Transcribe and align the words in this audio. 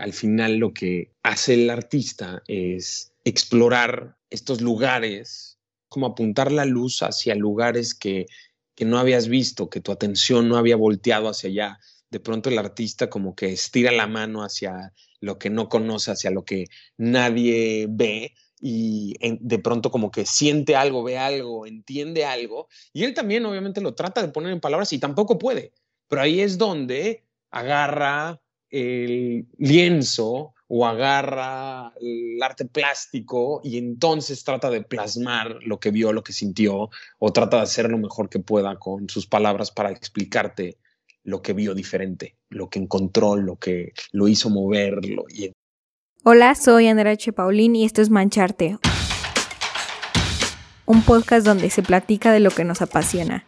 al 0.00 0.12
final 0.12 0.56
lo 0.56 0.72
que 0.72 1.12
hace 1.22 1.54
el 1.54 1.70
artista 1.70 2.42
es 2.46 3.12
explorar 3.24 4.16
estos 4.30 4.60
lugares, 4.60 5.58
como 5.88 6.06
apuntar 6.06 6.52
la 6.52 6.64
luz 6.64 7.02
hacia 7.02 7.34
lugares 7.34 7.94
que, 7.94 8.26
que 8.74 8.84
no 8.84 8.98
habías 8.98 9.28
visto, 9.28 9.68
que 9.68 9.80
tu 9.80 9.92
atención 9.92 10.48
no 10.48 10.56
había 10.56 10.76
volteado 10.76 11.28
hacia 11.28 11.50
allá. 11.50 11.78
De 12.10 12.18
pronto 12.18 12.48
el 12.48 12.58
artista 12.58 13.10
como 13.10 13.34
que 13.34 13.52
estira 13.52 13.92
la 13.92 14.06
mano 14.06 14.42
hacia 14.42 14.92
lo 15.20 15.38
que 15.38 15.50
no 15.50 15.68
conoce, 15.68 16.10
hacia 16.10 16.30
lo 16.30 16.44
que 16.44 16.66
nadie 16.96 17.86
ve 17.88 18.34
y 18.58 19.14
de 19.40 19.58
pronto 19.58 19.90
como 19.90 20.10
que 20.10 20.24
siente 20.24 20.76
algo, 20.76 21.02
ve 21.02 21.18
algo, 21.18 21.66
entiende 21.66 22.24
algo. 22.24 22.68
Y 22.92 23.04
él 23.04 23.14
también 23.14 23.44
obviamente 23.44 23.80
lo 23.80 23.94
trata 23.94 24.22
de 24.22 24.28
poner 24.28 24.52
en 24.52 24.60
palabras 24.60 24.92
y 24.92 24.98
tampoco 24.98 25.38
puede. 25.38 25.72
Pero 26.08 26.22
ahí 26.22 26.40
es 26.40 26.58
donde 26.58 27.24
agarra 27.50 28.40
el 28.70 29.46
lienzo 29.58 30.54
o 30.72 30.86
agarra 30.86 31.92
el 32.00 32.40
arte 32.40 32.64
plástico 32.64 33.60
y 33.64 33.76
entonces 33.76 34.44
trata 34.44 34.70
de 34.70 34.82
plasmar 34.82 35.56
lo 35.62 35.80
que 35.80 35.90
vio, 35.90 36.12
lo 36.12 36.22
que 36.22 36.32
sintió, 36.32 36.90
o 37.18 37.32
trata 37.32 37.56
de 37.56 37.64
hacer 37.64 37.90
lo 37.90 37.98
mejor 37.98 38.28
que 38.28 38.38
pueda 38.38 38.76
con 38.76 39.08
sus 39.08 39.26
palabras 39.26 39.72
para 39.72 39.90
explicarte 39.90 40.78
lo 41.24 41.42
que 41.42 41.54
vio 41.54 41.74
diferente, 41.74 42.36
lo 42.48 42.70
que 42.70 42.78
encontró, 42.78 43.34
lo 43.36 43.56
que 43.56 43.92
lo 44.12 44.28
hizo 44.28 44.48
moverlo. 44.48 45.24
Y... 45.28 45.50
Hola, 46.22 46.54
soy 46.54 46.86
Andrea 46.86 47.14
H. 47.14 47.32
Paulín 47.32 47.74
y 47.74 47.84
esto 47.84 48.00
es 48.00 48.08
Mancharte, 48.08 48.78
un 50.86 51.02
podcast 51.02 51.44
donde 51.44 51.68
se 51.70 51.82
platica 51.82 52.32
de 52.32 52.40
lo 52.40 52.50
que 52.50 52.64
nos 52.64 52.80
apasiona, 52.80 53.44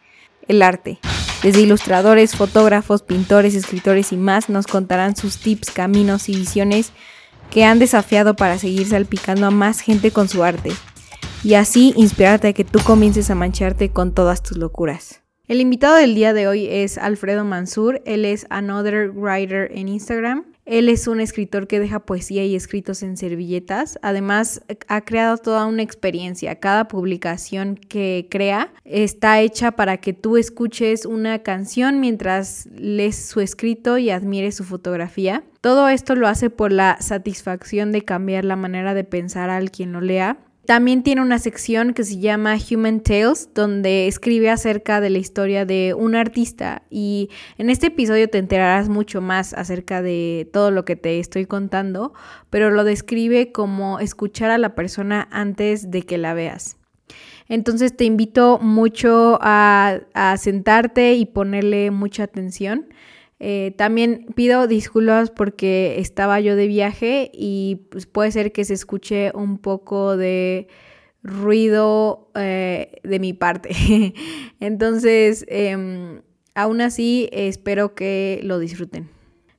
el 0.48 0.60
arte. 0.60 0.98
Desde 1.42 1.62
ilustradores, 1.62 2.36
fotógrafos, 2.36 3.02
pintores, 3.02 3.56
escritores 3.56 4.12
y 4.12 4.16
más 4.16 4.48
nos 4.48 4.68
contarán 4.68 5.16
sus 5.16 5.38
tips, 5.38 5.72
caminos 5.72 6.28
y 6.28 6.36
visiones 6.36 6.92
que 7.50 7.64
han 7.64 7.80
desafiado 7.80 8.36
para 8.36 8.58
seguir 8.58 8.86
salpicando 8.86 9.46
a 9.46 9.50
más 9.50 9.80
gente 9.80 10.12
con 10.12 10.28
su 10.28 10.44
arte. 10.44 10.70
Y 11.42 11.54
así 11.54 11.94
inspirarte 11.96 12.48
a 12.48 12.52
que 12.52 12.64
tú 12.64 12.78
comiences 12.84 13.28
a 13.28 13.34
mancharte 13.34 13.90
con 13.90 14.14
todas 14.14 14.44
tus 14.44 14.56
locuras. 14.56 15.22
El 15.48 15.60
invitado 15.60 15.96
del 15.96 16.14
día 16.14 16.32
de 16.32 16.46
hoy 16.46 16.68
es 16.70 16.96
Alfredo 16.96 17.44
Mansur. 17.44 18.00
Él 18.06 18.24
es 18.24 18.46
Another 18.48 19.10
Writer 19.10 19.68
en 19.74 19.88
Instagram. 19.88 20.51
Él 20.64 20.88
es 20.88 21.08
un 21.08 21.20
escritor 21.20 21.66
que 21.66 21.80
deja 21.80 22.00
poesía 22.00 22.44
y 22.44 22.54
escritos 22.54 23.02
en 23.02 23.16
servilletas. 23.16 23.98
Además, 24.00 24.62
ha 24.86 25.00
creado 25.00 25.36
toda 25.36 25.66
una 25.66 25.82
experiencia. 25.82 26.60
Cada 26.60 26.86
publicación 26.86 27.76
que 27.76 28.28
crea 28.30 28.72
está 28.84 29.40
hecha 29.40 29.72
para 29.72 29.96
que 29.96 30.12
tú 30.12 30.36
escuches 30.36 31.04
una 31.04 31.40
canción 31.40 31.98
mientras 31.98 32.66
lees 32.74 33.26
su 33.26 33.40
escrito 33.40 33.98
y 33.98 34.10
admires 34.10 34.54
su 34.54 34.64
fotografía. 34.64 35.42
Todo 35.60 35.88
esto 35.88 36.14
lo 36.14 36.28
hace 36.28 36.48
por 36.48 36.72
la 36.72 36.96
satisfacción 37.00 37.90
de 37.90 38.02
cambiar 38.02 38.44
la 38.44 38.56
manera 38.56 38.94
de 38.94 39.04
pensar 39.04 39.50
al 39.50 39.70
quien 39.70 39.92
lo 39.92 40.00
lea 40.00 40.38
también 40.66 41.02
tiene 41.02 41.22
una 41.22 41.40
sección 41.40 41.92
que 41.92 42.04
se 42.04 42.18
llama 42.18 42.56
Human 42.70 43.00
Tales, 43.00 43.48
donde 43.52 44.06
escribe 44.06 44.48
acerca 44.48 45.00
de 45.00 45.10
la 45.10 45.18
historia 45.18 45.64
de 45.66 45.92
un 45.92 46.14
artista 46.14 46.82
y 46.88 47.30
en 47.58 47.68
este 47.68 47.88
episodio 47.88 48.28
te 48.28 48.38
enterarás 48.38 48.88
mucho 48.88 49.20
más 49.20 49.54
acerca 49.54 50.02
de 50.02 50.48
todo 50.52 50.70
lo 50.70 50.84
que 50.84 50.94
te 50.94 51.18
estoy 51.18 51.46
contando, 51.46 52.12
pero 52.48 52.70
lo 52.70 52.84
describe 52.84 53.50
como 53.50 53.98
escuchar 53.98 54.50
a 54.50 54.58
la 54.58 54.76
persona 54.76 55.26
antes 55.32 55.90
de 55.90 56.02
que 56.02 56.16
la 56.16 56.32
veas. 56.32 56.76
Entonces 57.48 57.96
te 57.96 58.04
invito 58.04 58.60
mucho 58.60 59.38
a, 59.42 59.98
a 60.14 60.36
sentarte 60.36 61.14
y 61.14 61.26
ponerle 61.26 61.90
mucha 61.90 62.22
atención. 62.22 62.86
Eh, 63.44 63.74
también 63.76 64.26
pido 64.36 64.68
disculpas 64.68 65.32
porque 65.32 65.98
estaba 65.98 66.38
yo 66.38 66.54
de 66.54 66.68
viaje 66.68 67.28
y 67.34 67.88
pues, 67.90 68.06
puede 68.06 68.30
ser 68.30 68.52
que 68.52 68.64
se 68.64 68.74
escuche 68.74 69.32
un 69.34 69.58
poco 69.58 70.16
de 70.16 70.68
ruido 71.24 72.30
eh, 72.36 73.00
de 73.02 73.18
mi 73.18 73.32
parte. 73.32 73.74
Entonces, 74.60 75.44
em, 75.48 76.22
aún 76.54 76.80
así, 76.82 77.28
espero 77.32 77.96
que 77.96 78.38
lo 78.44 78.60
disfruten. 78.60 79.10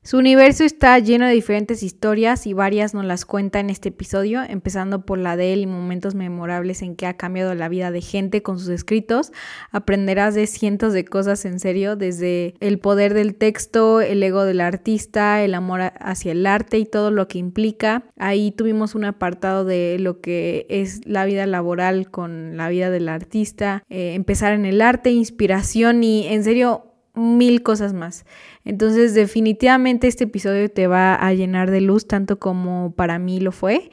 Su 0.05 0.17
universo 0.17 0.65
está 0.65 0.99
lleno 0.99 1.25
de 1.27 1.31
diferentes 1.31 1.81
historias 1.81 2.45
y 2.45 2.51
varias 2.51 2.93
nos 2.93 3.05
las 3.05 3.23
cuenta 3.23 3.61
en 3.61 3.69
este 3.69 3.87
episodio, 3.87 4.43
empezando 4.43 5.05
por 5.05 5.17
la 5.17 5.37
de 5.37 5.53
él 5.53 5.61
y 5.61 5.65
momentos 5.65 6.13
memorables 6.13 6.81
en 6.81 6.97
que 6.97 7.07
ha 7.07 7.15
cambiado 7.15 7.55
la 7.55 7.69
vida 7.69 7.89
de 7.89 8.01
gente 8.01 8.43
con 8.43 8.59
sus 8.59 8.67
escritos. 8.67 9.31
Aprenderás 9.71 10.35
de 10.35 10.45
cientos 10.45 10.91
de 10.91 11.05
cosas 11.05 11.45
en 11.45 11.57
serio, 11.57 11.95
desde 11.95 12.55
el 12.59 12.79
poder 12.79 13.13
del 13.13 13.35
texto, 13.35 14.01
el 14.01 14.21
ego 14.21 14.43
del 14.43 14.59
artista, 14.59 15.41
el 15.41 15.53
amor 15.53 15.93
hacia 15.97 16.33
el 16.33 16.45
arte 16.47 16.79
y 16.79 16.85
todo 16.85 17.09
lo 17.09 17.29
que 17.29 17.37
implica. 17.37 18.03
Ahí 18.17 18.51
tuvimos 18.51 18.95
un 18.95 19.05
apartado 19.05 19.63
de 19.63 19.95
lo 20.01 20.19
que 20.19 20.65
es 20.67 20.99
la 21.05 21.23
vida 21.23 21.47
laboral 21.47 22.11
con 22.11 22.57
la 22.57 22.67
vida 22.67 22.89
del 22.89 23.07
artista, 23.07 23.85
eh, 23.89 24.15
empezar 24.15 24.51
en 24.51 24.65
el 24.65 24.81
arte, 24.81 25.11
inspiración 25.11 26.03
y 26.03 26.27
en 26.27 26.43
serio 26.43 26.92
mil 27.13 27.63
cosas 27.63 27.93
más. 27.93 28.25
Entonces 28.65 29.13
definitivamente 29.13 30.07
este 30.07 30.25
episodio 30.25 30.69
te 30.69 30.87
va 30.87 31.15
a 31.15 31.33
llenar 31.33 31.71
de 31.71 31.81
luz 31.81 32.07
tanto 32.07 32.39
como 32.39 32.93
para 32.95 33.19
mí 33.19 33.39
lo 33.39 33.51
fue. 33.51 33.91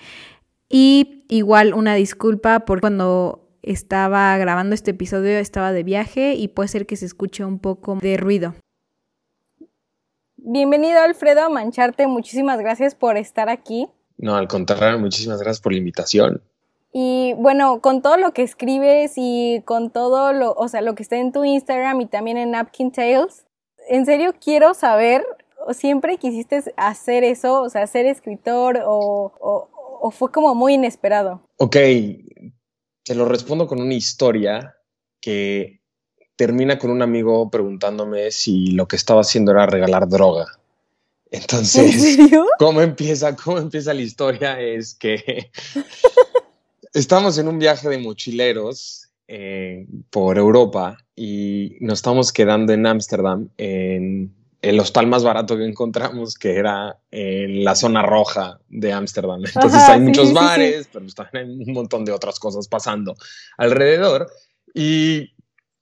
Y 0.69 1.25
igual 1.29 1.75
una 1.75 1.95
disculpa 1.95 2.61
por 2.61 2.81
cuando 2.81 3.49
estaba 3.63 4.37
grabando 4.39 4.75
este 4.75 4.93
episodio 4.93 5.39
estaba 5.39 5.73
de 5.73 5.83
viaje 5.83 6.35
y 6.35 6.49
puede 6.49 6.69
ser 6.69 6.87
que 6.87 6.97
se 6.97 7.07
escuche 7.07 7.45
un 7.45 7.59
poco 7.59 7.97
de 7.97 8.17
ruido. 8.17 8.55
Bienvenido 10.37 11.01
Alfredo 11.01 11.43
a 11.43 11.49
Mancharte, 11.51 12.07
muchísimas 12.07 12.59
gracias 12.61 12.95
por 12.95 13.19
estar 13.19 13.51
aquí. 13.51 13.89
No, 14.17 14.37
al 14.37 14.49
contrario, 14.49 14.99
muchísimas 14.99 15.41
gracias 15.41 15.61
por 15.61 15.73
la 15.73 15.79
invitación. 15.79 16.43
Y 16.93 17.35
bueno, 17.35 17.81
con 17.81 18.03
todo 18.03 18.17
lo 18.17 18.33
que 18.33 18.43
escribes 18.43 19.13
y 19.17 19.63
con 19.65 19.91
todo 19.91 20.33
lo, 20.33 20.53
o 20.55 20.69
sea, 20.69 20.81
lo 20.81 20.95
que 20.95 21.03
está 21.03 21.17
en 21.17 21.33
tu 21.33 21.45
Instagram 21.45 22.01
y 22.01 22.07
también 22.07 22.37
en 22.37 22.51
Napkin 22.51 22.91
Tales, 22.91 23.47
en 23.89 24.07
serio 24.07 24.35
quiero 24.43 24.75
saber, 24.75 25.25
¿siempre 25.73 26.17
quisiste 26.17 26.63
hacer 26.77 27.23
eso, 27.23 27.63
o 27.63 27.71
sea, 27.71 27.87
ser 27.87 28.07
escritor 28.07 28.83
o, 28.85 29.33
o, 29.41 30.11
fue 30.11 30.33
como 30.33 30.55
muy 30.57 30.75
inesperado? 30.75 31.43
Ok, 31.59 31.77
te 33.05 33.15
lo 33.15 33.25
respondo 33.25 33.69
con 33.69 33.81
una 33.81 33.95
historia 33.95 34.77
que 35.21 35.81
termina 36.35 36.79
con 36.79 36.91
un 36.91 37.03
amigo 37.03 37.51
preguntándome 37.51 38.33
si 38.33 38.73
lo 38.73 38.89
que 38.89 38.97
estaba 38.97 39.21
haciendo 39.21 39.53
era 39.53 39.67
regalar 39.67 40.09
droga. 40.09 40.47
Entonces, 41.31 42.19
¿cómo 42.59 42.81
empieza, 42.81 43.37
cómo 43.37 43.59
empieza 43.59 43.95
la 43.95 44.03
historia? 44.03 44.61
Es 44.61 44.95
que 44.95 45.51
estamos 46.93 47.39
en 47.39 47.49
un 47.49 47.59
viaje 47.59 47.89
de 47.89 47.99
mochileros 47.99 49.09
eh, 49.29 49.87
por 50.11 50.39
Europa 50.39 50.99
y 51.15 51.77
nos 51.81 51.99
estamos 51.99 52.33
quedando 52.33 52.73
en 52.73 52.87
Ámsterdam, 52.87 53.49
en 53.57 54.35
el 54.63 54.81
hostal 54.81 55.07
más 55.07 55.25
barato 55.25 55.57
que 55.57 55.65
encontramos, 55.65 56.35
que 56.35 56.57
era 56.57 56.99
en 57.11 57.65
la 57.65 57.75
zona 57.75 58.03
roja 58.03 58.61
de 58.69 58.93
Ámsterdam. 58.93 59.43
Entonces 59.45 59.83
hay 59.83 60.01
muchos 60.01 60.33
bares, 60.33 60.89
pero 60.93 61.07
también 61.15 61.61
hay 61.61 61.69
un 61.69 61.73
montón 61.73 62.05
de 62.05 62.13
otras 62.13 62.39
cosas 62.39 62.69
pasando 62.69 63.15
alrededor. 63.57 64.31
Y 64.75 65.31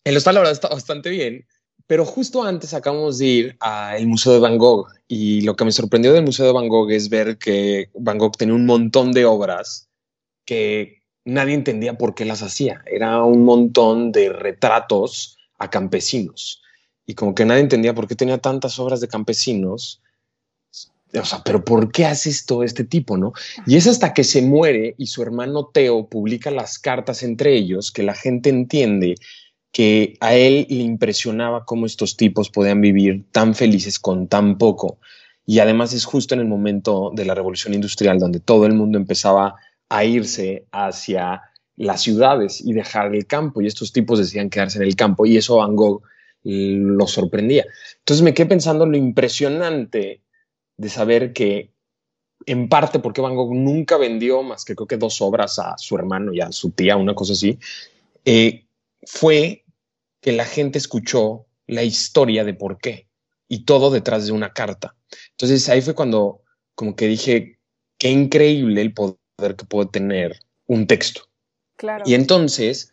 el 0.05 0.17
hostal 0.17 0.37
ahora 0.37 0.51
está 0.51 0.69
bastante 0.69 1.11
bien, 1.11 1.47
pero 1.87 2.05
justo 2.05 2.45
antes 2.45 2.75
acabamos 2.75 3.19
de 3.19 3.27
ir 3.27 3.57
al 3.61 4.07
Museo 4.07 4.35
de 4.35 4.39
Van 4.39 4.59
Gogh 4.59 4.89
y 5.09 5.41
lo 5.41 5.57
que 5.57 5.65
me 5.65 5.73
sorprendió 5.73 6.13
del 6.13 6.25
Museo 6.25 6.47
de 6.47 6.53
Van 6.53 6.69
Gogh 6.69 6.91
es 6.91 7.09
ver 7.09 7.39
que 7.39 7.91
Van 7.95 8.19
Gogh 8.19 8.37
tenía 8.37 8.55
un 8.55 8.67
montón 8.67 9.13
de 9.13 9.25
obras 9.25 9.89
que 10.45 10.98
nadie 11.29 11.55
entendía 11.55 11.99
por 11.99 12.15
qué 12.15 12.25
las 12.25 12.43
hacía. 12.43 12.83
Era 12.87 13.23
un 13.23 13.45
montón 13.45 14.13
de 14.13 14.31
retratos 14.31 15.37
a 15.59 15.71
campesinos. 15.71 16.63
Y 17.07 17.15
como 17.15 17.35
que 17.35 17.45
nadie 17.45 17.61
entendía 17.61 17.95
por 17.95 18.09
qué 18.09 18.15
tenía 18.15 18.39
tantas 18.39 18.79
obras 18.79 19.01
de 19.01 19.09
campesinos. 19.09 20.03
O 21.15 21.25
sea, 21.25 21.43
pero 21.45 21.65
¿por 21.65 21.93
qué 21.93 22.07
hace 22.07 22.31
esto 22.31 22.63
este 22.63 22.85
tipo, 22.85 23.17
no? 23.17 23.33
Y 23.67 23.77
es 23.77 23.87
hasta 23.87 24.13
que 24.13 24.25
se 24.25 24.43
muere 24.43 24.95
y 24.99 25.07
su 25.07 25.23
hermano 25.23 25.67
Teo 25.67 26.09
publica 26.09 26.51
las 26.51 26.79
cartas 26.79 27.23
entre 27.23 27.55
ellos 27.55 27.93
que 27.93 28.03
la 28.03 28.15
gente 28.15 28.51
entiende 28.51 29.15
que 29.73 30.17
a 30.21 30.35
él 30.35 30.67
le 30.69 30.83
impresionaba 30.83 31.65
cómo 31.65 31.87
estos 31.87 32.17
tipos 32.17 32.51
podían 32.51 32.81
vivir 32.81 33.25
tan 33.33 33.55
felices 33.55 33.99
con 33.99 34.29
tan 34.29 34.59
poco. 34.59 34.99
Y 35.47 35.61
además 35.61 35.93
es 35.95 36.05
justo 36.05 36.35
en 36.35 36.41
el 36.41 36.47
momento 36.47 37.11
de 37.15 37.25
la 37.25 37.35
revolución 37.35 37.75
industrial 37.75 38.19
donde 38.19 38.41
todo 38.41 38.67
el 38.67 38.75
mundo 38.75 38.99
empezaba 38.99 39.57
a 39.89 40.05
irse 40.05 40.67
hacia 40.73 41.43
las 41.77 42.03
ciudades 42.03 42.61
y 42.61 42.73
dejar 42.73 43.15
el 43.15 43.27
campo. 43.27 43.61
Y 43.61 43.67
estos 43.67 43.93
tipos 43.93 44.19
decían 44.19 44.51
quedarse 44.51 44.79
en 44.79 44.85
el 44.85 44.97
campo 44.97 45.27
y 45.27 45.37
eso 45.37 45.57
Van 45.57 45.77
Gogh 45.77 46.03
lo 46.43 47.07
sorprendía. 47.07 47.67
Entonces 47.99 48.23
me 48.23 48.35
quedé 48.35 48.47
pensando 48.47 48.87
lo 48.87 48.97
impresionante 48.97 50.23
de 50.77 50.89
saber 50.89 51.33
que 51.33 51.73
en 52.47 52.69
parte 52.69 52.99
porque 53.01 53.21
Van 53.21 53.35
Gogh 53.35 53.55
nunca 53.55 53.97
vendió 53.97 54.43
más 54.43 54.65
que 54.65 54.75
creo 54.75 54.87
que 54.87 54.97
dos 54.97 55.21
obras 55.21 55.59
a 55.59 55.77
su 55.79 55.97
hermano 55.97 56.33
y 56.33 56.41
a 56.41 56.53
su 56.53 56.71
tía, 56.71 56.97
una 56.97 57.15
cosa 57.15 57.33
así, 57.33 57.59
eh, 58.25 58.67
fue 59.03 59.65
que 60.21 60.33
la 60.33 60.45
gente 60.45 60.79
escuchó 60.79 61.47
la 61.67 61.83
historia 61.83 62.45
de 62.45 62.55
por 62.55 62.79
qué 62.79 63.09
y 63.49 63.65
todo 63.65 63.91
detrás 63.91 64.27
de 64.27 64.33
una 64.33 64.53
carta. 64.53 64.95
Entonces 65.31 65.69
ahí 65.69 65.83
fue 65.83 65.95
cuando 65.95 66.43
como 66.75 66.95
que 66.95 67.09
dije, 67.09 67.59
qué 67.99 68.11
increíble 68.11 68.81
el 68.81 68.95
poder 68.95 69.17
que 69.39 69.65
puede 69.65 69.89
tener 69.89 70.41
un 70.67 70.87
texto. 70.87 71.23
Claro. 71.77 72.05
Y 72.07 72.15
entonces 72.15 72.93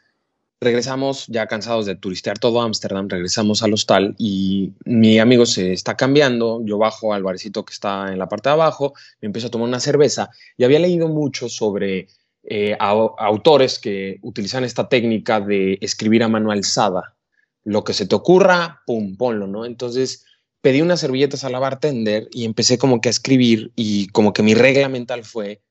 regresamos 0.62 1.27
ya 1.27 1.47
cansados 1.47 1.86
de 1.86 1.95
turistear 1.95 2.39
todo 2.39 2.62
Ámsterdam, 2.62 3.09
regresamos 3.09 3.62
al 3.63 3.74
hostal 3.74 4.15
y 4.18 4.74
mi 4.86 5.19
amigo 5.19 5.45
se 5.45 5.74
está 5.74 5.97
cambiando, 5.97 6.62
yo 6.63 6.77
bajo 6.77 7.13
al 7.13 7.24
barecito 7.24 7.65
que 7.65 7.74
está 7.74 8.12
en 8.12 8.19
la 8.19 8.30
parte 8.30 8.50
de 8.50 8.53
abajo, 8.53 8.94
me 9.21 9.27
empiezo 9.27 9.47
a 9.47 9.51
tomar 9.51 9.68
una 9.68 9.80
cerveza 9.80 10.30
y 10.57 10.63
había 10.63 10.80
leído 10.80 11.07
mucho 11.07 11.50
sobre 11.50 12.07
eh, 12.44 12.75
autores 12.80 13.80
que 13.80 14.19
utilizan 14.21 14.63
esta 14.63 14.88
técnica 14.88 15.42
de 15.42 15.77
escribir 15.81 16.24
a 16.24 16.30
mano 16.30 16.51
alzada. 16.51 17.15
Lo 17.63 17.83
que 17.83 17.94
se 17.94 18.06
te 18.06 18.15
ocurra, 18.15 18.83
pum, 18.86 19.18
ponlo, 19.18 19.47
¿no? 19.47 19.65
Entonces 19.65 20.25
pedí 20.62 20.81
unas 20.81 21.00
servilletas 21.00 21.44
a 21.44 21.50
la 21.50 21.59
bartender 21.59 22.27
y 22.31 22.45
empecé 22.45 22.77
como 22.77 23.01
que 23.01 23.09
a 23.09 23.12
escribir 23.12 23.71
y 23.75 24.07
como 24.07 24.33
que 24.33 24.44
mi 24.44 24.53
regla 24.53 24.89
mental 24.89 25.24
fue, 25.24 25.62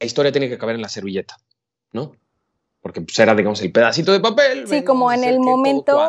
la 0.00 0.06
historia 0.06 0.32
tiene 0.32 0.48
que 0.48 0.58
caber 0.58 0.74
en 0.74 0.82
la 0.82 0.88
servilleta, 0.88 1.36
¿no? 1.92 2.16
porque 2.80 3.00
pues, 3.00 3.18
era, 3.18 3.34
digamos, 3.34 3.60
el 3.62 3.72
pedacito 3.72 4.12
de 4.12 4.20
papel. 4.20 4.66
Sí, 4.66 4.82
como 4.82 5.12
en 5.12 5.24
el 5.24 5.38
momento. 5.38 6.00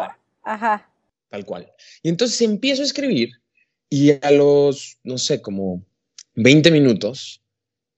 Ajá. 0.43 0.89
Tal 1.29 1.45
cual. 1.45 1.71
Y 2.01 2.09
entonces 2.09 2.41
empiezo 2.41 2.81
a 2.81 2.85
escribir 2.85 3.33
y 3.89 4.11
a 4.11 4.31
los, 4.31 4.97
no 5.03 5.17
sé, 5.17 5.41
como 5.41 5.83
20 6.35 6.71
minutos, 6.71 7.41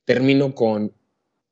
termino 0.06 0.54
con 0.54 0.94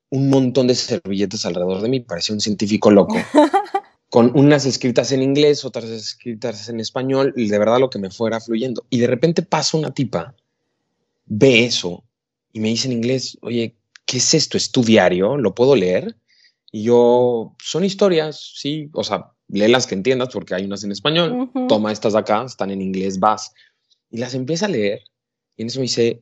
un 0.09 0.29
montón 0.29 0.67
de 0.67 0.75
servilletas 0.75 1.45
alrededor 1.45 1.81
de 1.81 1.89
mí, 1.89 1.99
parecía 2.01 2.35
un 2.35 2.41
científico 2.41 2.91
loco, 2.91 3.15
con 4.09 4.37
unas 4.37 4.65
escritas 4.65 5.11
en 5.11 5.23
inglés, 5.23 5.63
otras 5.63 5.85
escritas 5.85 6.67
en 6.69 6.79
español, 6.79 7.33
y 7.37 7.47
de 7.47 7.59
verdad 7.59 7.79
lo 7.79 7.89
que 7.89 7.99
me 7.99 8.09
fuera 8.09 8.41
fluyendo. 8.41 8.85
Y 8.89 8.99
de 8.99 9.07
repente 9.07 9.41
pasa 9.41 9.77
una 9.77 9.94
tipa, 9.94 10.35
ve 11.25 11.65
eso 11.65 12.03
y 12.51 12.59
me 12.59 12.67
dice 12.69 12.87
en 12.87 12.94
inglés, 12.94 13.37
oye, 13.41 13.75
¿qué 14.11 14.17
es 14.17 14.33
esto? 14.33 14.57
¿Es 14.57 14.71
tu 14.71 14.83
diario? 14.83 15.37
¿Lo 15.37 15.55
puedo 15.55 15.73
leer? 15.73 16.17
Y 16.69 16.83
yo, 16.83 17.55
son 17.63 17.85
historias, 17.85 18.51
sí, 18.55 18.89
o 18.91 19.05
sea, 19.05 19.31
lee 19.47 19.69
las 19.69 19.87
que 19.87 19.95
entiendas 19.95 20.27
porque 20.33 20.53
hay 20.53 20.65
unas 20.65 20.83
en 20.83 20.91
español, 20.91 21.49
toma 21.69 21.93
estas 21.93 22.11
de 22.11 22.19
acá, 22.19 22.43
están 22.43 22.71
en 22.71 22.81
inglés, 22.81 23.19
vas. 23.19 23.53
Y 24.09 24.17
las 24.17 24.33
empieza 24.33 24.65
a 24.65 24.69
leer 24.69 25.03
y 25.55 25.61
en 25.61 25.69
eso 25.69 25.79
me 25.79 25.83
dice, 25.83 26.21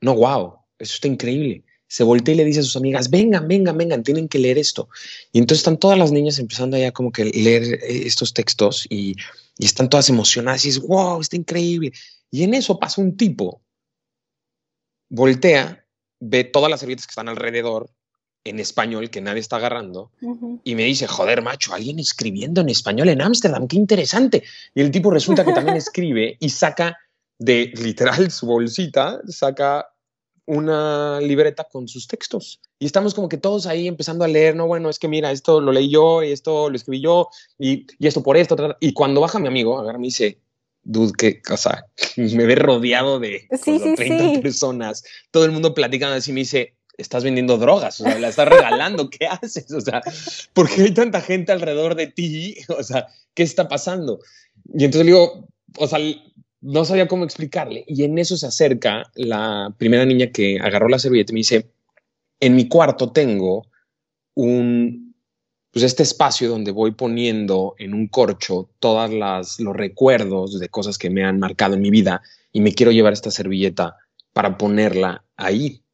no, 0.00 0.16
wow, 0.16 0.54
eso 0.80 0.94
está 0.94 1.06
increíble. 1.06 1.62
Se 1.86 2.02
voltea 2.02 2.34
y 2.34 2.38
le 2.38 2.44
dice 2.44 2.60
a 2.60 2.62
sus 2.64 2.74
amigas, 2.74 3.10
vengan, 3.10 3.46
vengan, 3.46 3.78
vengan, 3.78 4.02
tienen 4.02 4.26
que 4.26 4.40
leer 4.40 4.58
esto. 4.58 4.88
Y 5.30 5.38
entonces 5.38 5.60
están 5.60 5.78
todas 5.78 5.96
las 5.98 6.10
niñas 6.10 6.40
empezando 6.40 6.76
ya 6.76 6.90
como 6.90 7.12
que 7.12 7.26
leer 7.26 7.62
eh, 7.62 8.06
estos 8.06 8.34
textos 8.34 8.88
y, 8.90 9.14
y 9.56 9.66
están 9.66 9.88
todas 9.88 10.08
emocionadas 10.08 10.64
y 10.64 10.68
dices, 10.68 10.82
wow, 10.82 11.20
está 11.20 11.36
increíble. 11.36 11.92
Y 12.32 12.42
en 12.42 12.54
eso 12.54 12.76
pasa 12.80 13.00
un 13.00 13.16
tipo, 13.16 13.62
voltea, 15.08 15.84
ve 16.20 16.44
todas 16.44 16.70
las 16.70 16.80
servilletas 16.80 17.06
que 17.06 17.12
están 17.12 17.28
alrededor 17.28 17.90
en 18.44 18.60
español 18.60 19.10
que 19.10 19.20
nadie 19.20 19.40
está 19.40 19.56
agarrando 19.56 20.10
y 20.64 20.74
me 20.74 20.84
dice, 20.84 21.06
joder, 21.06 21.42
macho, 21.42 21.74
alguien 21.74 21.98
escribiendo 21.98 22.60
en 22.60 22.68
español 22.68 23.08
en 23.08 23.20
Ámsterdam, 23.20 23.68
qué 23.68 23.76
interesante. 23.76 24.44
Y 24.74 24.80
el 24.80 24.90
tipo 24.90 25.10
resulta 25.10 25.44
que 25.44 25.52
también 25.52 25.76
escribe 25.76 26.36
y 26.40 26.48
saca 26.48 26.96
de 27.38 27.72
literal 27.74 28.30
su 28.30 28.46
bolsita, 28.46 29.20
saca 29.28 29.86
una 30.46 31.20
libreta 31.20 31.64
con 31.64 31.88
sus 31.88 32.06
textos. 32.06 32.60
Y 32.78 32.86
estamos 32.86 33.12
como 33.12 33.28
que 33.28 33.36
todos 33.36 33.66
ahí 33.66 33.86
empezando 33.86 34.24
a 34.24 34.28
leer, 34.28 34.56
no, 34.56 34.66
bueno, 34.66 34.88
es 34.88 34.98
que 34.98 35.08
mira, 35.08 35.30
esto 35.30 35.60
lo 35.60 35.72
leí 35.72 35.90
yo 35.90 36.22
y 36.22 36.32
esto 36.32 36.70
lo 36.70 36.76
escribí 36.76 37.02
yo 37.02 37.28
y, 37.58 37.86
y 37.98 38.06
esto 38.06 38.22
por 38.22 38.36
esto. 38.36 38.56
Y 38.80 38.94
cuando 38.94 39.20
baja 39.20 39.38
mi 39.38 39.48
amigo, 39.48 39.78
agarra 39.78 39.98
me 39.98 40.06
dice, 40.06 40.40
dude, 40.88 41.12
que, 41.12 41.42
o 41.52 41.56
sea, 41.56 41.84
me 42.16 42.46
ve 42.46 42.56
rodeado 42.56 43.20
de 43.20 43.46
30 43.96 44.40
personas, 44.40 45.04
todo 45.30 45.44
el 45.44 45.52
mundo 45.52 45.74
platicando 45.74 46.16
así, 46.16 46.32
me 46.32 46.40
dice, 46.40 46.74
estás 46.96 47.22
vendiendo 47.22 47.58
drogas, 47.58 48.00
o 48.00 48.04
sea, 48.04 48.18
la 48.18 48.28
estás 48.28 48.48
regalando, 48.48 49.08
¿qué 49.10 49.26
haces? 49.26 49.70
O 49.70 49.80
sea, 49.80 50.02
¿por 50.54 50.68
qué 50.68 50.82
hay 50.82 50.94
tanta 50.94 51.20
gente 51.20 51.52
alrededor 51.52 51.94
de 51.94 52.08
ti? 52.08 52.56
O 52.68 52.82
sea, 52.82 53.06
¿qué 53.34 53.42
está 53.42 53.68
pasando? 53.68 54.20
Y 54.74 54.84
entonces 54.84 55.06
le 55.06 55.12
digo, 55.12 55.48
o 55.76 55.86
sea, 55.86 55.98
no 56.60 56.84
sabía 56.84 57.06
cómo 57.06 57.24
explicarle. 57.24 57.84
Y 57.86 58.04
en 58.04 58.18
eso 58.18 58.36
se 58.36 58.46
acerca 58.46 59.10
la 59.14 59.72
primera 59.78 60.04
niña 60.04 60.32
que 60.32 60.58
agarró 60.58 60.88
la 60.88 60.98
servilleta 60.98 61.32
y 61.32 61.34
me 61.34 61.40
dice, 61.40 61.70
en 62.40 62.56
mi 62.56 62.66
cuarto 62.66 63.12
tengo 63.12 63.66
un, 64.34 65.07
pues 65.78 65.92
este 65.92 66.02
espacio 66.02 66.48
donde 66.48 66.72
voy 66.72 66.90
poniendo 66.90 67.76
en 67.78 67.94
un 67.94 68.08
corcho 68.08 68.68
todos 68.80 69.08
los 69.60 69.76
recuerdos 69.76 70.58
de 70.58 70.68
cosas 70.68 70.98
que 70.98 71.08
me 71.08 71.24
han 71.24 71.38
marcado 71.38 71.74
en 71.74 71.82
mi 71.82 71.90
vida 71.90 72.20
y 72.50 72.60
me 72.60 72.72
quiero 72.72 72.90
llevar 72.90 73.12
esta 73.12 73.30
servilleta 73.30 73.96
para 74.32 74.58
ponerla 74.58 75.24
ahí 75.36 75.84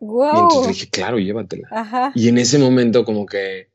y 0.00 0.04
entonces 0.04 0.66
dije, 0.66 0.88
claro, 0.90 1.20
llévatela. 1.20 2.12
Y 2.16 2.26
en 2.26 2.38
ese 2.38 2.58
momento 2.58 3.04
como 3.04 3.24
que 3.24 3.68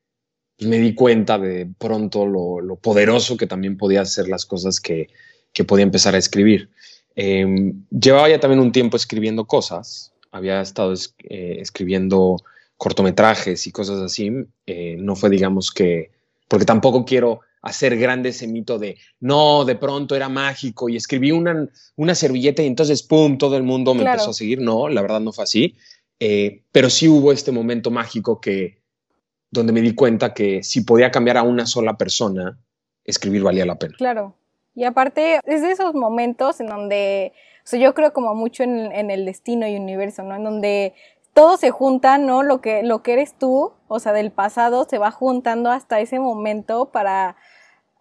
me 0.59 0.77
di 0.77 0.93
cuenta 0.93 1.39
de 1.39 1.69
pronto 1.77 2.25
lo, 2.25 2.75
poderoso 2.75 3.37
que 3.37 3.47
también 3.47 3.77
podía 3.77 4.01
hacer 4.01 4.27
las 4.27 4.45
cosas 4.45 4.81
que, 4.81 5.07
que 5.53 5.63
podía 5.63 5.83
empezar 5.83 6.15
a 6.15 6.17
escribir. 6.17 6.69
Em, 7.15 7.85
llevaba 7.89 8.27
ya 8.27 8.41
también 8.41 8.59
un 8.59 8.73
tiempo 8.73 8.97
escribiendo 8.97 9.45
cosas, 9.45 10.11
había 10.31 10.59
estado 10.59 10.93
eh, 11.29 11.59
escribiendo 11.61 12.43
cortometrajes 12.79 13.67
y 13.67 13.71
cosas 13.71 13.99
así. 13.99 14.31
Eh, 14.65 14.95
no 14.97 15.15
fue, 15.17 15.29
digamos 15.29 15.69
que, 15.71 16.11
porque 16.47 16.65
tampoco 16.65 17.03
quiero 17.03 17.41
hacer 17.61 17.97
grande 17.97 18.29
ese 18.29 18.47
mito 18.47 18.79
de, 18.79 18.97
no, 19.19 19.65
de 19.65 19.75
pronto 19.75 20.15
era 20.15 20.29
mágico 20.29 20.87
y 20.87 20.95
escribí 20.95 21.31
una, 21.31 21.67
una 21.97 22.15
servilleta 22.15 22.63
y 22.63 22.67
entonces, 22.67 23.03
¡pum!, 23.03 23.37
todo 23.37 23.57
el 23.57 23.63
mundo 23.63 23.93
me 23.93 24.03
empezó 24.03 24.29
a 24.29 24.33
seguir. 24.33 24.61
No, 24.61 24.87
la 24.87 25.01
verdad 25.01 25.19
no 25.19 25.33
fue 25.33 25.43
así. 25.43 25.75
Eh, 26.21 26.63
pero 26.71 26.89
sí 26.89 27.09
hubo 27.09 27.33
este 27.33 27.51
momento 27.51 27.91
mágico 27.91 28.39
que, 28.39 28.81
donde 29.51 29.73
me 29.73 29.81
di 29.81 29.93
cuenta 29.93 30.33
que 30.33 30.63
si 30.63 30.81
podía 30.81 31.11
cambiar 31.11 31.35
a 31.35 31.43
una 31.43 31.65
sola 31.65 31.97
persona, 31.97 32.57
escribir 33.03 33.43
valía 33.43 33.65
la 33.65 33.77
pena. 33.77 33.95
Claro. 33.97 34.35
Y 34.73 34.85
aparte, 34.85 35.41
es 35.43 35.61
de 35.61 35.71
esos 35.71 35.93
momentos 35.95 36.61
en 36.61 36.67
donde, 36.67 37.33
o 37.65 37.67
sea, 37.67 37.77
yo 37.77 37.93
creo 37.93 38.13
como 38.13 38.35
mucho 38.35 38.63
en, 38.63 38.93
en, 38.93 39.11
el 39.11 39.25
destino 39.25 39.67
y 39.67 39.75
universo, 39.75 40.23
¿no? 40.23 40.37
En 40.37 40.45
donde 40.45 40.93
todo 41.39 41.55
se 41.55 41.71
junta, 41.71 42.17
¿no? 42.17 42.43
Lo 42.43 42.59
que, 42.59 42.83
lo 42.83 43.01
que 43.01 43.13
eres 43.13 43.33
tú, 43.33 43.71
o 43.87 43.99
sea, 44.01 44.11
del 44.11 44.29
pasado, 44.29 44.85
se 44.89 44.97
va 44.97 45.09
juntando 45.09 45.71
hasta 45.71 46.01
ese 46.01 46.19
momento 46.19 46.89
para, 46.91 47.37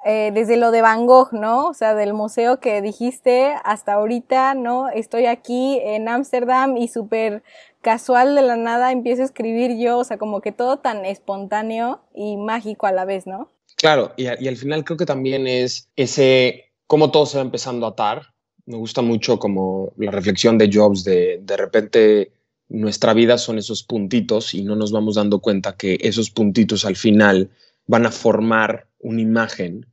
eh, 0.04 0.32
desde 0.34 0.56
lo 0.56 0.72
de 0.72 0.82
Van 0.82 1.06
Gogh, 1.06 1.32
¿no? 1.32 1.68
O 1.68 1.72
sea, 1.72 1.94
del 1.94 2.14
museo 2.14 2.58
que 2.58 2.82
dijiste 2.82 3.54
hasta 3.62 3.92
ahorita, 3.92 4.54
¿no? 4.54 4.88
Estoy 4.88 5.26
aquí 5.26 5.78
en 5.84 6.08
Ámsterdam 6.08 6.76
y 6.76 6.88
súper 6.88 7.44
casual 7.80 8.34
de 8.34 8.42
la 8.42 8.56
nada 8.56 8.90
empiezo 8.90 9.22
a 9.22 9.26
escribir 9.26 9.78
yo, 9.78 9.98
o 9.98 10.04
sea, 10.04 10.18
como 10.18 10.40
que 10.40 10.50
todo 10.50 10.80
tan 10.80 11.04
espontáneo 11.04 12.00
y 12.16 12.36
mágico 12.38 12.88
a 12.88 12.92
la 12.92 13.04
vez, 13.04 13.28
¿no? 13.28 13.52
Claro, 13.76 14.14
y, 14.16 14.26
al 14.26 14.56
final 14.56 14.82
creo 14.82 14.96
que 14.96 15.06
también 15.06 15.46
es 15.46 15.88
ese, 15.94 16.72
cómo 16.88 17.12
todo 17.12 17.24
se 17.24 17.38
va 17.38 17.44
empezando 17.44 17.86
a 17.86 17.90
atar. 17.90 18.34
Me 18.66 18.76
gusta 18.76 19.00
mucho 19.00 19.38
como 19.38 19.92
la 19.96 20.10
reflexión 20.10 20.58
de 20.58 20.68
Jobs 20.72 21.04
de 21.04 21.38
de 21.40 21.56
repente 21.56 22.32
nuestra 22.68 23.14
vida 23.14 23.38
son 23.38 23.58
esos 23.58 23.82
puntitos 23.82 24.54
y 24.54 24.62
no 24.62 24.76
nos 24.76 24.92
vamos 24.92 25.14
dando 25.14 25.40
cuenta 25.40 25.76
que 25.76 25.98
esos 26.00 26.30
puntitos 26.30 26.84
al 26.84 26.96
final 26.96 27.50
van 27.86 28.06
a 28.06 28.10
formar 28.10 28.86
una 28.98 29.20
imagen 29.20 29.86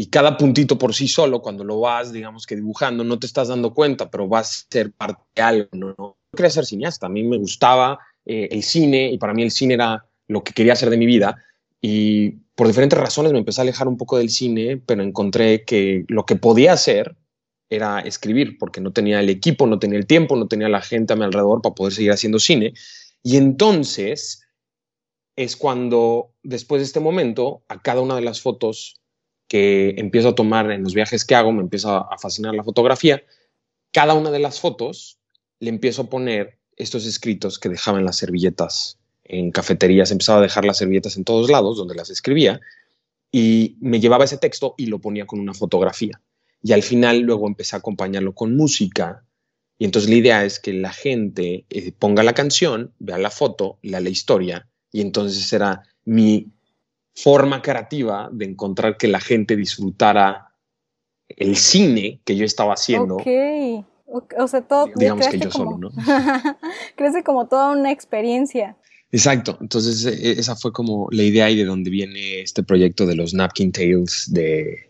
y 0.00 0.06
cada 0.06 0.36
puntito 0.36 0.78
por 0.78 0.94
sí 0.94 1.08
solo, 1.08 1.42
cuando 1.42 1.64
lo 1.64 1.80
vas, 1.80 2.12
digamos 2.12 2.46
que 2.46 2.54
dibujando, 2.54 3.02
no 3.02 3.18
te 3.18 3.26
estás 3.26 3.48
dando 3.48 3.74
cuenta, 3.74 4.08
pero 4.10 4.28
va 4.28 4.38
a 4.38 4.44
ser 4.44 4.92
parte 4.92 5.22
de 5.34 5.42
algo, 5.42 5.68
¿no? 5.72 6.16
quería 6.36 6.50
ser 6.50 6.66
cineasta, 6.66 7.06
a 7.06 7.10
mí 7.10 7.24
me 7.24 7.36
gustaba 7.36 7.98
eh, 8.24 8.48
el 8.52 8.62
cine 8.62 9.10
y 9.10 9.18
para 9.18 9.34
mí 9.34 9.42
el 9.42 9.50
cine 9.50 9.74
era 9.74 10.06
lo 10.28 10.44
que 10.44 10.52
quería 10.52 10.74
hacer 10.74 10.90
de 10.90 10.98
mi 10.98 11.06
vida 11.06 11.42
y 11.80 12.30
por 12.54 12.66
diferentes 12.66 12.98
razones 12.98 13.32
me 13.32 13.38
empecé 13.38 13.60
a 13.60 13.62
alejar 13.62 13.88
un 13.88 13.96
poco 13.96 14.18
del 14.18 14.30
cine, 14.30 14.76
pero 14.76 15.02
encontré 15.02 15.64
que 15.64 16.04
lo 16.08 16.26
que 16.26 16.36
podía 16.36 16.72
hacer 16.72 17.16
era 17.70 18.00
escribir, 18.00 18.58
porque 18.58 18.80
no 18.80 18.92
tenía 18.92 19.20
el 19.20 19.28
equipo, 19.28 19.66
no 19.66 19.78
tenía 19.78 19.98
el 19.98 20.06
tiempo, 20.06 20.36
no 20.36 20.48
tenía 20.48 20.68
la 20.68 20.80
gente 20.80 21.12
a 21.12 21.16
mi 21.16 21.24
alrededor 21.24 21.62
para 21.62 21.74
poder 21.74 21.92
seguir 21.92 22.12
haciendo 22.12 22.38
cine. 22.38 22.74
Y 23.22 23.36
entonces 23.36 24.42
es 25.36 25.56
cuando, 25.56 26.32
después 26.42 26.80
de 26.80 26.86
este 26.86 27.00
momento, 27.00 27.62
a 27.68 27.80
cada 27.80 28.00
una 28.00 28.16
de 28.16 28.22
las 28.22 28.40
fotos 28.40 29.00
que 29.48 29.94
empiezo 29.98 30.28
a 30.28 30.34
tomar 30.34 30.70
en 30.70 30.82
los 30.82 30.94
viajes 30.94 31.24
que 31.24 31.34
hago, 31.34 31.52
me 31.52 31.62
empieza 31.62 31.98
a 31.98 32.18
fascinar 32.18 32.54
la 32.54 32.64
fotografía, 32.64 33.22
cada 33.92 34.14
una 34.14 34.30
de 34.30 34.38
las 34.38 34.60
fotos 34.60 35.18
le 35.60 35.70
empiezo 35.70 36.02
a 36.02 36.10
poner 36.10 36.58
estos 36.76 37.06
escritos 37.06 37.58
que 37.58 37.68
dejaba 37.68 37.98
en 37.98 38.04
las 38.04 38.16
servilletas 38.16 38.98
en 39.24 39.50
cafeterías, 39.50 40.10
empezaba 40.10 40.38
a 40.38 40.42
dejar 40.42 40.64
las 40.64 40.78
servilletas 40.78 41.16
en 41.16 41.24
todos 41.24 41.50
lados 41.50 41.76
donde 41.76 41.94
las 41.94 42.10
escribía 42.10 42.60
y 43.30 43.76
me 43.80 44.00
llevaba 44.00 44.24
ese 44.24 44.38
texto 44.38 44.74
y 44.78 44.86
lo 44.86 45.00
ponía 45.00 45.26
con 45.26 45.40
una 45.40 45.54
fotografía. 45.54 46.20
Y 46.62 46.72
al 46.72 46.82
final 46.82 47.20
luego 47.20 47.46
empecé 47.46 47.76
a 47.76 47.78
acompañarlo 47.78 48.34
con 48.34 48.56
música 48.56 49.24
y 49.78 49.84
entonces 49.84 50.10
la 50.10 50.16
idea 50.16 50.44
es 50.44 50.58
que 50.58 50.72
la 50.72 50.92
gente 50.92 51.64
eh, 51.70 51.92
ponga 51.92 52.24
la 52.24 52.34
canción, 52.34 52.92
vea 52.98 53.16
la 53.16 53.30
foto, 53.30 53.78
lea 53.82 54.00
la 54.00 54.08
historia 54.08 54.68
y 54.90 55.00
entonces 55.00 55.52
era 55.52 55.84
mi 56.04 56.52
forma 57.14 57.62
creativa 57.62 58.28
de 58.32 58.46
encontrar 58.46 58.96
que 58.96 59.06
la 59.06 59.20
gente 59.20 59.54
disfrutara 59.54 60.52
el 61.28 61.56
cine 61.56 62.20
que 62.24 62.36
yo 62.36 62.44
estaba 62.44 62.74
haciendo 62.74 63.18
O 64.06 64.48
sea, 64.48 64.62
todo 64.62 64.88
digamos 64.96 65.28
que 65.28 65.38
yo 65.38 65.50
solo, 65.50 65.78
¿no? 65.78 65.90
crece 66.96 67.22
como 67.22 67.46
toda 67.46 67.70
una 67.70 67.92
experiencia. 67.92 68.76
Exacto, 69.12 69.58
entonces 69.60 70.04
e, 70.06 70.32
esa 70.32 70.56
fue 70.56 70.72
como 70.72 71.08
la 71.12 71.22
idea 71.22 71.50
y 71.50 71.56
de 71.56 71.64
donde 71.64 71.90
viene 71.90 72.40
este 72.40 72.62
proyecto 72.62 73.06
de 73.06 73.14
los 73.14 73.32
Napkin 73.32 73.70
Tales 73.70 74.26
de, 74.32 74.87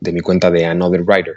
de 0.00 0.12
mi 0.12 0.20
cuenta 0.20 0.50
de 0.50 0.66
Another 0.66 1.02
Writer, 1.02 1.36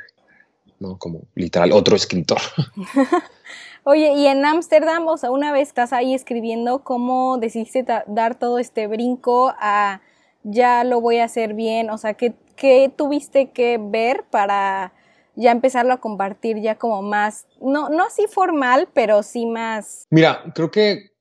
¿no? 0.79 0.98
Como 0.98 1.22
literal, 1.36 1.72
otro 1.72 1.96
escritor. 1.96 2.39
Oye, 3.84 4.13
y 4.13 4.27
en 4.27 4.46
Ámsterdam, 4.46 5.08
o 5.08 5.17
sea, 5.17 5.29
una 5.29 5.51
vez 5.51 5.67
estás 5.67 5.91
ahí 5.91 6.13
escribiendo, 6.13 6.79
¿cómo 6.79 7.38
decidiste 7.38 7.86
dar 8.08 8.39
todo 8.39 8.58
este 8.58 8.88
brinco 8.88 9.53
a 9.60 10.01
ya 10.43 10.84
lo 10.86 11.01
voy 11.01 11.17
a 11.17 11.25
hacer 11.25 11.53
bien? 11.53 11.89
O 11.89 11.98
sea, 11.98 12.13
¿qué, 12.13 12.34
qué 12.55 12.91
tuviste 12.96 13.51
que 13.51 13.77
ver 13.82 14.24
para 14.29 14.93
ya 15.36 15.51
empezarlo 15.51 15.93
a 15.93 16.00
compartir 16.00 16.62
ya 16.62 16.75
como 16.75 17.01
más, 17.01 17.48
no, 17.60 17.89
no 17.89 18.05
así 18.05 18.25
formal, 18.29 18.88
pero 18.93 19.24
sí 19.24 19.46
más... 19.46 20.05
Mira, 20.10 20.43
creo 20.53 20.72
que 20.72 21.12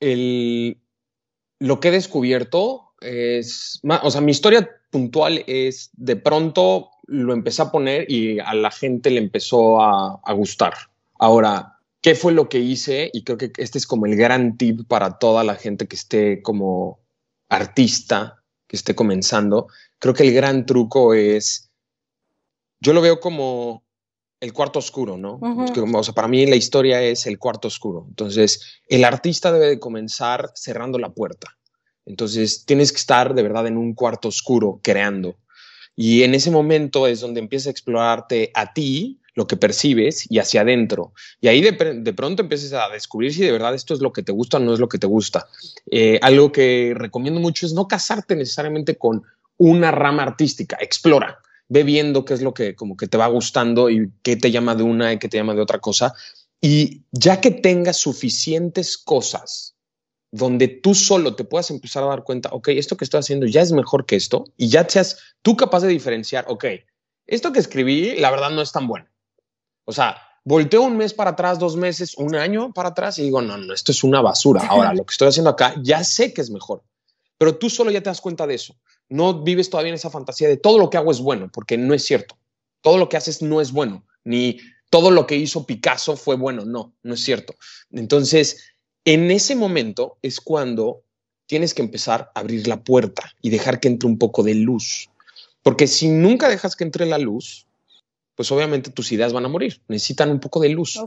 el, 0.00 0.80
lo 1.58 1.80
que 1.80 1.88
he 1.88 1.92
descubierto 1.92 2.92
es, 3.00 3.80
o 3.82 4.10
sea, 4.10 4.20
mi 4.20 4.32
historia 4.32 4.68
puntual 4.94 5.42
es 5.48 5.90
de 5.94 6.14
pronto 6.14 6.90
lo 7.08 7.32
empecé 7.32 7.62
a 7.62 7.72
poner 7.72 8.08
y 8.08 8.38
a 8.38 8.54
la 8.54 8.70
gente 8.70 9.10
le 9.10 9.18
empezó 9.18 9.82
a, 9.82 10.20
a 10.22 10.32
gustar. 10.34 10.74
Ahora, 11.18 11.80
¿qué 12.00 12.14
fue 12.14 12.32
lo 12.32 12.48
que 12.48 12.60
hice? 12.60 13.10
Y 13.12 13.24
creo 13.24 13.36
que 13.36 13.50
este 13.56 13.78
es 13.78 13.88
como 13.88 14.06
el 14.06 14.14
gran 14.14 14.56
tip 14.56 14.86
para 14.86 15.18
toda 15.18 15.42
la 15.42 15.56
gente 15.56 15.88
que 15.88 15.96
esté 15.96 16.42
como 16.42 17.00
artista, 17.48 18.44
que 18.68 18.76
esté 18.76 18.94
comenzando. 18.94 19.66
Creo 19.98 20.14
que 20.14 20.22
el 20.22 20.32
gran 20.32 20.64
truco 20.64 21.12
es, 21.12 21.72
yo 22.78 22.92
lo 22.92 23.00
veo 23.00 23.18
como 23.18 23.82
el 24.38 24.52
cuarto 24.52 24.78
oscuro, 24.78 25.16
¿no? 25.16 25.40
o 25.42 26.02
sea, 26.04 26.14
para 26.14 26.28
mí 26.28 26.46
la 26.46 26.54
historia 26.54 27.02
es 27.02 27.26
el 27.26 27.40
cuarto 27.40 27.66
oscuro. 27.66 28.06
Entonces, 28.08 28.80
el 28.86 29.04
artista 29.04 29.50
debe 29.50 29.66
de 29.66 29.80
comenzar 29.80 30.52
cerrando 30.54 31.00
la 31.00 31.08
puerta. 31.08 31.58
Entonces, 32.06 32.64
tienes 32.64 32.92
que 32.92 32.98
estar 32.98 33.34
de 33.34 33.42
verdad 33.42 33.66
en 33.66 33.76
un 33.76 33.94
cuarto 33.94 34.28
oscuro 34.28 34.80
creando. 34.82 35.36
Y 35.96 36.22
en 36.22 36.34
ese 36.34 36.50
momento 36.50 37.06
es 37.06 37.20
donde 37.20 37.40
empieza 37.40 37.68
a 37.68 37.72
explorarte 37.72 38.50
a 38.54 38.72
ti, 38.72 39.20
lo 39.34 39.46
que 39.46 39.56
percibes 39.56 40.30
y 40.30 40.38
hacia 40.38 40.60
adentro. 40.60 41.12
Y 41.40 41.48
ahí 41.48 41.60
de, 41.60 41.72
pronto 41.72 42.42
empiezas 42.42 42.72
a 42.72 42.88
descubrir 42.92 43.34
si 43.34 43.42
de 43.42 43.52
verdad 43.52 43.74
esto 43.74 43.94
es 43.94 44.00
lo 44.00 44.12
que 44.12 44.22
te 44.22 44.32
gusta 44.32 44.58
o 44.58 44.60
no 44.60 44.72
es 44.72 44.80
lo 44.80 44.88
que 44.88 44.98
te 44.98 45.06
gusta. 45.06 45.48
Eh, 45.90 46.18
algo 46.22 46.52
que 46.52 46.92
recomiendo 46.94 47.40
mucho 47.40 47.66
es 47.66 47.72
no 47.72 47.88
casarte 47.88 48.36
necesariamente 48.36 48.96
con 48.96 49.22
una 49.56 49.90
rama 49.90 50.22
artística, 50.22 50.76
explora, 50.80 51.38
ve 51.68 51.82
viendo 51.82 52.24
qué 52.24 52.34
es 52.34 52.42
lo 52.42 52.54
que 52.54 52.74
como 52.74 52.96
que 52.96 53.08
te 53.08 53.18
va 53.18 53.26
gustando 53.26 53.90
y 53.90 54.10
qué 54.22 54.36
te 54.36 54.50
llama 54.50 54.74
de 54.74 54.82
una 54.82 55.12
y 55.12 55.18
qué 55.18 55.28
te 55.28 55.36
llama 55.36 55.54
de 55.54 55.62
otra 55.62 55.80
cosa. 55.80 56.14
Y 56.60 57.02
ya 57.12 57.40
que 57.40 57.50
tengas 57.50 57.98
suficientes 57.98 58.96
cosas 58.96 59.73
donde 60.36 60.68
tú 60.68 60.94
solo 60.94 61.36
te 61.36 61.44
puedas 61.44 61.70
empezar 61.70 62.02
a 62.02 62.08
dar 62.08 62.24
cuenta, 62.24 62.50
ok, 62.52 62.68
esto 62.68 62.96
que 62.96 63.04
estoy 63.04 63.20
haciendo 63.20 63.46
ya 63.46 63.62
es 63.62 63.72
mejor 63.72 64.04
que 64.06 64.16
esto, 64.16 64.44
y 64.56 64.68
ya 64.68 64.88
seas 64.88 65.18
tú 65.42 65.56
capaz 65.56 65.80
de 65.80 65.88
diferenciar, 65.88 66.44
ok, 66.48 66.64
esto 67.26 67.52
que 67.52 67.60
escribí, 67.60 68.16
la 68.16 68.30
verdad 68.30 68.50
no 68.50 68.60
es 68.62 68.72
tan 68.72 68.86
bueno 68.86 69.06
o 69.84 69.92
sea, 69.92 70.16
volteo 70.44 70.82
un 70.82 70.96
mes 70.96 71.14
para 71.14 71.30
atrás, 71.30 71.58
dos 71.58 71.76
meses, 71.76 72.16
un 72.16 72.34
año 72.34 72.72
para 72.72 72.90
atrás 72.90 73.18
y 73.18 73.22
digo, 73.22 73.42
no, 73.42 73.56
no, 73.56 73.72
esto 73.72 73.92
es 73.92 74.02
una 74.04 74.20
basura. 74.20 74.62
Ahora, 74.68 74.94
lo 74.94 75.04
que 75.04 75.12
estoy 75.12 75.28
haciendo 75.28 75.50
acá, 75.50 75.74
ya 75.82 76.02
sé 76.04 76.32
que 76.32 76.40
es 76.40 76.50
mejor, 76.50 76.82
pero 77.38 77.56
tú 77.56 77.70
solo 77.70 77.90
ya 77.90 78.02
te 78.02 78.10
das 78.10 78.20
cuenta 78.20 78.46
de 78.46 78.54
eso. 78.54 78.76
No 79.08 79.42
vives 79.42 79.68
todavía 79.68 79.90
en 79.90 79.96
esa 79.96 80.10
fantasía 80.10 80.48
de 80.48 80.56
todo 80.56 80.78
lo 80.78 80.88
que 80.88 80.96
hago 80.96 81.10
es 81.10 81.20
bueno, 81.20 81.50
porque 81.52 81.76
no 81.76 81.94
es 81.94 82.04
cierto. 82.04 82.38
Todo 82.80 82.98
lo 82.98 83.08
que 83.08 83.16
haces 83.16 83.42
no 83.42 83.60
es 83.60 83.72
bueno, 83.72 84.06
ni 84.24 84.58
todo 84.90 85.10
lo 85.10 85.26
que 85.26 85.36
hizo 85.36 85.66
Picasso 85.66 86.16
fue 86.16 86.36
bueno, 86.36 86.64
no, 86.64 86.94
no 87.02 87.14
es 87.14 87.20
cierto. 87.20 87.54
Entonces, 87.90 88.73
en 89.04 89.30
ese 89.30 89.54
momento 89.54 90.16
es 90.22 90.40
cuando 90.40 91.02
tienes 91.46 91.74
que 91.74 91.82
empezar 91.82 92.30
a 92.34 92.40
abrir 92.40 92.66
la 92.66 92.82
puerta 92.82 93.34
y 93.42 93.50
dejar 93.50 93.80
que 93.80 93.88
entre 93.88 94.08
un 94.08 94.18
poco 94.18 94.42
de 94.42 94.54
luz. 94.54 95.10
Porque 95.62 95.86
si 95.86 96.08
nunca 96.08 96.48
dejas 96.48 96.76
que 96.76 96.84
entre 96.84 97.06
la 97.06 97.18
luz, 97.18 97.66
pues 98.34 98.50
obviamente 98.50 98.90
tus 98.90 99.12
ideas 99.12 99.32
van 99.32 99.44
a 99.44 99.48
morir. 99.48 99.80
Necesitan 99.88 100.30
un 100.30 100.40
poco 100.40 100.60
de 100.60 100.70
luz. 100.70 100.98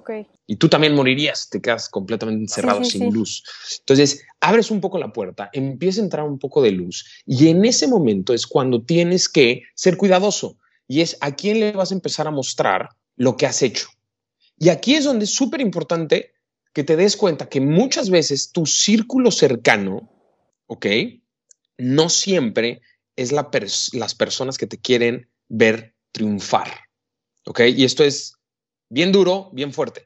Y 0.46 0.56
tú 0.56 0.70
también 0.70 0.96
morirías, 0.96 1.50
te 1.50 1.62
quedas 1.62 1.90
completamente 1.90 2.44
encerrado 2.44 2.84
sin 2.84 3.12
luz. 3.12 3.44
Entonces, 3.80 4.24
abres 4.40 4.72
un 4.72 4.80
poco 4.80 4.98
la 4.98 5.12
puerta, 5.12 5.50
empieza 5.52 6.02
a 6.02 6.06
entrar 6.06 6.26
un 6.26 6.40
poco 6.40 6.62
de 6.62 6.72
luz 6.72 7.06
y 7.26 7.50
en 7.50 7.66
ese 7.66 7.88
momento 7.88 8.34
es 8.34 8.48
cuando 8.48 8.82
tienes 8.82 9.28
que 9.28 9.64
ser 9.74 9.98
cuidadoso 9.98 10.58
y 10.88 11.02
es 11.02 11.18
a 11.20 11.36
quién 11.36 11.60
le 11.60 11.72
vas 11.74 11.92
a 11.92 11.96
empezar 11.96 12.28
a 12.28 12.32
mostrar 12.32 12.90
lo 13.18 13.36
que 13.36 13.46
has 13.46 13.62
hecho. 13.62 13.90
Y 14.58 14.70
aquí 14.70 14.96
es 14.96 15.04
donde 15.04 15.26
es 15.26 15.34
súper 15.34 15.62
importante 15.62 16.32
que 16.74 16.84
te 16.84 16.96
des 16.96 17.18
cuenta 17.18 17.50
que 17.50 17.62
muchas 17.62 18.10
veces 18.10 18.52
tu 18.52 18.66
círculo 18.66 19.32
cercano, 19.32 20.10
¿ok? 20.68 20.86
No 21.78 22.10
siempre 22.10 22.82
es 23.16 23.32
la 23.32 23.50
las 23.94 24.16
personas 24.16 24.58
que 24.58 24.68
te 24.68 24.78
quieren 24.78 25.30
ver 25.48 25.96
triunfar. 26.12 26.88
¿ok? 27.48 27.62
Y 27.76 27.86
esto 27.86 28.04
es 28.04 28.36
bien 28.90 29.12
duro, 29.12 29.50
bien 29.54 29.74
fuerte. 29.74 30.06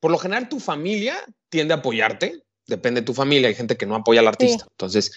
Por 0.00 0.10
lo 0.10 0.18
general, 0.18 0.48
tu 0.48 0.60
familia 0.60 1.16
tiende 1.48 1.74
a 1.74 1.78
apoyarte, 1.78 2.44
depende 2.66 3.00
de 3.00 3.04
tu 3.04 3.14
familia, 3.14 3.48
hay 3.48 3.54
gente 3.54 3.76
que 3.76 3.86
no 3.86 3.96
apoya 3.96 4.20
al 4.20 4.28
artista. 4.28 4.66
Entonces, 4.70 5.12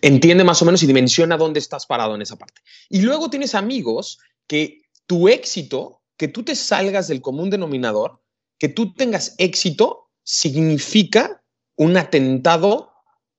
entiende 0.00 0.44
más 0.44 0.62
o 0.62 0.64
menos 0.64 0.82
y 0.82 0.86
dimensiona 0.86 1.36
dónde 1.36 1.58
estás 1.60 1.86
parado 1.86 2.14
en 2.14 2.22
esa 2.22 2.36
parte. 2.36 2.60
Y 2.88 3.02
luego 3.02 3.30
tienes 3.30 3.54
amigos 3.54 4.20
que 4.46 4.82
tu 5.06 5.28
éxito, 5.28 6.02
que 6.16 6.28
tú 6.28 6.44
te 6.44 6.54
salgas 6.54 7.08
del 7.08 7.20
común 7.20 7.50
denominador, 7.50 8.22
que 8.60 8.68
tú 8.68 8.92
tengas 8.94 9.34
éxito, 9.38 10.10
significa 10.22 11.42
un 11.76 11.96
atentado 11.96 12.92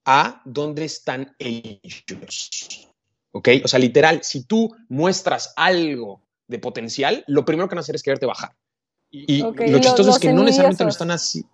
a 0.04 0.42
dónde 0.44 0.84
están 0.84 1.34
ellos. 1.38 2.90
¿Ok? 3.30 3.48
O 3.64 3.68
sea, 3.68 3.78
literal, 3.78 4.24
si 4.24 4.44
tú 4.44 4.74
muestras 4.88 5.54
algo 5.56 6.22
de 6.48 6.58
potencial, 6.58 7.24
lo 7.28 7.44
primero 7.44 7.68
que 7.68 7.76
van 7.76 7.78
a 7.78 7.82
hacer 7.82 7.94
es 7.94 8.02
quererte 8.02 8.26
bajar. 8.26 8.54
Y, 9.10 9.42
lo 9.42 9.78
chistoso 9.78 10.10
es 10.10 10.18
que 10.18 10.32
no 10.32 10.42
necesariamente 10.42 10.84
lo 10.84 10.90
están 10.90 11.12
así. 11.12 11.44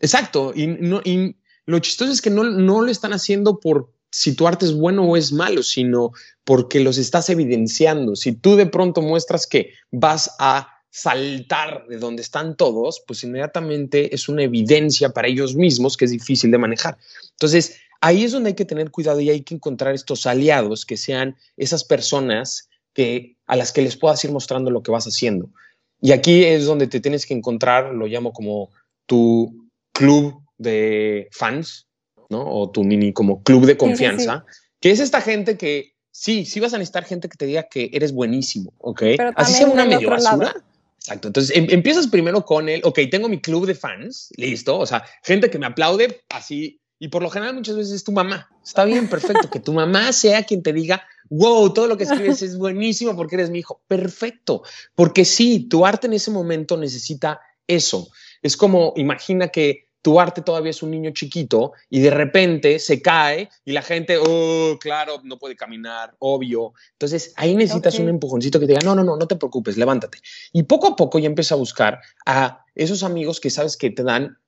Exacto. 0.00 0.52
Y, 0.54 0.66
no, 0.66 1.00
y 1.04 1.36
lo 1.66 1.78
chistoso 1.78 2.10
es 2.10 2.20
que 2.20 2.30
no, 2.30 2.42
no 2.42 2.82
lo 2.82 2.90
están 2.90 3.12
haciendo 3.12 3.60
por 3.60 3.92
si 4.10 4.34
tu 4.34 4.48
arte 4.48 4.64
es 4.64 4.74
bueno 4.74 5.04
o 5.04 5.16
es 5.16 5.32
malo, 5.32 5.62
sino 5.62 6.10
porque 6.42 6.80
los 6.80 6.98
estás 6.98 7.30
evidenciando. 7.30 8.16
Si 8.16 8.32
tú 8.32 8.56
de 8.56 8.66
pronto 8.66 9.00
muestras 9.00 9.46
que 9.46 9.74
vas 9.92 10.34
a 10.40 10.79
saltar 10.90 11.86
de 11.88 11.98
donde 11.98 12.22
están 12.22 12.56
todos, 12.56 13.02
pues 13.06 13.22
inmediatamente 13.22 14.14
es 14.14 14.28
una 14.28 14.42
evidencia 14.42 15.10
para 15.10 15.28
ellos 15.28 15.54
mismos 15.54 15.96
que 15.96 16.04
es 16.04 16.10
difícil 16.10 16.50
de 16.50 16.58
manejar. 16.58 16.98
Entonces, 17.30 17.76
ahí 18.00 18.24
es 18.24 18.32
donde 18.32 18.48
hay 18.48 18.54
que 18.54 18.64
tener 18.64 18.90
cuidado 18.90 19.20
y 19.20 19.30
hay 19.30 19.42
que 19.42 19.54
encontrar 19.54 19.94
estos 19.94 20.26
aliados 20.26 20.84
que 20.84 20.96
sean 20.96 21.36
esas 21.56 21.84
personas 21.84 22.68
que, 22.92 23.36
a 23.46 23.56
las 23.56 23.72
que 23.72 23.82
les 23.82 23.96
puedas 23.96 24.22
ir 24.24 24.32
mostrando 24.32 24.70
lo 24.70 24.82
que 24.82 24.90
vas 24.90 25.06
haciendo. 25.06 25.48
Y 26.00 26.12
aquí 26.12 26.44
es 26.44 26.66
donde 26.66 26.88
te 26.88 27.00
tienes 27.00 27.24
que 27.24 27.34
encontrar, 27.34 27.94
lo 27.94 28.06
llamo 28.06 28.32
como 28.32 28.70
tu 29.06 29.68
club 29.92 30.42
de 30.58 31.28
fans, 31.30 31.86
¿no? 32.30 32.42
O 32.46 32.70
tu 32.70 32.82
mini 32.84 33.12
como 33.12 33.42
club 33.42 33.66
de 33.66 33.76
confianza, 33.76 34.44
que 34.80 34.90
es 34.90 35.00
esta 35.00 35.20
gente 35.20 35.56
que 35.56 35.94
sí, 36.10 36.46
sí 36.46 36.58
vas 36.58 36.74
a 36.74 36.78
necesitar 36.78 37.04
gente 37.04 37.28
que 37.28 37.36
te 37.36 37.46
diga 37.46 37.64
que 37.64 37.90
eres 37.92 38.12
buenísimo, 38.12 38.72
¿ok? 38.78 39.02
Así 39.36 39.54
sea 39.54 39.66
una 39.66 39.84
medio 39.84 40.08
basura. 40.08 40.54
Exacto. 41.00 41.28
Entonces 41.28 41.56
em, 41.56 41.66
empiezas 41.70 42.06
primero 42.08 42.44
con 42.44 42.68
el, 42.68 42.82
ok, 42.84 43.00
tengo 43.10 43.28
mi 43.28 43.40
club 43.40 43.66
de 43.66 43.74
fans, 43.74 44.28
listo. 44.36 44.78
O 44.78 44.86
sea, 44.86 45.04
gente 45.22 45.50
que 45.50 45.58
me 45.58 45.66
aplaude 45.66 46.22
así. 46.28 46.80
Y 46.98 47.08
por 47.08 47.22
lo 47.22 47.30
general 47.30 47.54
muchas 47.54 47.76
veces 47.76 47.94
es 47.94 48.04
tu 48.04 48.12
mamá. 48.12 48.50
Está 48.62 48.84
bien, 48.84 49.08
perfecto. 49.08 49.48
que 49.48 49.58
tu 49.58 49.72
mamá 49.72 50.12
sea 50.12 50.42
quien 50.42 50.62
te 50.62 50.74
diga, 50.74 51.02
wow, 51.30 51.72
todo 51.72 51.86
lo 51.86 51.96
que 51.96 52.04
escribes 52.04 52.42
es 52.42 52.58
buenísimo 52.58 53.16
porque 53.16 53.36
eres 53.36 53.48
mi 53.48 53.60
hijo. 53.60 53.82
Perfecto, 53.88 54.62
porque 54.94 55.24
sí, 55.24 55.66
tu 55.70 55.86
arte 55.86 56.08
en 56.08 56.12
ese 56.12 56.30
momento 56.30 56.76
necesita 56.76 57.40
eso. 57.66 58.08
Es 58.42 58.58
como, 58.58 58.92
imagina 58.96 59.48
que 59.48 59.86
tu 60.02 60.18
arte 60.18 60.42
todavía 60.42 60.70
es 60.70 60.82
un 60.82 60.90
niño 60.90 61.10
chiquito 61.10 61.72
y 61.88 62.00
de 62.00 62.10
repente 62.10 62.78
se 62.78 63.02
cae 63.02 63.48
y 63.64 63.72
la 63.72 63.82
gente, 63.82 64.16
oh, 64.18 64.78
claro, 64.80 65.20
no 65.24 65.38
puede 65.38 65.56
caminar, 65.56 66.14
obvio. 66.18 66.72
Entonces 66.92 67.32
ahí 67.36 67.54
necesitas 67.54 67.98
un 67.98 68.08
empujoncito 68.08 68.58
que 68.58 68.66
te 68.66 68.72
diga, 68.72 68.84
no, 68.84 68.94
no, 68.94 69.04
no, 69.04 69.16
no 69.16 69.26
te 69.26 69.36
preocupes, 69.36 69.76
levántate. 69.76 70.18
Y 70.52 70.62
poco 70.62 70.88
a 70.88 70.96
poco 70.96 71.18
ya 71.18 71.26
empieza 71.26 71.54
a 71.54 71.58
buscar 71.58 72.00
a 72.26 72.64
esos 72.74 73.02
amigos 73.02 73.40
que 73.40 73.50
sabes 73.50 73.76
que 73.76 73.90
te 73.90 74.02
dan 74.02 74.38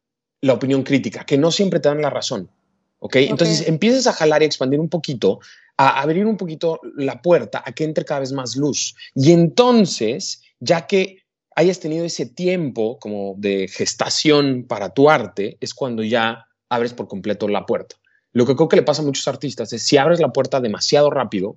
la 0.41 0.55
opinión 0.55 0.83
crítica, 0.83 1.25
que 1.25 1.39
no 1.39 1.51
siempre 1.51 1.81
te 1.81 1.89
dan 1.89 2.03
la 2.03 2.11
razón. 2.11 2.51
¿Ok? 2.99 3.17
Entonces 3.17 3.67
empiezas 3.67 4.07
a 4.07 4.13
jalar 4.13 4.43
y 4.43 4.47
expandir 4.47 4.79
un 4.79 4.89
poquito 4.89 5.41
a 5.77 6.01
abrir 6.01 6.25
un 6.27 6.37
poquito 6.37 6.81
la 6.97 7.21
puerta 7.21 7.63
a 7.65 7.73
que 7.73 7.85
entre 7.85 8.05
cada 8.05 8.21
vez 8.21 8.33
más 8.33 8.57
luz. 8.57 8.95
Y 9.15 9.33
entonces, 9.33 10.43
ya 10.61 10.87
que 10.87 11.22
hayas 11.57 11.81
tenido 11.81 12.05
ese 12.05 12.27
tiempo 12.27 12.99
como 12.99 13.35
de 13.39 13.69
gestación 13.69 14.65
para 14.69 14.91
tu 14.91 15.11
arte, 15.11 15.57
es 15.61 15.75
cuando 15.75 16.03
ya 16.03 16.47
abres 16.69 16.93
por 16.93 17.09
completo 17.09 17.49
la 17.49 17.67
puerta. 17.67 17.97
Lo 18.33 18.47
que 18.47 18.57
creo 18.57 18.69
que 18.69 18.77
le 18.77 18.83
pasa 18.83 19.03
a 19.03 19.05
muchos 19.05 19.29
artistas 19.29 19.73
es 19.73 19.83
si 19.83 19.97
abres 19.99 20.21
la 20.21 20.33
puerta 20.33 20.61
demasiado 20.61 21.11
rápido, 21.11 21.57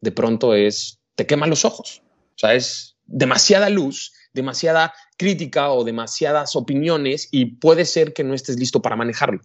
de 0.00 0.12
pronto 0.12 0.54
es, 0.54 1.00
te 1.14 1.26
queman 1.26 1.50
los 1.50 1.64
ojos. 1.64 2.02
O 2.34 2.38
sea, 2.38 2.54
es 2.54 2.96
demasiada 3.06 3.68
luz, 3.68 4.12
demasiada 4.32 4.94
crítica 5.16 5.70
o 5.70 5.84
demasiadas 5.84 6.56
opiniones 6.56 7.28
y 7.30 7.56
puede 7.56 7.84
ser 7.84 8.12
que 8.12 8.24
no 8.24 8.34
estés 8.34 8.58
listo 8.58 8.82
para 8.82 8.96
manejarlo. 8.96 9.40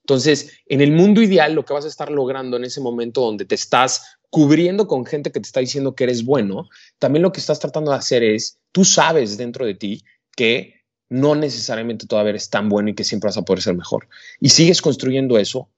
Entonces, 0.00 0.52
en 0.66 0.80
el 0.80 0.92
mundo 0.92 1.22
ideal, 1.22 1.52
lo 1.52 1.64
que 1.64 1.74
vas 1.74 1.84
a 1.84 1.88
estar 1.88 2.10
logrando 2.10 2.56
en 2.56 2.64
ese 2.64 2.80
momento 2.80 3.20
donde 3.20 3.44
te 3.44 3.54
estás 3.54 4.16
cubriendo 4.32 4.86
con 4.86 5.04
gente 5.04 5.30
que 5.30 5.40
te 5.40 5.46
está 5.46 5.60
diciendo 5.60 5.94
que 5.94 6.04
eres 6.04 6.24
bueno, 6.24 6.70
también 6.98 7.22
lo 7.22 7.32
que 7.32 7.40
estás 7.40 7.60
tratando 7.60 7.90
de 7.90 7.98
hacer 7.98 8.22
es, 8.22 8.58
tú 8.72 8.82
sabes 8.82 9.36
dentro 9.36 9.66
de 9.66 9.74
ti 9.74 10.04
que 10.34 10.76
no 11.10 11.34
necesariamente 11.34 12.06
todavía 12.06 12.30
eres 12.30 12.48
tan 12.48 12.70
bueno 12.70 12.88
y 12.88 12.94
que 12.94 13.04
siempre 13.04 13.28
vas 13.28 13.36
a 13.36 13.42
poder 13.42 13.60
ser 13.60 13.76
mejor. 13.76 14.08
Y 14.40 14.48
sigues 14.48 14.80
construyendo 14.80 15.36
eso, 15.36 15.68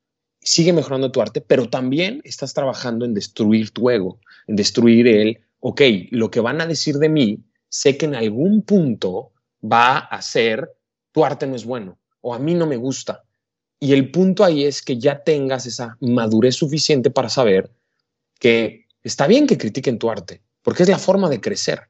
sigue 0.40 0.72
mejorando 0.72 1.10
tu 1.10 1.20
arte, 1.20 1.40
pero 1.40 1.68
también 1.68 2.20
estás 2.22 2.54
trabajando 2.54 3.04
en 3.04 3.12
destruir 3.12 3.72
tu 3.72 3.90
ego, 3.90 4.20
en 4.46 4.54
destruir 4.54 5.08
el, 5.08 5.40
ok, 5.58 5.80
lo 6.12 6.30
que 6.30 6.38
van 6.38 6.60
a 6.60 6.66
decir 6.66 6.98
de 6.98 7.08
mí, 7.08 7.40
sé 7.68 7.96
que 7.96 8.06
en 8.06 8.14
algún 8.14 8.62
punto 8.62 9.32
va 9.64 9.98
a 9.98 10.22
ser, 10.22 10.70
tu 11.10 11.24
arte 11.24 11.48
no 11.48 11.56
es 11.56 11.64
bueno 11.64 11.98
o 12.20 12.32
a 12.32 12.38
mí 12.38 12.54
no 12.54 12.68
me 12.68 12.76
gusta 12.76 13.24
y 13.80 13.92
el 13.92 14.10
punto 14.10 14.44
ahí 14.44 14.64
es 14.64 14.80
que 14.80 14.96
ya 14.98 15.24
tengas 15.24 15.66
esa 15.66 15.98
madurez 16.00 16.54
suficiente 16.54 17.10
para 17.10 17.28
saber 17.28 17.70
que 18.38 18.86
está 19.02 19.26
bien 19.26 19.46
que 19.46 19.58
critiquen 19.58 19.98
tu 19.98 20.10
arte, 20.10 20.42
porque 20.62 20.82
es 20.82 20.88
la 20.88 20.98
forma 20.98 21.28
de 21.28 21.40
crecer. 21.40 21.88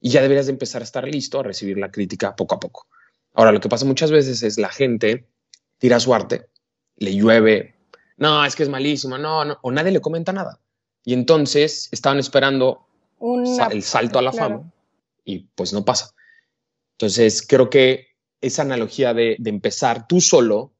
Y 0.00 0.10
ya 0.10 0.22
deberías 0.22 0.46
de 0.46 0.52
empezar 0.52 0.82
a 0.82 0.84
estar 0.84 1.06
listo 1.06 1.40
a 1.40 1.42
recibir 1.42 1.78
la 1.78 1.90
crítica 1.90 2.36
poco 2.36 2.54
a 2.54 2.60
poco. 2.60 2.86
Ahora, 3.32 3.52
lo 3.52 3.60
que 3.60 3.68
pasa 3.68 3.84
muchas 3.84 4.10
veces 4.10 4.42
es 4.42 4.58
la 4.58 4.68
gente 4.68 5.26
tira 5.78 5.98
su 5.98 6.14
arte, 6.14 6.46
le 6.96 7.14
llueve, 7.14 7.74
no, 8.16 8.44
es 8.44 8.54
que 8.54 8.62
es 8.62 8.68
malísimo, 8.68 9.18
no, 9.18 9.44
no, 9.44 9.58
o 9.62 9.72
nadie 9.72 9.92
le 9.92 10.00
comenta 10.00 10.32
nada. 10.32 10.60
Y 11.04 11.12
entonces 11.12 11.88
estaban 11.90 12.18
esperando 12.18 12.86
el 13.70 13.82
salto 13.82 14.18
a 14.18 14.22
la 14.22 14.32
fama 14.32 14.72
y 15.24 15.40
pues 15.54 15.72
no 15.72 15.84
pasa. 15.84 16.14
Entonces, 16.92 17.44
creo 17.46 17.70
que 17.70 18.08
esa 18.40 18.62
analogía 18.62 19.14
de, 19.14 19.36
de 19.38 19.50
empezar 19.50 20.06
tú 20.06 20.20
solo 20.20 20.73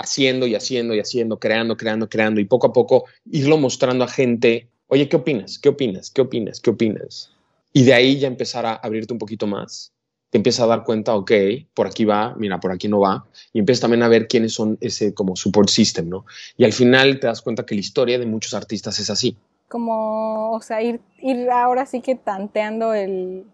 haciendo 0.00 0.46
y 0.46 0.54
haciendo 0.54 0.94
y 0.94 1.00
haciendo, 1.00 1.38
creando, 1.38 1.76
creando, 1.76 2.08
creando 2.08 2.40
y 2.40 2.46
poco 2.46 2.68
a 2.68 2.72
poco 2.72 3.04
irlo 3.30 3.58
mostrando 3.58 4.04
a 4.04 4.08
gente, 4.08 4.68
oye, 4.88 5.08
¿qué 5.08 5.16
opinas? 5.16 5.58
¿Qué 5.58 5.68
opinas? 5.68 6.10
¿Qué 6.10 6.22
opinas? 6.22 6.58
¿Qué 6.60 6.70
opinas? 6.70 7.30
Y 7.74 7.84
de 7.84 7.92
ahí 7.92 8.18
ya 8.18 8.26
empezar 8.26 8.64
a 8.64 8.74
abrirte 8.74 9.12
un 9.12 9.18
poquito 9.18 9.46
más. 9.46 9.92
Te 10.30 10.38
empiezas 10.38 10.64
a 10.64 10.68
dar 10.68 10.84
cuenta, 10.84 11.14
ok, 11.14 11.32
por 11.74 11.86
aquí 11.86 12.04
va, 12.04 12.34
mira, 12.36 12.58
por 12.60 12.72
aquí 12.72 12.88
no 12.88 13.00
va. 13.00 13.26
Y 13.52 13.58
empiezas 13.58 13.82
también 13.82 14.02
a 14.02 14.08
ver 14.08 14.26
quiénes 14.26 14.54
son 14.54 14.78
ese 14.80 15.12
como 15.12 15.36
support 15.36 15.68
system, 15.68 16.08
¿no? 16.08 16.24
Y 16.56 16.64
al 16.64 16.72
final 16.72 17.20
te 17.20 17.26
das 17.26 17.42
cuenta 17.42 17.66
que 17.66 17.74
la 17.74 17.80
historia 17.80 18.18
de 18.18 18.26
muchos 18.26 18.54
artistas 18.54 18.98
es 19.00 19.10
así. 19.10 19.36
Como, 19.68 20.52
o 20.52 20.60
sea, 20.62 20.82
ir, 20.82 21.00
ir 21.20 21.50
ahora 21.50 21.84
sí 21.84 22.00
que 22.00 22.14
tanteando 22.14 22.94
el, 22.94 23.44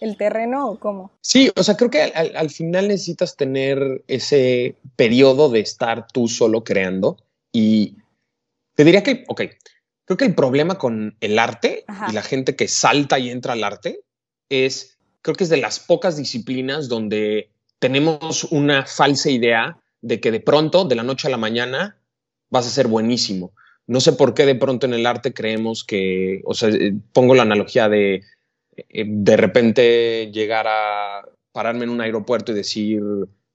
el 0.00 0.16
terreno 0.16 0.68
o 0.68 0.78
cómo? 0.78 1.12
Sí, 1.20 1.50
o 1.56 1.62
sea, 1.62 1.76
creo 1.76 1.90
que 1.90 2.02
al, 2.02 2.50
final 2.50 2.88
necesitas 2.88 3.36
tener 3.36 4.04
ese 4.08 4.76
periodo 4.96 5.48
de 5.48 5.60
estar 5.60 6.06
tú 6.08 6.28
solo 6.28 6.64
creando 6.64 7.16
y 7.52 7.96
te 8.74 8.84
diría 8.84 9.02
que, 9.02 9.24
ok, 9.28 9.42
creo 10.04 10.16
que 10.16 10.24
el 10.24 10.34
problema 10.34 10.76
con 10.76 11.16
el 11.20 11.38
arte 11.38 11.84
y 12.08 12.12
la 12.12 12.22
gente 12.22 12.56
que 12.56 12.68
salta 12.68 13.18
y 13.18 13.30
entra 13.30 13.54
al 13.54 13.64
arte 13.64 14.00
es, 14.48 14.98
creo 15.22 15.34
que 15.34 15.44
es 15.44 15.50
de 15.50 15.56
las 15.56 15.80
pocas 15.80 16.16
disciplinas 16.16 16.88
donde 16.88 17.50
tenemos 17.78 18.44
una 18.44 18.84
falsa 18.84 19.30
idea 19.30 19.78
de 20.02 20.20
que 20.20 20.30
de 20.30 20.40
pronto, 20.40 20.84
de 20.84 20.94
la 20.94 21.02
noche 21.02 21.28
a 21.28 21.30
la 21.30 21.36
mañana, 21.36 21.98
vas 22.50 22.66
a 22.66 22.70
ser 22.70 22.86
buenísimo. 22.88 23.52
No 23.86 24.00
sé 24.00 24.12
por 24.12 24.34
qué 24.34 24.46
de 24.46 24.54
pronto 24.54 24.86
en 24.86 24.94
el 24.94 25.06
arte 25.06 25.32
creemos 25.32 25.84
que, 25.84 26.42
o 26.44 26.54
sea, 26.54 26.68
eh, 26.68 26.94
pongo 27.12 27.34
la 27.34 27.42
analogía 27.42 27.88
de 27.88 28.22
de 28.88 29.36
repente 29.36 30.30
llegar 30.32 30.66
a 30.68 31.22
pararme 31.52 31.84
en 31.84 31.90
un 31.90 32.00
aeropuerto 32.00 32.52
y 32.52 32.56
decir, 32.56 33.02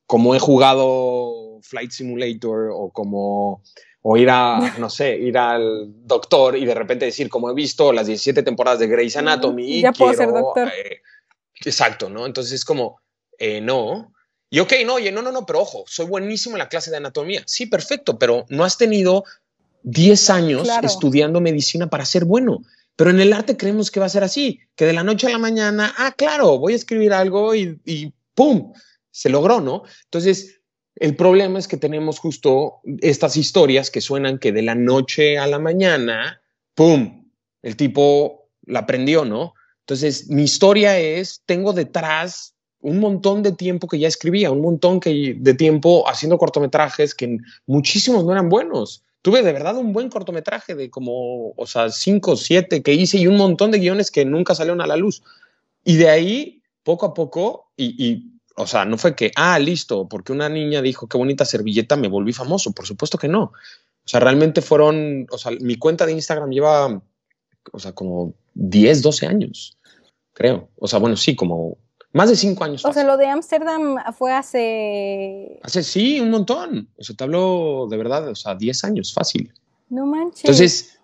como 0.06 0.36
he 0.36 0.40
jugado 0.40 1.60
Flight 1.62 1.92
Simulator 1.92 2.70
o 2.74 2.90
como 2.90 3.64
o 4.02 4.18
ir 4.18 4.30
a, 4.30 4.60
no 4.80 4.90
sé, 4.90 5.16
ir 5.18 5.38
al 5.38 5.92
doctor 6.06 6.58
y 6.58 6.66
de 6.66 6.74
repente 6.74 7.06
decir, 7.06 7.30
como 7.30 7.50
he 7.50 7.54
visto 7.54 7.94
las 7.94 8.08
17 8.08 8.44
temporadas 8.44 8.80
de 8.80 8.88
Grey's 8.88 9.16
Anatomy. 9.16 9.82
Ya 9.82 9.92
puedo 9.92 10.14
ser 10.14 10.32
doctor. 10.32 10.68
Eh, 10.70 11.02
exacto, 11.64 12.10
¿no? 12.10 12.26
Entonces 12.26 12.54
es 12.54 12.66
como, 12.66 13.00
eh, 13.38 13.62
no. 13.62 14.14
Y 14.50 14.60
ok, 14.60 14.74
no, 14.86 14.96
oye, 14.96 15.12
no, 15.12 15.22
no, 15.22 15.32
no, 15.32 15.46
pero 15.46 15.62
ojo, 15.62 15.84
soy 15.88 16.08
buenísimo 16.08 16.56
en 16.56 16.60
la 16.60 16.70
clase 16.70 16.92
de 16.92 16.98
anatomía. 16.98 17.44
Sí, 17.46 17.68
perfecto, 17.68 18.20
pero 18.20 18.46
no 18.50 18.66
has 18.66 18.78
tenido 18.78 19.24
10 19.84 20.30
años 20.30 20.70
estudiando 20.84 21.40
medicina 21.40 21.88
para 21.88 22.06
ser 22.06 22.26
bueno. 22.26 22.62
Pero 22.96 23.10
en 23.10 23.20
el 23.20 23.34
arte 23.34 23.58
creemos 23.58 23.90
que 23.92 24.00
va 24.00 24.06
a 24.06 24.10
ser 24.10 24.24
así, 24.24 24.60
que 24.76 24.86
de 24.86 24.94
la 24.94 25.04
noche 25.04 25.28
a 25.28 25.32
la 25.32 25.38
mañana, 25.38 25.94
ah, 25.98 26.14
claro, 26.16 26.60
voy 26.60 26.74
a 26.74 26.76
escribir 26.76 27.14
algo 27.14 27.56
y, 27.56 27.80
y 27.86 28.14
¡pum! 28.36 28.74
Se 29.12 29.30
logró, 29.30 29.62
¿no? 29.62 29.84
Entonces, 30.06 30.62
el 30.96 31.16
problema 31.16 31.58
es 31.58 31.68
que 31.68 31.78
tenemos 31.78 32.20
justo 32.20 32.82
estas 33.02 33.38
historias 33.38 33.90
que 33.90 34.02
suenan 34.02 34.40
que 34.40 34.52
de 34.52 34.62
la 34.62 34.76
noche 34.76 35.38
a 35.38 35.48
la 35.48 35.60
mañana, 35.60 36.42
¡pum! 36.76 37.32
El 37.62 37.76
tipo 37.76 38.50
la 38.66 38.80
aprendió, 38.80 39.26
¿no? 39.26 39.54
Entonces, 39.80 40.30
mi 40.30 40.44
historia 40.44 40.98
es, 41.00 41.42
tengo 41.46 41.74
detrás 41.74 42.56
un 42.80 43.00
montón 43.00 43.44
de 43.44 43.52
tiempo 43.52 43.88
que 43.88 44.00
ya 44.00 44.08
escribía, 44.08 44.52
un 44.52 44.62
montón 44.62 45.00
que, 45.00 45.36
de 45.38 45.54
tiempo 45.54 46.08
haciendo 46.08 46.38
cortometrajes 46.38 47.14
que 47.16 47.38
muchísimos 47.66 48.26
no 48.26 48.32
eran 48.32 48.50
buenos 48.50 49.04
tuve 49.22 49.44
de 49.44 49.54
verdad 49.54 49.78
un 49.78 49.94
buen 49.94 50.10
cortometraje 50.10 50.76
de 50.76 50.90
como, 50.90 51.52
o 51.52 51.68
sea, 51.68 51.90
cinco 51.90 52.32
o 52.32 52.38
siete 52.38 52.82
que 52.82 52.94
hice 52.94 53.18
y 53.18 53.28
un 53.28 53.38
montón 53.38 53.72
de 53.72 53.80
guiones 53.80 54.12
que 54.12 54.26
nunca 54.26 54.56
salieron 54.56 54.82
a 54.82 54.88
la 54.88 54.98
luz. 54.98 55.24
Y 55.84 55.98
de 55.98 56.10
ahí, 56.10 56.64
poco 56.84 57.06
a 57.06 57.14
poco, 57.14 57.72
y, 57.78 58.32
o 58.56 58.68
sea, 58.68 58.86
no 58.86 58.98
fue 58.98 59.16
que, 59.16 59.32
ah, 59.36 59.58
listo, 59.60 60.08
porque 60.08 60.32
una 60.32 60.50
niña 60.50 60.82
dijo 60.82 61.08
qué 61.08 61.18
bonita 61.18 61.46
servilleta, 61.46 61.96
me 61.96 62.08
volví 62.08 62.34
famoso. 62.34 62.72
Por 62.74 62.86
supuesto 62.86 63.18
que 63.18 63.28
no. 63.28 63.44
O 63.44 64.08
sea, 64.08 64.20
realmente 64.20 64.62
fueron, 64.62 65.28
o 65.32 65.38
sea, 65.38 65.52
mi 65.60 65.78
cuenta 65.78 66.06
de 66.06 66.14
Instagram 66.14 66.50
lleva, 66.50 67.02
o 67.72 67.80
sea, 67.80 67.94
como 67.94 68.34
10, 68.56 69.02
12 69.02 69.28
años, 69.28 69.78
creo. 70.34 70.70
O 70.78 70.88
sea, 70.88 71.00
bueno, 71.00 71.16
sí, 71.16 71.36
como 71.36 71.78
más 72.14 72.30
de 72.30 72.36
cinco 72.36 72.64
años. 72.64 72.84
O 72.86 72.94
sea, 72.94 73.04
lo 73.04 73.18
de 73.18 73.28
Ámsterdam 73.28 73.98
fue 74.14 74.34
hace... 74.34 75.60
Hace, 75.64 75.84
sí, 75.84 76.20
un 76.20 76.30
montón. 76.30 76.90
O 76.98 77.04
sea, 77.04 77.16
te 77.16 77.24
hablo 77.24 77.88
de 77.90 77.98
verdad, 77.98 78.28
o 78.28 78.36
sea, 78.36 78.56
diez 78.56 78.84
años, 78.84 79.14
fácil. 79.14 79.54
No 79.90 80.06
manches. 80.06 80.44
Entonces, 80.44 81.00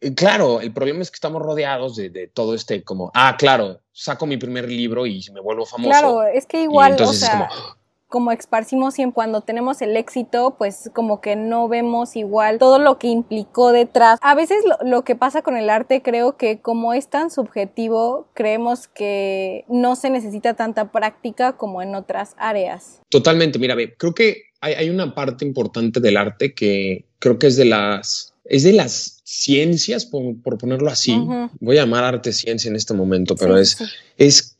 eh, 0.00 0.14
claro, 0.14 0.60
el 0.60 0.72
problema 0.72 1.02
es 1.02 1.10
que 1.10 1.16
estamos 1.16 1.42
rodeados 1.42 1.96
de, 1.96 2.30
todo 2.32 2.54
este 2.54 2.84
como, 2.84 3.10
ah, 3.14 3.36
claro, 3.38 3.80
saco 3.92 4.26
mi 4.26 4.36
primer 4.36 4.68
libro 4.68 5.06
y 5.06 5.24
me 5.32 5.40
vuelvo 5.40 5.66
famoso. 5.66 5.90
Claro, 5.90 6.22
es 6.22 6.46
que 6.46 6.62
igual, 6.62 6.92
entonces 6.92 7.24
o 7.24 7.26
sea, 7.26 7.42
es 7.44 7.48
como, 7.48 7.77
como 8.08 8.32
esparcimos 8.32 8.98
y 8.98 9.10
cuando 9.12 9.42
tenemos 9.42 9.82
el 9.82 9.96
éxito, 9.96 10.56
pues 10.58 10.90
como 10.94 11.20
que 11.20 11.36
no 11.36 11.68
vemos 11.68 12.16
igual 12.16 12.58
todo 12.58 12.78
lo 12.78 12.98
que 12.98 13.08
implicó 13.08 13.70
detrás. 13.70 14.18
A 14.22 14.34
veces 14.34 14.64
lo, 14.84 15.04
que 15.04 15.14
pasa 15.14 15.42
con 15.42 15.56
el 15.56 15.68
arte 15.68 16.02
creo 16.02 16.36
que 16.36 16.60
como 16.60 16.94
es 16.94 17.08
tan 17.08 17.30
subjetivo, 17.30 18.28
creemos 18.34 18.88
que 18.88 19.64
no 19.68 19.94
se 19.94 20.08
necesita 20.08 20.54
tanta 20.54 20.90
práctica 20.90 21.56
como 21.56 21.82
en 21.82 21.94
otras 21.94 22.34
áreas. 22.38 23.02
Totalmente, 23.10 23.58
mira, 23.58 23.74
ve, 23.74 23.94
creo 23.96 24.14
que 24.14 24.44
hay, 24.60 24.88
una 24.88 25.14
parte 25.14 25.44
importante 25.44 26.00
del 26.00 26.16
arte 26.16 26.54
que 26.54 27.04
creo 27.18 27.38
que 27.38 27.46
es 27.46 27.56
de 27.56 27.66
las 27.66 28.34
es 28.44 28.62
de 28.62 28.72
las 28.72 29.20
ciencias, 29.24 30.06
por, 30.06 30.56
ponerlo 30.56 30.88
así. 30.88 31.14
Voy 31.60 31.76
a 31.76 31.82
llamar 31.82 32.04
arte 32.04 32.32
ciencia 32.32 32.70
en 32.70 32.76
este 32.76 32.94
momento, 32.94 33.36
pero 33.36 33.58
es, 33.58 33.76
es, 34.16 34.56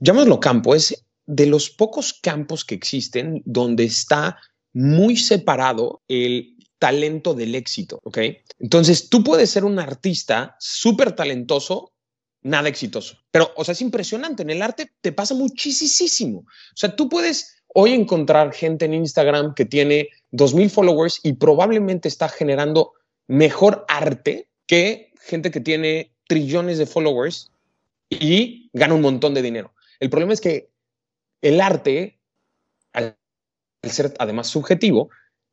llamémoslo 0.00 0.38
campo, 0.38 0.74
es 0.74 1.02
de 1.28 1.46
los 1.46 1.68
pocos 1.68 2.14
campos 2.14 2.64
que 2.64 2.74
existen 2.74 3.42
donde 3.44 3.84
está 3.84 4.38
muy 4.72 5.16
separado 5.16 6.02
el 6.08 6.56
talento 6.78 7.34
del 7.34 7.54
éxito, 7.54 8.00
¿ok? 8.02 8.18
Entonces, 8.58 9.10
tú 9.10 9.22
puedes 9.22 9.50
ser 9.50 9.64
un 9.64 9.78
artista 9.78 10.56
súper 10.58 11.12
talentoso, 11.12 11.92
nada 12.40 12.70
exitoso. 12.70 13.18
Pero, 13.30 13.52
o 13.56 13.64
sea, 13.64 13.72
es 13.72 13.82
impresionante, 13.82 14.42
en 14.42 14.50
el 14.50 14.62
arte 14.62 14.90
te 15.02 15.12
pasa 15.12 15.34
muchísimo. 15.34 16.40
O 16.40 16.76
sea, 16.76 16.96
tú 16.96 17.10
puedes 17.10 17.56
hoy 17.74 17.92
encontrar 17.92 18.54
gente 18.54 18.86
en 18.86 18.94
Instagram 18.94 19.54
que 19.54 19.66
tiene 19.66 20.08
2.000 20.32 20.70
followers 20.70 21.20
y 21.22 21.34
probablemente 21.34 22.08
está 22.08 22.30
generando 22.30 22.92
mejor 23.26 23.84
arte 23.88 24.48
que 24.66 25.12
gente 25.20 25.50
que 25.50 25.60
tiene 25.60 26.14
trillones 26.26 26.78
de 26.78 26.86
followers 26.86 27.50
y 28.08 28.70
gana 28.72 28.94
un 28.94 29.02
montón 29.02 29.34
de 29.34 29.42
dinero. 29.42 29.74
El 30.00 30.08
problema 30.08 30.32
es 30.32 30.40
que 30.40 30.70
el 31.42 31.60
arte, 31.60 32.18
al 32.92 33.16
ser 33.82 34.14
además 34.18 34.48
subjetivo, 34.48 35.10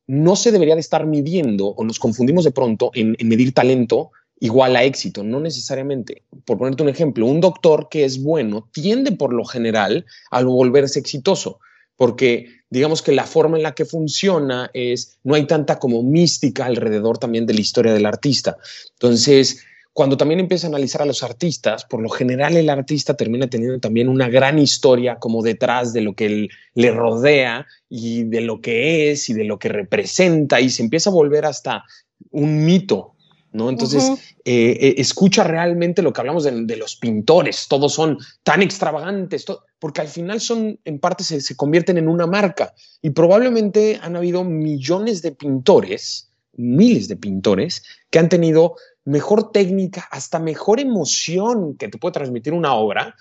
no 0.08 0.36
se 0.36 0.52
debería 0.52 0.76
de 0.76 0.82
estar 0.82 1.06
midiendo 1.06 1.68
o 1.68 1.84
nos 1.84 2.00
confundimos 2.00 2.44
de 2.44 2.52
pronto 2.52 2.92
en, 2.94 3.16
medir 3.24 3.54
talento 3.54 4.12
igual 4.40 4.76
a 4.76 4.84
éxito, 4.84 5.24
no 5.24 5.40
necesariamente. 5.40 6.24
Por 6.46 6.58
ponerte 6.58 6.84
un 6.84 6.90
ejemplo, 6.90 7.26
un 7.26 7.42
doctor 7.42 7.88
que 7.90 8.04
es 8.06 8.22
bueno 8.22 8.68
tiende 8.72 9.12
por 9.12 9.34
lo 9.34 9.46
general 9.46 10.06
a 10.30 10.44
volverse 10.44 11.00
exitoso, 11.00 11.60
porque 11.96 12.48
digamos 12.70 13.02
que 13.02 13.14
la 13.14 13.24
forma 13.24 13.58
en 13.58 13.64
la 13.64 13.74
que 13.74 13.86
funciona 13.86 14.70
es, 14.74 15.18
no 15.24 15.36
hay 15.36 15.48
tanta 15.48 15.80
como 15.80 16.04
mística 16.04 16.66
alrededor 16.66 17.18
también 17.18 17.46
de 17.46 17.54
la 17.54 17.62
historia 17.62 17.94
del 17.94 18.06
artista. 18.06 18.58
Entonces, 18.94 19.64
cuando 19.96 20.18
también 20.18 20.42
empieza 20.42 20.68
a 20.68 20.72
analizar 20.72 21.02
a 21.02 21.06
los 21.06 21.24
artistas, 21.24 21.86
por 21.86 22.02
lo 22.02 22.10
general 22.10 22.58
el 22.58 22.70
artista 22.70 23.14
termina 23.14 23.48
teniendo 23.50 23.80
también 23.80 24.10
una 24.10 24.28
gran 24.28 24.60
historia 24.60 25.20
como 25.20 25.42
detrás 25.42 25.94
de 25.94 26.02
lo 26.02 26.16
que 26.16 26.50
le 26.74 26.92
rodea 26.92 27.66
y 27.88 28.26
de 28.26 28.42
lo 28.42 28.60
que 28.60 29.12
es 29.12 29.30
y 29.30 29.34
de 29.34 29.46
lo 29.46 29.58
que 29.58 29.70
representa 29.70 30.60
y 30.60 30.70
se 30.70 30.84
empieza 30.84 31.10
a 31.10 31.14
volver 31.14 31.46
hasta 31.46 31.86
un 32.32 32.66
mito, 32.66 33.14
¿no? 33.54 33.70
Entonces, 33.70 34.36
eh, 34.44 34.78
eh, 34.82 34.96
escucha 34.98 35.46
realmente 35.46 36.02
lo 36.02 36.12
que 36.12 36.20
hablamos 36.20 36.44
de, 36.44 36.76
los 36.76 36.98
pintores, 36.98 37.68
todos 37.70 37.94
son 37.94 38.18
tan 38.44 38.62
extravagantes, 38.62 39.46
porque 39.80 40.02
al 40.02 40.10
final 40.10 40.42
son, 40.42 40.78
en 40.84 41.00
parte, 41.00 41.24
se, 41.24 41.40
se, 41.40 41.56
convierten 41.56 41.98
en 41.98 42.10
una 42.10 42.28
marca 42.28 42.74
y 43.02 43.12
probablemente 43.12 43.98
han 44.04 44.18
habido 44.18 44.44
millones 44.44 45.22
de 45.22 45.32
pintores, 45.32 46.34
miles 46.58 47.08
de 47.08 47.16
pintores, 47.16 47.82
que 48.10 48.20
han 48.20 48.28
tenido 48.28 48.76
mejor 49.06 49.52
técnica, 49.52 50.08
hasta 50.12 50.40
mejor 50.40 50.80
emoción 50.80 51.78
que 51.78 51.88
te 51.88 51.98
puede 51.98 52.14
transmitir 52.14 52.54
una 52.54 52.74
obra, 52.74 53.16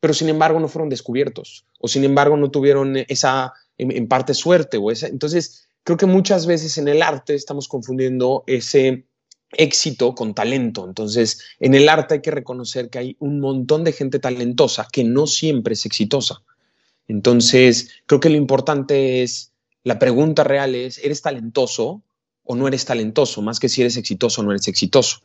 pero 0.00 0.14
sin 0.14 0.28
embargo 0.28 0.60
no 0.60 0.68
fueron 0.68 0.88
descubiertos 0.88 1.66
o 1.78 1.88
sin 1.88 2.04
embargo 2.04 2.36
no 2.36 2.50
tuvieron 2.50 2.96
esa, 3.08 3.52
en, 3.76 4.06
parte, 4.08 4.32
suerte 4.32 4.76
o 4.76 4.90
esa. 4.90 5.08
Entonces, 5.08 5.68
creo 5.82 5.96
que 5.96 6.06
muchas 6.06 6.46
veces 6.46 6.78
en 6.78 6.88
el 6.88 7.02
arte 7.02 7.34
estamos 7.34 7.68
confundiendo 7.68 8.44
ese 8.46 9.06
éxito 9.52 10.14
con 10.14 10.34
talento. 10.34 10.86
Entonces, 10.86 11.40
en 11.58 11.74
el 11.74 11.88
arte 11.88 12.14
hay 12.14 12.20
que 12.22 12.30
reconocer 12.30 12.90
que 12.90 12.98
hay 12.98 13.16
un 13.18 13.40
montón 13.40 13.84
de 13.84 13.92
gente 13.92 14.18
talentosa 14.18 14.86
que 14.90 15.04
no 15.04 15.26
siempre 15.26 15.74
es 15.74 15.84
exitosa. 15.84 16.42
Entonces, 17.08 17.90
creo 18.06 18.20
que 18.20 18.30
lo 18.30 18.36
importante 18.36 19.22
es, 19.22 19.52
la 19.82 19.98
pregunta 19.98 20.44
real 20.44 20.74
es, 20.74 20.98
¿eres 20.98 21.22
talentoso? 21.22 22.02
O 22.44 22.54
no 22.54 22.68
eres 22.68 22.84
talentoso, 22.84 23.42
más 23.42 23.58
que 23.58 23.68
si 23.68 23.80
eres 23.80 23.96
exitoso 23.96 24.40
o 24.40 24.44
no 24.44 24.52
eres 24.52 24.68
exitoso. 24.68 25.22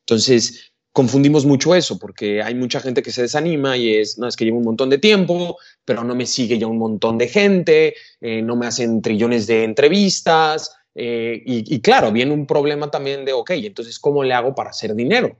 Entonces, 0.00 0.72
confundimos 0.92 1.46
mucho 1.46 1.74
eso, 1.74 1.98
porque 1.98 2.42
hay 2.42 2.54
mucha 2.54 2.80
gente 2.80 3.02
que 3.02 3.12
se 3.12 3.22
desanima 3.22 3.76
y 3.76 3.96
es, 3.96 4.18
no, 4.18 4.26
es 4.26 4.36
que 4.36 4.44
llevo 4.44 4.58
un 4.58 4.64
montón 4.64 4.90
de 4.90 4.98
tiempo, 4.98 5.58
pero 5.84 6.04
no 6.04 6.14
me 6.14 6.26
sigue 6.26 6.58
ya 6.58 6.66
un 6.66 6.78
montón 6.78 7.18
de 7.18 7.28
gente, 7.28 7.94
eh, 8.20 8.42
no 8.42 8.56
me 8.56 8.66
hacen 8.66 9.00
trillones 9.00 9.46
de 9.46 9.64
entrevistas, 9.64 10.72
eh, 10.94 11.42
y, 11.46 11.74
y, 11.74 11.80
claro, 11.80 12.12
viene 12.12 12.32
un 12.32 12.46
problema 12.46 12.90
también 12.90 13.24
de, 13.24 13.32
ok, 13.32 13.50
entonces, 13.50 13.98
¿cómo 13.98 14.22
le 14.22 14.34
hago 14.34 14.54
para 14.54 14.70
hacer 14.70 14.94
dinero? 14.94 15.36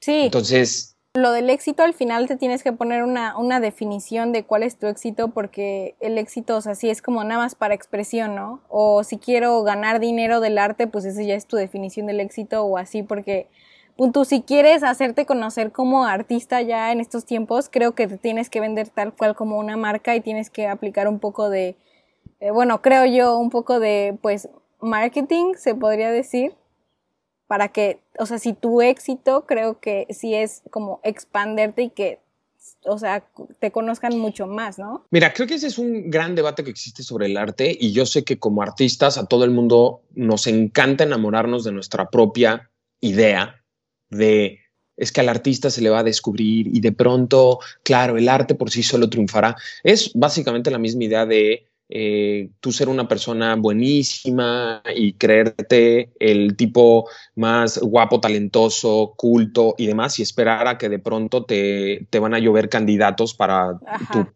Sí. 0.00 0.22
Entonces, 0.24 0.96
lo 1.22 1.32
del 1.32 1.50
éxito 1.50 1.82
al 1.82 1.94
final 1.94 2.26
te 2.26 2.36
tienes 2.36 2.62
que 2.62 2.72
poner 2.72 3.02
una, 3.02 3.36
una, 3.36 3.60
definición 3.60 4.32
de 4.32 4.44
cuál 4.44 4.62
es 4.62 4.78
tu 4.78 4.86
éxito 4.86 5.28
porque 5.28 5.94
el 6.00 6.18
éxito, 6.18 6.56
o 6.56 6.60
sí 6.60 6.90
es 6.90 7.02
como 7.02 7.22
nada 7.24 7.42
más 7.42 7.54
para 7.54 7.74
expresión, 7.74 8.34
¿no? 8.34 8.60
O 8.68 9.04
si 9.04 9.18
quiero 9.18 9.62
ganar 9.62 10.00
dinero 10.00 10.40
del 10.40 10.58
arte, 10.58 10.86
pues 10.86 11.04
esa 11.04 11.22
ya 11.22 11.34
es 11.34 11.46
tu 11.46 11.56
definición 11.56 12.06
del 12.06 12.20
éxito 12.20 12.64
o 12.64 12.78
así 12.78 13.02
porque 13.02 13.48
punto, 13.96 14.24
si 14.24 14.42
quieres 14.42 14.84
hacerte 14.84 15.26
conocer 15.26 15.72
como 15.72 16.04
artista 16.04 16.62
ya 16.62 16.92
en 16.92 17.00
estos 17.00 17.24
tiempos, 17.24 17.68
creo 17.68 17.94
que 17.96 18.06
te 18.06 18.16
tienes 18.16 18.48
que 18.48 18.60
vender 18.60 18.88
tal 18.88 19.12
cual 19.12 19.34
como 19.34 19.58
una 19.58 19.76
marca 19.76 20.14
y 20.14 20.20
tienes 20.20 20.50
que 20.50 20.68
aplicar 20.68 21.08
un 21.08 21.18
poco 21.18 21.50
de, 21.50 21.76
eh, 22.40 22.52
bueno, 22.52 22.80
creo 22.80 23.04
yo, 23.06 23.36
un 23.38 23.50
poco 23.50 23.80
de, 23.80 24.16
pues, 24.22 24.48
marketing, 24.80 25.54
se 25.56 25.74
podría 25.74 26.12
decir 26.12 26.54
para 27.48 27.68
que, 27.68 28.00
o 28.18 28.26
sea, 28.26 28.38
si 28.38 28.52
tu 28.52 28.80
éxito 28.82 29.46
creo 29.46 29.80
que 29.80 30.06
sí 30.10 30.34
es 30.34 30.62
como 30.70 31.00
expanderte 31.02 31.82
y 31.82 31.90
que, 31.90 32.20
o 32.84 32.98
sea, 32.98 33.24
te 33.58 33.72
conozcan 33.72 34.18
mucho 34.18 34.46
más, 34.46 34.78
¿no? 34.78 35.06
Mira, 35.10 35.32
creo 35.32 35.48
que 35.48 35.54
ese 35.54 35.66
es 35.66 35.78
un 35.78 36.10
gran 36.10 36.34
debate 36.34 36.62
que 36.62 36.70
existe 36.70 37.02
sobre 37.02 37.26
el 37.26 37.36
arte 37.36 37.76
y 37.78 37.92
yo 37.92 38.04
sé 38.04 38.22
que 38.22 38.38
como 38.38 38.62
artistas 38.62 39.16
a 39.16 39.26
todo 39.26 39.44
el 39.44 39.50
mundo 39.50 40.02
nos 40.14 40.46
encanta 40.46 41.04
enamorarnos 41.04 41.64
de 41.64 41.72
nuestra 41.72 42.10
propia 42.10 42.70
idea 43.00 43.64
de 44.10 44.60
es 44.98 45.12
que 45.12 45.20
al 45.20 45.28
artista 45.28 45.70
se 45.70 45.80
le 45.80 45.90
va 45.90 46.00
a 46.00 46.04
descubrir 46.04 46.66
y 46.74 46.80
de 46.80 46.92
pronto, 46.92 47.60
claro, 47.84 48.18
el 48.18 48.28
arte 48.28 48.56
por 48.56 48.70
sí 48.70 48.82
solo 48.82 49.08
triunfará. 49.08 49.56
Es 49.84 50.10
básicamente 50.12 50.72
la 50.72 50.78
misma 50.78 51.04
idea 51.04 51.24
de 51.24 51.68
eh, 51.88 52.50
tú 52.60 52.70
ser 52.72 52.88
una 52.88 53.08
persona 53.08 53.56
buenísima 53.56 54.82
y 54.94 55.14
creerte 55.14 56.12
el 56.18 56.56
tipo 56.56 57.08
más 57.34 57.78
guapo, 57.78 58.20
talentoso, 58.20 59.14
culto 59.16 59.74
y 59.78 59.86
demás, 59.86 60.18
y 60.18 60.22
esperar 60.22 60.68
a 60.68 60.78
que 60.78 60.88
de 60.88 60.98
pronto 60.98 61.44
te, 61.44 62.06
van 62.20 62.34
a 62.34 62.38
llover 62.38 62.68
candidatos 62.68 63.34
para, 63.34 63.78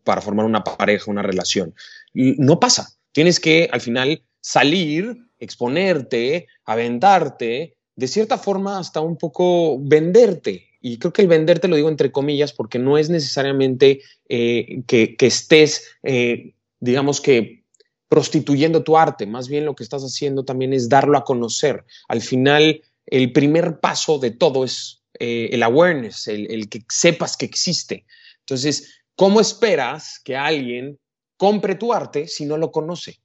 para 0.05 0.21
formar 0.21 0.47
una 0.47 0.65
pareja, 0.65 1.11
una 1.11 1.23
relación. 1.23 1.75
Y 2.15 2.37
no 2.38 2.59
pasa. 2.59 2.88
Tienes 3.12 3.38
que 3.38 3.69
al 3.71 3.81
final 3.81 4.23
salir, 4.41 5.27
exponerte, 5.38 6.47
aventarte, 6.65 7.77
de 7.97 8.09
cierta 8.09 8.38
forma 8.38 8.79
hasta 8.79 9.01
un 9.01 9.17
poco 9.17 9.79
venderte. 9.79 10.69
Y 10.81 10.99
creo 10.99 11.12
que 11.12 11.23
el 11.23 11.29
venderte 11.29 11.69
lo 11.69 11.77
digo 11.77 11.88
entre 11.88 12.11
comillas 12.11 12.53
porque 12.53 12.79
no 12.79 12.99
es 12.99 13.09
necesariamente 13.09 14.01
eh, 14.29 14.83
que, 14.87 15.17
estés 15.21 15.87
eh, 16.03 16.55
digamos 16.83 17.21
que 17.21 17.64
prostituyendo 18.09 18.83
tu 18.83 18.99
arte, 18.99 19.25
más 19.25 19.49
bien 19.49 19.64
lo 19.64 19.75
que 19.75 19.85
estás 19.85 20.03
haciendo 20.03 20.45
también 20.45 20.73
es 20.73 20.88
darlo 20.88 21.16
a 21.16 21.25
conocer. 21.25 21.85
Al 22.09 22.21
final, 22.21 22.83
el 23.07 23.33
primer 23.33 23.79
paso 23.81 24.18
de 24.18 24.33
todo 24.33 24.64
es 24.64 25.03
eh, 25.18 25.49
el 25.53 25.62
awareness, 25.62 26.27
el, 26.27 26.68
que 26.68 26.85
sepas 26.90 27.37
que 27.37 27.47
existe. 27.47 28.05
Entonces, 28.40 29.01
¿cómo 29.14 29.40
esperas 29.40 30.21
que 30.23 30.37
alguien 30.37 30.99
compre 31.38 31.77
tu 31.77 31.92
arte 31.92 32.27
si 32.27 32.45
no 32.45 32.59
lo 32.59 32.73
conoce? 32.73 33.21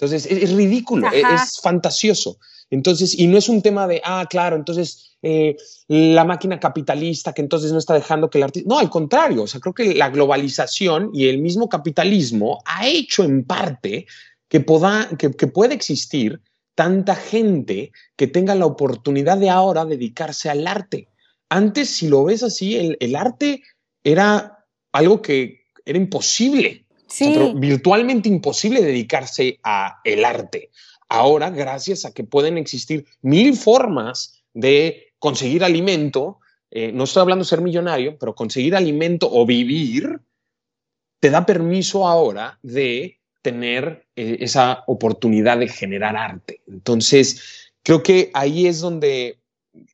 Entonces, 0.00 0.26
es, 0.26 0.52
ridículo, 0.52 1.08
es, 1.12 1.24
es, 1.42 1.60
fantasioso. 1.60 2.38
Entonces, 2.70 3.18
y 3.18 3.26
no 3.26 3.36
es 3.36 3.48
un 3.48 3.60
tema 3.60 3.86
de, 3.86 4.00
ah, 4.04 4.26
claro, 4.30 4.56
entonces 4.56 5.10
eh, 5.22 5.56
la 5.88 6.24
máquina 6.24 6.58
capitalista 6.58 7.34
que 7.34 7.42
entonces 7.42 7.72
no 7.72 7.78
está 7.78 7.94
dejando 7.94 8.30
que 8.30 8.38
el 8.38 8.44
artista... 8.44 8.68
No, 8.68 8.78
al 8.78 8.88
contrario, 8.88 9.42
o 9.42 9.46
sea, 9.46 9.60
creo 9.60 9.74
que 9.74 9.94
la 9.94 10.08
globalización 10.08 11.10
y 11.12 11.28
el 11.28 11.38
mismo 11.38 11.68
capitalismo 11.68 12.62
ha 12.64 12.86
hecho 12.86 13.24
en 13.24 13.44
parte 13.44 14.06
que, 14.48 14.60
pueda, 14.60 15.08
que, 15.18 15.28
puede 15.28 15.74
existir 15.74 16.40
tanta 16.74 17.14
gente 17.14 17.92
que 18.16 18.28
tenga 18.28 18.54
la 18.54 18.66
oportunidad 18.66 19.36
de 19.36 19.50
ahora 19.50 19.84
dedicarse 19.84 20.48
al 20.48 20.66
arte. 20.66 21.08
Antes, 21.50 21.90
si 21.90 22.08
lo 22.08 22.24
ves 22.24 22.42
así, 22.42 22.96
el, 22.98 23.16
arte 23.16 23.62
era 24.02 24.64
algo 24.92 25.20
que 25.20 25.64
era 25.84 25.98
imposible, 25.98 26.86
virtualmente 27.54 28.28
imposible 28.28 28.82
dedicarse 28.82 29.58
a 29.62 30.00
el 30.04 30.24
arte. 30.24 30.70
Ahora, 31.08 31.50
gracias 31.50 32.04
a 32.04 32.12
que 32.12 32.24
pueden 32.24 32.56
existir 32.56 33.04
mil 33.22 33.56
formas 33.56 34.42
de 34.54 35.12
conseguir 35.18 35.64
alimento, 35.64 36.38
eh, 36.70 36.92
no 36.92 37.04
estoy 37.04 37.22
hablando 37.22 37.44
de 37.44 37.48
ser 37.48 37.60
millonario, 37.60 38.16
pero 38.18 38.34
conseguir 38.34 38.76
alimento 38.76 39.28
o 39.30 39.44
vivir, 39.44 40.20
te 41.18 41.30
da 41.30 41.44
permiso 41.44 42.06
ahora 42.06 42.58
de 42.62 43.18
tener 43.42 44.06
eh, 44.16 44.38
esa 44.40 44.84
oportunidad 44.86 45.58
de 45.58 45.68
generar 45.68 46.16
arte. 46.16 46.60
Entonces, 46.68 47.72
creo 47.82 48.02
que 48.02 48.30
ahí 48.34 48.66
es 48.66 48.80
donde 48.80 49.40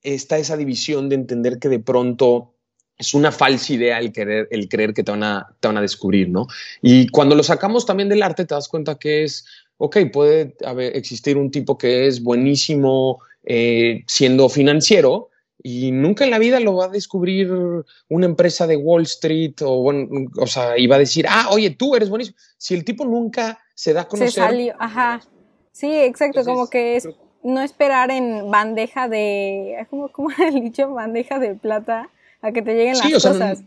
está 0.02 0.38
esa 0.38 0.57
división 0.57 1.09
de 1.09 1.16
entender 1.16 1.59
que 1.59 1.68
de 1.68 1.79
pronto 1.79 2.56
es 2.98 3.14
una 3.14 3.30
falsa 3.30 3.74
idea 3.74 3.98
el, 3.98 4.12
querer, 4.12 4.48
el 4.50 4.68
creer 4.68 4.94
que 4.94 5.02
te 5.02 5.11
van, 5.11 5.22
a, 5.22 5.46
te 5.61 5.68
van 5.68 5.76
a 5.76 5.82
descubrir, 5.82 6.28
¿no? 6.28 6.46
Y 6.80 7.09
cuando 7.09 7.35
lo 7.35 7.42
sacamos 7.42 7.85
también 7.87 8.09
del 8.09 8.22
arte, 8.22 8.44
te 8.44 8.54
das 8.54 8.68
cuenta 8.68 8.98
que 8.98 9.24
es, 9.24 9.44
ok, 9.78 9.98
puede 10.12 10.56
haber, 10.64 10.96
existir 10.96 11.37
un 11.37 11.50
tipo 11.50 11.76
que 11.76 12.06
es 12.06 12.22
buenísimo 12.22 13.20
eh, 13.44 14.02
siendo 14.06 14.48
financiero 14.48 15.30
y 15.62 15.90
nunca 15.90 16.24
en 16.24 16.30
la 16.30 16.38
vida 16.38 16.61
lo 16.61 16.76
va 16.76 16.87
a 16.87 16.88
descubrir 16.88 17.50
una 18.09 18.26
empresa 18.26 18.66
de 18.66 18.76
Wall 18.76 19.02
Street 19.02 19.54
o, 19.62 19.92
o 20.38 20.46
sea, 20.46 20.78
y 20.78 20.87
va 20.87 20.96
a 20.96 21.00
decir, 21.00 21.26
ah, 21.28 21.48
oye, 21.50 21.70
tú 21.70 21.96
eres 21.96 22.09
buenísimo. 22.09 22.37
Si 22.56 22.74
el 22.74 22.85
tipo 22.85 23.04
nunca 23.04 23.59
se 23.74 23.92
da 23.92 24.02
a 24.02 24.09
conocer. 24.09 24.32
Se 24.32 24.40
salió, 24.40 24.74
ajá. 24.78 25.20
Sí, 25.72 25.92
exacto, 25.92 26.44
como 26.44 26.70
que 26.70 26.96
es 26.96 27.09
no 27.42 27.61
esperar 27.61 28.11
en 28.11 28.50
bandeja 28.50 29.09
de, 29.09 29.87
¿cómo, 29.90 30.09
cómo 30.11 30.30
el 30.48 30.61
dicho? 30.62 30.90
Bandeja 30.90 31.38
de 31.38 31.54
plata 31.54 32.11
a 32.40 32.53
que 32.53 32.62
te 32.62 32.75
lleguen 32.75 32.99
las 32.99 33.12
cosas. 33.12 33.64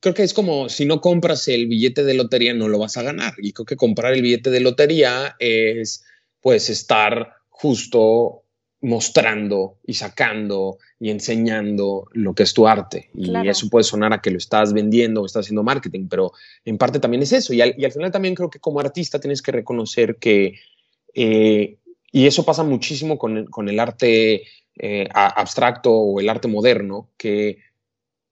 creo 0.00 0.14
que 0.14 0.22
es 0.22 0.34
como 0.34 0.68
si 0.68 0.84
no 0.84 1.00
compras 1.00 1.48
el 1.48 1.66
billete 1.66 2.04
de 2.04 2.14
lotería 2.14 2.54
no 2.54 2.68
lo 2.68 2.78
vas 2.78 2.96
a 2.96 3.02
ganar. 3.02 3.34
Y 3.38 3.52
creo 3.52 3.66
que 3.66 3.76
comprar 3.76 4.12
el 4.12 4.22
billete 4.22 4.50
de 4.50 4.60
lotería 4.60 5.36
es 5.38 6.04
pues 6.40 6.70
estar 6.70 7.34
justo 7.48 8.44
mostrando 8.82 9.78
y 9.86 9.94
sacando 9.94 10.78
y 10.98 11.10
enseñando 11.10 12.08
lo 12.12 12.34
que 12.34 12.44
es 12.44 12.54
tu 12.54 12.66
arte. 12.66 13.10
Y 13.14 13.34
eso 13.46 13.68
puede 13.68 13.84
sonar 13.84 14.12
a 14.12 14.22
que 14.22 14.30
lo 14.30 14.38
estás 14.38 14.72
vendiendo 14.72 15.22
o 15.22 15.26
estás 15.26 15.44
haciendo 15.44 15.62
marketing, 15.62 16.08
pero 16.08 16.32
en 16.64 16.78
parte 16.78 16.98
también 16.98 17.22
es 17.22 17.32
eso. 17.32 17.52
Y 17.52 17.60
al, 17.60 17.92
final 17.92 18.10
también 18.10 18.34
creo 18.34 18.48
que 18.48 18.58
como 18.58 18.80
artista 18.80 19.20
tienes 19.20 19.42
que 19.42 19.52
reconocer 19.52 20.16
que, 20.16 20.54
eh, 21.14 21.76
y 22.10 22.26
eso 22.26 22.44
pasa 22.44 22.62
muchísimo 22.62 23.18
con 23.18 23.68
el, 23.68 23.80
arte 23.80 24.44
eh, 24.82 25.08
abstracto 25.12 25.92
o 25.92 26.20
el 26.20 26.28
arte 26.28 26.48
moderno, 26.48 27.08
que 27.16 27.58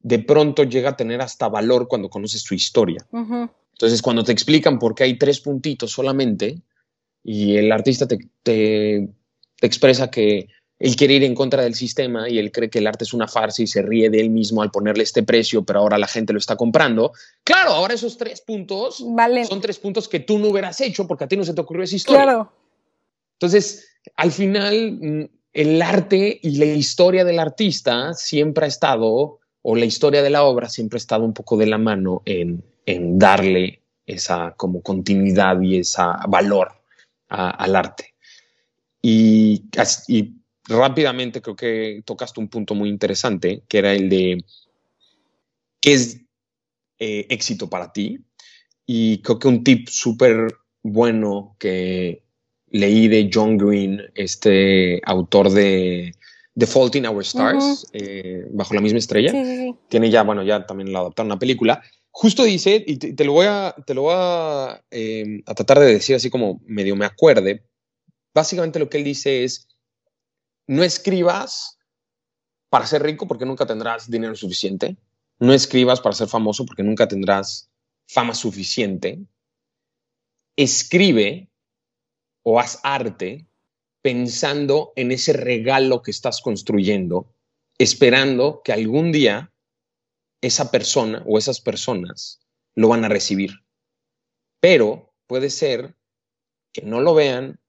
de 0.01 0.19
pronto 0.19 0.65
llega 0.65 0.91
a 0.91 0.97
tener 0.97 1.21
hasta 1.21 1.49
valor 1.49 1.89
cuando 1.89 2.09
conoces 2.09 2.43
su 2.43 2.55
historia. 2.55 3.07
Entonces, 3.13 4.01
cuando 4.01 4.25
te 4.25 4.33
explican 4.33 4.79
por 4.79 4.95
qué 4.95 5.05
hay 5.05 5.19
tres 5.19 5.41
puntitos 5.41 5.91
solamente 5.91 6.63
y 7.23 7.57
el 7.57 7.71
artista 7.71 8.07
te 8.09 8.19
te 9.59 9.67
expresa 9.67 10.11
que 10.11 10.49
él 10.79 10.95
quiere 10.95 11.15
ir 11.15 11.25
en 11.25 11.35
contra 11.35 11.63
del 11.63 11.75
sistema 11.75 12.29
y 12.29 12.39
él 12.39 12.53
cree 12.53 12.71
que 12.71 12.79
el 12.79 12.87
arte 12.87 13.05
es 13.05 13.13
una 13.13 13.27
farsa 13.27 13.63
y 13.63 13.67
se 13.67 13.83
ríe 13.83 14.11
de 14.11 14.21
él 14.21 14.31
mismo 14.31 14.63
al 14.63 14.71
ponerle 14.71 15.03
este 15.03 15.25
precio, 15.25 15.65
pero 15.65 15.81
ahora 15.81 15.99
la 15.99 16.07
gente 16.07 16.33
lo 16.33 16.39
está 16.39 16.57
comprando. 16.57 17.13
Claro, 17.43 17.71
ahora 17.71 17.95
esos 17.95 18.17
tres 18.17 18.41
puntos 18.41 19.05
son 19.49 19.61
tres 19.61 19.79
puntos 19.79 20.09
que 20.09 20.21
tú 20.21 20.39
no 20.39 20.49
hubieras 20.49 20.81
hecho 20.81 21.07
porque 21.09 21.25
a 21.25 21.29
ti 21.29 21.37
no 21.37 21.45
se 21.45 21.55
te 21.55 21.61
ocurrió 21.61 21.83
esa 21.83 21.97
historia. 21.97 22.23
Claro. 22.23 22.53
Entonces, 23.35 23.89
al 24.15 24.31
final, 24.31 24.99
mm, 25.01 25.25
el 25.53 25.81
arte 25.83 26.39
y 26.43 26.59
la 26.59 26.67
historia 26.67 27.25
del 27.25 27.39
artista 27.39 28.15
siempre 28.15 28.65
ha 28.65 28.69
estado, 28.69 29.41
o 29.63 29.77
la 29.77 29.85
historia 29.85 30.23
de 30.23 30.31
la 30.31 30.45
obra 30.45 30.69
siempre 30.69 30.97
ha 30.97 30.99
estado 30.99 31.25
un 31.25 31.35
poco 31.35 31.57
de 31.57 31.67
la 31.67 31.79
mano 31.79 32.23
en, 32.25 32.63
darle 33.19 33.83
esa 34.07 34.55
como 34.57 34.83
continuidad 34.83 35.61
y 35.61 35.79
ese 35.79 36.03
valor 36.29 36.73
al 37.29 37.77
arte. 37.77 38.15
Y, 39.03 39.65
y 40.07 40.35
rápidamente 40.69 41.43
creo 41.43 41.57
que 41.57 42.03
tocaste 42.05 42.41
un 42.41 42.49
punto 42.49 42.75
muy 42.75 42.89
interesante, 42.89 43.63
que 43.69 43.79
era 43.79 43.93
el 43.93 44.09
de 44.09 44.45
qué 45.81 45.95
es 45.95 46.21
eh, 46.99 47.27
éxito 47.29 47.69
para 47.69 47.93
ti. 47.93 48.21
Y 48.87 49.21
creo 49.23 49.39
que 49.39 49.49
un 49.49 49.65
tip 49.65 49.89
súper 49.89 50.55
bueno 50.83 51.57
que 51.59 52.23
leí 52.71 53.09
de 53.09 53.31
John 53.33 53.57
Green, 53.57 54.03
este 54.15 55.01
autor 55.05 55.51
de 55.51 56.13
The 56.57 56.67
Fault 56.67 56.97
in 56.97 57.07
Our 57.07 57.23
Stars, 57.23 57.87
eh, 57.93 58.45
bajo 58.51 58.75
la 58.75 58.81
misma 58.81 58.99
estrella, 58.99 59.33
tiene 59.89 60.11
ya, 60.11 60.23
bueno, 60.23 60.43
ya 60.43 60.67
también 60.67 60.93
la 60.93 61.01
adaptaron 61.01 61.31
a 61.31 61.35
una 61.35 61.39
película. 61.39 61.83
Justo 62.11 62.43
dice, 62.45 62.83
y 62.87 62.97
te, 62.97 63.25
lo 63.25 63.33
voy 63.33 63.47
a, 63.47 63.75
te 63.87 63.95
lo 63.95 64.03
voy 64.03 64.15
a, 64.17 64.83
eh, 64.91 65.43
a 65.47 65.55
tratar 65.55 65.79
de 65.79 65.87
decir 65.87 66.17
así 66.17 66.31
como 66.31 66.61
medio 66.67 66.97
me 66.97 67.05
acuerde, 67.05 67.65
básicamente 68.35 68.79
lo 68.79 68.89
que 68.89 68.99
él 68.99 69.05
dice 69.05 69.45
es, 69.45 69.69
no 70.67 70.83
escribas 70.83 71.79
para 72.71 72.87
ser 72.87 73.03
rico 73.03 73.27
porque 73.27 73.47
nunca 73.47 73.67
tendrás 73.67 74.11
dinero 74.11 74.35
suficiente. 74.35 74.97
No 75.39 75.53
escribas 75.53 76.01
para 76.01 76.15
ser 76.15 76.29
famoso 76.29 76.67
porque 76.67 76.83
nunca 76.83 77.09
tendrás 77.09 77.71
fama 78.07 78.35
suficiente. 78.35 79.21
Escribe 80.57 81.48
o 82.51 82.59
haz 82.59 82.81
arte 82.83 83.47
pensando 84.01 84.95
en 84.97 85.13
ese 85.13 85.35
regalo 85.35 86.01
que 86.01 86.11
estás 86.11 86.41
construyendo, 86.41 87.35
esperando 87.77 88.63
que 88.65 88.73
algún 88.73 89.13
día 89.13 89.53
esa 90.41 90.71
persona 90.71 91.23
o 91.27 91.37
esas 91.37 91.61
personas 91.61 92.41
lo 92.75 92.89
van 92.89 93.05
a 93.05 93.11
recibir. 93.11 93.51
Pero 94.61 95.13
puede 95.27 95.51
ser 95.51 95.95
que 96.73 96.81
no 96.81 97.03
lo 97.03 97.15
vean, 97.15 97.61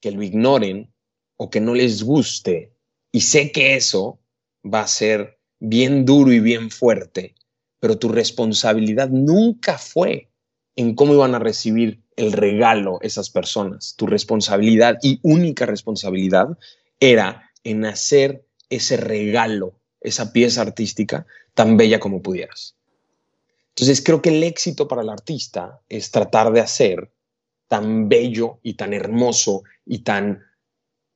que 0.00 0.10
lo 0.10 0.24
ignoren 0.24 0.92
o 1.36 1.48
que 1.48 1.60
no 1.60 1.74
les 1.74 2.02
guste. 2.02 2.74
Y 3.12 3.20
sé 3.20 3.52
que 3.52 3.76
eso 3.76 4.18
va 4.64 4.80
a 4.80 4.88
ser 4.88 5.40
bien 5.60 6.04
duro 6.04 6.32
y 6.32 6.40
bien 6.40 6.72
fuerte, 6.72 7.36
pero 7.78 7.96
tu 7.96 8.08
responsabilidad 8.08 9.08
nunca 9.08 9.78
fue 9.78 10.29
en 10.80 10.94
cómo 10.94 11.12
iban 11.12 11.34
a 11.34 11.38
recibir 11.38 12.00
el 12.16 12.32
regalo 12.32 13.00
esas 13.02 13.28
personas. 13.28 13.94
Tu 13.96 14.06
responsabilidad 14.06 14.98
y 15.02 15.20
única 15.22 15.66
responsabilidad 15.66 16.56
era 16.98 17.50
en 17.64 17.84
hacer 17.84 18.46
ese 18.70 18.96
regalo, 18.96 19.74
esa 20.00 20.32
pieza 20.32 20.62
artística 20.62 21.26
tan 21.52 21.76
bella 21.76 22.00
como 22.00 22.22
pudieras. 22.22 22.76
Entonces 23.70 24.02
creo 24.02 24.22
que 24.22 24.30
el 24.30 24.42
éxito 24.42 24.88
para 24.88 25.02
el 25.02 25.10
artista 25.10 25.80
es 25.88 26.10
tratar 26.10 26.50
de 26.52 26.60
hacer 26.60 27.10
tan 27.68 28.08
bello 28.08 28.58
y 28.62 28.74
tan 28.74 28.94
hermoso 28.94 29.64
y 29.84 29.98
tan 29.98 30.42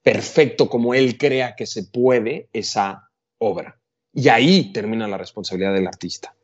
perfecto 0.02 0.68
como 0.68 0.92
él 0.92 1.16
crea 1.16 1.56
que 1.56 1.66
se 1.66 1.84
puede 1.84 2.50
esa 2.52 3.10
obra. 3.38 3.80
Y 4.12 4.28
ahí 4.28 4.72
termina 4.72 5.08
la 5.08 5.16
responsabilidad 5.16 5.72
del 5.72 5.86
artista. 5.86 6.34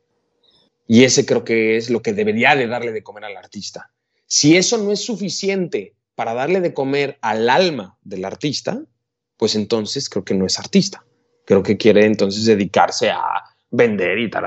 Y 0.87 1.03
ese 1.03 1.25
creo 1.25 1.43
que 1.43 1.77
es 1.77 1.89
lo 1.89 2.01
que 2.01 2.13
debería 2.13 2.55
de 2.55 2.67
darle 2.67 2.91
de 2.91 3.03
comer 3.03 3.25
al 3.25 3.37
artista. 3.37 3.91
Si 4.25 4.57
eso 4.57 4.77
no 4.77 4.91
es 4.91 5.03
suficiente 5.03 5.95
para 6.15 6.33
darle 6.33 6.61
de 6.61 6.73
comer 6.73 7.17
al 7.21 7.49
alma 7.49 7.97
del 8.03 8.25
artista, 8.25 8.81
pues 9.37 9.55
entonces 9.55 10.09
creo 10.09 10.23
que 10.23 10.33
no 10.33 10.45
es 10.45 10.59
artista. 10.59 11.03
Creo 11.45 11.63
que 11.63 11.77
quiere 11.77 12.05
entonces 12.05 12.45
dedicarse 12.45 13.09
a 13.09 13.21
vender 13.69 14.19
y 14.19 14.29
tal. 14.29 14.45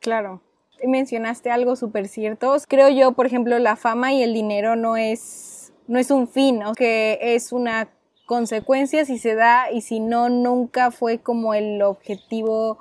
Claro. 0.00 0.42
Mencionaste 0.84 1.50
algo 1.50 1.76
súper 1.76 2.08
cierto. 2.08 2.56
Creo 2.66 2.88
yo, 2.88 3.12
por 3.12 3.26
ejemplo, 3.26 3.58
la 3.58 3.76
fama 3.76 4.12
y 4.12 4.22
el 4.22 4.32
dinero 4.32 4.76
no 4.76 4.96
es, 4.96 5.72
no 5.86 5.98
es 5.98 6.10
un 6.10 6.26
fin, 6.26 6.60
que 6.76 7.18
es 7.20 7.52
una 7.52 7.90
consecuencias 8.30 9.08
si 9.08 9.18
se 9.18 9.34
da 9.34 9.72
y 9.72 9.80
si 9.80 9.98
no, 9.98 10.28
nunca 10.28 10.92
fue 10.92 11.18
como 11.18 11.52
el 11.52 11.82
objetivo 11.82 12.78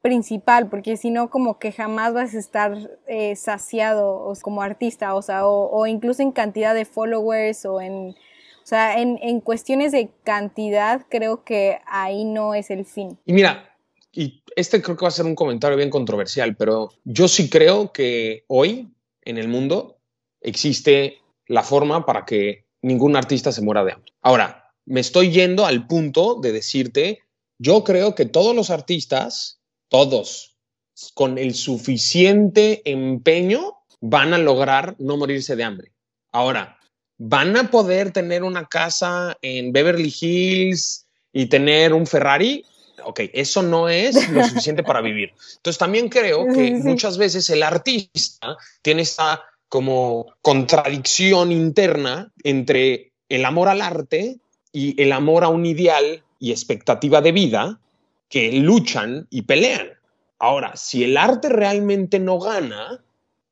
principal, 0.00 0.68
porque 0.68 0.96
si 0.96 1.10
no, 1.10 1.30
como 1.30 1.58
que 1.58 1.72
jamás 1.72 2.14
vas 2.14 2.34
a 2.34 2.38
estar 2.38 2.98
eh, 3.06 3.34
saciado 3.36 4.32
como 4.42 4.62
artista, 4.62 5.14
o 5.14 5.22
sea, 5.22 5.46
o, 5.46 5.86
incluso 5.86 6.22
en 6.22 6.32
cantidad 6.32 6.74
de 6.74 6.84
followers 6.84 7.64
o 7.64 7.80
en, 7.80 8.10
o 8.10 8.66
sea, 8.66 9.00
en, 9.00 9.18
en 9.22 9.40
cuestiones 9.40 9.92
de 9.92 10.10
cantidad, 10.24 11.06
creo 11.08 11.44
que 11.44 11.78
ahí 11.86 12.24
no 12.24 12.54
es 12.54 12.70
el 12.70 12.84
fin. 12.84 13.18
Y 13.24 13.32
mira, 13.32 13.76
y 14.12 14.42
este 14.56 14.82
creo 14.82 14.96
que 14.96 15.04
va 15.04 15.08
a 15.08 15.12
ser 15.12 15.26
un 15.26 15.34
comentario 15.34 15.76
bien 15.76 15.90
controversial, 15.90 16.56
pero 16.56 16.90
yo 17.04 17.28
sí 17.28 17.50
creo 17.50 17.92
que 17.92 18.44
hoy 18.48 18.88
en 19.22 19.38
el 19.38 19.48
mundo 19.48 19.98
existe 20.40 21.18
la 21.46 21.62
forma 21.62 22.06
para 22.06 22.24
que 22.24 22.66
ningún 22.82 23.16
artista 23.16 23.52
se 23.52 23.62
muera 23.62 23.84
de 23.84 23.92
hambre. 23.92 24.12
Ahora, 24.22 24.72
me 24.86 25.00
estoy 25.00 25.30
yendo 25.30 25.66
al 25.66 25.86
punto 25.86 26.36
de 26.40 26.52
decirte, 26.52 27.20
yo 27.58 27.84
creo 27.84 28.14
que 28.14 28.24
todos 28.24 28.54
los 28.54 28.70
artistas, 28.70 29.57
todos, 29.88 30.56
con 31.14 31.38
el 31.38 31.54
suficiente 31.54 32.82
empeño, 32.84 33.74
van 34.00 34.34
a 34.34 34.38
lograr 34.38 34.96
no 34.98 35.16
morirse 35.16 35.56
de 35.56 35.64
hambre. 35.64 35.92
Ahora, 36.32 36.78
¿van 37.16 37.56
a 37.56 37.70
poder 37.70 38.12
tener 38.12 38.42
una 38.42 38.66
casa 38.66 39.36
en 39.42 39.72
Beverly 39.72 40.14
Hills 40.20 41.06
y 41.32 41.46
tener 41.46 41.92
un 41.92 42.06
Ferrari? 42.06 42.64
Ok, 43.04 43.20
eso 43.32 43.62
no 43.62 43.88
es 43.88 44.28
lo 44.30 44.44
suficiente 44.44 44.82
para 44.82 45.00
vivir. 45.00 45.32
Entonces 45.56 45.78
también 45.78 46.08
creo 46.08 46.46
que 46.46 46.72
muchas 46.72 47.16
veces 47.16 47.48
el 47.50 47.62
artista 47.62 48.56
tiene 48.82 49.02
esta 49.02 49.42
como 49.68 50.26
contradicción 50.42 51.52
interna 51.52 52.32
entre 52.42 53.12
el 53.28 53.44
amor 53.44 53.68
al 53.68 53.82
arte 53.82 54.38
y 54.72 55.00
el 55.00 55.12
amor 55.12 55.44
a 55.44 55.48
un 55.48 55.66
ideal 55.66 56.24
y 56.38 56.50
expectativa 56.50 57.20
de 57.20 57.32
vida 57.32 57.80
que 58.28 58.52
luchan 58.52 59.26
y 59.30 59.42
pelean. 59.42 59.88
Ahora, 60.38 60.76
si 60.76 61.04
el 61.04 61.16
arte 61.16 61.48
realmente 61.48 62.18
no 62.18 62.38
gana, 62.38 63.02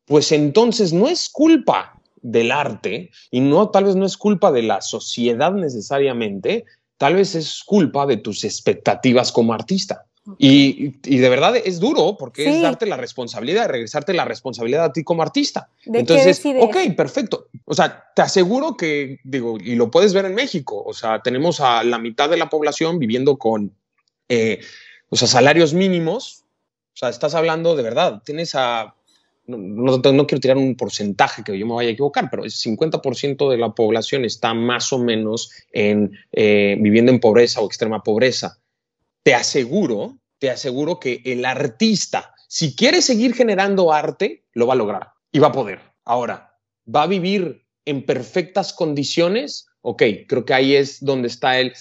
pues 0.05 0.33
entonces 0.33 0.93
no 0.93 1.09
es 1.09 1.29
culpa 1.29 2.01
del 2.23 2.53
arte 2.53 3.11
y 3.31 3.41
no 3.41 3.71
tal 3.71 3.85
vez 3.85 3.97
no 3.97 4.07
es 4.07 4.17
culpa 4.17 4.53
de 4.53 4.63
la 4.63 4.81
sociedad 4.81 5.53
necesariamente, 5.53 6.65
tal 6.97 7.15
vez 7.15 7.35
es 7.35 7.63
culpa 7.65 8.07
de 8.07 8.17
tus 8.17 8.45
expectativas 8.45 9.33
como 9.33 9.53
artista. 9.53 10.07
Y, 10.39 10.89
de 11.03 11.29
verdad 11.29 11.57
es 11.57 11.79
duro 11.79 12.17
porque 12.19 12.49
es 12.49 12.61
darte 12.61 12.85
la 12.87 12.97
responsabilidad, 12.97 13.69
regresarte 13.69 14.13
la 14.13 14.25
responsabilidad 14.25 14.87
a 14.87 14.93
ti 14.93 15.05
como 15.05 15.23
artista. 15.23 15.69
Entonces, 15.85 16.43
ok, 16.45 16.77
perfecto. 16.97 17.47
O 17.65 17.75
sea, 17.75 18.07
te 18.15 18.23
aseguro 18.23 18.77
que, 18.77 19.21
digo, 19.23 19.57
y 19.61 19.77
lo 19.77 19.91
puedes 19.91 20.15
ver 20.15 20.25
en 20.25 20.35
México, 20.35 20.83
o 20.85 20.93
sea, 20.93 21.23
tenemos 21.23 21.61
a 21.61 21.85
la 21.85 21.99
mitad 21.99 22.29
de 22.29 22.39
la 22.39 22.51
población 22.51 22.99
viviendo 22.99 23.37
con, 23.39 23.73
eh, 24.29 24.61
o 25.09 25.17
sea, 25.17 25.29
salarios 25.29 25.75
mínimos. 25.75 26.45
O 26.95 26.99
sea, 26.99 27.09
estás 27.11 27.35
hablando 27.35 27.77
de 27.77 27.83
verdad, 27.83 28.23
tienes 28.25 28.55
a, 28.55 28.95
no, 29.47 30.01
quiero 30.01 30.41
tirar 30.41 30.57
un 30.57 30.77
porcentaje 30.77 31.45
que 31.45 31.59
yo 31.59 31.67
me 31.67 31.75
vaya 31.75 31.91
a 31.91 31.93
equivocar, 31.93 32.29
pero 32.31 32.43
el 32.43 32.51
50% 32.51 33.51
de 33.51 33.59
la 33.59 33.75
población 33.75 34.25
está 34.25 34.55
más 34.55 34.93
o 34.95 34.99
menos 34.99 35.51
en, 35.73 36.19
eh, 36.33 36.77
viviendo 36.81 37.13
en 37.13 37.21
pobreza 37.21 37.61
o 37.61 37.67
extrema 37.67 38.03
pobreza 38.03 38.59
te 39.27 39.35
aseguro, 39.35 40.21
te 40.39 40.51
aseguro 40.51 41.01
que 41.01 41.21
el 41.25 41.45
artista, 41.45 42.33
si 42.47 42.77
quiere 42.77 43.03
seguir 43.03 43.35
generando 43.35 43.93
arte, 43.93 44.45
lo 44.53 44.69
va 44.69 44.75
a 44.75 44.77
lograr 44.77 45.09
y 45.33 45.41
va 45.41 45.49
a 45.49 45.53
poder. 45.53 45.81
Ahora, 46.05 46.57
¿va 46.87 47.03
a 47.03 47.09
vivir 47.09 47.67
en 47.85 48.07
perfectas 48.07 48.73
condiciones? 48.73 49.67
Ok, 49.81 50.05
creo 50.29 50.45
que 50.45 50.55
ahí 50.55 50.77
es 50.77 51.05
donde 51.05 51.27
está 51.27 51.59
el 51.59 51.73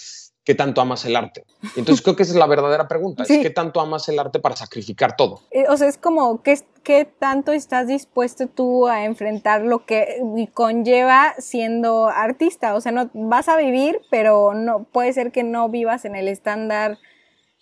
qué 0.45 0.55
tanto 0.55 0.79
amas 0.79 1.03
el 1.05 1.15
arte. 1.15 1.43
Entonces 1.75 2.01
creo 2.03 2.15
que 2.15 2.23
esa 2.23 2.31
es 2.31 2.37
la 2.37 2.45
verdadera 2.45 2.87
pregunta, 2.87 3.23
es 3.23 3.29
qué 3.29 3.49
tanto 3.49 3.81
amas 3.81 4.07
el 4.07 4.19
arte 4.19 4.39
para 4.39 4.55
sacrificar 4.55 5.15
todo. 5.17 5.41
Eh, 5.51 5.65
o 5.67 5.75
sea, 5.75 5.87
es 5.87 5.97
como 5.97 6.41
¿qué, 6.43 6.57
qué 6.83 7.05
tanto 7.05 7.51
estás 7.51 7.87
dispuesto 7.87 8.47
tú 8.47 8.87
a 8.87 9.03
enfrentar 9.03 9.63
lo 9.63 9.85
que 9.85 10.21
conlleva 10.53 11.33
siendo 11.39 12.07
artista. 12.07 12.75
O 12.75 12.81
sea, 12.81 12.91
no 12.91 13.09
vas 13.13 13.49
a 13.49 13.57
vivir, 13.57 13.99
pero 14.09 14.53
no 14.53 14.83
puede 14.83 15.11
ser 15.11 15.31
que 15.31 15.43
no 15.43 15.67
vivas 15.67 16.05
en 16.05 16.15
el 16.15 16.27
estándar 16.27 16.99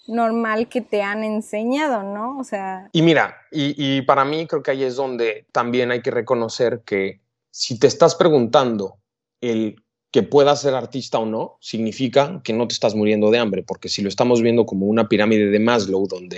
normal 0.08 0.68
que 0.68 0.82
te 0.82 1.02
han 1.02 1.24
enseñado, 1.24 2.04
¿no? 2.04 2.38
O 2.38 2.44
sea... 2.44 2.90
Y 2.92 3.02
mira, 3.02 3.38
y, 3.52 4.02
para 4.02 4.26
mí 4.26 4.46
creo 4.48 4.62
que 4.62 4.72
ahí 4.72 4.84
es 4.84 4.96
donde 4.96 5.46
también 5.52 5.92
hay 5.92 6.02
que 6.02 6.12
reconocer 6.12 6.82
que 6.86 7.22
si 7.52 7.80
te 7.80 7.88
estás 7.88 8.16
preguntando 8.16 8.98
el 9.40 9.83
que 10.14 10.22
puedas 10.22 10.62
ser 10.62 10.76
artista 10.76 11.18
o 11.18 11.26
no, 11.26 11.58
significa 11.60 12.40
que 12.44 12.54
no 12.54 12.68
te 12.68 12.74
estás 12.76 12.94
muriendo 12.94 13.32
de 13.32 13.40
hambre, 13.40 13.64
porque 13.64 13.90
si 13.90 14.04
lo 14.04 14.10
estamos 14.10 14.44
viendo 14.44 14.68
como 14.68 14.86
una 14.86 15.10
pirámide 15.10 15.48
de 15.50 15.60
Maslow, 15.60 16.08
donde 16.08 16.38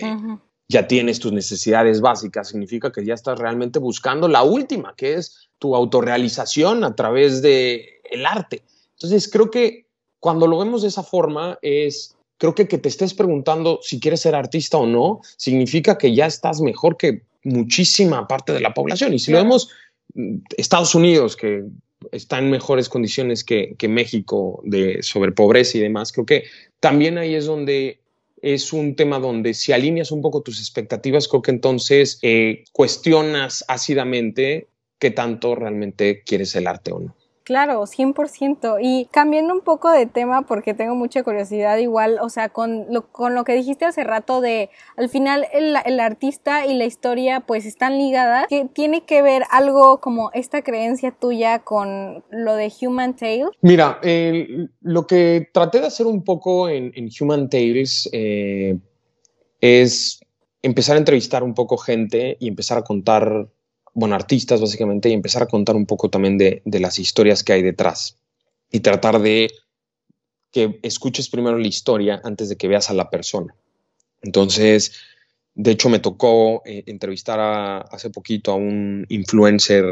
ya 0.70 0.88
tienes 0.88 1.20
tus 1.20 1.34
necesidades 1.34 2.00
básicas, 2.00 2.48
significa 2.48 2.94
que 2.94 3.04
ya 3.04 3.14
estás 3.14 3.38
realmente 3.38 3.80
buscando 3.80 4.30
la 4.30 4.44
última, 4.44 4.96
que 4.96 5.16
es 5.16 5.50
tu 5.60 5.76
autorrealización 5.76 6.86
a 6.86 6.96
través 6.96 7.42
de 7.42 8.00
el 8.10 8.26
arte. 8.26 8.64
Entonces, 8.94 9.30
creo 9.30 9.52
que 9.52 9.88
cuando 10.22 10.48
lo 10.48 10.58
vemos 10.58 10.84
de 10.84 10.88
esa 10.88 11.04
forma 11.04 11.60
es 11.62 12.16
creo 12.38 12.56
que 12.56 12.70
que 12.70 12.78
te 12.78 12.88
estés 12.88 13.14
preguntando 13.14 13.80
si 13.82 14.00
quieres 14.00 14.22
ser 14.22 14.36
artista 14.36 14.78
o 14.78 14.86
no, 14.86 15.20
significa 15.36 15.98
que 15.98 16.16
ya 16.16 16.28
estás 16.28 16.62
mejor 16.62 16.96
que 16.96 17.24
muchísima 17.44 18.26
parte 18.26 18.54
de 18.54 18.62
la 18.62 18.74
población. 18.74 19.14
Y 19.14 19.20
si 19.20 19.34
lo 19.34 19.40
vemos, 19.40 19.70
mm, 20.14 20.38
Estados 20.56 20.96
Unidos, 20.96 21.36
que 21.36 21.66
está 22.12 22.39
en 22.39 22.50
mejores 22.50 22.89
condiciones 22.89 23.44
que, 23.44 23.76
que, 23.78 23.88
México 23.88 24.62
de, 24.63 25.02
sobre 25.02 25.32
pobreza 25.32 25.78
y 25.78 25.82
demás, 25.82 26.12
creo 26.12 26.26
que 26.26 26.44
también 26.80 27.18
ahí 27.18 27.36
es 27.36 27.46
donde 27.46 28.00
es 28.41 28.74
un 28.74 28.96
tema 28.96 29.20
donde 29.20 29.54
si 29.54 29.72
alineas 29.72 30.12
un 30.12 30.22
poco 30.22 30.41
tus 30.41 30.60
expectativas, 30.60 31.28
creo 31.28 31.41
que 31.41 31.52
entonces 31.52 32.20
eh, 32.22 32.63
cuestionas 32.72 33.65
ácidamente 33.68 34.68
qué 35.00 35.12
tanto 35.12 35.56
realmente 35.56 36.24
quieres 36.24 36.56
el 36.56 36.68
arte 36.68 36.91
o 36.91 37.00
no. 37.00 37.15
Claro, 37.46 37.86
100%. 37.86 38.80
Y 38.82 39.06
cambiando 39.12 39.54
un 39.54 39.62
poco 39.62 39.92
de 39.92 40.08
tema, 40.08 40.48
porque 40.48 40.74
tengo 40.74 40.96
mucha 40.96 41.22
curiosidad 41.22 41.78
igual, 41.78 42.18
o 42.20 42.30
sea, 42.30 42.50
con 42.50 42.88
lo, 42.90 43.44
que 43.44 43.54
dijiste 43.54 43.86
hace 43.86 44.04
rato 44.04 44.42
de, 44.42 44.72
al 44.98 45.10
final 45.10 45.46
el, 45.54 46.00
artista 46.00 46.66
y 46.66 46.74
la 46.74 46.86
historia 46.86 47.42
pues 47.42 47.68
están 47.68 48.00
ligadas, 48.00 48.48
que 48.50 48.66
tiene 48.66 49.06
que 49.06 49.22
ver 49.22 49.44
algo 49.52 50.02
como 50.02 50.32
esta 50.34 50.64
creencia 50.64 51.12
tuya 51.12 51.60
con 51.60 52.24
lo 52.32 52.56
de 52.56 52.74
Human 52.82 53.16
Tales. 53.16 53.50
Mira, 53.62 54.00
lo 54.82 55.06
que 55.06 55.48
traté 55.54 55.82
de 55.82 55.88
hacer 55.88 56.08
un 56.08 56.24
poco 56.24 56.68
en, 56.68 56.94
en 56.96 57.10
Human 57.20 57.48
Tales 57.48 58.10
eh, 58.12 58.76
es 59.62 60.20
empezar 60.64 60.96
a 60.96 61.00
entrevistar 61.00 61.44
un 61.44 61.54
poco 61.54 61.78
gente 61.78 62.38
y 62.40 62.48
empezar 62.48 62.80
a 62.80 62.84
contar 62.84 63.50
bueno, 63.96 64.14
artistas 64.14 64.60
básicamente 64.60 65.10
y 65.10 65.14
empezar 65.14 65.42
a 65.42 65.48
contar 65.48 65.76
un 65.76 65.86
poco 65.86 66.10
también 66.10 66.38
de, 66.38 66.62
las 66.66 67.00
historias 67.00 67.44
que 67.44 67.54
hay 67.54 67.64
detrás 67.64 68.18
y 68.70 68.82
tratar 68.82 69.22
de 69.22 69.50
que 70.52 70.80
escuches 70.84 71.30
primero 71.30 71.58
la 71.58 71.68
historia 71.68 72.22
antes 72.26 72.50
de 72.50 72.58
que 72.58 72.68
veas 72.68 72.90
a 72.90 72.94
la 72.94 73.10
persona. 73.10 73.56
Entonces, 74.22 74.92
de 75.54 75.72
hecho, 75.72 75.88
me 75.88 76.00
tocó 76.00 76.62
eh, 76.66 76.84
entrevistar 76.88 77.40
hace 77.90 78.10
poquito 78.10 78.52
a 78.52 78.56
un 78.56 79.06
influencer 79.08 79.86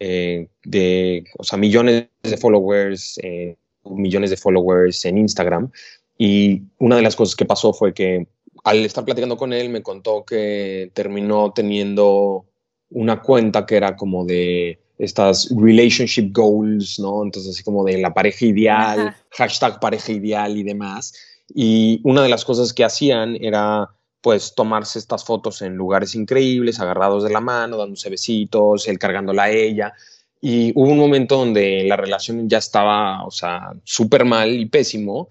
eh, 0.00 0.48
de, 0.64 1.24
o 1.38 1.44
sea, 1.44 1.58
millones 1.58 2.08
de 2.22 2.36
followers, 2.36 3.20
eh, 3.22 3.56
millones 3.84 4.30
de 4.30 4.36
followers 4.36 5.04
en 5.04 5.18
Instagram. 5.18 5.70
Y 6.18 6.62
una 6.78 6.96
de 6.96 7.02
las 7.02 7.14
cosas 7.14 7.36
que 7.36 7.44
pasó 7.44 7.72
fue 7.72 7.94
que 7.94 8.26
al 8.64 8.84
estar 8.84 9.04
platicando 9.04 9.36
con 9.36 9.52
él, 9.52 9.68
me 9.68 9.82
contó 9.82 10.24
que 10.24 10.90
terminó 10.92 11.52
teniendo 11.52 12.46
una 12.94 13.20
cuenta 13.20 13.66
que 13.66 13.76
era 13.76 13.96
como 13.96 14.24
de 14.24 14.78
estas 14.98 15.48
relationship 15.50 16.30
goals, 16.32 16.98
¿no? 17.00 17.24
Entonces, 17.24 17.54
así 17.54 17.64
como 17.64 17.84
de 17.84 17.98
la 17.98 18.14
pareja 18.14 18.46
ideal, 18.46 19.16
hashtag 19.30 19.80
pareja 19.80 20.12
ideal 20.12 20.56
y 20.56 20.62
demás. 20.62 21.14
Y 21.54 22.00
una 22.04 22.22
de 22.22 22.28
las 22.28 22.44
cosas 22.44 22.72
que 22.72 22.84
hacían 22.84 23.36
era, 23.40 23.90
pues, 24.20 24.54
tomarse 24.54 24.98
estas 24.98 25.24
fotos 25.24 25.60
en 25.62 25.74
lugares 25.74 26.14
increíbles, 26.14 26.78
agarrados 26.78 27.24
de 27.24 27.30
la 27.30 27.40
mano, 27.40 27.78
dándose 27.78 28.10
besitos, 28.10 28.86
él 28.86 28.98
cargándola 28.98 29.44
a 29.44 29.50
ella. 29.50 29.92
Y 30.40 30.72
hubo 30.74 30.90
un 30.90 30.98
momento 30.98 31.36
donde 31.36 31.84
la 31.84 31.96
relación 31.96 32.48
ya 32.48 32.58
estaba, 32.58 33.24
o 33.24 33.30
sea, 33.30 33.72
súper 33.84 34.24
mal 34.24 34.52
y 34.52 34.66
pésimo, 34.66 35.28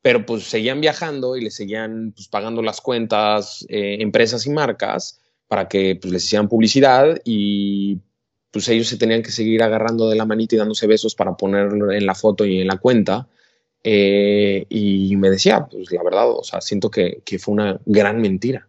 pero 0.00 0.24
pues 0.24 0.44
seguían 0.44 0.80
viajando 0.80 1.36
y 1.36 1.42
le 1.42 1.50
seguían 1.50 2.12
pues, 2.12 2.28
pagando 2.28 2.62
las 2.62 2.80
cuentas, 2.80 3.66
eh, 3.68 3.96
empresas 4.00 4.46
y 4.46 4.50
marcas 4.50 5.20
para 5.48 5.68
que 5.68 5.96
pues, 5.96 6.12
les 6.12 6.24
hicieran 6.24 6.48
publicidad 6.48 7.20
y 7.24 7.98
pues 8.50 8.68
ellos 8.68 8.88
se 8.88 8.96
tenían 8.96 9.22
que 9.22 9.30
seguir 9.30 9.62
agarrando 9.62 10.08
de 10.08 10.16
la 10.16 10.24
manita 10.24 10.54
y 10.54 10.58
dándose 10.58 10.86
besos 10.86 11.14
para 11.14 11.36
ponerlo 11.36 11.92
en 11.92 12.06
la 12.06 12.14
foto 12.14 12.46
y 12.46 12.60
en 12.60 12.66
la 12.66 12.76
cuenta. 12.76 13.28
Eh, 13.84 14.66
y 14.68 15.16
me 15.16 15.30
decía, 15.30 15.66
pues 15.70 15.90
la 15.92 16.02
verdad, 16.02 16.30
o 16.30 16.42
sea, 16.42 16.60
siento 16.60 16.90
que, 16.90 17.22
que, 17.24 17.38
fue 17.38 17.54
una 17.54 17.80
gran 17.86 18.20
mentira. 18.20 18.68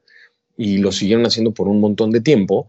Y 0.58 0.78
lo 0.80 0.92
siguieron 0.92 1.26
haciendo 1.26 1.54
por 1.54 1.68
un 1.68 1.80
montón 1.80 2.12
de 2.12 2.22
tiempo. 2.22 2.68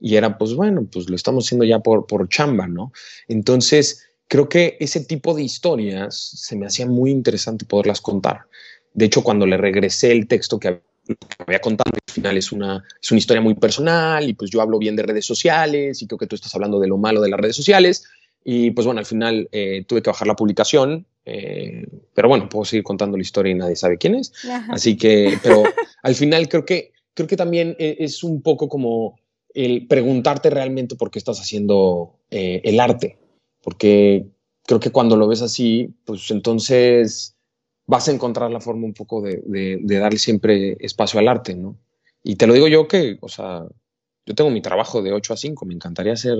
Y 0.00 0.16
era, 0.16 0.36
pues 0.36 0.54
bueno, 0.54 0.86
pues 0.90 1.08
lo 1.08 1.16
estamos 1.16 1.46
haciendo 1.46 1.64
ya 1.64 1.80
por, 1.80 2.06
por 2.06 2.28
chamba, 2.28 2.66
¿no? 2.66 2.92
Entonces, 3.28 4.08
creo 4.26 4.48
que 4.48 4.76
ese 4.80 5.04
tipo 5.04 5.34
de 5.34 5.42
historias 5.42 6.16
se 6.16 6.56
me 6.56 6.66
hacía 6.66 6.86
muy 6.86 7.10
interesante 7.10 7.64
poderlas 7.64 8.00
contar. 8.00 8.42
De 8.94 9.06
hecho, 9.06 9.22
cuando 9.22 9.46
le 9.46 9.56
regresé 9.56 10.12
el 10.12 10.26
texto 10.26 10.58
que 10.58 10.80
que 11.16 11.42
había 11.46 11.60
contado, 11.60 11.90
al 11.94 12.12
final 12.12 12.36
es 12.36 12.52
una, 12.52 12.84
es 13.00 13.10
una 13.10 13.18
historia 13.18 13.40
muy 13.40 13.54
personal 13.54 14.28
y 14.28 14.34
pues 14.34 14.50
yo 14.50 14.60
hablo 14.60 14.78
bien 14.78 14.96
de 14.96 15.02
redes 15.02 15.26
sociales 15.26 16.02
y 16.02 16.06
creo 16.06 16.18
que 16.18 16.26
tú 16.26 16.36
estás 16.36 16.54
hablando 16.54 16.78
de 16.80 16.88
lo 16.88 16.98
malo 16.98 17.20
de 17.20 17.30
las 17.30 17.40
redes 17.40 17.56
sociales 17.56 18.04
y 18.44 18.70
pues 18.70 18.86
bueno, 18.86 19.00
al 19.00 19.06
final 19.06 19.48
eh, 19.52 19.84
tuve 19.86 20.02
que 20.02 20.10
bajar 20.10 20.26
la 20.26 20.36
publicación, 20.36 21.06
eh, 21.24 21.86
pero 22.14 22.28
bueno, 22.28 22.48
puedo 22.48 22.64
seguir 22.64 22.82
contando 22.82 23.16
la 23.16 23.22
historia 23.22 23.52
y 23.52 23.54
nadie 23.56 23.76
sabe 23.76 23.98
quién 23.98 24.14
es. 24.14 24.32
Así 24.70 24.96
que, 24.96 25.38
pero 25.42 25.64
al 26.02 26.14
final 26.14 26.48
creo 26.48 26.64
que, 26.64 26.92
creo 27.14 27.28
que 27.28 27.36
también 27.36 27.76
e, 27.78 27.96
es 28.00 28.22
un 28.24 28.40
poco 28.40 28.68
como 28.68 29.18
el 29.52 29.86
preguntarte 29.86 30.50
realmente 30.50 30.96
por 30.96 31.10
qué 31.10 31.18
estás 31.18 31.40
haciendo 31.40 32.14
eh, 32.30 32.60
el 32.64 32.80
arte, 32.80 33.18
porque 33.62 34.26
creo 34.64 34.80
que 34.80 34.92
cuando 34.92 35.16
lo 35.16 35.28
ves 35.28 35.42
así, 35.42 35.94
pues 36.04 36.30
entonces 36.30 37.34
vas 37.88 38.06
a 38.06 38.12
encontrar 38.12 38.50
la 38.50 38.60
forma 38.60 38.84
un 38.84 38.92
poco 38.92 39.22
de, 39.22 39.80
darle 39.82 40.18
siempre 40.18 40.76
espacio 40.78 41.18
al 41.18 41.26
arte, 41.26 41.54
¿no? 41.54 41.74
Y 42.22 42.36
te 42.36 42.46
lo 42.46 42.52
digo 42.52 42.68
yo 42.68 42.86
que, 42.86 43.16
o 43.22 43.28
sea, 43.28 43.64
yo 44.26 44.34
tengo 44.34 44.50
mi 44.50 44.60
trabajo 44.60 45.00
de 45.00 45.14
8 45.14 45.32
a 45.32 45.36
5, 45.38 45.64
me 45.64 45.72
encantaría 45.72 46.14
ser 46.14 46.36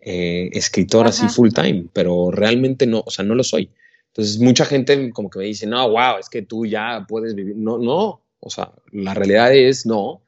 eh, 0.00 0.50
escritor 0.52 1.06
así 1.06 1.28
full 1.28 1.50
time, 1.52 1.86
pero 1.92 2.32
realmente 2.32 2.84
no, 2.84 3.04
o 3.06 3.10
sea, 3.12 3.24
no 3.24 3.36
lo 3.36 3.44
soy. 3.44 3.70
Entonces, 4.08 4.40
mucha 4.40 4.64
gente 4.64 5.10
como 5.10 5.30
que 5.30 5.38
me 5.38 5.44
dice, 5.44 5.68
no, 5.68 5.88
wow, 5.88 6.18
es 6.18 6.28
que 6.28 6.42
tú 6.42 6.66
ya 6.66 7.06
puedes 7.08 7.36
vivir. 7.36 7.54
No, 7.54 7.78
no, 7.78 8.22
o 8.40 8.50
sea, 8.50 8.72
la 8.90 9.14
realidad 9.14 9.54
es 9.54 9.86
no. 9.86 10.22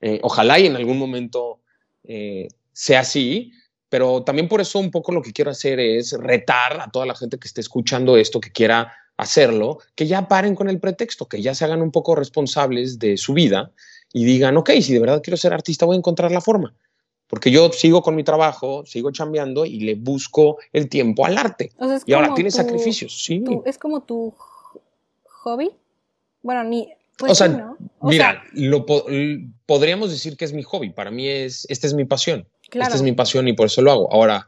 Eh, 0.00 0.20
ojalá 0.22 0.60
y 0.60 0.66
en 0.66 0.76
algún 0.76 0.98
momento 0.98 1.58
eh, 2.04 2.46
sea 2.72 3.00
así, 3.00 3.52
pero 3.88 4.22
también 4.22 4.46
por 4.46 4.60
eso 4.60 4.78
un 4.78 4.92
poco 4.92 5.10
lo 5.10 5.20
que 5.20 5.32
quiero 5.32 5.50
hacer 5.50 5.80
es 5.80 6.12
retar 6.12 6.80
a 6.80 6.88
toda 6.92 7.06
la 7.06 7.16
gente 7.16 7.38
que 7.38 7.48
esté 7.48 7.60
escuchando 7.60 8.16
esto, 8.16 8.40
que 8.40 8.52
quiera 8.52 8.94
hacerlo, 9.20 9.78
que 9.94 10.06
ya 10.06 10.28
paren 10.28 10.54
con 10.54 10.68
el 10.68 10.80
pretexto, 10.80 11.26
que 11.26 11.42
ya 11.42 11.54
se 11.54 11.64
hagan 11.64 11.82
un 11.82 11.90
poco 11.90 12.14
responsables 12.14 12.98
de 12.98 13.16
su 13.16 13.34
vida 13.34 13.72
y 14.12 14.24
digan, 14.24 14.56
ok, 14.56 14.70
si 14.80 14.92
de 14.92 15.00
verdad 15.00 15.22
quiero 15.22 15.36
ser 15.36 15.52
artista 15.52 15.86
voy 15.86 15.96
a 15.96 15.98
encontrar 15.98 16.32
la 16.32 16.40
forma. 16.40 16.74
Porque 17.26 17.52
yo 17.52 17.70
sigo 17.70 18.02
con 18.02 18.16
mi 18.16 18.24
trabajo, 18.24 18.84
sigo 18.84 19.12
chambeando 19.12 19.64
y 19.64 19.80
le 19.80 19.94
busco 19.94 20.58
el 20.72 20.88
tiempo 20.88 21.24
al 21.24 21.38
arte. 21.38 21.70
y 22.04 22.12
ahora 22.12 22.34
tiene 22.34 22.50
sacrificios, 22.50 23.22
sí. 23.22 23.44
¿Es 23.64 23.78
como 23.78 24.02
tu 24.02 24.34
hobby? 25.24 25.70
Bueno, 26.42 26.64
ni... 26.64 26.92
Pues 27.16 27.32
o 27.32 27.34
sea, 27.34 27.76
mira, 28.00 28.42
lo 28.54 28.86
podríamos 29.66 30.10
decir 30.10 30.38
que 30.38 30.46
es 30.46 30.54
mi 30.54 30.62
hobby. 30.62 30.90
Para 30.90 31.10
mí 31.10 31.28
es, 31.28 31.66
esta 31.68 31.86
es 31.86 31.92
mi 31.92 32.06
pasión. 32.06 32.48
Esta 32.72 32.94
es 32.94 33.02
mi 33.02 33.12
pasión 33.12 33.46
y 33.46 33.52
por 33.52 33.66
eso 33.66 33.82
lo 33.82 33.92
hago. 33.92 34.12
Ahora, 34.12 34.46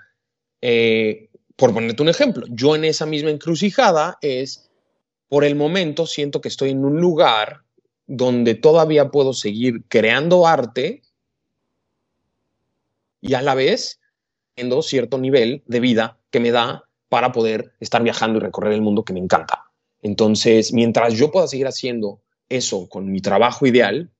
eh, 0.62 1.28
por 1.62 1.72
ponerte 1.72 2.02
un 2.02 2.08
ejemplo, 2.08 2.44
yo 2.50 2.74
en 2.74 2.84
esa 2.84 3.06
misma 3.06 3.30
encrucijada 3.30 4.18
es, 4.20 4.68
por 5.28 5.44
el 5.44 5.54
momento 5.54 6.06
siento 6.06 6.40
que 6.40 6.48
estoy 6.48 6.70
en 6.70 6.84
un 6.84 7.00
lugar 7.00 7.62
donde 8.08 8.56
todavía 8.56 9.12
puedo 9.12 9.32
seguir 9.32 9.84
creando 9.86 10.44
arte 10.44 11.02
y 13.20 13.34
a 13.34 13.42
la 13.42 13.54
vez 13.54 14.00
teniendo 14.56 14.82
cierto 14.82 15.18
nivel 15.18 15.62
de 15.66 15.78
vida 15.78 16.18
que 16.32 16.40
me 16.40 16.50
da 16.50 16.82
para 17.08 17.30
poder 17.30 17.74
estar 17.78 18.02
viajando 18.02 18.40
y 18.40 18.42
recorrer 18.42 18.72
el 18.72 18.82
mundo 18.82 19.04
que 19.04 19.12
me 19.12 19.20
encanta. 19.20 19.66
Entonces, 20.02 20.72
mientras 20.72 21.14
yo 21.14 21.30
pueda 21.30 21.46
seguir 21.46 21.68
haciendo 21.68 22.22
eso 22.48 22.88
con 22.88 23.12
mi 23.12 23.20
trabajo 23.20 23.66
ideal, 23.66 24.10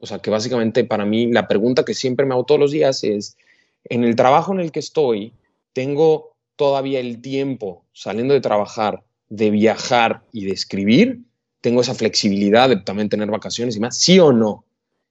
o 0.00 0.06
sea, 0.06 0.18
que 0.18 0.30
básicamente 0.30 0.82
para 0.82 1.04
mí 1.04 1.30
la 1.30 1.46
pregunta 1.46 1.84
que 1.84 1.94
siempre 1.94 2.26
me 2.26 2.34
hago 2.34 2.44
todos 2.44 2.60
los 2.60 2.72
días 2.72 3.04
es, 3.04 3.36
en 3.84 4.02
el 4.02 4.16
trabajo 4.16 4.52
en 4.52 4.58
el 4.58 4.72
que 4.72 4.80
estoy, 4.80 5.32
tengo 5.72 6.31
todavía 6.56 7.00
el 7.00 7.20
tiempo 7.20 7.84
saliendo 7.92 8.34
de 8.34 8.40
trabajar, 8.40 9.02
de 9.28 9.50
viajar 9.50 10.22
y 10.32 10.44
de 10.44 10.52
escribir, 10.52 11.20
tengo 11.60 11.80
esa 11.80 11.94
flexibilidad 11.94 12.68
de 12.68 12.76
también 12.76 13.08
tener 13.08 13.30
vacaciones 13.30 13.76
y 13.76 13.80
más, 13.80 13.96
sí 13.96 14.18
o 14.18 14.32
no. 14.32 14.64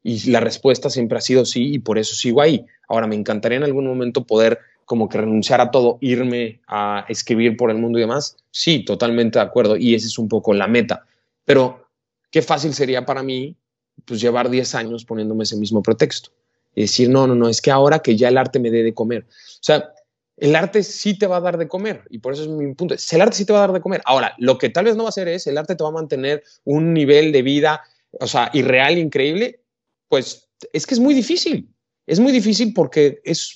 Y 0.03 0.29
la 0.31 0.39
respuesta 0.39 0.89
siempre 0.89 1.17
ha 1.17 1.21
sido 1.21 1.45
sí 1.45 1.73
y 1.73 1.79
por 1.79 1.97
eso 1.97 2.15
sigo 2.15 2.41
ahí. 2.41 2.65
Ahora, 2.87 3.07
me 3.07 3.15
encantaría 3.15 3.57
en 3.57 3.63
algún 3.63 3.87
momento 3.87 4.25
poder 4.25 4.59
como 4.85 5.07
que 5.07 5.17
renunciar 5.17 5.61
a 5.61 5.71
todo, 5.71 5.97
irme 6.01 6.59
a 6.67 7.05
escribir 7.07 7.55
por 7.55 7.71
el 7.71 7.77
mundo 7.77 7.97
y 7.97 8.01
demás. 8.01 8.35
Sí, 8.51 8.83
totalmente 8.83 9.39
de 9.39 9.45
acuerdo. 9.45 9.77
Y 9.77 9.95
esa 9.95 10.07
es 10.07 10.19
un 10.19 10.27
poco 10.27 10.53
la 10.53 10.67
meta. 10.67 11.05
Pero 11.45 11.87
qué 12.29 12.41
fácil 12.41 12.73
sería 12.73 13.05
para 13.05 13.23
mí 13.23 13.55
pues 14.03 14.19
llevar 14.19 14.49
10 14.49 14.75
años 14.75 15.05
poniéndome 15.05 15.43
ese 15.43 15.55
mismo 15.55 15.81
pretexto. 15.81 16.31
Y 16.75 16.81
decir, 16.81 17.09
no, 17.09 17.27
no, 17.27 17.35
no, 17.35 17.47
es 17.47 17.61
que 17.61 17.71
ahora 17.71 17.99
que 17.99 18.15
ya 18.15 18.27
el 18.27 18.37
arte 18.37 18.59
me 18.59 18.71
dé 18.71 18.83
de 18.83 18.93
comer. 18.93 19.25
O 19.29 19.63
sea, 19.63 19.93
el 20.37 20.55
arte 20.55 20.83
sí 20.83 21.17
te 21.17 21.27
va 21.27 21.37
a 21.37 21.41
dar 21.41 21.57
de 21.57 21.67
comer. 21.67 22.03
Y 22.09 22.19
por 22.19 22.33
eso 22.33 22.43
es 22.43 22.49
mi 22.49 22.73
punto. 22.73 22.95
El 23.11 23.21
arte 23.21 23.37
sí 23.37 23.45
te 23.45 23.53
va 23.53 23.59
a 23.59 23.67
dar 23.67 23.73
de 23.73 23.81
comer. 23.81 24.01
Ahora, 24.05 24.33
lo 24.37 24.57
que 24.57 24.69
tal 24.69 24.85
vez 24.85 24.95
no 24.95 25.03
va 25.03 25.09
a 25.09 25.11
hacer 25.11 25.27
es, 25.27 25.45
el 25.47 25.57
arte 25.57 25.75
te 25.75 25.83
va 25.83 25.89
a 25.89 25.93
mantener 25.93 26.43
un 26.63 26.93
nivel 26.93 27.31
de 27.31 27.41
vida, 27.41 27.83
o 28.11 28.27
sea, 28.27 28.49
irreal, 28.53 28.97
increíble. 28.97 29.61
Pues 30.07 30.49
es 30.73 30.87
que 30.87 30.93
es 30.93 30.99
muy 30.99 31.13
difícil. 31.13 31.69
Es 32.07 32.19
muy 32.19 32.31
difícil 32.31 32.73
porque 32.73 33.21
es, 33.23 33.53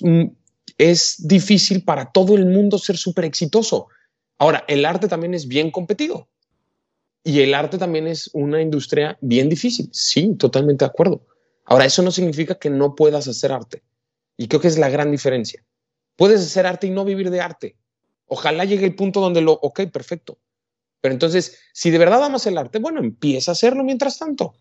es 0.77 1.27
difícil 1.27 1.83
para 1.83 2.11
todo 2.11 2.35
el 2.35 2.45
mundo 2.45 2.77
ser 2.77 2.97
súper 2.97 3.25
exitoso. 3.25 3.87
Ahora, 4.37 4.63
el 4.67 4.85
arte 4.85 5.07
también 5.07 5.33
es 5.33 5.47
bien 5.47 5.71
competido. 5.71 6.27
Y 7.23 7.41
el 7.41 7.55
arte 7.55 7.79
también 7.79 8.05
es 8.05 8.29
una 8.33 8.61
industria 8.61 9.17
bien 9.21 9.49
difícil. 9.49 9.89
Sí, 9.91 10.35
totalmente 10.35 10.85
de 10.85 10.89
acuerdo. 10.89 11.25
Ahora, 11.65 11.85
eso 11.85 12.03
no 12.03 12.11
significa 12.11 12.55
que 12.55 12.69
no 12.69 12.93
puedas 12.93 13.27
hacer 13.27 13.51
arte. 13.51 13.81
Y 14.37 14.47
creo 14.47 14.61
que 14.61 14.67
es 14.67 14.77
la 14.77 14.89
gran 14.89 15.09
diferencia. 15.09 15.63
Puedes 16.15 16.41
hacer 16.41 16.65
arte 16.65 16.87
y 16.87 16.91
no 16.91 17.05
vivir 17.05 17.29
de 17.29 17.41
arte. 17.41 17.75
Ojalá 18.27 18.65
llegue 18.65 18.85
el 18.85 18.95
punto 18.95 19.21
donde 19.21 19.41
lo, 19.41 19.53
ok, 19.53 19.81
perfecto. 19.91 20.37
Pero 21.01 21.13
entonces, 21.13 21.59
si 21.73 21.91
de 21.91 21.97
verdad 21.97 22.23
amas 22.23 22.47
el 22.47 22.57
arte, 22.57 22.79
bueno, 22.79 22.99
empieza 22.99 23.51
a 23.51 23.53
hacerlo 23.53 23.83
mientras 23.83 24.17
tanto. 24.17 24.55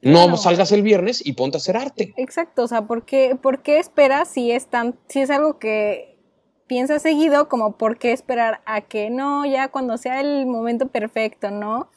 No 0.00 0.36
salgas 0.36 0.72
el 0.72 0.82
viernes 0.82 1.24
y 1.24 1.32
ponte 1.32 1.56
a 1.56 1.58
hacer 1.58 1.76
arte. 1.76 2.14
Exacto, 2.16 2.62
o 2.62 2.68
sea, 2.68 2.86
¿por 2.86 3.04
qué, 3.04 3.36
por 3.40 3.62
qué 3.62 3.78
esperas 3.78 4.28
si 4.28 4.52
es, 4.52 4.66
tan, 4.68 4.98
si 5.08 5.20
es 5.20 5.30
algo 5.30 5.58
que 5.58 6.18
piensas 6.66 7.02
seguido, 7.02 7.48
como 7.48 7.76
por 7.76 7.98
qué 7.98 8.12
esperar 8.12 8.60
a 8.66 8.82
que 8.82 9.10
no, 9.10 9.46
ya 9.46 9.68
cuando 9.68 9.96
sea 9.98 10.20
el 10.20 10.46
momento 10.46 10.88
perfecto, 10.88 11.50
¿no? 11.50 11.90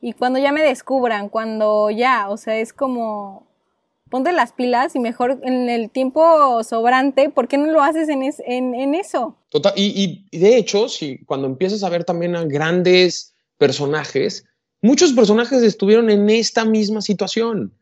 Y 0.00 0.12
cuando 0.12 0.38
ya 0.38 0.52
me 0.52 0.62
descubran, 0.62 1.28
cuando 1.28 1.90
ya, 1.90 2.28
o 2.28 2.36
sea, 2.36 2.56
es 2.58 2.72
como, 2.72 3.45
ponte 4.10 4.32
las 4.32 4.52
pilas 4.52 4.94
y 4.94 5.00
mejor 5.00 5.40
en 5.42 5.68
el 5.68 5.90
tiempo 5.90 6.62
sobrante, 6.62 7.28
¿por 7.30 7.48
qué 7.48 7.58
no 7.58 7.66
lo 7.66 7.82
haces 7.82 8.08
en, 8.08 8.94
eso? 8.94 9.36
Total, 9.50 9.72
y, 9.76 10.26
de 10.30 10.56
hecho, 10.56 10.88
si 10.88 11.18
cuando 11.24 11.46
empiezas 11.46 11.82
a 11.82 11.88
ver 11.88 12.04
también 12.04 12.36
a 12.36 12.44
grandes 12.44 13.34
personajes, 13.58 14.44
muchos 14.82 15.12
personajes 15.12 15.62
estuvieron 15.62 16.10
en 16.10 16.28
esta 16.30 16.64
misma 16.64 17.02
situación. 17.02 17.72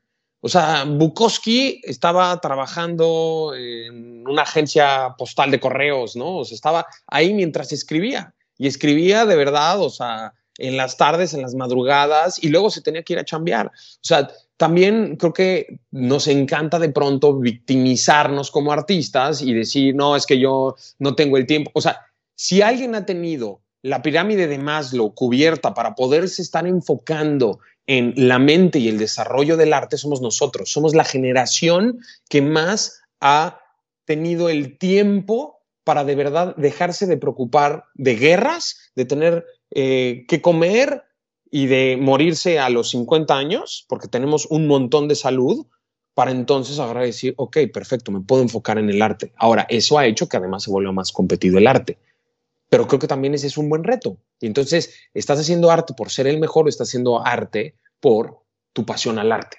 O 0.41 0.49
sea, 0.49 0.85
Bukowski 0.85 1.81
estaba 1.85 2.39
trabajando 2.41 3.55
en 3.57 4.27
una 4.29 4.43
agencia 4.43 5.15
postal 5.17 5.51
de 5.51 5.59
correos, 5.59 6.17
¿no? 6.17 6.39
O 6.39 6.45
sea, 6.45 6.55
estaba 6.55 6.87
ahí 7.07 7.33
mientras 7.33 7.73
escribía. 7.73 8.35
Y 8.59 8.67
escribía 8.67 9.25
de 9.25 9.37
verdad, 9.37 9.81
o 9.81 9.89
sea, 9.89 10.35
en 10.59 10.77
las 10.77 10.97
tardes, 10.97 11.35
en 11.35 11.43
las 11.43 11.55
madrugadas, 11.55 12.43
y 12.43 12.49
luego 12.49 12.71
se 12.71 12.83
tenía 12.83 13.03
que 13.03 13.15
ir 13.15 13.19
a 13.19 13.25
chambear. 13.25 13.69
O 13.69 13.71
sea, 14.03 14.29
también 14.57 15.17
creo 15.17 15.33
que 15.33 15.81
nos 15.91 16.29
encanta 16.29 16.79
de 16.79 16.91
pronto 16.91 17.39
victimizarnos 17.39 18.51
como 18.51 18.73
artistas 18.73 19.43
y 19.43 19.53
decir, 19.53 19.95
no, 19.95 20.17
es 20.17 20.27
que 20.27 20.39
yo 20.39 20.77
no 20.99 21.15
tengo 21.15 21.37
el 21.37 21.47
tiempo. 21.47 21.71
O 21.75 21.81
sea, 21.81 22.01
si 22.35 22.63
alguien 22.63 22.95
ha 22.95 23.05
tenido 23.05 23.61
la 23.83 24.01
pirámide 24.01 24.47
de 24.47 24.59
Maslow 24.59 25.15
cubierta 25.15 25.75
para 25.75 25.95
poderse 25.95 26.41
estar 26.41 26.67
enfocando 26.67 27.59
en 27.87 28.15
la 28.17 28.39
mente 28.39 28.79
y 28.79 28.89
el 28.89 28.97
desarrollo 28.97 29.57
del 29.57 29.73
arte, 29.73 29.99
somos 29.99 30.23
nosotros. 30.23 30.73
Somos 30.73 30.95
la 30.95 31.05
generación 31.05 32.01
que 32.29 32.41
más 32.41 33.03
ha 33.21 33.61
tenido 34.07 34.49
el 34.49 34.79
tiempo 34.79 35.61
para 35.85 36.05
de 36.05 36.15
verdad 36.15 36.57
dejarse 36.57 37.07
de 37.07 37.19
preocupar 37.19 37.85
de 37.95 38.17
guerras, 38.17 38.91
de 38.95 39.05
tener 39.05 39.45
eh, 39.71 40.25
que 40.29 40.41
comer, 40.41 41.03
y 41.51 41.67
de 41.67 41.97
morirse 42.01 42.59
a 42.59 42.69
los 42.71 42.91
50 42.91 43.37
años, 43.37 43.87
porque 43.89 44.09
tenemos 44.09 44.47
un 44.47 44.67
montón 44.67 45.09
de 45.09 45.15
salud, 45.15 45.67
para 46.15 46.31
entonces 46.31 46.79
ahora 46.79 47.03
decir, 47.03 47.35
ok, 47.37 47.59
perfecto, 47.73 48.13
me 48.13 48.21
puedo 48.21 48.43
enfocar 48.43 48.79
en 48.79 48.89
el 48.89 49.03
arte. 49.03 49.33
Ahora, 49.37 49.67
eso 49.69 49.99
ha 49.99 50.07
hecho 50.07 50.29
que 50.29 50.37
además 50.37 50.63
se 50.63 50.71
vuelva 50.71 50.93
más 50.93 51.13
competido 51.13 51.59
el 51.59 51.67
arte. 51.67 51.99
Pero 52.71 52.87
creo 52.87 53.01
que 53.01 53.09
también 53.09 53.35
ese 53.35 53.49
es 53.49 53.59
un 53.59 53.69
buen 53.69 53.85
reto. 53.85 54.17
Y 54.41 54.47
entonces, 54.47 54.95
¿estás 55.13 55.41
haciendo 55.41 55.71
arte 55.71 55.93
por 55.95 56.11
ser 56.11 56.27
el 56.27 56.39
mejor 56.39 56.67
o 56.67 56.69
estás 56.69 56.89
haciendo 56.89 57.25
arte 57.25 57.75
por 58.01 58.41
tu 58.73 58.87
pasión 58.87 59.19
al 59.19 59.33
arte? 59.33 59.59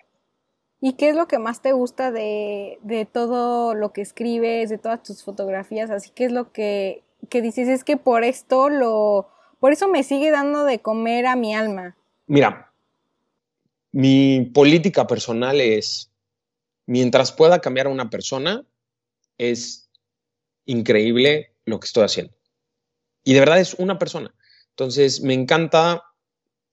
¿Y 0.81 0.93
qué 0.93 1.09
es 1.09 1.15
lo 1.15 1.27
que 1.27 1.39
más 1.39 1.61
te 1.61 1.73
gusta 1.73 2.11
de, 2.11 2.79
de 2.83 3.05
todo 3.05 3.73
lo 3.73 3.91
que 3.91 4.01
escribes, 4.01 4.69
de 4.69 4.77
todas 4.77 5.03
tus 5.03 5.23
fotografías? 5.23 5.89
Así 5.89 6.09
que 6.11 6.25
es 6.25 6.31
lo 6.31 6.51
que, 6.51 7.03
que 7.29 7.41
dices, 7.41 7.67
es 7.67 7.83
que 7.83 7.97
por 7.97 8.23
esto 8.23 8.69
lo, 8.69 9.27
por 9.65 9.73
eso 9.73 9.87
me 9.87 10.03
sigue 10.03 10.29
dando 10.29 10.63
de 10.63 10.77
comer 10.77 11.25
a 11.25 11.35
mi 11.35 11.55
alma. 11.55 11.97
Mira, 12.27 12.71
mi 13.91 14.51
política 14.53 15.07
personal 15.07 15.59
es, 15.59 16.11
mientras 16.85 17.31
pueda 17.31 17.61
cambiar 17.61 17.87
a 17.87 17.89
una 17.89 18.11
persona, 18.11 18.63
es 19.39 19.89
increíble 20.67 21.51
lo 21.65 21.79
que 21.79 21.87
estoy 21.87 22.03
haciendo. 22.03 22.31
Y 23.23 23.33
de 23.33 23.39
verdad 23.39 23.59
es 23.59 23.73
una 23.73 23.97
persona. 23.97 24.35
Entonces, 24.69 25.21
me 25.21 25.33
encanta 25.33 26.03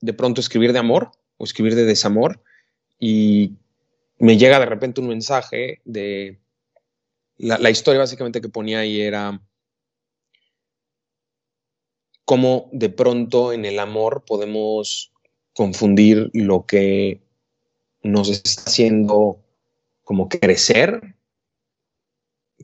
de 0.02 0.12
pronto 0.12 0.42
escribir 0.42 0.74
de 0.74 0.80
amor 0.80 1.12
o 1.38 1.44
escribir 1.44 1.74
de 1.74 1.86
desamor 1.86 2.44
y 2.98 3.54
me 4.18 4.36
llega 4.36 4.60
de 4.60 4.66
repente 4.66 5.00
un 5.00 5.08
mensaje 5.08 5.80
de... 5.86 6.42
La, 7.38 7.70
historia 7.70 8.00
básicamente 8.00 8.42
que 8.42 8.50
ponía 8.50 8.80
ahí 8.80 9.00
era 9.00 9.40
cómo 12.24 12.68
de 12.72 12.88
pronto 12.88 13.52
en 13.52 13.64
el 13.64 13.78
amor 13.78 14.24
podemos 14.26 15.12
confundir 15.52 16.30
lo 16.32 16.66
que 16.66 17.20
nos 18.02 18.28
está 18.28 18.62
haciendo 18.62 19.38
como 20.02 20.28
crecer 20.28 21.16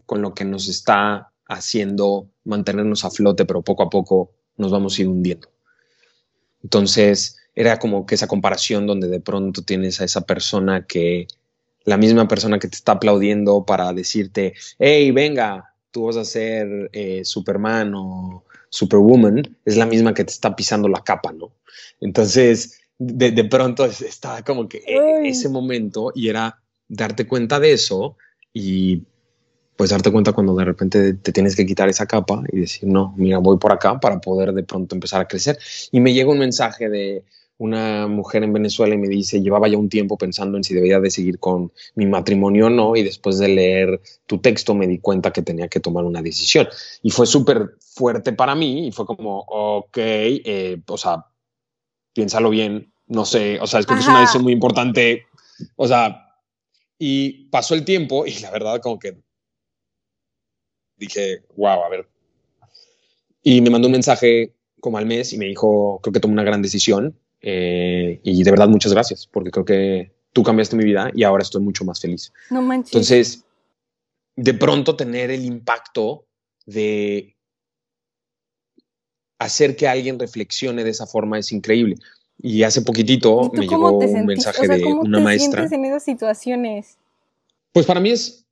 con 0.06 0.22
lo 0.22 0.34
que 0.34 0.44
nos 0.44 0.68
está 0.68 1.32
haciendo 1.46 2.28
mantenernos 2.44 3.04
a 3.04 3.10
flote, 3.10 3.44
pero 3.44 3.62
poco 3.62 3.82
a 3.82 3.90
poco 3.90 4.32
nos 4.56 4.70
vamos 4.70 4.98
a 4.98 5.02
ir 5.02 5.08
hundiendo. 5.08 5.48
Entonces, 6.62 7.36
era 7.54 7.78
como 7.78 8.06
que 8.06 8.14
esa 8.14 8.26
comparación 8.26 8.86
donde 8.86 9.08
de 9.08 9.20
pronto 9.20 9.62
tienes 9.62 10.00
a 10.00 10.04
esa 10.04 10.22
persona 10.22 10.86
que, 10.86 11.26
la 11.88 11.96
misma 11.96 12.28
persona 12.28 12.58
que 12.58 12.68
te 12.68 12.76
está 12.76 12.92
aplaudiendo 12.92 13.64
para 13.64 13.92
decirte, 13.92 14.54
hey, 14.78 15.10
venga, 15.10 15.74
tú 15.90 16.04
vas 16.04 16.16
a 16.16 16.24
ser 16.24 16.90
eh, 16.92 17.24
Superman 17.24 17.94
o 17.94 18.44
Superwoman 18.70 19.56
es 19.64 19.76
la 19.76 19.86
misma 19.86 20.14
que 20.14 20.24
te 20.24 20.32
está 20.32 20.54
pisando 20.54 20.88
la 20.88 21.02
capa, 21.02 21.32
¿no? 21.32 21.52
Entonces, 22.00 22.80
de, 22.98 23.44
pronto 23.44 23.84
estaba 23.84 24.42
como 24.42 24.68
que 24.68 24.78
e, 24.86 25.28
ese 25.28 25.48
momento 25.48 26.12
y 26.14 26.28
era 26.28 26.60
darte 26.88 27.26
cuenta 27.26 27.60
de 27.60 27.72
eso 27.72 28.16
y 28.52 29.02
pues 29.76 29.90
darte 29.90 30.10
cuenta 30.10 30.32
cuando 30.32 30.56
de 30.56 30.64
repente 30.64 31.14
te 31.14 31.30
tienes 31.30 31.54
que 31.54 31.64
quitar 31.64 31.88
esa 31.88 32.06
capa 32.06 32.42
y 32.50 32.60
decir, 32.60 32.88
no, 32.88 33.14
mira, 33.16 33.38
voy 33.38 33.58
por 33.58 33.72
acá 33.72 34.00
para 34.00 34.20
poder 34.20 34.52
de 34.52 34.64
pronto 34.64 34.96
empezar 34.96 35.20
a 35.20 35.28
crecer. 35.28 35.56
Y 35.92 36.00
me 36.00 36.12
llega 36.12 36.32
un 36.32 36.40
mensaje 36.40 36.88
de, 36.88 37.24
una 37.58 38.06
mujer 38.06 38.44
en 38.44 38.52
Venezuela 38.52 38.94
y 38.94 38.98
me 38.98 39.08
dice, 39.08 39.42
llevaba 39.42 39.68
ya 39.68 39.76
un 39.76 39.88
tiempo 39.88 40.16
pensando 40.16 40.56
en 40.56 40.64
si 40.64 40.74
debía 40.74 41.00
de 41.00 41.10
seguir 41.10 41.40
con 41.40 41.72
mi 41.96 42.06
matrimonio 42.06 42.66
o 42.66 42.70
no, 42.70 42.96
y 42.96 43.02
después 43.02 43.38
de 43.38 43.48
leer 43.48 44.00
tu 44.26 44.38
texto 44.38 44.74
me 44.74 44.86
di 44.86 44.98
cuenta 44.98 45.32
que 45.32 45.42
tenía 45.42 45.68
que 45.68 45.80
tomar 45.80 46.04
una 46.04 46.22
decisión. 46.22 46.68
Y 47.02 47.10
fue 47.10 47.26
súper 47.26 47.76
fuerte 47.80 48.32
para 48.32 48.54
mí 48.54 48.86
y 48.86 48.92
fue 48.92 49.06
como, 49.06 49.40
ok, 49.48 49.96
eh, 49.98 50.80
o 50.86 50.96
sea, 50.96 51.26
piénsalo 52.14 52.50
bien, 52.50 52.92
no 53.08 53.24
sé, 53.24 53.58
o 53.60 53.66
sea, 53.66 53.80
es 53.80 53.86
que 53.86 53.94
es 53.94 54.06
una 54.06 54.20
decisión 54.20 54.44
muy 54.44 54.52
importante, 54.52 55.26
o 55.74 55.88
sea, 55.88 56.26
y 56.96 57.48
pasó 57.48 57.74
el 57.74 57.84
tiempo 57.84 58.24
y 58.24 58.38
la 58.38 58.52
verdad 58.52 58.80
como 58.80 59.00
que 59.00 59.18
dije, 60.96 61.42
wow, 61.56 61.82
a 61.84 61.88
ver. 61.88 62.08
Y 63.42 63.60
me 63.62 63.70
mandó 63.70 63.88
un 63.88 63.92
mensaje 63.92 64.54
como 64.80 64.98
al 64.98 65.06
mes 65.06 65.32
y 65.32 65.38
me 65.38 65.46
dijo, 65.46 65.98
creo 66.02 66.12
que 66.12 66.20
tomé 66.20 66.34
una 66.34 66.44
gran 66.44 66.62
decisión 66.62 67.18
eh, 67.40 68.20
y 68.22 68.42
de 68.42 68.50
verdad, 68.50 68.68
muchas 68.68 68.92
gracias, 68.92 69.26
porque 69.26 69.50
creo 69.50 69.64
que 69.64 70.12
tú 70.32 70.42
cambiaste 70.42 70.76
mi 70.76 70.84
vida 70.84 71.10
y 71.14 71.24
ahora 71.24 71.42
estoy 71.42 71.62
mucho 71.62 71.84
más 71.84 72.00
feliz. 72.00 72.32
No 72.50 72.62
manches. 72.62 72.92
Entonces, 72.92 73.44
de 74.36 74.54
pronto 74.54 74.96
tener 74.96 75.30
el 75.30 75.44
impacto 75.44 76.26
de 76.66 77.36
hacer 79.38 79.76
que 79.76 79.88
alguien 79.88 80.18
reflexione 80.18 80.84
de 80.84 80.90
esa 80.90 81.06
forma 81.06 81.38
es 81.38 81.52
increíble. 81.52 81.96
Y 82.40 82.62
hace 82.62 82.82
poquitito 82.82 83.50
me 83.52 83.66
llegó 83.66 83.98
un 83.98 84.26
mensaje 84.26 84.68
de 84.68 84.84
una 84.84 85.20
maestra. 85.20 85.66
en 85.70 85.84
esas 85.84 86.04
situaciones? 86.04 86.98
Pues 87.72 87.84
para 87.84 88.00
mí 88.00 88.10
es, 88.10 88.44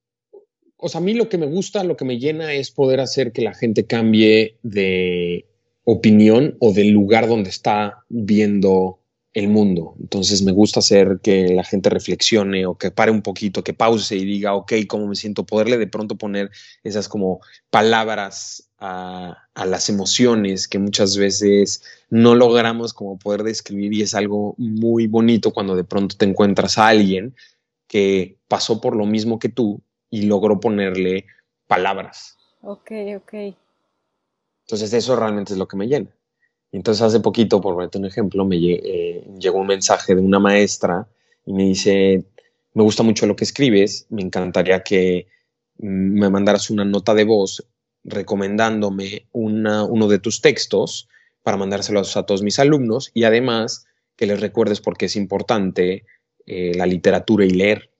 o 0.77 0.89
sea, 0.89 1.01
a 1.01 1.05
mí 1.05 1.15
lo 1.15 1.29
que 1.29 1.39
me 1.39 1.47
gusta, 1.47 1.85
lo 1.85 1.97
que 1.97 2.05
me 2.05 2.19
llena 2.19 2.53
es 2.53 2.71
poder 2.71 3.01
hacer 3.01 3.33
que 3.33 3.43
la 3.43 3.55
gente 3.55 3.87
cambie 3.87 4.57
de 4.63 5.47
opinión 5.87 6.57
o 6.61 6.73
del 6.73 6.91
lugar 6.91 7.29
donde 7.29 7.49
está 7.49 8.05
viendo 8.09 8.99
el 9.33 9.49
mundo. 9.49 9.95
Entonces 10.01 10.43
me 10.43 10.51
gusta 10.51 10.81
hacer 10.81 11.21
que 11.23 11.49
la 11.55 11.63
gente 11.63 11.91
reflexione 11.91 12.67
o 12.67 12.77
que 12.77 12.91
pare 12.91 13.11
un 13.13 13.23
poquito, 13.23 13.63
que 13.63 13.73
pause 13.73 14.17
y 14.17 14.25
diga, 14.25 14.55
ok, 14.55 14.73
¿cómo 14.89 15.07
me 15.07 15.15
siento? 15.15 15.47
Poderle 15.47 15.79
de 15.79 15.87
pronto 15.87 16.17
poner 16.17 16.51
esas 16.83 17.09
como 17.09 17.41
palabras 17.71 18.69
a, 18.79 19.37
las 19.55 19.89
emociones 19.89 20.67
que 20.67 20.79
muchas 20.79 21.17
veces 21.17 21.83
no 22.11 22.35
logramos 22.35 22.93
como 22.93 23.19
poder 23.19 23.43
describir 23.43 23.93
y 23.95 24.03
es 24.03 24.15
algo 24.15 24.55
muy 24.59 25.07
bonito 25.07 25.53
cuando 25.53 25.77
de 25.77 25.85
pronto 25.85 26.17
te 26.17 26.25
encuentras 26.25 26.79
a 26.79 26.89
alguien 26.89 27.35
que 27.87 28.39
pasó 28.49 28.81
por 28.81 28.97
lo 28.97 29.07
mismo 29.07 29.39
que 29.39 29.49
tú 29.49 29.83
y 30.11 30.23
logró 30.23 30.61
ponerle 30.61 31.27
palabras 31.69 32.37
Ok, 32.63 32.91
ok. 33.17 33.57
Entonces 34.67 34.93
eso 34.93 35.17
realmente 35.17 35.53
es 35.53 35.59
lo 35.59 35.69
que 35.69 35.77
me 35.77 35.87
llena. 35.87 36.11
Entonces 36.73 37.03
hace 37.03 37.21
poquito, 37.21 37.61
por 37.61 37.75
ponerte 37.75 37.99
un 37.99 38.07
ejemplo, 38.07 38.45
me 38.45 38.57
eh, 38.57 39.25
llegó 39.39 39.61
un 39.61 39.69
mensaje 39.69 40.15
de 40.15 40.21
una 40.21 40.39
maestra 40.39 41.07
y 41.45 41.53
me 41.53 41.65
dice, 41.65 42.25
me 42.75 42.83
gusta 42.83 43.03
mucho 43.03 43.27
lo 43.27 43.37
que 43.37 43.45
escribes, 43.45 44.07
me 44.11 44.23
encantaría 44.23 44.83
que 44.83 45.29
me 45.79 46.29
mandaras 46.31 46.71
una 46.71 46.85
nota 46.85 47.15
de 47.15 47.25
voz 47.25 47.67
recomendándome 48.03 49.27
uno 49.33 50.09
de 50.09 50.19
tus 50.19 50.41
textos 50.41 51.09
para 51.43 51.57
mandárselos 51.57 52.17
a 52.17 52.25
todos 52.25 52.43
mis 52.43 52.59
alumnos 52.59 53.11
y 53.15 53.25
además 53.25 53.87
que 54.17 54.27
les 54.27 54.41
recuerdes 54.41 54.81
por 54.81 54.97
qué 54.97 55.07
es 55.07 55.17
importante 55.17 56.05
eh, 56.47 56.73
la 56.75 56.87
literatura 56.87 57.45
y 57.45 57.51
leer. 57.51 57.91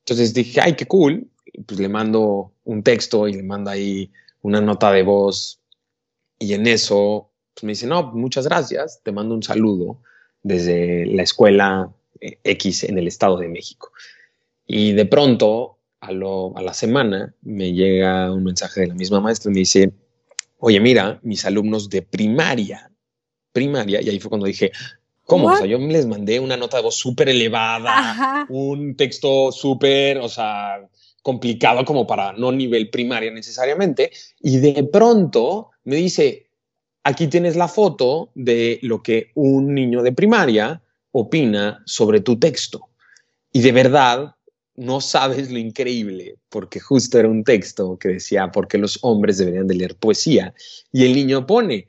Entonces 0.00 0.34
dije, 0.34 0.60
ay, 0.60 0.74
qué 0.74 0.86
cool. 0.86 1.28
pues 1.66 1.78
le 1.80 1.88
mando 1.88 2.52
un 2.64 2.82
texto 2.82 3.28
y 3.28 3.34
le 3.34 3.42
mando 3.42 3.70
ahí 3.70 4.10
una 4.42 4.60
nota 4.60 4.90
de 4.92 5.02
voz. 5.02 5.60
Y 6.38 6.54
en 6.54 6.66
eso 6.66 7.30
pues 7.54 7.64
me 7.64 7.72
dice, 7.72 7.86
no, 7.86 8.12
muchas 8.12 8.46
gracias, 8.46 9.00
te 9.02 9.10
mando 9.10 9.34
un 9.34 9.42
saludo 9.42 10.00
desde 10.42 11.06
la 11.06 11.22
escuela 11.22 11.92
eh, 12.20 12.38
X 12.44 12.84
en 12.84 12.98
el 12.98 13.08
Estado 13.08 13.36
de 13.36 13.48
México. 13.48 13.90
Y 14.64 14.92
de 14.92 15.06
pronto, 15.06 15.78
a, 16.00 16.08
a 16.08 16.62
la 16.62 16.74
semana, 16.74 17.34
me 17.42 17.72
llega 17.72 18.32
un 18.32 18.44
mensaje 18.44 18.82
de 18.82 18.86
la 18.86 18.94
misma 18.94 19.20
maestra 19.20 19.50
y 19.50 19.54
me 19.54 19.60
dice, 19.60 19.92
oye, 20.58 20.78
mira, 20.78 21.18
mis 21.22 21.44
alumnos 21.44 21.88
de 21.90 22.02
primaria, 22.02 22.92
primaria, 23.50 24.00
y 24.00 24.08
ahí 24.08 24.20
fue 24.20 24.28
cuando 24.28 24.46
dije, 24.46 24.70
¿Cómo? 25.28 25.48
O 25.48 25.56
sea, 25.56 25.66
yo 25.66 25.76
les 25.76 26.06
mandé 26.06 26.40
una 26.40 26.56
nota 26.56 26.78
de 26.78 26.84
voz 26.84 26.96
súper 26.96 27.28
elevada, 27.28 28.46
un 28.48 28.96
texto 28.96 29.52
súper, 29.52 30.16
o 30.20 30.28
sea, 30.30 30.88
complicado 31.20 31.84
como 31.84 32.06
para 32.06 32.32
no 32.32 32.50
nivel 32.50 32.88
primaria 32.88 33.30
necesariamente, 33.30 34.10
y 34.40 34.56
de 34.56 34.84
pronto 34.84 35.72
me 35.88 35.96
dice, 35.96 36.50
aquí 37.02 37.28
tienes 37.28 37.56
la 37.56 37.66
foto 37.66 38.30
de 38.34 38.78
lo 38.82 39.02
que 39.02 39.30
un 39.34 39.72
niño 39.72 40.02
de 40.02 40.12
primaria 40.12 40.82
opina 41.12 41.82
sobre 41.86 42.20
tu 42.20 42.38
texto. 42.38 42.90
Y 43.52 43.62
de 43.62 43.72
verdad, 43.72 44.34
no 44.76 45.00
sabes 45.00 45.50
lo 45.50 45.58
increíble, 45.58 46.36
porque 46.50 46.78
justo 46.78 47.18
era 47.18 47.26
un 47.26 47.42
texto 47.42 47.98
que 47.98 48.08
decía, 48.08 48.52
¿por 48.52 48.68
qué 48.68 48.76
los 48.76 48.98
hombres 49.00 49.38
deberían 49.38 49.66
de 49.66 49.76
leer 49.76 49.96
poesía? 49.96 50.52
Y 50.92 51.06
el 51.06 51.14
niño 51.14 51.46
pone, 51.46 51.88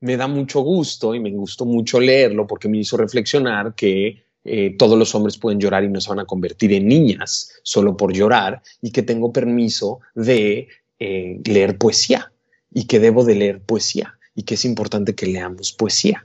me 0.00 0.18
da 0.18 0.26
mucho 0.26 0.60
gusto 0.60 1.14
y 1.14 1.20
me 1.20 1.30
gustó 1.30 1.64
mucho 1.64 1.98
leerlo 1.98 2.46
porque 2.46 2.68
me 2.68 2.76
hizo 2.76 2.98
reflexionar 2.98 3.74
que 3.74 4.22
eh, 4.44 4.76
todos 4.76 4.98
los 4.98 5.14
hombres 5.14 5.38
pueden 5.38 5.60
llorar 5.60 5.82
y 5.82 5.88
no 5.88 6.02
se 6.02 6.10
van 6.10 6.20
a 6.20 6.26
convertir 6.26 6.74
en 6.74 6.88
niñas 6.88 7.54
solo 7.62 7.96
por 7.96 8.12
llorar 8.12 8.60
y 8.82 8.90
que 8.90 9.02
tengo 9.02 9.32
permiso 9.32 10.00
de 10.14 10.68
eh, 10.98 11.40
leer 11.46 11.78
poesía 11.78 12.30
y 12.70 12.86
que 12.86 13.00
debo 13.00 13.24
de 13.24 13.34
leer 13.34 13.62
poesía 13.62 14.18
y 14.34 14.44
que 14.44 14.54
es 14.54 14.64
importante 14.64 15.14
que 15.14 15.26
leamos 15.26 15.72
poesía. 15.72 16.24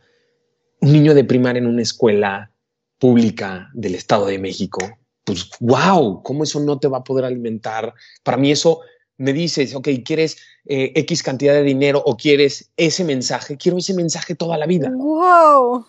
Un 0.82 0.93
niño 0.93 1.14
de 1.14 1.24
primaria 1.24 1.60
en 1.60 1.68
una 1.68 1.82
escuela 1.82 2.52
pública 3.00 3.70
del 3.74 3.96
Estado 3.96 4.28
de 4.28 4.39
México, 4.39 4.80
pues 5.24 5.50
wow, 5.60 6.22
¿cómo 6.24 6.43
eso 6.43 6.60
no 6.60 6.80
te 6.80 6.88
va 6.88 7.00
a 7.00 7.04
poder 7.04 7.26
alimentar? 7.26 7.93
Para 8.24 8.38
mí 8.38 8.52
eso 8.52 8.82
me 9.18 9.34
dices, 9.34 9.74
ok, 9.76 9.89
¿quieres 10.04 10.38
eh, 10.66 10.91
X 10.96 11.24
cantidad 11.24 11.54
de 11.54 11.64
dinero 11.64 12.02
o 12.06 12.16
quieres 12.16 12.72
ese 12.78 13.04
mensaje? 13.04 13.58
Quiero 13.58 13.78
ese 13.78 13.93
mensaje 13.93 14.36
toda 14.36 14.58
la 14.58 14.66
vida. 14.66 14.91
¡Wow! 14.93 15.86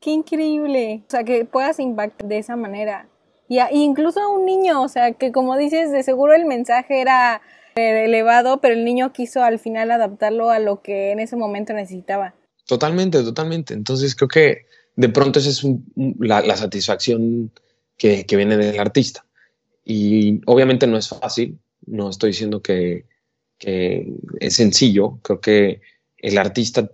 ¡Qué 0.00 0.10
increíble! 0.10 1.04
O 1.06 1.10
sea, 1.10 1.24
que 1.24 1.44
puedas 1.44 1.78
impactar 1.80 2.28
de 2.28 2.38
esa 2.38 2.56
manera. 2.56 3.08
Y 3.48 3.60
incluso 3.70 4.20
a 4.20 4.28
un 4.28 4.44
niño, 4.44 4.82
o 4.82 4.88
sea, 4.88 5.12
que 5.12 5.30
como 5.30 5.56
dices, 5.56 5.92
de 5.92 6.02
seguro 6.02 6.34
el 6.34 6.46
mensaje 6.46 7.00
era 7.00 7.40
elevado, 7.76 8.60
pero 8.60 8.74
el 8.74 8.84
niño 8.84 9.12
quiso 9.12 9.42
al 9.42 9.58
final 9.58 9.90
adaptarlo 9.90 10.50
a 10.50 10.58
lo 10.58 10.82
que 10.82 11.12
en 11.12 11.20
ese 11.20 11.36
momento 11.36 11.72
necesitaba. 11.72 12.34
Totalmente, 12.66 13.22
totalmente. 13.22 13.74
Entonces 13.74 14.14
creo 14.16 14.28
que 14.28 14.66
de 14.96 15.08
pronto 15.08 15.38
esa 15.38 15.50
es 15.50 15.62
la, 16.18 16.56
satisfacción 16.56 17.52
que, 17.96 18.24
viene 18.28 18.56
del 18.56 18.80
artista. 18.80 19.24
Y 19.84 20.40
obviamente 20.46 20.86
no 20.86 20.96
es 20.96 21.08
fácil, 21.08 21.58
no 21.86 22.10
estoy 22.10 22.30
diciendo 22.30 22.60
que, 22.60 23.04
es 23.58 24.54
sencillo, 24.54 25.18
creo 25.22 25.40
que 25.40 25.80
el 26.18 26.36
artista 26.36 26.90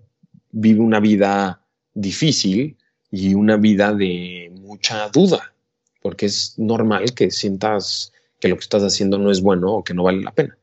vive 0.53 0.81
una 0.81 1.01
vida 1.01 1.63
difícil 1.95 2.77
y 3.11 3.35
una 3.35 3.57
vida 3.57 3.93
de 3.93 4.53
mucha 4.61 5.09
duda, 5.09 5.55
porque 6.01 6.27
es 6.27 6.55
normal 6.59 7.15
que 7.15 7.31
sientas 7.31 8.13
que 8.39 8.49
lo 8.49 8.57
que 8.57 8.63
estás 8.63 8.83
haciendo 8.83 9.19
no 9.19 9.31
es 9.31 9.41
bueno 9.41 9.73
o 9.73 9.85
que 9.85 9.95
no 9.95 10.05
vale 10.05 10.23
la 10.23 10.33
pena. 10.33 10.57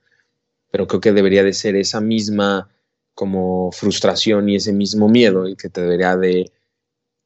Pero 0.72 0.88
creo 0.88 1.01
que 1.01 1.13
debería 1.13 1.43
de 1.43 1.53
ser 1.53 1.76
esa 1.76 2.01
misma 2.01 2.70
como 3.13 3.72
frustración 3.72 4.49
y 4.49 4.55
ese 4.55 4.72
mismo 4.72 5.09
miedo 5.09 5.45
el 5.45 5.57
que 5.57 5.70
te 5.70 5.82
debería 5.82 6.15
de, 6.15 6.51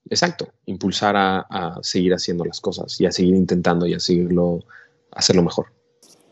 exacto, 0.09 0.53
impulsar 0.65 1.15
a, 1.15 1.39
a 1.41 1.83
seguir 1.83 2.13
haciendo 2.13 2.45
las 2.45 2.61
cosas 2.61 2.99
y 2.99 3.05
a 3.05 3.11
seguir 3.11 3.35
intentando 3.35 3.85
y 3.85 3.93
a 3.93 3.99
seguirlo, 3.99 4.59
hacerlo 5.11 5.43
mejor. 5.43 5.67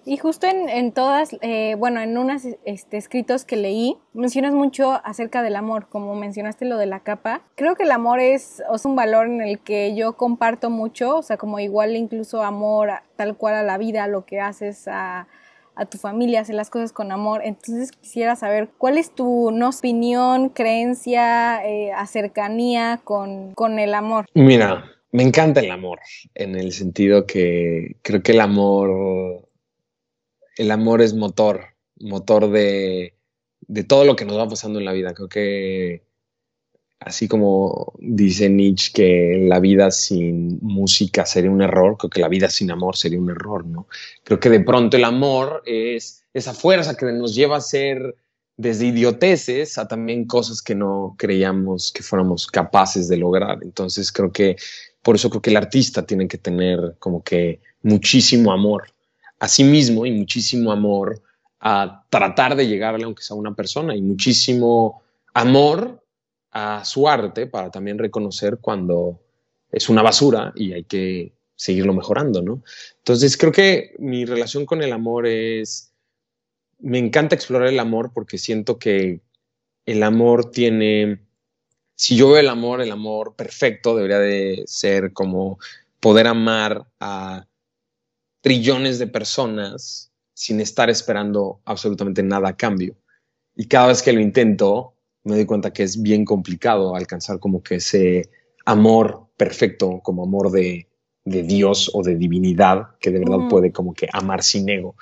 Y 0.04 0.18
justo 0.18 0.48
en, 0.48 0.92
todas, 0.94 1.36
eh, 1.42 1.76
bueno, 1.78 2.02
en 2.02 2.18
unos 2.18 2.42
este, 2.66 2.98
escritos 2.98 3.46
que 3.46 3.56
leí, 3.56 3.98
mencionas 4.14 4.52
mucho 4.52 5.00
acerca 5.04 5.44
del 5.44 5.56
amor, 5.56 5.90
como 5.90 6.16
mencionaste 6.16 6.66
lo 6.66 6.78
de 6.78 6.88
la 6.88 7.02
capa. 7.02 7.44
Creo 7.54 7.76
que 7.76 7.84
el 7.84 7.92
amor 7.92 8.20
es, 8.20 8.64
es 8.74 8.86
un 8.86 8.96
valor 8.96 9.28
en 9.28 9.42
el 9.42 9.60
que 9.60 9.96
yo 9.96 10.14
comparto 10.14 10.72
mucho, 10.72 11.18
o 11.18 11.22
sea, 11.22 11.38
como 11.38 11.60
igual 11.60 11.96
incluso 11.96 12.42
amor 12.42 12.90
tal 13.16 13.38
cual 13.38 13.54
a 13.54 13.64
la 13.64 13.78
vida, 13.78 14.08
lo 14.08 14.26
que 14.26 14.40
haces 14.40 14.88
a, 14.88 15.28
tu 15.90 15.98
familia, 15.98 16.42
hacer 16.42 16.56
las 16.56 16.70
cosas 16.70 16.94
con 16.94 17.12
amor. 17.12 17.42
Entonces 17.44 17.92
quisiera 17.92 18.36
saber 18.36 18.70
cuál 18.78 18.98
es 18.98 19.14
tu 19.14 19.52
no, 19.52 19.70
opinión, 19.70 20.50
creencia, 20.50 21.66
eh, 21.66 21.92
cercanía 22.08 23.02
con, 23.04 23.54
con 23.54 23.80
el 23.80 23.94
amor. 23.94 24.26
Mira, 24.34 24.86
me 25.12 25.24
encanta 25.24 25.60
el 25.62 25.72
amor, 25.72 26.00
en 26.36 26.56
el 26.56 26.72
sentido 26.72 27.26
que 27.26 27.98
creo 28.02 28.22
que 28.22 28.32
el 28.32 28.42
amor 28.42 29.50
el 30.58 30.72
amor 30.72 31.02
es 31.02 31.14
motor, 31.14 31.76
motor 32.00 32.50
de, 32.50 33.16
todo 33.88 34.06
lo 34.06 34.16
que 34.16 34.26
nos 34.26 34.38
va 34.38 34.48
pasando 34.48 34.80
en 34.80 34.86
la 34.86 34.94
vida. 34.94 35.14
Creo 35.14 35.30
que 35.30 36.04
así 37.02 37.28
como 37.28 37.94
dice 38.00 38.50
Nietzsche 38.50 38.92
que 38.94 39.46
la 39.48 39.60
vida 39.60 39.90
sin 39.90 40.60
música 40.62 41.26
sería 41.26 41.50
un 41.50 41.62
error, 41.62 41.98
creo 41.98 42.10
que 42.10 42.22
la 42.22 42.28
vida 42.28 42.50
sin 42.50 42.70
amor 42.70 42.96
sería 42.96 43.20
un 43.20 43.32
error, 43.32 43.66
¿no? 43.66 43.88
Creo 44.24 44.40
que 44.40 44.50
de 44.50 44.60
pronto 44.60 44.98
el 44.98 45.04
amor 45.04 45.64
es 45.66 46.24
esa 46.34 46.54
fuerza 46.54 46.96
que 46.96 47.08
nos 47.08 47.34
lleva 47.34 47.58
a 47.58 47.62
ser 47.62 48.16
desde 48.56 48.86
idioteces 48.86 49.80
a 49.80 49.88
también 49.88 50.26
cosas 50.26 50.62
que 50.62 50.76
no 50.76 51.16
creíamos 51.18 51.92
que 51.92 52.04
fuéramos 52.04 52.46
capaces 52.46 53.08
de 53.08 53.18
lograr. 53.18 53.58
Entonces 53.64 54.12
creo 54.12 54.32
que 54.32 54.56
por 55.02 55.16
eso 55.16 55.32
creo 55.32 55.42
que 55.42 55.50
el 55.50 55.58
artista 55.58 56.06
tiene 56.06 56.28
que 56.28 56.38
tener 56.38 56.98
como 57.00 57.24
que 57.24 57.62
muchísimo 57.82 58.52
amor 58.52 58.84
a 59.40 59.48
sí 59.48 59.64
mismo 59.64 60.06
y 60.06 60.12
muchísimo 60.12 60.72
amor 60.72 61.24
a 61.60 62.06
tratar 62.12 62.56
de 62.56 62.68
llegarle 62.68 63.06
aunque 63.06 63.24
sea 63.24 63.36
una 63.36 63.56
persona 63.56 63.96
y 63.96 64.02
muchísimo 64.04 65.02
amor 65.34 66.01
a 66.52 66.84
su 66.86 67.08
arte 67.08 67.48
para 67.48 67.72
también 67.72 67.98
reconocer 67.98 68.58
cuando 68.60 69.22
es 69.72 69.90
una 69.90 70.02
basura 70.02 70.52
y 70.56 70.74
hay 70.74 70.84
que 70.84 71.34
seguirlo 71.56 71.94
mejorando, 71.94 72.42
¿no? 72.42 72.64
Entonces 72.98 73.38
creo 73.38 73.52
que 73.52 73.96
mi 74.00 74.26
relación 74.26 74.66
con 74.66 74.82
el 74.82 74.92
amor 74.92 75.28
es, 75.28 75.94
me 76.80 76.98
encanta 76.98 77.36
explorar 77.36 77.70
el 77.70 77.80
amor 77.80 78.12
porque 78.14 78.38
siento 78.38 78.80
que 78.80 79.22
el 79.86 80.04
amor 80.04 80.52
tiene, 80.52 81.20
si 81.96 82.16
yo 82.18 82.30
veo 82.30 82.40
el 82.40 82.50
amor, 82.50 82.82
el 82.82 82.92
amor 82.92 83.36
perfecto 83.36 83.96
debería 83.96 84.20
de 84.20 84.64
ser 84.66 85.14
como 85.14 85.60
poder 86.00 86.28
amar 86.28 86.88
a 87.00 87.46
trillones 88.42 89.00
de 89.00 89.08
personas 89.08 90.12
sin 90.34 90.60
estar 90.60 90.90
esperando 90.90 91.62
absolutamente 91.66 92.24
nada 92.24 92.50
a 92.50 92.58
cambio. 92.58 92.96
Y 93.56 93.68
cada 93.68 93.88
vez 93.88 94.02
que 94.02 94.14
lo 94.14 94.20
intento, 94.20 94.96
me 95.24 95.36
doy 95.36 95.46
cuenta 95.46 95.74
que 95.74 95.84
es 95.84 96.02
bien 96.02 96.26
complicado 96.26 96.96
alcanzar 96.96 97.40
como 97.40 97.62
que 97.62 97.76
ese 97.76 98.30
amor 98.66 99.28
perfecto, 99.38 100.02
como 100.04 100.24
amor 100.24 100.52
de, 100.52 100.88
Dios 101.24 101.92
o 101.94 102.02
de 102.02 102.16
divinidad, 102.16 102.98
que 103.00 103.12
de 103.12 103.20
verdad 103.20 103.48
puede 103.48 103.72
como 103.72 103.94
que 103.94 104.08
amar 104.12 104.44
sin 104.44 104.68
ego. 104.70 104.96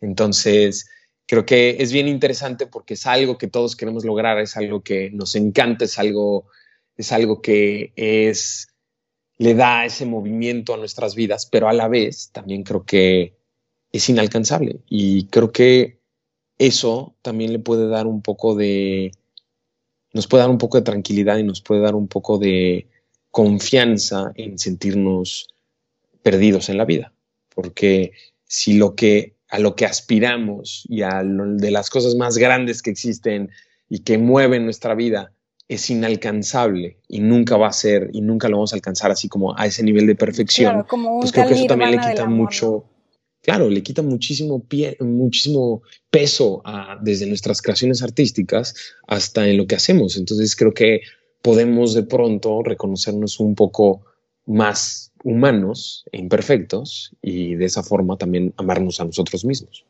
Entonces, 0.00 0.88
creo 1.26 1.44
que 1.44 1.76
es 1.80 1.92
bien 1.92 2.06
interesante 2.06 2.66
porque 2.66 2.94
es 2.94 3.06
algo 3.06 3.38
que 3.38 3.48
todos 3.48 3.74
queremos 3.74 4.04
lograr, 4.04 4.38
es 4.38 4.56
algo 4.56 4.82
que 4.82 5.10
nos 5.10 5.34
encanta, 5.34 5.84
es 5.84 5.98
algo, 5.98 6.46
es 6.96 7.10
algo 7.10 7.42
que 7.42 7.92
es 7.96 8.68
le 9.36 9.54
da 9.54 9.84
ese 9.84 10.06
movimiento 10.06 10.74
a 10.74 10.76
nuestras 10.76 11.16
vidas, 11.16 11.46
pero 11.46 11.68
a 11.68 11.72
la 11.72 11.88
vez 11.88 12.30
también 12.30 12.62
creo 12.62 12.84
que 12.84 13.34
es 13.90 14.08
inalcanzable 14.08 14.80
y 14.88 15.26
creo 15.26 15.50
que 15.50 15.98
eso 16.58 17.16
también 17.20 17.52
le 17.52 17.58
puede 17.58 17.88
dar 17.88 18.06
un 18.06 18.22
poco 18.22 18.54
de, 18.54 19.10
nos 20.14 20.26
puede 20.26 20.42
dar 20.42 20.50
un 20.50 20.58
poco 20.58 20.78
de 20.78 20.84
tranquilidad 20.84 21.36
y 21.36 21.42
nos 21.42 21.60
puede 21.60 21.82
dar 21.82 21.94
un 21.94 22.08
poco 22.08 22.38
de 22.38 22.86
confianza 23.30 24.32
en 24.36 24.58
sentirnos 24.58 25.48
perdidos 26.22 26.68
en 26.70 26.78
la 26.78 26.86
vida, 26.86 27.12
porque 27.54 28.12
si 28.46 28.74
lo 28.74 28.94
que 28.94 29.34
a 29.48 29.58
lo 29.58 29.76
que 29.76 29.86
aspiramos 29.86 30.84
y 30.88 31.02
a 31.02 31.22
lo 31.22 31.46
de 31.46 31.70
las 31.70 31.90
cosas 31.90 32.14
más 32.14 32.38
grandes 32.38 32.82
que 32.82 32.90
existen 32.90 33.50
y 33.88 34.00
que 34.00 34.18
mueven 34.18 34.64
nuestra 34.64 34.94
vida 34.94 35.32
es 35.68 35.90
inalcanzable 35.90 36.98
y 37.08 37.20
nunca 37.20 37.56
va 37.56 37.68
a 37.68 37.72
ser 37.72 38.10
y 38.12 38.20
nunca 38.20 38.48
lo 38.48 38.56
vamos 38.56 38.72
a 38.72 38.76
alcanzar 38.76 39.10
así 39.10 39.28
como 39.28 39.56
a 39.56 39.66
ese 39.66 39.82
nivel 39.82 40.06
de 40.06 40.14
perfección. 40.14 40.84
pues 41.20 41.32
creo 41.32 41.48
que 41.48 41.54
eso 41.54 41.66
también 41.66 41.92
le 41.92 41.98
quita 41.98 42.26
mucho, 42.26 42.84
claro, 43.44 43.68
le 43.68 43.82
quita 43.82 44.02
muchísimo, 44.02 44.64
pie, 44.64 44.96
muchísimo 45.00 45.82
peso 46.10 46.62
a, 46.64 46.98
desde 47.00 47.26
nuestras 47.26 47.60
creaciones 47.60 48.02
artísticas 48.02 48.74
hasta 49.06 49.46
en 49.46 49.58
lo 49.58 49.66
que 49.66 49.76
hacemos. 49.76 50.16
Entonces 50.16 50.56
creo 50.56 50.72
que 50.72 51.02
podemos 51.42 51.92
de 51.92 52.04
pronto 52.04 52.62
reconocernos 52.62 53.38
un 53.40 53.54
poco 53.54 54.00
más 54.46 55.12
humanos 55.22 56.04
e 56.10 56.18
imperfectos 56.18 57.14
y 57.20 57.54
de 57.54 57.66
esa 57.66 57.82
forma 57.82 58.16
también 58.16 58.54
amarnos 58.56 58.98
a 59.00 59.04
nosotros 59.04 59.44
mismos. 59.44 59.84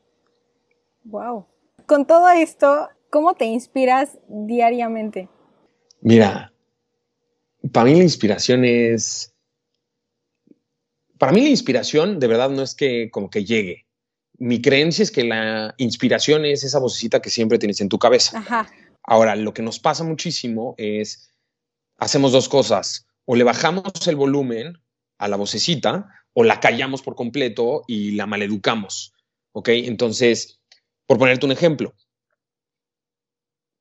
Wow. 1.04 1.46
Con 1.86 2.06
todo 2.06 2.28
esto, 2.30 2.88
¿cómo 3.08 3.34
te 3.34 3.44
inspiras 3.44 4.18
diariamente? 4.28 5.28
Mira, 6.00 6.52
para 7.72 7.86
mí 7.86 7.94
la 7.94 8.02
inspiración 8.02 8.64
es... 8.64 9.33
Para 11.24 11.32
mí 11.32 11.40
la 11.40 11.48
inspiración 11.48 12.20
de 12.20 12.26
verdad 12.26 12.50
no 12.50 12.60
es 12.60 12.74
que 12.74 13.10
como 13.10 13.30
que 13.30 13.46
llegue. 13.46 13.86
Mi 14.36 14.60
creencia 14.60 15.02
es 15.02 15.10
que 15.10 15.24
la 15.24 15.74
inspiración 15.78 16.44
es 16.44 16.64
esa 16.64 16.78
vocecita 16.78 17.22
que 17.22 17.30
siempre 17.30 17.58
tienes 17.58 17.80
en 17.80 17.88
tu 17.88 17.98
cabeza. 17.98 18.44
Ahora, 19.02 19.34
lo 19.34 19.54
que 19.54 19.62
nos 19.62 19.78
pasa 19.78 20.04
muchísimo 20.04 20.74
es, 20.76 21.30
hacemos 21.96 22.32
dos 22.32 22.50
cosas. 22.50 23.06
O 23.24 23.36
le 23.36 23.42
bajamos 23.42 24.06
el 24.06 24.16
volumen 24.16 24.82
a 25.16 25.28
la 25.28 25.38
vocecita 25.38 26.10
o 26.34 26.44
la 26.44 26.60
callamos 26.60 27.00
por 27.00 27.14
completo 27.14 27.84
y 27.86 28.10
la 28.10 28.26
maleducamos. 28.26 29.14
¿Ok? 29.52 29.70
Entonces, 29.70 30.60
por 31.06 31.16
ponerte 31.16 31.46
un 31.46 31.52
ejemplo, 31.52 31.94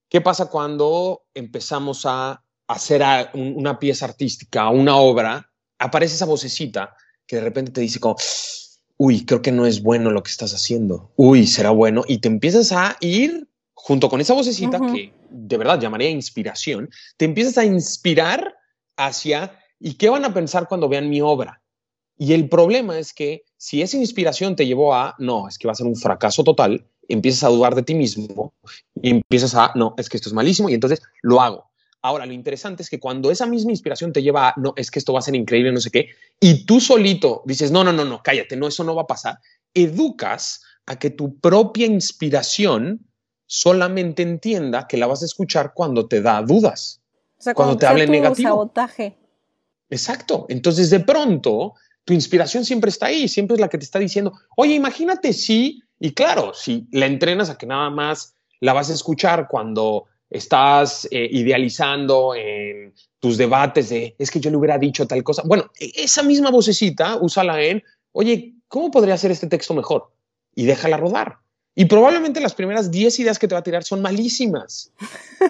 ¿Qué 0.08 0.22
pasa 0.22 0.50
cuando 0.50 1.26
empezamos 1.34 2.06
a 2.06 2.42
hacer 2.68 3.04
una 3.34 3.80
pieza 3.80 4.06
artística, 4.06 4.70
una 4.70 4.96
obra? 4.96 5.52
Aparece 5.78 6.16
esa 6.16 6.26
vocecita 6.26 6.96
que 7.34 7.38
de 7.38 7.46
repente 7.46 7.72
te 7.72 7.82
dice 7.82 8.00
como, 8.00 8.16
uy, 8.98 9.26
creo 9.26 9.42
que 9.42 9.52
no 9.52 9.66
es 9.66 9.82
bueno 9.82 10.12
lo 10.12 10.22
que 10.22 10.30
estás 10.30 10.54
haciendo. 10.54 11.12
Uy, 11.16 11.48
será 11.48 11.72
bueno. 11.72 12.04
Y 12.08 12.20
te 12.20 12.28
empiezas 12.28 12.72
a 12.72 12.96
ir 13.00 13.48
junto 13.74 14.08
con 14.08 14.22
esa 14.22 14.36
vocecita 14.36 14.80
que 14.80 15.12
de 15.32 15.58
verdad 15.58 15.80
llamaría 15.80 16.12
inspiración, 16.12 16.92
te 17.18 17.26
empiezas 17.26 17.58
a 17.58 17.66
inspirar 17.66 18.56
hacia, 18.98 19.58
¿y 19.80 19.96
qué 19.96 20.10
van 20.10 20.26
a 20.26 20.34
pensar 20.34 20.68
cuando 20.68 20.88
vean 20.88 21.10
mi 21.10 21.22
obra? 21.22 21.60
Y 22.20 22.34
el 22.34 22.48
problema 22.48 23.00
es 23.00 23.14
que 23.14 23.44
si 23.58 23.82
esa 23.82 23.98
inspiración 23.98 24.56
te 24.56 24.68
llevó 24.68 24.94
a, 24.94 25.16
no, 25.18 25.48
es 25.48 25.58
que 25.58 25.68
va 25.68 25.72
a 25.72 25.76
ser 25.76 25.88
un 25.88 25.96
fracaso 25.96 26.44
total, 26.44 26.86
empiezas 27.08 27.46
a 27.46 27.50
dudar 27.50 27.74
de 27.74 27.82
ti 27.82 27.96
mismo 27.96 28.54
y 29.02 29.10
empiezas 29.10 29.56
a, 29.56 29.72
no, 29.74 29.96
es 29.98 30.08
que 30.08 30.18
esto 30.18 30.30
es 30.30 30.34
malísimo 30.34 30.70
y 30.70 30.76
entonces 30.76 31.02
lo 31.24 31.42
hago. 31.42 31.72
Ahora, 32.04 32.26
lo 32.26 32.34
interesante 32.34 32.84
es 32.84 32.90
que 32.90 33.00
cuando 33.00 33.32
esa 33.32 33.46
misma 33.46 33.72
inspiración 33.72 34.12
te 34.12 34.22
lleva 34.22 34.50
a, 34.50 34.54
no, 34.58 34.74
es 34.76 34.92
que 34.92 35.00
esto 35.00 35.14
va 35.14 35.20
a 35.20 35.24
ser 35.24 35.36
increíble, 35.36 35.72
no 35.72 35.80
sé 35.80 35.90
qué, 35.90 36.10
y 36.40 36.66
tú 36.66 36.80
solito 36.80 37.42
dices, 37.46 37.72
no, 37.72 37.84
no, 37.84 37.94
no, 37.94 38.04
no, 38.04 38.22
cállate, 38.22 38.58
no, 38.58 38.68
eso 38.68 38.84
no 38.84 38.94
va 38.94 39.04
a 39.04 39.08
pasar, 39.08 39.40
educas 39.74 40.62
a 40.86 41.00
que 41.00 41.10
tu 41.10 41.40
propia 41.40 41.88
inspiración 41.88 43.08
solamente 43.46 44.22
entienda 44.22 44.88
que 44.88 44.98
la 44.98 45.08
vas 45.08 45.22
a 45.22 45.26
escuchar 45.26 45.74
cuando 45.74 46.08
te 46.08 46.22
da 46.22 46.42
dudas, 46.42 47.02
cuando, 47.56 47.78
te 47.78 47.86
hable 47.86 48.06
negativo. 48.06 48.50
Sabotaje. 48.50 49.18
Exacto. 49.90 50.46
Entonces, 50.50 50.90
de 50.90 51.00
pronto, 51.00 51.76
tu 52.04 52.14
inspiración 52.14 52.66
siempre 52.66 52.90
está 52.90 53.08
ahí, 53.08 53.28
siempre 53.28 53.56
es 53.56 53.62
la 53.62 53.70
que 53.70 53.78
te 53.78 53.86
está 53.86 54.00
diciendo, 54.00 54.34
oye, 54.58 54.74
imagínate 54.74 55.34
si 55.34 55.84
y 56.00 56.12
claro, 56.12 56.54
si 56.54 56.86
la 56.92 57.06
entrenas 57.06 57.50
a 57.50 57.58
que 57.58 57.66
nada 57.66 57.90
más 57.90 58.36
la 58.60 58.74
vas 58.74 58.90
a 58.90 58.94
escuchar 58.94 59.48
cuando 59.48 60.06
estás 60.34 61.08
eh, 61.12 61.28
idealizando 61.32 62.36
en 62.36 62.94
tus 63.20 63.38
debates 63.38 63.90
de 63.90 64.16
es 64.18 64.32
que 64.32 64.40
yo 64.40 64.50
le 64.50 64.58
hubiera 64.58 64.78
dicho 64.78 65.08
tal 65.08 65.24
cosa. 65.24 65.44
Bueno, 65.46 65.72
e, 65.80 65.92
esa 65.96 66.24
misma 66.24 66.50
vocecita, 66.50 67.18
úsala 67.22 67.62
en, 67.62 67.84
oye, 68.12 68.56
¿cómo 68.68 68.92
podría 68.92 69.14
hacer 69.14 69.32
este 69.32 69.48
texto 69.48 69.74
mejor? 69.74 70.12
Y 70.56 70.66
déjala 70.66 70.98
rodar. 70.98 71.38
Y 71.76 71.86
probablemente 71.86 72.40
las 72.40 72.54
primeras 72.54 72.92
10 72.92 73.20
ideas 73.20 73.40
que 73.40 73.48
te 73.48 73.56
va 73.56 73.60
a 73.60 73.64
tirar 73.64 73.84
son 73.84 74.02
malísimas. 74.02 74.92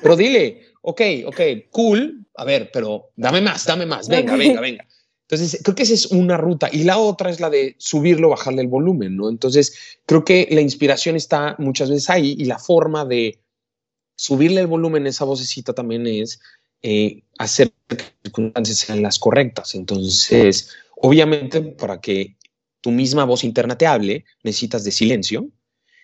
Pero 0.01 0.15
dile, 0.15 0.61
ok, 0.81 1.01
ok, 1.25 1.41
cool, 1.71 2.25
a 2.36 2.45
ver, 2.45 2.69
pero 2.71 3.09
dame 3.15 3.41
más, 3.41 3.65
dame 3.65 3.86
más, 3.86 4.07
venga, 4.07 4.36
venga, 4.36 4.61
venga. 4.61 4.86
Entonces, 5.27 5.61
creo 5.63 5.75
que 5.75 5.84
esa 5.84 5.93
es 5.93 6.07
una 6.07 6.38
ruta. 6.38 6.69
Y 6.71 6.84
la 6.84 6.97
otra 6.97 7.29
es 7.29 7.39
la 7.39 7.49
de 7.49 7.75
subirlo, 7.77 8.29
bajarle 8.29 8.61
el 8.61 8.67
volumen, 8.67 9.15
¿no? 9.15 9.29
Entonces, 9.29 9.97
creo 10.05 10.23
que 10.23 10.47
la 10.51 10.61
inspiración 10.61 11.15
está 11.15 11.55
muchas 11.57 11.89
veces 11.89 12.09
ahí 12.09 12.36
y 12.38 12.45
la 12.45 12.59
forma 12.59 13.05
de 13.05 13.39
subirle 14.16 14.61
el 14.61 14.68
volumen 14.68 15.05
a 15.05 15.09
esa 15.09 15.26
vocecita 15.26 15.74
también 15.74 16.07
es 16.07 16.39
eh, 16.82 17.24
hacer 17.38 17.72
que 17.88 17.95
las 17.95 18.14
circunstancias 18.24 18.78
sean 18.78 19.01
las 19.01 19.20
correctas. 19.20 19.76
Entonces, 19.76 20.70
obviamente, 20.97 21.61
para 21.61 22.01
que 22.01 22.38
tu 22.82 22.91
misma 22.91 23.24
voz 23.24 23.43
interna 23.43 23.78
te 23.78 23.88
hable, 23.88 24.26
necesitas 24.43 24.84
de 24.84 24.91
silencio 24.91 25.49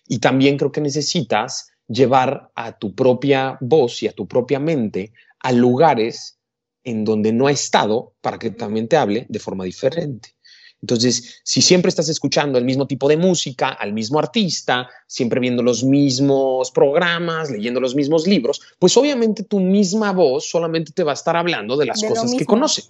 y 0.07 0.19
también 0.19 0.57
creo 0.57 0.71
que 0.71 0.81
necesitas 0.81 1.71
llevar 1.87 2.51
a 2.55 2.77
tu 2.77 2.95
propia 2.95 3.57
voz 3.59 4.01
y 4.03 4.07
a 4.07 4.13
tu 4.13 4.27
propia 4.27 4.59
mente 4.59 5.11
a 5.39 5.51
lugares 5.51 6.39
en 6.83 7.03
donde 7.03 7.33
no 7.33 7.47
ha 7.47 7.51
estado 7.51 8.15
para 8.21 8.39
que 8.39 8.51
también 8.51 8.87
te 8.87 8.97
hable 8.97 9.25
de 9.27 9.39
forma 9.39 9.65
diferente. 9.65 10.35
Entonces, 10.81 11.41
si 11.43 11.61
siempre 11.61 11.89
estás 11.89 12.07
escuchando 12.07 12.57
el 12.57 12.63
mismo 12.63 12.87
tipo 12.87 13.09
de 13.09 13.17
música, 13.17 13.69
al 13.69 13.91
mismo 13.93 14.17
artista, 14.17 14.87
siempre 15.07 15.39
viendo 15.39 15.61
los 15.61 15.83
mismos 15.83 16.71
programas, 16.71 17.51
leyendo 17.51 17.79
los 17.79 17.95
mismos 17.95 18.27
libros, 18.27 18.61
pues 18.79 18.95
obviamente 18.95 19.43
tu 19.43 19.59
misma 19.59 20.13
voz 20.13 20.49
solamente 20.49 20.93
te 20.93 21.03
va 21.03 21.11
a 21.11 21.15
estar 21.15 21.35
hablando 21.35 21.75
de 21.75 21.85
las 21.85 22.01
cosas 22.01 22.33
que 22.33 22.45
conoce. 22.45 22.83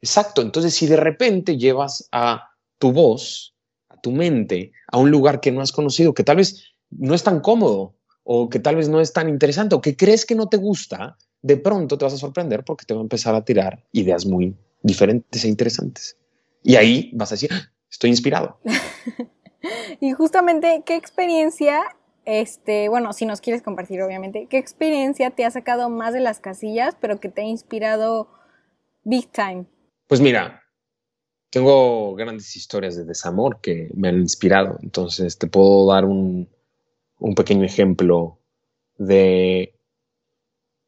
Exacto. 0.00 0.42
Entonces, 0.42 0.74
si 0.74 0.86
de 0.86 0.96
repente 0.96 1.56
llevas 1.56 2.08
a 2.12 2.50
tu 2.78 2.92
voz, 2.92 3.54
a 3.88 4.00
tu 4.00 4.12
mente, 4.12 4.72
a 4.88 4.98
un 4.98 5.10
lugar 5.10 5.40
que 5.40 5.50
no 5.50 5.60
has 5.60 5.72
conocido, 5.72 6.14
que 6.14 6.24
tal 6.24 6.36
vez 6.36 6.72
no 6.90 7.14
es 7.14 7.22
tan 7.22 7.40
cómodo 7.40 7.94
o 8.24 8.48
que 8.48 8.60
tal 8.60 8.76
vez 8.76 8.88
no 8.88 9.00
es 9.00 9.12
tan 9.12 9.28
interesante 9.28 9.74
o 9.74 9.80
que 9.80 9.96
crees 9.96 10.24
que 10.24 10.36
no 10.36 10.48
te 10.48 10.56
gusta, 10.56 11.16
de 11.42 11.56
pronto 11.56 11.98
te 11.98 12.04
vas 12.04 12.14
a 12.14 12.18
sorprender 12.18 12.64
porque 12.64 12.84
te 12.84 12.94
va 12.94 13.00
a 13.00 13.02
empezar 13.02 13.34
a 13.34 13.44
tirar 13.44 13.82
ideas 13.92 14.24
muy 14.24 14.54
diferentes 14.82 15.44
e 15.44 15.48
interesantes. 15.48 16.16
Y 16.62 16.76
ahí 16.76 17.10
vas 17.14 17.32
a 17.32 17.34
decir, 17.34 17.50
ah, 17.52 17.70
estoy 17.90 18.10
inspirado. 18.10 18.58
y 20.00 20.12
justamente, 20.12 20.82
¿qué 20.86 20.96
experiencia, 20.96 21.82
este, 22.24 22.88
bueno, 22.88 23.12
si 23.12 23.26
nos 23.26 23.40
quieres 23.40 23.62
compartir, 23.62 24.02
obviamente, 24.02 24.46
qué 24.48 24.58
experiencia 24.58 25.30
te 25.30 25.44
ha 25.44 25.50
sacado 25.50 25.88
más 25.90 26.14
de 26.14 26.20
las 26.20 26.40
casillas, 26.40 26.96
pero 27.00 27.20
que 27.20 27.28
te 27.28 27.42
ha 27.42 27.44
inspirado 27.44 28.28
big 29.04 29.30
time? 29.30 29.66
Pues 30.06 30.20
mira, 30.20 30.62
tengo 31.50 32.14
grandes 32.14 32.54
historias 32.56 32.96
de 32.96 33.04
desamor 33.04 33.60
que 33.60 33.90
me 33.94 34.08
han 34.08 34.20
inspirado. 34.20 34.78
Entonces, 34.82 35.38
te 35.38 35.46
puedo 35.46 35.86
dar 35.92 36.04
un, 36.04 36.48
un 37.18 37.34
pequeño 37.34 37.64
ejemplo 37.64 38.38
de 38.98 39.74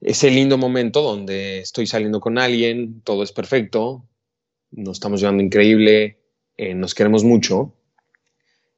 ese 0.00 0.30
lindo 0.30 0.58
momento 0.58 1.02
donde 1.02 1.60
estoy 1.60 1.86
saliendo 1.86 2.20
con 2.20 2.38
alguien, 2.38 3.00
todo 3.02 3.22
es 3.22 3.32
perfecto, 3.32 4.04
nos 4.76 4.96
estamos 4.96 5.20
llevando 5.20 5.42
increíble, 5.42 6.18
eh, 6.56 6.74
nos 6.74 6.94
queremos 6.94 7.24
mucho 7.24 7.72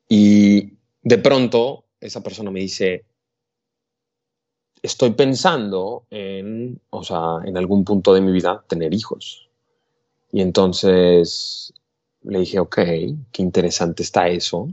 y 0.09 0.75
de 1.03 1.19
pronto 1.19 1.85
esa 2.01 2.23
persona 2.23 2.51
me 2.51 2.61
dice, 2.61 3.05
estoy 4.83 5.11
pensando 5.11 6.07
en, 6.11 6.81
o 6.91 7.03
sea, 7.03 7.39
en 7.45 7.57
algún 7.57 7.85
punto 7.85 8.15
de 8.15 8.21
mi 8.21 8.33
vida 8.33 8.65
tener 8.69 8.95
hijos. 8.95 9.49
Y 10.33 10.41
entonces 10.41 11.73
le 12.23 12.41
dije, 12.41 12.59
ok, 12.59 12.77
qué 13.33 13.43
interesante 13.43 14.03
está 14.03 14.29
eso. 14.29 14.69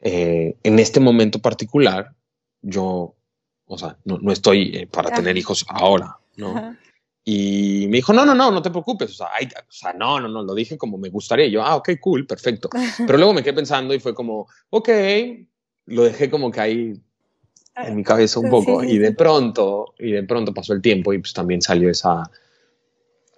Eh, 0.00 0.56
en 0.62 0.78
este 0.78 1.00
momento 1.00 1.38
particular, 1.38 2.14
yo 2.62 3.14
o 3.68 3.78
sea, 3.78 3.96
no, 4.04 4.32
estoy 4.32 4.74
eh, 4.74 4.86
para 4.86 5.14
tener 5.14 5.36
hijos 5.36 5.64
ahora, 5.68 6.16
¿no? 6.36 6.76
Y 7.30 7.86
me 7.88 7.98
dijo, 7.98 8.14
no, 8.14 8.24
no, 8.24 8.34
no, 8.34 8.50
no 8.50 8.62
te 8.62 8.70
preocupes, 8.70 9.10
o 9.10 9.12
sea, 9.12 9.26
o 9.26 9.70
sea, 9.70 9.92
no, 9.92 10.18
no, 10.18 10.28
no, 10.28 10.42
lo 10.42 10.54
dije 10.54 10.78
como 10.78 10.96
me 10.96 11.10
gustaría. 11.10 11.46
yo, 11.48 11.62
ah, 11.62 11.76
ok, 11.76 11.90
cool, 12.00 12.26
perfecto. 12.26 12.70
Pero 13.06 13.18
luego 13.18 13.34
me 13.34 13.42
quedé 13.42 13.52
pensando 13.52 13.92
y 13.92 14.00
fue 14.00 14.14
como, 14.14 14.48
ok, 14.70 14.88
lo 15.88 16.04
dejé 16.04 16.30
como 16.30 16.50
que 16.50 16.60
ahí 16.62 16.94
en 17.76 17.96
mi 17.96 18.02
cabeza 18.02 18.40
un 18.40 18.48
poco 18.48 18.82
y 18.82 18.96
de 18.96 19.12
pronto, 19.12 19.92
y 19.98 20.12
de 20.12 20.22
pronto 20.22 20.54
pasó 20.54 20.72
el 20.72 20.80
tiempo 20.80 21.12
y 21.12 21.18
pues 21.18 21.34
también 21.34 21.60
salió 21.60 21.90
esa, 21.90 22.30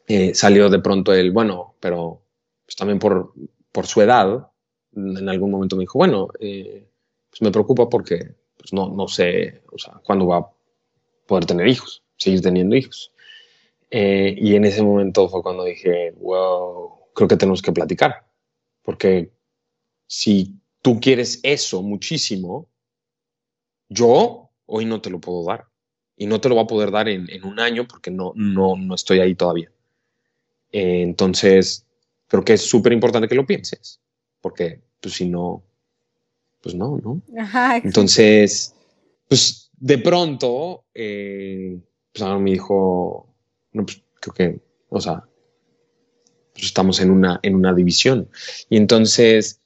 eh, 0.06 0.36
salió 0.36 0.70
de 0.70 0.78
pronto 0.78 1.12
el, 1.12 1.32
bueno, 1.32 1.74
pero 1.80 2.22
pues 2.64 2.76
también 2.76 3.00
por, 3.00 3.32
por 3.72 3.88
su 3.88 4.02
edad, 4.02 4.52
en 4.94 5.28
algún 5.28 5.50
momento 5.50 5.74
me 5.74 5.82
dijo, 5.82 5.98
bueno, 5.98 6.28
eh, 6.38 6.88
pues 7.28 7.42
me 7.42 7.50
preocupa 7.50 7.88
porque 7.88 8.36
pues 8.56 8.72
no, 8.72 8.88
no 8.88 9.08
sé, 9.08 9.62
o 9.72 9.78
sea, 9.78 9.94
cuándo 10.04 10.28
va 10.28 10.36
a 10.36 10.50
poder 11.26 11.44
tener 11.44 11.66
hijos, 11.66 12.04
seguir 12.16 12.40
teniendo 12.40 12.76
hijos. 12.76 13.10
Eh, 13.90 14.34
y 14.38 14.54
en 14.54 14.64
ese 14.64 14.82
momento 14.82 15.28
fue 15.28 15.42
cuando 15.42 15.64
dije, 15.64 16.12
wow, 16.20 16.90
creo 17.14 17.28
que 17.28 17.36
tenemos 17.36 17.60
que 17.60 17.72
platicar, 17.72 18.24
porque 18.82 19.32
si 20.06 20.60
tú 20.82 21.00
quieres 21.00 21.40
eso 21.42 21.82
muchísimo, 21.82 22.68
yo 23.88 24.50
hoy 24.66 24.84
no 24.84 25.00
te 25.00 25.10
lo 25.10 25.20
puedo 25.20 25.44
dar. 25.44 25.66
Y 26.16 26.26
no 26.26 26.40
te 26.40 26.48
lo 26.48 26.54
voy 26.54 26.64
a 26.64 26.66
poder 26.66 26.90
dar 26.90 27.08
en, 27.08 27.28
un 27.44 27.58
año 27.58 27.86
porque 27.88 28.10
no, 28.10 28.32
no, 28.36 28.76
no 28.76 28.94
estoy 28.94 29.20
ahí 29.20 29.34
todavía. 29.34 29.72
Eh, 30.70 31.00
entonces, 31.02 31.86
creo 32.28 32.44
que 32.44 32.52
es 32.54 32.62
súper 32.62 32.92
importante 32.92 33.26
que 33.26 33.34
lo 33.34 33.46
pienses, 33.46 34.00
porque 34.40 34.82
pues 35.00 35.14
si 35.14 35.28
no, 35.28 35.62
pues 36.62 36.74
no, 36.74 36.98
¿no? 36.98 37.22
entonces, 37.82 38.74
pues 39.28 39.70
de 39.78 39.98
pronto, 39.98 40.84
eh, 40.92 41.80
pues 42.12 42.22
ahora 42.22 42.38
me 42.38 42.50
dijo, 42.50 43.29
no, 43.72 43.84
pues 43.84 44.02
creo 44.20 44.34
que, 44.34 44.60
o 44.88 45.00
sea, 45.00 45.24
pues 46.52 46.66
estamos 46.66 47.00
en 47.00 47.10
una, 47.10 47.40
en 47.42 47.54
una 47.54 47.74
división. 47.74 48.28
Y 48.68 48.76
entonces, 48.76 49.60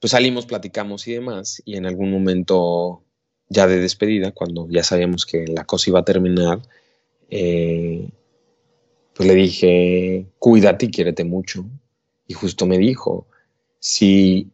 pues 0.00 0.12
salimos, 0.12 0.46
platicamos 0.46 1.06
y 1.06 1.12
demás, 1.12 1.62
y 1.64 1.76
en 1.76 1.86
algún 1.86 2.10
momento 2.10 3.04
ya 3.48 3.66
de 3.66 3.78
despedida, 3.78 4.32
cuando 4.32 4.66
ya 4.68 4.82
sabíamos 4.82 5.26
que 5.26 5.46
la 5.46 5.64
cosa 5.64 5.90
iba 5.90 6.00
a 6.00 6.04
terminar, 6.04 6.62
eh, 7.30 8.08
pues 9.14 9.28
le 9.28 9.34
dije, 9.34 10.26
cuídate 10.38 10.86
y 10.86 10.90
quiérete 10.90 11.24
mucho. 11.24 11.66
Y 12.26 12.34
justo 12.34 12.66
me 12.66 12.78
dijo, 12.78 13.26
si, 13.78 14.50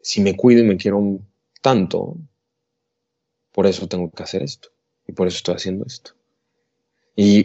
si 0.00 0.20
me 0.20 0.36
cuido 0.36 0.62
y 0.62 0.66
me 0.66 0.76
quiero 0.76 1.20
tanto, 1.60 2.16
por 3.52 3.66
eso 3.66 3.86
tengo 3.86 4.10
que 4.10 4.22
hacer 4.22 4.42
esto. 4.42 4.70
Y 5.06 5.12
por 5.12 5.28
eso 5.28 5.36
estoy 5.36 5.54
haciendo 5.54 5.84
esto. 5.86 6.12
Y, 7.14 7.44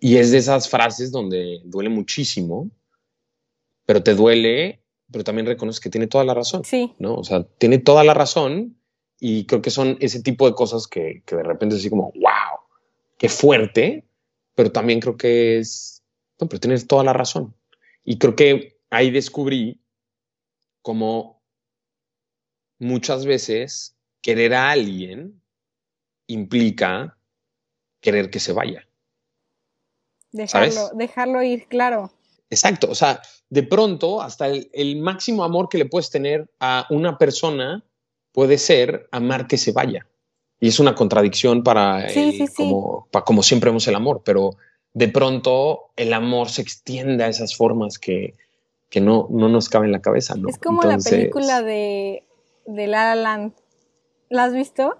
y 0.00 0.16
es 0.16 0.30
de 0.30 0.38
esas 0.38 0.68
frases 0.68 1.12
donde 1.12 1.60
duele 1.64 1.88
muchísimo, 1.88 2.70
pero 3.86 4.02
te 4.02 4.14
duele 4.14 4.80
pero 5.10 5.24
también 5.24 5.46
reconoce 5.46 5.80
que 5.80 5.90
tiene 5.90 6.06
toda 6.06 6.24
la 6.24 6.34
razón. 6.34 6.64
Sí. 6.64 6.94
¿no? 6.98 7.14
O 7.14 7.24
sea, 7.24 7.44
tiene 7.44 7.78
toda 7.78 8.04
la 8.04 8.14
razón 8.14 8.76
y 9.18 9.44
creo 9.46 9.60
que 9.60 9.70
son 9.70 9.96
ese 10.00 10.22
tipo 10.22 10.48
de 10.48 10.54
cosas 10.54 10.86
que, 10.86 11.22
que 11.26 11.36
de 11.36 11.42
repente 11.42 11.74
es 11.74 11.80
así 11.80 11.90
como, 11.90 12.12
wow, 12.14 12.60
qué 13.18 13.28
fuerte, 13.28 14.06
pero 14.54 14.72
también 14.72 15.00
creo 15.00 15.16
que 15.16 15.58
es, 15.58 16.02
no, 16.40 16.48
pero 16.48 16.60
tienes 16.60 16.86
toda 16.86 17.04
la 17.04 17.12
razón. 17.12 17.54
Y 18.04 18.18
creo 18.18 18.36
que 18.36 18.78
ahí 18.88 19.10
descubrí 19.10 19.80
como 20.82 21.42
muchas 22.78 23.26
veces 23.26 23.96
querer 24.22 24.54
a 24.54 24.70
alguien 24.70 25.42
implica 26.26 27.18
querer 28.00 28.30
que 28.30 28.40
se 28.40 28.52
vaya. 28.52 28.86
Dejarlo, 30.32 30.90
dejarlo 30.94 31.42
ir, 31.42 31.66
claro. 31.66 32.12
Exacto, 32.50 32.88
o 32.90 32.94
sea, 32.94 33.20
de 33.48 33.62
pronto 33.62 34.22
hasta 34.22 34.48
el, 34.48 34.96
máximo 35.00 35.44
amor 35.44 35.68
que 35.68 35.78
le 35.78 35.86
puedes 35.86 36.10
tener 36.10 36.50
a 36.58 36.86
una 36.90 37.18
persona 37.18 37.84
puede 38.32 38.58
ser 38.58 39.08
amar 39.12 39.46
que 39.46 39.56
se 39.56 39.72
vaya. 39.72 40.06
Y 40.60 40.68
es 40.68 40.78
una 40.78 40.94
contradicción 40.94 41.62
para, 41.62 42.06
Como, 42.56 43.08
para 43.10 43.24
como 43.24 43.42
siempre 43.42 43.70
vemos 43.70 43.86
el 43.88 43.94
amor, 43.94 44.22
pero 44.24 44.56
de 44.92 45.08
pronto 45.08 45.92
el 45.96 46.12
amor 46.12 46.50
se 46.50 46.62
extiende 46.62 47.24
a 47.24 47.28
esas 47.28 47.56
formas 47.56 47.98
que, 47.98 48.34
no, 48.96 49.28
no 49.30 49.48
nos 49.48 49.68
caben 49.68 49.86
en 49.86 49.92
la 49.92 50.02
cabeza. 50.02 50.34
¿no? 50.34 50.48
Es 50.48 50.58
como 50.58 50.82
la 50.82 50.98
película 50.98 51.62
de, 51.62 52.24
de 52.66 52.86
La 52.86 53.14
La 53.14 53.14
Land. 53.14 53.52
¿La 54.28 54.44
has 54.44 54.52
visto? 54.52 54.96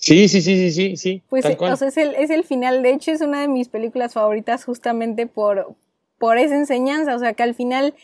Sí, 0.00 0.28
sí, 0.28 0.40
sí, 0.40 0.56
sí, 0.56 0.70
sí, 0.72 0.96
sí. 0.96 1.22
Pues 1.28 1.44
es, 1.44 1.96
el, 1.98 2.14
es 2.14 2.30
el 2.30 2.44
final. 2.44 2.82
De 2.82 2.90
hecho, 2.90 3.12
es 3.12 3.20
una 3.20 3.42
de 3.42 3.48
mis 3.48 3.68
películas 3.68 4.14
favoritas 4.14 4.64
justamente 4.64 5.26
por, 5.26 5.76
por 6.18 6.38
esa 6.38 6.56
enseñanza, 6.56 7.14
o 7.14 7.18
sea 7.18 7.34
que 7.34 7.42
al 7.42 7.54
final, 7.54 7.94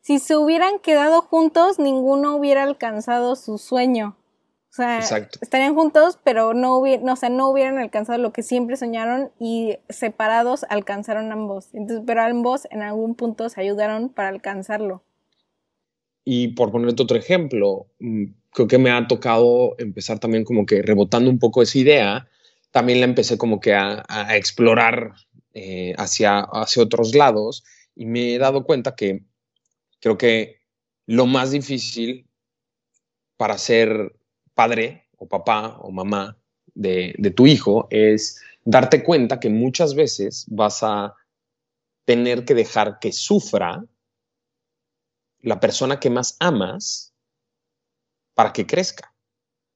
si 0.00 0.18
se 0.18 0.36
hubieran 0.36 0.80
quedado 0.80 1.22
juntos, 1.22 1.78
ninguno 1.78 2.34
hubiera 2.36 2.64
alcanzado 2.64 3.36
su 3.36 3.58
sueño. 3.58 4.16
O 4.70 4.74
sea, 4.76 4.98
estarían 4.98 5.74
juntos, 5.74 6.18
pero 6.22 6.52
no, 6.52 6.78
o 6.80 7.16
sea, 7.16 7.28
no 7.28 7.48
hubieran 7.48 7.78
alcanzado 7.78 8.18
lo 8.18 8.32
que 8.32 8.42
siempre 8.42 8.76
soñaron 8.76 9.30
y 9.38 9.78
separados 9.88 10.66
alcanzaron 10.68 11.30
ambos. 11.30 11.68
Entonces, 11.72 12.04
pero 12.06 12.22
ambos 12.22 12.66
en 12.72 12.82
algún 12.82 13.14
punto 13.14 13.48
se 13.48 13.60
ayudaron 13.60 14.08
para 14.08 14.28
alcanzarlo. 14.28 15.02
Y 16.24 16.48
por 16.48 16.72
ponerte 16.72 17.04
otro 17.04 17.16
ejemplo, 17.16 17.86
mm, 18.00 18.24
creo 18.56 18.68
que 18.68 18.78
me 18.78 18.90
ha 18.90 19.06
tocado 19.06 19.74
empezar 19.76 20.18
también 20.18 20.42
como 20.42 20.64
que 20.64 20.80
rebotando 20.80 21.28
un 21.28 21.38
poco 21.38 21.60
esa 21.60 21.76
idea, 21.76 22.26
también 22.70 23.00
la 23.00 23.04
empecé 23.04 23.36
como 23.36 23.60
que 23.60 23.74
a, 23.74 24.02
explorar 24.34 25.12
eh, 25.52 25.92
hacia, 25.98 26.38
hacia 26.38 26.82
otros 26.82 27.14
lados 27.14 27.64
y 27.94 28.06
me 28.06 28.34
he 28.34 28.38
dado 28.38 28.64
cuenta 28.64 28.96
que 28.96 29.24
creo 30.00 30.16
que 30.16 30.56
lo 31.04 31.26
más 31.26 31.50
difícil 31.50 32.30
para 33.36 33.58
ser 33.58 34.16
padre 34.54 35.06
o 35.18 35.28
papá 35.28 35.76
o 35.82 35.90
mamá 35.90 36.38
de, 36.74 37.14
de 37.18 37.30
tu 37.30 37.46
hijo 37.46 37.88
es 37.90 38.40
darte 38.64 39.04
cuenta 39.04 39.38
que 39.38 39.50
muchas 39.50 39.94
veces 39.94 40.46
vas 40.48 40.82
a 40.82 41.14
tener 42.06 42.46
que 42.46 42.54
dejar 42.54 43.00
que 43.00 43.12
sufra 43.12 43.84
la 45.40 45.60
persona 45.60 46.00
que 46.00 46.08
más 46.08 46.38
amas 46.40 47.12
para 48.36 48.52
que 48.52 48.66
crezca. 48.66 49.12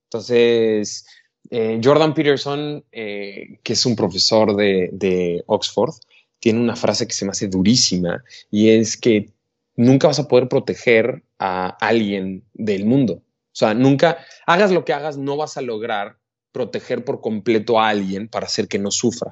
Entonces, 0.05 1.07
eh, 1.51 1.81
Jordan 1.83 2.13
Peterson, 2.13 2.85
eh, 2.93 3.59
que 3.63 3.73
es 3.73 3.87
un 3.87 3.97
profesor 3.97 4.55
de, 4.55 5.43
Oxford, 5.47 5.95
tiene 6.39 6.61
una 6.61 6.77
frase 6.77 7.07
que 7.07 7.15
se 7.15 7.25
me 7.25 7.31
hace 7.31 7.49
durísima 7.49 8.23
y 8.51 8.69
es 8.69 8.97
que 8.97 9.31
nunca 9.77 10.09
vas 10.09 10.19
a 10.19 10.29
poder 10.29 10.49
proteger 10.49 11.23
a 11.39 11.69
alguien 11.81 12.45
del 12.53 12.85
mundo. 12.85 13.15
O 13.15 13.57
sea, 13.61 13.73
nunca, 13.73 14.19
hagas 14.47 14.71
lo 14.71 14.85
que 14.85 14.93
hagas, 14.93 15.17
no 15.17 15.39
vas 15.39 15.57
a 15.57 15.63
lograr 15.63 16.19
proteger 16.53 17.05
por 17.05 17.21
completo 17.21 17.81
a 17.81 17.89
alguien 17.89 18.29
para 18.29 18.47
hacer 18.47 18.69
que 18.69 18.79
no 18.79 18.91
sufra. 18.91 19.31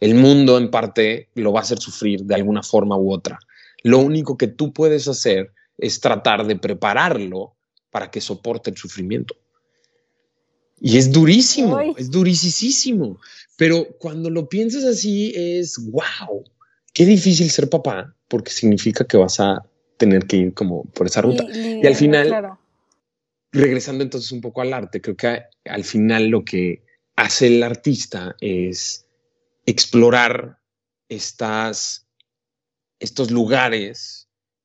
El 0.00 0.14
mundo 0.14 0.56
en 0.56 0.70
parte 0.70 1.28
lo 1.34 1.52
va 1.52 1.60
a 1.60 1.62
hacer 1.62 1.78
sufrir 1.78 2.24
de 2.24 2.34
alguna 2.34 2.62
forma 2.62 2.96
u 2.96 3.12
otra. 3.12 3.38
Lo 3.82 3.98
único 3.98 4.38
que 4.38 4.46
tú 4.46 4.72
puedes 4.72 5.08
hacer 5.08 5.52
es 5.76 6.00
tratar 6.00 6.46
de 6.46 6.56
prepararlo 6.56 7.54
para 7.92 8.10
que 8.10 8.20
soporte 8.20 8.70
el 8.70 8.76
sufrimiento. 8.76 9.36
Y 10.80 10.96
es 10.98 11.12
durísimo, 11.12 11.78
es 11.96 12.10
durísimo. 12.10 13.20
Pero 13.56 13.86
cuando 13.98 14.30
lo 14.30 14.48
piensas 14.48 14.82
así 14.82 15.32
es, 15.36 15.78
wow, 15.92 16.42
qué 16.92 17.06
difícil 17.06 17.48
ser 17.50 17.70
papá, 17.70 18.16
porque 18.26 18.50
significa 18.50 19.04
que 19.04 19.16
vas 19.16 19.38
a 19.38 19.64
tener 19.96 20.26
que 20.26 20.38
ir 20.38 20.54
como 20.54 20.84
por 20.86 21.06
esa 21.06 21.20
ruta. 21.20 21.44
Y, 21.54 21.86
al 21.86 21.94
final, 21.94 22.58
regresando 23.52 24.02
entonces 24.02 24.32
un 24.32 24.40
poco 24.40 24.62
al 24.62 24.72
arte, 24.72 25.00
creo 25.00 25.16
que 25.16 25.42
al 25.66 25.84
final 25.84 26.26
lo 26.26 26.44
que 26.44 26.82
hace 27.14 27.46
el 27.46 27.62
artista 27.62 28.34
es 28.40 29.06
explorar 29.66 30.58
estas, 31.08 32.08
estos 32.98 33.30
lugares 33.30 34.21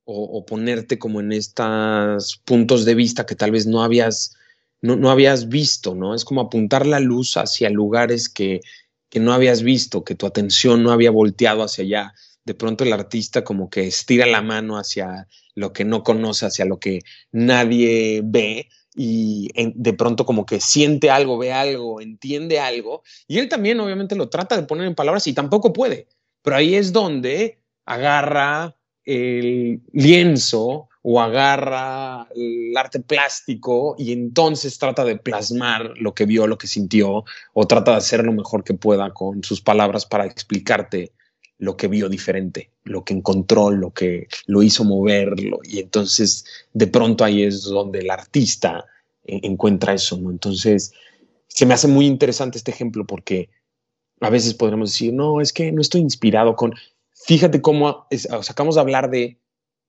o, 0.09 0.45
ponerte 0.45 0.97
como 0.97 1.19
en 1.19 1.33
estos 1.33 2.41
puntos 2.45 2.85
de 2.85 2.95
vista 2.95 3.25
que 3.25 3.35
tal 3.35 3.51
vez 3.51 3.67
no 3.67 3.83
habías 3.83 4.37
no, 4.81 5.09
habías 5.09 5.49
visto, 5.49 5.95
¿no? 5.95 6.13
Es 6.13 6.23
como 6.23 6.39
apuntar 6.39 6.85
la 6.85 6.99
luz 6.99 7.35
hacia 7.35 7.69
lugares 7.69 8.29
que, 8.29 8.61
que 9.09 9.19
no 9.19 9.33
habías 9.33 9.63
visto, 9.63 10.03
que 10.03 10.15
tu 10.15 10.25
atención 10.25 10.83
no 10.83 10.91
había 10.91 11.11
volteado 11.11 11.63
hacia 11.63 11.83
allá. 11.83 12.13
De 12.45 12.53
pronto 12.53 12.83
el 12.83 12.93
artista 12.93 13.43
como 13.43 13.69
que 13.69 13.87
estira 13.87 14.27
la 14.27 14.41
mano 14.41 14.77
hacia 14.77 15.27
lo 15.55 15.73
que 15.73 15.83
no 15.83 16.03
conoce, 16.03 16.45
hacia 16.45 16.65
lo 16.65 16.79
que 16.79 17.01
nadie 17.31 18.21
ve 18.23 18.69
y 18.95 19.49
de 19.55 19.93
pronto 19.93 20.25
como 20.25 20.45
que 20.45 20.61
siente 20.61 21.09
algo, 21.09 21.37
ve 21.37 21.51
algo, 21.51 21.99
entiende 21.99 22.59
algo. 22.59 23.03
Y 23.27 23.39
él 23.39 23.49
también 23.49 23.79
obviamente 23.79 24.15
lo 24.15 24.29
trata 24.29 24.55
de 24.55 24.63
poner 24.63 24.87
en 24.87 24.95
palabras 24.95 25.27
y 25.27 25.33
tampoco 25.33 25.73
puede. 25.73 26.07
Pero 26.43 26.55
ahí 26.55 26.75
es 26.75 26.93
donde 26.93 27.59
agarra 27.85 28.76
el 29.07 29.81
lienzo 29.93 30.89
o 31.01 31.21
agarra 31.21 32.27
el 32.35 32.75
arte 32.75 32.99
plástico 32.99 33.95
y 33.97 34.11
entonces 34.11 34.77
trata 34.77 35.05
de 35.05 35.15
plasmar 35.15 35.93
lo 35.95 36.13
que 36.13 36.25
vio, 36.25 36.45
lo 36.45 36.57
que 36.57 36.67
sintió, 36.67 37.23
o 37.53 37.67
trata 37.67 37.91
de 37.91 37.97
hacer 37.97 38.25
lo 38.25 38.33
mejor 38.33 38.65
que 38.65 38.73
pueda 38.73 39.13
con 39.13 39.41
sus 39.45 39.61
palabras 39.61 40.05
para 40.05 40.25
explicarte 40.25 41.13
lo 41.57 41.77
que 41.77 41.87
vio 41.87 42.09
diferente, 42.09 42.71
lo 42.83 43.05
que 43.05 43.13
encontró, 43.13 43.71
lo 43.71 43.91
que 43.91 44.27
lo 44.45 44.61
hizo 44.61 44.83
moverlo. 44.83 45.59
Y 45.63 45.79
entonces 45.79 46.43
de 46.73 46.87
pronto 46.87 47.23
ahí 47.23 47.43
es 47.43 47.63
donde 47.63 47.99
el 47.99 48.09
artista 48.09 48.85
eh, 49.23 49.39
encuentra 49.43 49.93
eso, 49.93 50.17
¿no? 50.17 50.29
Entonces 50.29 50.91
se 51.47 51.65
me 51.65 51.73
hace 51.73 51.87
muy 51.87 52.05
interesante 52.05 52.57
este 52.57 52.71
ejemplo 52.71 53.05
porque 53.05 53.49
a 54.19 54.29
veces 54.29 54.53
podremos 54.53 54.91
decir, 54.91 55.13
no, 55.13 55.39
es 55.39 55.53
que 55.53 55.71
no 55.71 55.79
estoy 55.81 56.01
inspirado 56.01 56.57
con... 56.57 56.73
Fíjate 57.27 57.61
cómo 57.61 58.07
sacamos 58.41 58.75
de 58.75 58.81
hablar 58.81 59.09
de 59.09 59.37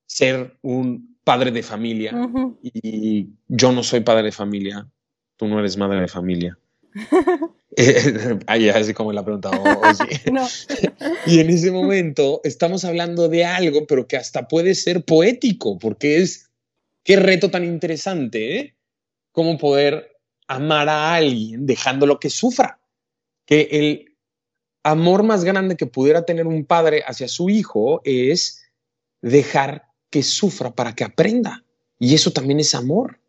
ser 0.05 0.57
un 0.61 1.17
padre 1.23 1.51
de 1.51 1.63
familia 1.63 2.13
y 2.61 3.29
yo 3.47 3.71
no 3.71 3.81
soy 3.81 4.01
padre 4.01 4.23
de 4.23 4.31
familia, 4.33 4.87
tú 5.37 5.47
no 5.47 5.59
eres 5.59 5.77
madre 5.77 6.01
de 6.01 6.07
familia. 6.09 6.59
Ahí 8.47 8.67
así 8.67 8.93
como 8.93 9.13
la 9.13 9.23
pregunta. 9.23 9.51
no. 10.31 10.47
y 11.25 11.39
en 11.39 11.49
ese 11.49 11.71
momento 11.71 12.41
estamos 12.43 12.83
hablando 12.83 13.29
de 13.29 13.45
algo, 13.45 13.85
pero 13.87 14.05
que 14.05 14.17
hasta 14.17 14.47
puede 14.47 14.75
ser 14.75 15.05
poético, 15.05 15.79
porque 15.79 16.17
es, 16.17 16.49
qué 17.03 17.15
reto 17.15 17.49
tan 17.49 17.63
interesante, 17.63 18.57
¿eh? 18.57 18.75
Cómo 19.31 19.57
poder 19.57 20.17
amar 20.47 20.89
a 20.89 21.13
alguien 21.13 21.65
dejándolo 21.65 22.19
que 22.19 22.29
sufra. 22.29 22.79
Que 23.45 23.69
el 23.71 24.08
amor 24.83 25.23
más 25.23 25.43
grande 25.43 25.75
que 25.75 25.85
pudiera 25.85 26.25
tener 26.25 26.47
un 26.47 26.65
padre 26.65 27.03
hacia 27.05 27.27
su 27.27 27.49
hijo 27.49 28.01
es 28.03 28.63
dejar 29.21 29.85
que 30.09 30.23
sufra 30.23 30.71
para 30.71 30.93
que 30.93 31.03
aprenda. 31.03 31.63
Y 31.97 32.15
eso 32.15 32.31
también 32.31 32.59
es 32.59 32.73
amor. 32.73 33.19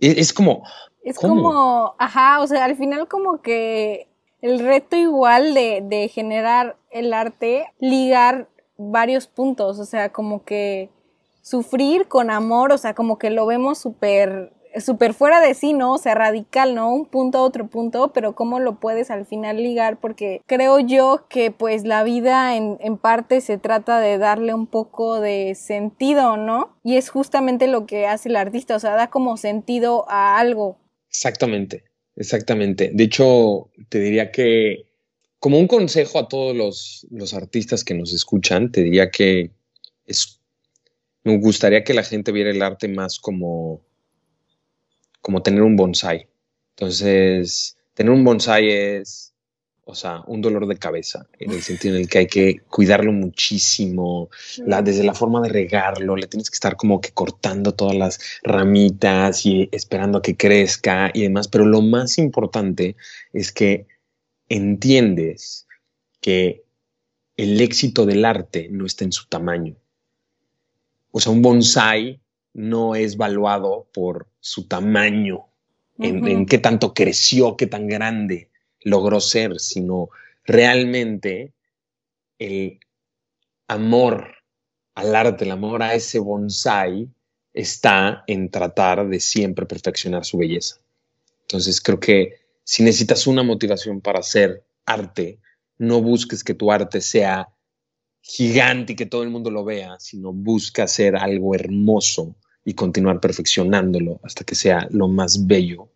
Es, 0.00 0.32
como... 0.32 0.64
Es 1.02 1.18
como, 1.18 1.94
ajá, 1.98 2.40
o 2.40 2.46
sea, 2.46 2.64
al 2.64 2.76
final 2.76 3.06
como 3.06 3.42
que 3.42 4.08
el 4.40 4.58
reto 4.58 4.96
igual 4.96 5.54
de, 5.54 5.82
de 5.84 6.08
generar 6.08 6.76
el 6.90 7.12
arte, 7.12 7.66
ligar 7.78 8.48
varios 8.76 9.26
puntos, 9.26 9.78
o 9.78 9.84
sea, 9.84 10.10
como 10.10 10.44
que 10.44 10.90
sufrir 11.42 12.08
con 12.08 12.30
amor, 12.30 12.72
o 12.72 12.78
sea, 12.78 12.94
como 12.94 13.18
que 13.18 13.30
lo 13.30 13.46
vemos 13.46 13.78
súper 13.78 14.52
súper 14.78 15.14
fuera 15.14 15.40
de 15.40 15.54
sí, 15.54 15.72
¿no? 15.72 15.94
O 15.94 15.98
sea, 15.98 16.14
radical, 16.14 16.74
¿no? 16.74 16.92
Un 16.92 17.06
punto 17.06 17.38
a 17.38 17.42
otro 17.42 17.68
punto, 17.68 18.12
pero 18.12 18.34
cómo 18.34 18.60
lo 18.60 18.78
puedes 18.78 19.10
al 19.10 19.26
final 19.26 19.56
ligar, 19.56 19.98
porque 20.00 20.42
creo 20.46 20.78
yo 20.80 21.26
que 21.28 21.50
pues 21.50 21.84
la 21.84 22.02
vida 22.04 22.56
en, 22.56 22.78
en 22.80 22.96
parte 22.96 23.40
se 23.40 23.58
trata 23.58 24.00
de 24.00 24.18
darle 24.18 24.54
un 24.54 24.66
poco 24.66 25.20
de 25.20 25.54
sentido, 25.54 26.36
¿no? 26.36 26.76
Y 26.84 26.96
es 26.96 27.08
justamente 27.10 27.66
lo 27.66 27.86
que 27.86 28.06
hace 28.06 28.28
el 28.28 28.36
artista, 28.36 28.76
o 28.76 28.80
sea, 28.80 28.94
da 28.94 29.10
como 29.10 29.36
sentido 29.36 30.04
a 30.08 30.38
algo. 30.38 30.78
Exactamente, 31.08 31.84
exactamente. 32.16 32.90
De 32.94 33.04
hecho, 33.04 33.70
te 33.88 33.98
diría 33.98 34.30
que 34.30 34.86
como 35.40 35.58
un 35.58 35.66
consejo 35.66 36.18
a 36.18 36.28
todos 36.28 36.54
los, 36.54 37.06
los 37.10 37.34
artistas 37.34 37.82
que 37.82 37.94
nos 37.94 38.12
escuchan, 38.12 38.70
te 38.70 38.82
diría 38.82 39.10
que 39.10 39.50
es, 40.06 40.38
me 41.24 41.38
gustaría 41.38 41.82
que 41.82 41.94
la 41.94 42.02
gente 42.02 42.30
viera 42.30 42.50
el 42.50 42.62
arte 42.62 42.88
más 42.88 43.18
como 43.18 43.80
como 45.30 45.44
tener 45.44 45.62
un 45.62 45.76
bonsai. 45.76 46.28
Entonces, 46.74 47.76
tener 47.94 48.10
un 48.12 48.24
bonsai 48.24 48.68
es, 48.68 49.32
o 49.84 49.94
sea, 49.94 50.24
un 50.26 50.40
dolor 50.40 50.66
de 50.66 50.76
cabeza, 50.76 51.28
en 51.38 51.52
el 51.52 51.62
sentido 51.62 51.94
en 51.94 52.00
el 52.00 52.08
que 52.08 52.18
hay 52.18 52.26
que 52.26 52.62
cuidarlo 52.68 53.12
muchísimo, 53.12 54.28
la, 54.66 54.82
desde 54.82 55.04
la 55.04 55.14
forma 55.14 55.40
de 55.40 55.50
regarlo, 55.50 56.16
le 56.16 56.26
tienes 56.26 56.50
que 56.50 56.56
estar 56.56 56.74
como 56.76 57.00
que 57.00 57.12
cortando 57.12 57.74
todas 57.74 57.94
las 57.94 58.18
ramitas 58.42 59.46
y 59.46 59.68
esperando 59.70 60.18
a 60.18 60.22
que 60.22 60.36
crezca 60.36 61.12
y 61.14 61.22
demás, 61.22 61.46
pero 61.46 61.64
lo 61.64 61.80
más 61.80 62.18
importante 62.18 62.96
es 63.32 63.52
que 63.52 63.86
entiendes 64.48 65.68
que 66.20 66.64
el 67.36 67.60
éxito 67.60 68.04
del 68.04 68.24
arte 68.24 68.66
no 68.68 68.84
está 68.84 69.04
en 69.04 69.12
su 69.12 69.28
tamaño. 69.28 69.76
O 71.12 71.20
sea, 71.20 71.30
un 71.30 71.40
bonsai 71.40 72.20
no 72.60 72.94
es 72.94 73.16
valuado 73.16 73.86
por 73.92 74.28
su 74.38 74.66
tamaño, 74.66 75.46
en, 75.98 76.46
qué 76.46 76.58
tanto 76.58 76.94
creció, 76.94 77.56
qué 77.56 77.66
tan 77.66 77.86
grande 77.86 78.48
logró 78.82 79.20
ser, 79.20 79.60
sino 79.60 80.08
realmente 80.44 81.52
el 82.38 82.80
amor 83.68 84.28
al 84.94 85.14
arte, 85.14 85.44
el 85.44 85.50
amor 85.50 85.82
a 85.82 85.94
ese 85.94 86.18
bonsai 86.18 87.08
está 87.52 88.24
en 88.26 88.50
tratar 88.50 89.08
de 89.08 89.20
siempre 89.20 89.66
perfeccionar 89.66 90.24
su 90.24 90.38
belleza. 90.38 90.76
Entonces 91.42 91.80
creo 91.80 92.00
que 92.00 92.40
si 92.64 92.82
necesitas 92.82 93.26
una 93.26 93.42
motivación 93.42 94.00
para 94.00 94.20
hacer 94.20 94.62
arte, 94.86 95.38
no 95.78 96.00
busques 96.00 96.44
que 96.44 96.54
tu 96.54 96.72
arte 96.72 97.00
sea 97.00 97.48
gigante 98.22 98.92
y 98.92 98.96
que 98.96 99.06
todo 99.06 99.22
el 99.22 99.30
mundo 99.30 99.50
lo 99.50 99.64
vea, 99.64 99.98
sino 99.98 100.32
busca 100.32 100.84
hacer 100.84 101.16
algo 101.16 101.54
hermoso 101.54 102.36
y 102.64 102.74
continuar 102.74 103.20
perfeccionándolo 103.20 104.20
hasta 104.22 104.44
que 104.44 104.54
sea 104.54 104.86
lo 104.90 105.08
más 105.08 105.46
bello 105.46 105.88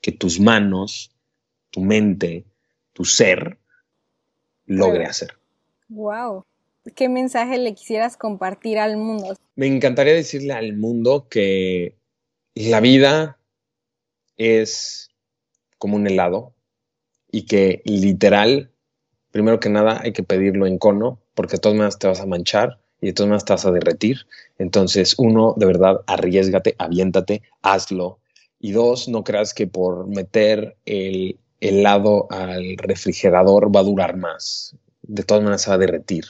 que 0.00 0.12
tus 0.12 0.40
manos, 0.40 1.12
tu 1.70 1.80
mente, 1.80 2.44
tu 2.92 3.04
ser 3.04 3.58
logre 4.66 5.06
hacer. 5.06 5.36
Wow. 5.88 6.44
¿Qué 6.94 7.08
mensaje 7.08 7.58
le 7.58 7.74
quisieras 7.74 8.16
compartir 8.16 8.78
al 8.78 8.96
mundo? 8.96 9.36
Me 9.54 9.66
encantaría 9.66 10.14
decirle 10.14 10.52
al 10.54 10.76
mundo 10.76 11.28
que 11.28 11.96
la 12.54 12.80
vida 12.80 13.38
es 14.36 15.10
como 15.78 15.96
un 15.96 16.06
helado 16.06 16.54
y 17.30 17.46
que 17.46 17.82
literal, 17.84 18.70
primero 19.30 19.60
que 19.60 19.68
nada, 19.68 20.00
hay 20.02 20.12
que 20.12 20.22
pedirlo 20.22 20.66
en 20.66 20.78
cono 20.78 21.20
porque 21.34 21.56
de 21.56 21.60
todas 21.60 21.76
maneras 21.76 21.98
te 21.98 22.06
vas 22.06 22.20
a 22.20 22.26
manchar 22.26 22.79
y 23.00 23.06
de 23.06 23.12
todas 23.12 23.28
maneras 23.28 23.44
vas 23.48 23.66
a 23.66 23.72
derretir. 23.72 24.26
Entonces, 24.58 25.14
uno, 25.18 25.54
de 25.56 25.66
verdad, 25.66 26.02
arriesgate, 26.06 26.74
aviéntate, 26.78 27.42
hazlo. 27.62 28.18
Y 28.58 28.72
dos, 28.72 29.08
no 29.08 29.24
creas 29.24 29.54
que 29.54 29.66
por 29.66 30.06
meter 30.06 30.76
el 30.84 31.38
helado 31.60 32.26
al 32.30 32.76
refrigerador 32.76 33.74
va 33.74 33.80
a 33.80 33.84
durar 33.84 34.16
más. 34.16 34.76
De 35.02 35.22
todas 35.22 35.42
maneras 35.42 35.68
va 35.68 35.74
a 35.74 35.78
derretir. 35.78 36.24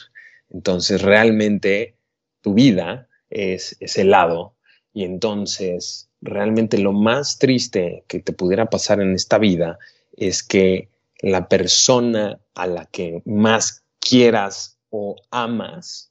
Entonces, 0.51 1.03
realmente 1.03 1.97
tu 2.41 2.55
vida 2.55 3.09
es, 3.31 3.77
es 3.81 3.99
helado. 3.99 4.55
Y 4.93 5.05
entonces, 5.05 6.09
realmente 6.21 6.79
lo 6.79 6.93
más 6.93 7.39
triste 7.39 8.05
que 8.07 8.21
te 8.21 8.33
pudiera 8.33 8.71
pasar 8.71 9.01
en 9.01 9.15
esta 9.15 9.39
vida 9.39 9.79
es 10.17 10.43
que 10.43 10.89
la 11.21 11.49
persona 11.49 12.41
a 12.55 12.67
la 12.67 12.87
que 12.87 13.23
más 13.25 13.85
quieras 13.99 14.79
o 14.91 15.17
amas 15.31 16.10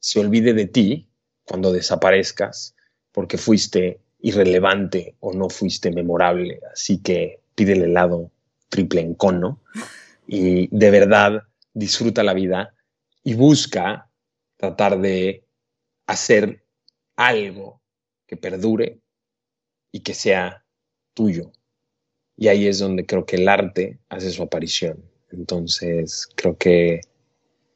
se 0.00 0.18
olvide 0.18 0.54
de 0.54 0.66
ti 0.66 1.08
cuando 1.44 1.72
desaparezcas 1.72 2.74
porque 3.12 3.38
fuiste 3.38 4.00
irrelevante 4.20 5.14
o 5.20 5.32
no 5.32 5.48
fuiste 5.48 5.90
memorable. 5.90 6.60
Así 6.72 6.98
que 6.98 7.40
pide 7.54 7.74
el 7.74 7.82
helado 7.82 8.30
triple 8.68 9.02
en 9.02 9.14
cono 9.14 9.60
y 10.26 10.68
de 10.76 10.90
verdad 10.90 11.42
disfruta 11.74 12.22
la 12.22 12.34
vida 12.34 12.74
y 13.22 13.34
busca 13.34 14.10
tratar 14.56 15.00
de 15.00 15.44
hacer 16.06 16.64
algo 17.16 17.80
que 18.26 18.36
perdure 18.36 19.00
y 19.92 20.00
que 20.00 20.14
sea 20.14 20.64
tuyo. 21.14 21.52
Y 22.36 22.48
ahí 22.48 22.66
es 22.66 22.78
donde 22.78 23.04
creo 23.04 23.26
que 23.26 23.36
el 23.36 23.48
arte 23.48 23.98
hace 24.08 24.30
su 24.30 24.42
aparición. 24.42 25.04
Entonces, 25.30 26.28
creo 26.34 26.56
que 26.56 27.00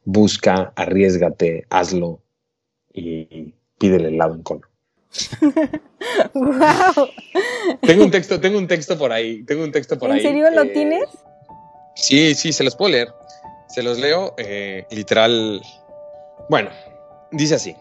busca, 0.05 0.73
arriesgate, 0.77 1.67
hazlo 1.71 2.21
y 2.93 3.55
pídele 3.79 4.09
el 4.09 4.19
lado 4.19 4.35
en 4.35 4.43
cono. 4.43 4.63
wow. 6.35 7.09
Tengo 7.83 8.05
un 8.05 8.11
texto, 8.11 8.41
tengo 8.41 8.59
un 8.59 8.67
texto 8.67 8.99
por 8.99 9.13
ahí, 9.13 9.43
tengo 9.45 9.65
un 9.65 9.73
texto 9.73 9.99
por 9.99 10.11
ahí. 10.11 10.19
¿En 10.19 10.27
serio 10.27 10.51
lo 10.51 10.67
tienes? 10.71 11.09
Sí, 11.95 12.35
sí, 12.35 12.53
se 12.53 12.65
los 12.65 12.77
puedo 12.77 12.93
leer. 12.93 13.09
Se 13.69 13.83
los 13.83 13.99
leo 13.99 14.35
eh, 14.37 14.87
literal. 14.91 15.63
Bueno, 16.49 16.71
dice 17.31 17.55
así. 17.55 17.77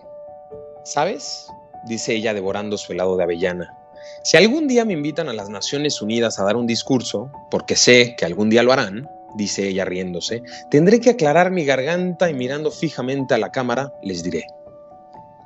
¿Sabes? 0.86 1.47
Dice 1.86 2.13
ella 2.13 2.34
devorando 2.34 2.78
su 2.78 2.93
helado 2.93 3.17
de 3.17 3.24
avellana. 3.24 3.76
Si 4.24 4.38
algún 4.38 4.67
día 4.67 4.86
me 4.86 4.93
invitan 4.93 5.28
a 5.30 5.34
las 5.34 5.49
Naciones 5.49 6.01
Unidas 6.01 6.39
a 6.39 6.43
dar 6.43 6.55
un 6.55 6.67
discurso, 6.67 7.32
porque 7.51 7.76
sé 7.76 8.15
que 8.17 8.26
algún 8.26 8.49
día 8.49 8.63
lo 8.63 8.71
harán, 8.71 9.09
dice 9.36 9.68
ella 9.68 9.86
riéndose, 9.86 10.44
tendré 10.70 11.00
que 11.00 11.12
aclarar 11.12 11.52
mi 11.52 11.66
garganta 11.66 12.30
y 12.30 12.34
mirando 12.34 12.72
fijamente 12.72 13.34
a 13.34 13.38
la 13.38 13.52
cámara 13.52 13.92
les 14.02 14.24
diré, 14.24 14.46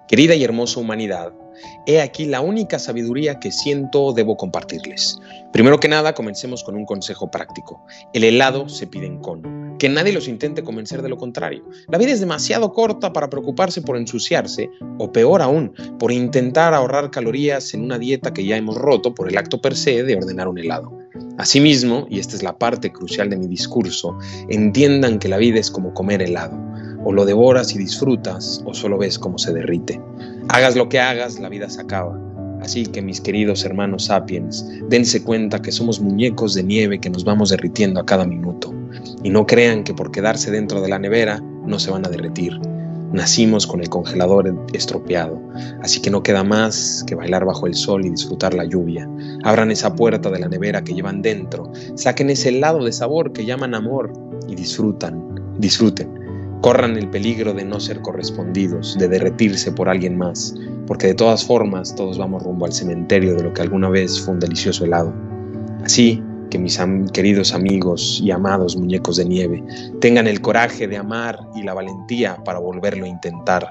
querida 0.07 0.35
y 0.35 0.43
hermosa 0.43 0.79
humanidad, 0.79 1.33
he 1.85 2.01
aquí 2.01 2.25
la 2.25 2.41
única 2.41 2.79
sabiduría 2.79 3.39
que 3.39 3.51
siento 3.51 4.13
debo 4.13 4.37
compartirles. 4.37 5.19
Primero 5.51 5.79
que 5.79 5.87
nada, 5.87 6.13
comencemos 6.13 6.63
con 6.63 6.75
un 6.75 6.85
consejo 6.85 7.31
práctico. 7.31 7.83
El 8.13 8.23
helado 8.23 8.69
se 8.69 8.87
pide 8.87 9.05
en 9.05 9.19
cono. 9.19 9.77
Que 9.77 9.89
nadie 9.89 10.13
los 10.13 10.27
intente 10.27 10.63
convencer 10.63 11.01
de 11.01 11.09
lo 11.09 11.17
contrario. 11.17 11.63
La 11.87 11.97
vida 11.97 12.11
es 12.11 12.19
demasiado 12.19 12.73
corta 12.73 13.13
para 13.13 13.29
preocuparse 13.29 13.81
por 13.81 13.97
ensuciarse, 13.97 14.69
o 14.97 15.11
peor 15.11 15.41
aún, 15.41 15.73
por 15.99 16.11
intentar 16.11 16.73
ahorrar 16.73 17.11
calorías 17.11 17.73
en 17.73 17.83
una 17.83 17.99
dieta 17.99 18.33
que 18.33 18.45
ya 18.45 18.57
hemos 18.57 18.75
roto 18.75 19.13
por 19.13 19.29
el 19.29 19.37
acto 19.37 19.61
per 19.61 19.75
se 19.75 20.03
de 20.03 20.15
ordenar 20.15 20.47
un 20.47 20.57
helado. 20.57 20.96
Asimismo, 21.37 22.07
y 22.09 22.19
esta 22.19 22.35
es 22.35 22.43
la 22.43 22.57
parte 22.57 22.91
crucial 22.91 23.29
de 23.29 23.37
mi 23.37 23.47
discurso, 23.47 24.17
entiendan 24.49 25.19
que 25.19 25.27
la 25.27 25.37
vida 25.37 25.59
es 25.59 25.71
como 25.71 25.93
comer 25.93 26.21
helado. 26.21 26.57
O 27.03 27.13
lo 27.13 27.25
devoras 27.25 27.73
y 27.73 27.77
disfrutas, 27.77 28.61
o 28.65 28.73
solo 28.73 28.97
ves 28.97 29.19
cómo 29.19 29.37
se 29.37 29.53
derrite. 29.53 30.01
Hagas 30.49 30.75
lo 30.75 30.89
que 30.89 30.99
hagas, 30.99 31.39
la 31.39 31.49
vida 31.49 31.69
se 31.69 31.81
acaba. 31.81 32.19
Así 32.61 32.85
que 32.85 33.01
mis 33.01 33.21
queridos 33.21 33.63
hermanos 33.63 34.05
sapiens, 34.05 34.67
dense 34.89 35.23
cuenta 35.23 35.61
que 35.61 35.71
somos 35.71 35.99
muñecos 35.99 36.53
de 36.53 36.63
nieve 36.63 36.99
que 36.99 37.09
nos 37.09 37.23
vamos 37.23 37.49
derritiendo 37.49 37.99
a 37.99 38.05
cada 38.05 38.25
minuto. 38.25 38.73
Y 39.23 39.29
no 39.29 39.45
crean 39.45 39.83
que 39.83 39.93
por 39.93 40.11
quedarse 40.11 40.51
dentro 40.51 40.81
de 40.81 40.89
la 40.89 40.99
nevera 40.99 41.39
no 41.65 41.79
se 41.79 41.91
van 41.91 42.05
a 42.05 42.09
derretir. 42.09 42.59
Nacimos 43.11 43.65
con 43.65 43.81
el 43.81 43.89
congelador 43.89 44.53
estropeado, 44.73 45.41
así 45.81 46.01
que 46.01 46.09
no 46.09 46.23
queda 46.23 46.43
más 46.43 47.03
que 47.07 47.15
bailar 47.15 47.45
bajo 47.45 47.65
el 47.65 47.73
sol 47.73 48.05
y 48.05 48.09
disfrutar 48.09 48.53
la 48.53 48.65
lluvia. 48.65 49.09
Abran 49.43 49.71
esa 49.71 49.95
puerta 49.95 50.29
de 50.29 50.39
la 50.39 50.49
nevera 50.49 50.83
que 50.83 50.93
llevan 50.93 51.21
dentro, 51.21 51.71
saquen 51.95 52.29
ese 52.29 52.49
helado 52.49 52.83
de 52.83 52.91
sabor 52.91 53.31
que 53.31 53.45
llaman 53.45 53.75
amor 53.75 54.11
y 54.47 54.55
disfrutan, 54.55 55.55
disfruten. 55.57 56.27
Corran 56.61 56.97
el 56.97 57.09
peligro 57.09 57.53
de 57.53 57.63
no 57.63 57.79
ser 57.79 58.01
correspondidos, 58.01 58.97
de 58.97 59.07
derretirse 59.07 59.71
por 59.71 59.87
alguien 59.87 60.17
más, 60.17 60.53
porque 60.85 61.07
de 61.07 61.13
todas 61.13 61.45
formas 61.45 61.95
todos 61.95 62.17
vamos 62.17 62.43
rumbo 62.43 62.65
al 62.65 62.73
cementerio 62.73 63.35
de 63.35 63.43
lo 63.43 63.53
que 63.53 63.61
alguna 63.61 63.89
vez 63.89 64.19
fue 64.19 64.33
un 64.33 64.39
delicioso 64.39 64.83
helado. 64.83 65.13
Así 65.83 66.21
que 66.57 66.63
mis 66.63 66.79
queridos 67.13 67.53
amigos 67.53 68.19
y 68.23 68.31
amados 68.31 68.75
muñecos 68.75 69.17
de 69.17 69.25
nieve 69.25 69.63
tengan 70.01 70.25
el 70.25 70.41
coraje 70.41 70.87
de 70.87 70.97
amar 70.97 71.39
y 71.55 71.61
la 71.61 71.75
valentía 71.75 72.37
para 72.43 72.57
volverlo 72.57 73.05
a 73.05 73.09
intentar. 73.09 73.69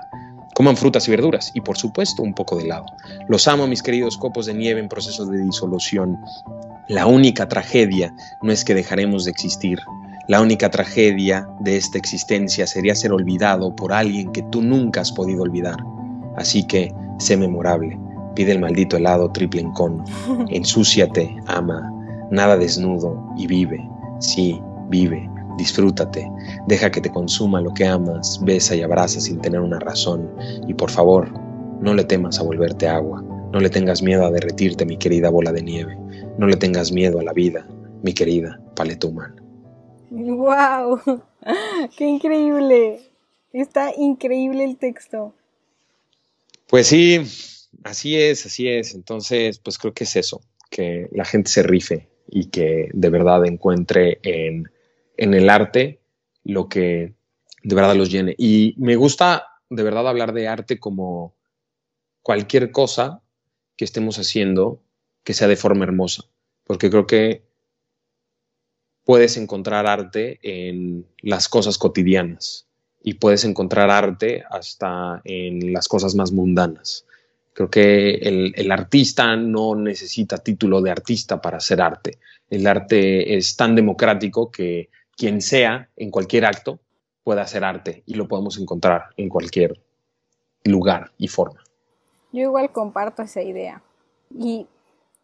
Coman 0.54 0.76
frutas 0.76 1.08
y 1.08 1.10
verduras 1.10 1.50
y 1.52 1.60
por 1.60 1.76
supuesto 1.76 2.22
un 2.22 2.32
poco 2.32 2.56
de 2.56 2.64
helado. 2.64 2.86
Los 3.28 3.48
amo 3.48 3.66
mis 3.66 3.82
queridos 3.82 4.16
copos 4.16 4.46
de 4.46 4.54
nieve 4.54 4.80
en 4.80 4.88
proceso 4.88 5.26
de 5.26 5.42
disolución. 5.42 6.16
La 6.88 7.06
única 7.06 7.48
tragedia 7.48 8.14
no 8.42 8.52
es 8.52 8.64
que 8.64 8.74
dejaremos 8.74 9.24
de 9.24 9.32
existir. 9.32 9.80
La 10.28 10.40
única 10.40 10.70
tragedia 10.70 11.48
de 11.60 11.76
esta 11.76 11.98
existencia 11.98 12.66
sería 12.66 12.94
ser 12.94 13.12
olvidado 13.12 13.74
por 13.74 13.92
alguien 13.92 14.30
que 14.30 14.42
tú 14.42 14.62
nunca 14.62 15.00
has 15.00 15.10
podido 15.10 15.42
olvidar. 15.42 15.78
Así 16.36 16.62
que 16.62 16.94
sé 17.18 17.36
memorable. 17.36 17.98
Pide 18.36 18.52
el 18.52 18.60
maldito 18.60 18.96
helado 18.96 19.32
triple 19.32 19.62
en 19.62 19.72
cono. 19.72 20.04
Ensúciate, 20.48 21.34
ama, 21.46 21.92
nada 22.30 22.56
desnudo 22.56 23.22
y 23.36 23.46
vive. 23.46 23.88
Sí, 24.20 24.60
vive, 24.88 25.28
disfrútate. 25.58 26.30
Deja 26.66 26.90
que 26.90 27.00
te 27.00 27.10
consuma 27.10 27.60
lo 27.60 27.72
que 27.74 27.86
amas, 27.86 28.40
besa 28.42 28.74
y 28.74 28.82
abraza 28.82 29.20
sin 29.20 29.40
tener 29.40 29.60
una 29.60 29.78
razón. 29.78 30.30
Y 30.66 30.74
por 30.74 30.90
favor, 30.90 31.30
no 31.80 31.94
le 31.94 32.04
temas 32.04 32.38
a 32.38 32.42
volverte 32.42 32.88
agua. 32.88 33.22
No 33.52 33.60
le 33.60 33.70
tengas 33.70 34.02
miedo 34.02 34.26
a 34.26 34.30
derretirte, 34.30 34.84
mi 34.84 34.98
querida 34.98 35.30
bola 35.30 35.52
de 35.52 35.62
nieve. 35.62 35.96
No 36.38 36.46
le 36.46 36.56
tengas 36.56 36.92
miedo 36.92 37.20
a 37.20 37.22
la 37.22 37.32
vida, 37.32 37.66
mi 38.02 38.12
querida 38.12 38.60
paleta 38.74 39.06
humana. 39.06 39.36
¡Wow! 40.10 41.00
¡Qué 41.96 42.06
increíble! 42.06 43.00
Está 43.52 43.92
increíble 43.96 44.64
el 44.64 44.76
texto. 44.76 45.34
Pues 46.68 46.88
sí, 46.88 47.22
así 47.84 48.16
es, 48.16 48.44
así 48.44 48.68
es. 48.68 48.94
Entonces, 48.94 49.58
pues 49.58 49.78
creo 49.78 49.94
que 49.94 50.04
es 50.04 50.16
eso, 50.16 50.42
que 50.68 51.08
la 51.12 51.24
gente 51.24 51.50
se 51.50 51.62
rife 51.62 52.08
y 52.28 52.46
que 52.46 52.90
de 52.92 53.10
verdad 53.10 53.44
encuentre 53.46 54.18
en, 54.22 54.70
en 55.16 55.34
el 55.34 55.50
arte 55.50 56.00
lo 56.44 56.68
que 56.68 57.14
de 57.62 57.74
verdad 57.74 57.96
los 57.96 58.10
llene. 58.10 58.34
Y 58.38 58.74
me 58.78 58.96
gusta 58.96 59.46
de 59.70 59.82
verdad 59.82 60.08
hablar 60.08 60.32
de 60.32 60.48
arte 60.48 60.78
como 60.78 61.34
cualquier 62.22 62.70
cosa 62.70 63.22
que 63.76 63.84
estemos 63.84 64.18
haciendo 64.18 64.82
que 65.24 65.34
sea 65.34 65.48
de 65.48 65.56
forma 65.56 65.84
hermosa, 65.84 66.24
porque 66.64 66.90
creo 66.90 67.06
que 67.06 67.44
puedes 69.04 69.36
encontrar 69.36 69.86
arte 69.86 70.38
en 70.42 71.06
las 71.22 71.48
cosas 71.48 71.78
cotidianas 71.78 72.66
y 73.02 73.14
puedes 73.14 73.44
encontrar 73.44 73.90
arte 73.90 74.44
hasta 74.50 75.20
en 75.24 75.72
las 75.72 75.86
cosas 75.88 76.14
más 76.14 76.32
mundanas. 76.32 77.05
Creo 77.56 77.70
que 77.70 78.10
el, 78.16 78.70
artista 78.70 79.34
no 79.34 79.74
necesita 79.74 80.36
título 80.36 80.82
de 80.82 80.90
artista 80.90 81.40
para 81.40 81.56
hacer 81.56 81.80
arte. 81.80 82.18
El 82.50 82.66
arte 82.66 83.34
es 83.34 83.56
tan 83.56 83.74
democrático 83.74 84.50
que 84.50 84.90
quien 85.16 85.40
sea 85.40 85.88
en 85.96 86.10
cualquier 86.10 86.44
acto 86.44 86.80
puede 87.24 87.40
hacer 87.40 87.64
arte 87.64 88.02
y 88.04 88.12
lo 88.12 88.28
podemos 88.28 88.58
encontrar 88.58 89.04
en 89.16 89.30
cualquier 89.30 89.80
lugar 90.64 91.12
y 91.16 91.28
forma. 91.28 91.64
Yo 92.30 92.42
igual 92.42 92.72
comparto 92.72 93.22
esa 93.22 93.40
idea. 93.40 93.82
Y 94.38 94.66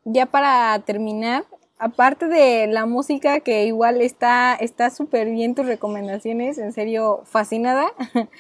ya 0.07 0.25
para 0.25 0.79
terminar, 0.87 1.45
aparte 1.77 2.29
de 2.29 2.67
la 2.67 2.87
música 2.87 3.41
que 3.41 3.67
igual 3.67 4.01
está 4.01 4.55
está 4.55 4.89
súper 4.89 5.29
bien 5.29 5.55
tus 5.55 5.67
recomendaciones, 5.67 6.57
en 6.57 6.73
serio 6.73 7.25
fascinada. 7.27 7.93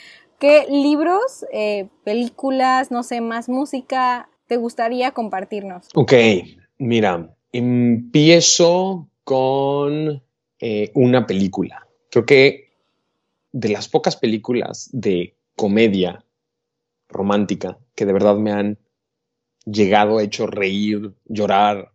¿Qué 0.42 0.66
libros, 0.68 1.46
eh, 1.52 1.88
películas, 2.02 2.90
no 2.90 3.04
sé, 3.04 3.20
más 3.20 3.48
música 3.48 4.28
te 4.48 4.56
gustaría 4.56 5.12
compartirnos? 5.12 5.86
Ok, 5.94 6.14
mira, 6.78 7.32
empiezo 7.52 9.08
con 9.22 10.20
eh, 10.58 10.90
una 10.94 11.28
película. 11.28 11.86
Creo 12.10 12.26
que 12.26 12.72
de 13.52 13.68
las 13.68 13.88
pocas 13.88 14.16
películas 14.16 14.90
de 14.90 15.36
comedia 15.54 16.24
romántica 17.08 17.78
que 17.94 18.04
de 18.04 18.12
verdad 18.12 18.34
me 18.34 18.50
han 18.50 18.78
llegado, 19.64 20.18
hecho 20.18 20.48
reír, 20.48 21.14
llorar, 21.26 21.92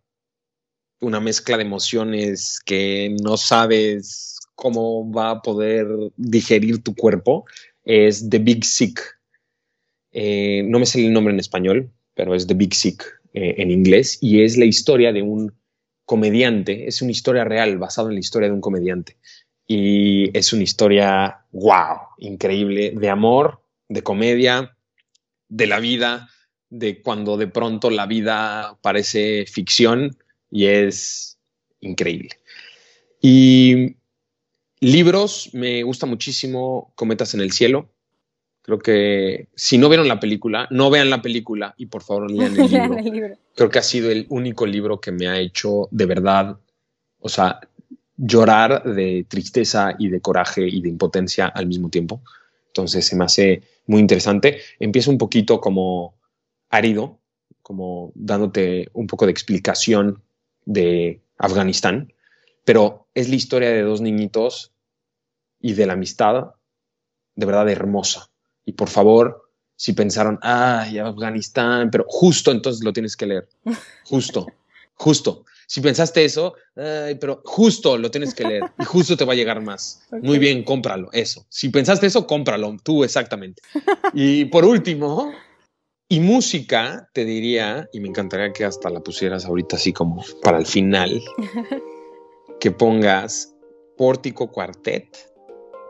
una 1.02 1.20
mezcla 1.20 1.58
de 1.58 1.64
emociones 1.64 2.60
que 2.64 3.14
no 3.22 3.36
sabes 3.36 4.38
cómo 4.54 5.12
va 5.12 5.30
a 5.32 5.42
poder 5.42 5.86
digerir 6.16 6.82
tu 6.82 6.94
cuerpo, 6.94 7.44
es 7.88 8.28
The 8.28 8.38
Big 8.38 8.64
Sick. 8.64 9.00
Eh, 10.12 10.62
no 10.64 10.78
me 10.78 10.86
sé 10.86 11.04
el 11.04 11.12
nombre 11.12 11.32
en 11.32 11.40
español, 11.40 11.90
pero 12.14 12.34
es 12.34 12.46
The 12.46 12.54
Big 12.54 12.74
Sick 12.74 13.02
eh, 13.32 13.54
en 13.58 13.70
inglés 13.70 14.18
y 14.20 14.42
es 14.42 14.58
la 14.58 14.66
historia 14.66 15.12
de 15.12 15.22
un 15.22 15.54
comediante, 16.04 16.86
es 16.86 17.02
una 17.02 17.12
historia 17.12 17.44
real 17.44 17.78
basada 17.78 18.08
en 18.08 18.14
la 18.14 18.20
historia 18.20 18.48
de 18.48 18.54
un 18.54 18.60
comediante. 18.60 19.16
Y 19.66 20.36
es 20.36 20.52
una 20.52 20.62
historia, 20.62 21.44
wow, 21.52 21.98
increíble, 22.18 22.92
de 22.94 23.10
amor, 23.10 23.62
de 23.88 24.02
comedia, 24.02 24.76
de 25.48 25.66
la 25.66 25.80
vida, 25.80 26.28
de 26.70 27.00
cuando 27.00 27.36
de 27.36 27.48
pronto 27.48 27.90
la 27.90 28.06
vida 28.06 28.78
parece 28.82 29.46
ficción 29.46 30.16
y 30.50 30.66
es 30.66 31.38
increíble. 31.80 32.30
Y 33.20 33.97
libros, 34.80 35.50
me 35.52 35.82
gusta 35.82 36.06
muchísimo 36.06 36.92
Cometas 36.94 37.34
en 37.34 37.40
el 37.40 37.52
Cielo. 37.52 37.90
Creo 38.62 38.78
que 38.78 39.48
si 39.54 39.78
no 39.78 39.88
vieron 39.88 40.08
la 40.08 40.20
película, 40.20 40.68
no 40.70 40.90
vean 40.90 41.08
la 41.10 41.22
película 41.22 41.74
y 41.78 41.86
por 41.86 42.02
favor 42.02 42.30
lean 42.30 42.56
el 42.60 42.70
libro. 42.70 43.38
Creo 43.54 43.70
que 43.70 43.78
ha 43.78 43.82
sido 43.82 44.10
el 44.10 44.26
único 44.28 44.66
libro 44.66 45.00
que 45.00 45.12
me 45.12 45.28
ha 45.28 45.38
hecho 45.38 45.88
de 45.90 46.06
verdad, 46.06 46.58
o 47.18 47.28
sea, 47.28 47.60
llorar 48.16 48.82
de 48.84 49.24
tristeza 49.28 49.94
y 49.98 50.08
de 50.08 50.20
coraje 50.20 50.66
y 50.68 50.82
de 50.82 50.88
impotencia 50.88 51.46
al 51.46 51.66
mismo 51.66 51.88
tiempo. 51.88 52.22
Entonces 52.66 53.06
se 53.06 53.16
me 53.16 53.24
hace 53.24 53.62
muy 53.86 54.00
interesante. 54.00 54.60
Empieza 54.78 55.10
un 55.10 55.18
poquito 55.18 55.60
como 55.60 56.16
árido, 56.68 57.18
como 57.62 58.12
dándote 58.14 58.88
un 58.92 59.06
poco 59.06 59.24
de 59.24 59.32
explicación 59.32 60.22
de 60.66 61.22
Afganistán, 61.38 62.12
pero 62.68 63.08
es 63.14 63.30
la 63.30 63.36
historia 63.36 63.70
de 63.70 63.80
dos 63.80 64.02
niñitos 64.02 64.74
y 65.58 65.72
de 65.72 65.86
la 65.86 65.94
amistad 65.94 66.50
de 67.34 67.46
verdad 67.46 67.66
hermosa. 67.70 68.28
Y 68.66 68.72
por 68.72 68.90
favor, 68.90 69.50
si 69.74 69.94
pensaron, 69.94 70.38
ay, 70.42 70.98
Afganistán, 70.98 71.88
pero 71.90 72.04
justo 72.06 72.50
entonces 72.50 72.84
lo 72.84 72.92
tienes 72.92 73.16
que 73.16 73.24
leer. 73.24 73.48
Justo, 74.04 74.46
justo. 74.96 75.46
Si 75.66 75.80
pensaste 75.80 76.26
eso, 76.26 76.56
ay, 76.76 77.14
pero 77.14 77.40
justo 77.42 77.96
lo 77.96 78.10
tienes 78.10 78.34
que 78.34 78.44
leer 78.44 78.64
y 78.78 78.84
justo 78.84 79.16
te 79.16 79.24
va 79.24 79.32
a 79.32 79.36
llegar 79.36 79.62
más. 79.62 80.02
Muy 80.20 80.38
bien, 80.38 80.62
cómpralo, 80.62 81.08
eso. 81.12 81.46
Si 81.48 81.70
pensaste 81.70 82.08
eso, 82.08 82.26
cómpralo, 82.26 82.76
tú 82.84 83.02
exactamente. 83.02 83.62
Y 84.12 84.44
por 84.44 84.66
último, 84.66 85.32
y 86.06 86.20
música, 86.20 87.08
te 87.14 87.24
diría, 87.24 87.88
y 87.94 88.00
me 88.00 88.08
encantaría 88.08 88.52
que 88.52 88.66
hasta 88.66 88.90
la 88.90 89.00
pusieras 89.00 89.46
ahorita 89.46 89.76
así 89.76 89.94
como 89.94 90.22
para 90.42 90.58
el 90.58 90.66
final, 90.66 91.18
que 92.60 92.70
pongas 92.70 93.54
Pórtico 93.96 94.50
Quartet, 94.50 95.08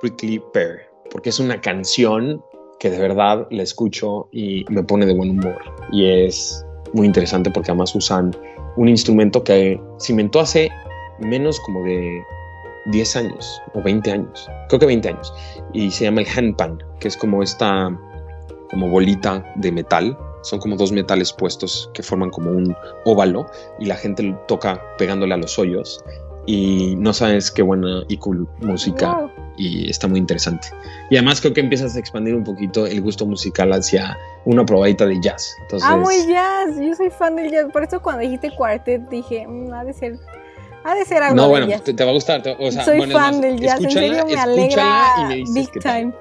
Prickly 0.00 0.42
Pear, 0.52 0.80
porque 1.10 1.30
es 1.30 1.40
una 1.40 1.60
canción 1.60 2.42
que 2.78 2.90
de 2.90 2.98
verdad 2.98 3.46
la 3.50 3.62
escucho 3.62 4.28
y 4.32 4.64
me 4.68 4.82
pone 4.82 5.06
de 5.06 5.14
buen 5.14 5.30
humor. 5.30 5.58
Y 5.92 6.06
es 6.06 6.64
muy 6.92 7.06
interesante 7.06 7.50
porque 7.50 7.70
además 7.70 7.94
usan 7.94 8.36
un 8.76 8.88
instrumento 8.88 9.42
que 9.42 9.80
se 9.98 10.12
inventó 10.12 10.40
hace 10.40 10.70
menos 11.18 11.58
como 11.60 11.82
de 11.84 12.22
10 12.86 13.16
años 13.16 13.60
o 13.74 13.82
20 13.82 14.12
años, 14.12 14.48
creo 14.68 14.78
que 14.78 14.86
20 14.86 15.08
años, 15.08 15.34
y 15.72 15.90
se 15.90 16.04
llama 16.04 16.20
el 16.20 16.28
handpan, 16.28 16.78
que 17.00 17.08
es 17.08 17.16
como 17.16 17.42
esta 17.42 17.90
como 18.70 18.88
bolita 18.88 19.44
de 19.56 19.72
metal. 19.72 20.16
Son 20.42 20.60
como 20.60 20.76
dos 20.76 20.92
metales 20.92 21.32
puestos 21.32 21.90
que 21.94 22.02
forman 22.02 22.30
como 22.30 22.50
un 22.50 22.74
óvalo 23.04 23.46
y 23.80 23.86
la 23.86 23.96
gente 23.96 24.36
toca 24.46 24.80
pegándole 24.96 25.34
a 25.34 25.36
los 25.36 25.58
hoyos 25.58 26.04
y 26.48 26.96
no 26.96 27.12
sabes 27.12 27.50
qué 27.50 27.60
buena 27.60 28.04
y 28.08 28.16
cool 28.16 28.48
música 28.62 29.30
y 29.58 29.90
está 29.90 30.08
muy 30.08 30.18
interesante. 30.18 30.68
Y 31.10 31.16
además 31.16 31.42
creo 31.42 31.52
que 31.52 31.60
empiezas 31.60 31.94
a 31.94 31.98
expandir 31.98 32.34
un 32.34 32.42
poquito 32.42 32.86
el 32.86 33.02
gusto 33.02 33.26
musical 33.26 33.70
hacia 33.74 34.16
una 34.46 34.64
probadita 34.64 35.04
de 35.04 35.20
jazz. 35.20 35.54
ah, 35.82 35.96
muy 35.98 36.26
jazz, 36.26 36.74
yo 36.80 36.94
soy 36.94 37.10
fan 37.10 37.36
del 37.36 37.50
jazz, 37.50 37.66
por 37.70 37.84
eso 37.84 38.00
cuando 38.00 38.22
dijiste 38.22 38.50
cuartet 38.56 39.06
dije, 39.10 39.46
mm, 39.46 39.74
ha 39.74 39.84
de 39.84 39.92
ser 39.92 40.18
ha 40.84 40.94
de 40.94 41.04
ser 41.04 41.22
algo 41.22 41.36
No, 41.36 41.48
bueno, 41.50 41.66
te, 41.66 41.92
va 42.02 42.10
a 42.10 42.14
gustar. 42.14 42.42
soy 42.42 43.10
fan 43.10 43.42
del 43.42 43.60
jazz, 43.60 43.84
en 43.84 43.90
serio 43.90 44.24
me 44.24 44.36
alegra 44.36 45.28
big 45.52 45.70
time. 45.82 46.14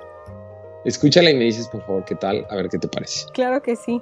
escúchala 0.84 1.32
y 1.32 1.36
me 1.36 1.45
dices 1.45 1.69
por 1.69 1.86
favor 1.86 2.03
qué 2.03 2.15
tal, 2.15 2.45
a 2.49 2.55
ver 2.57 2.67
qué 2.67 2.78
te 2.78 2.89
parece. 2.89 3.28
Claro 3.32 3.61
que 3.63 3.78
sí. 3.78 4.01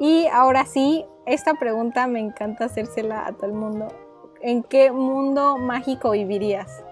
Y 0.00 0.26
ahora 0.30 0.66
sí, 0.66 1.06
esta 1.24 1.54
pregunta 1.54 2.06
me 2.08 2.20
encanta 2.20 2.66
hacérsela 2.66 3.26
a 3.26 3.32
todo 3.32 3.46
el 3.46 3.54
mundo. 3.54 3.88
¿En 4.46 4.62
qué 4.62 4.92
mundo 4.92 5.58
mágico 5.58 6.12
vivirías? 6.12 6.84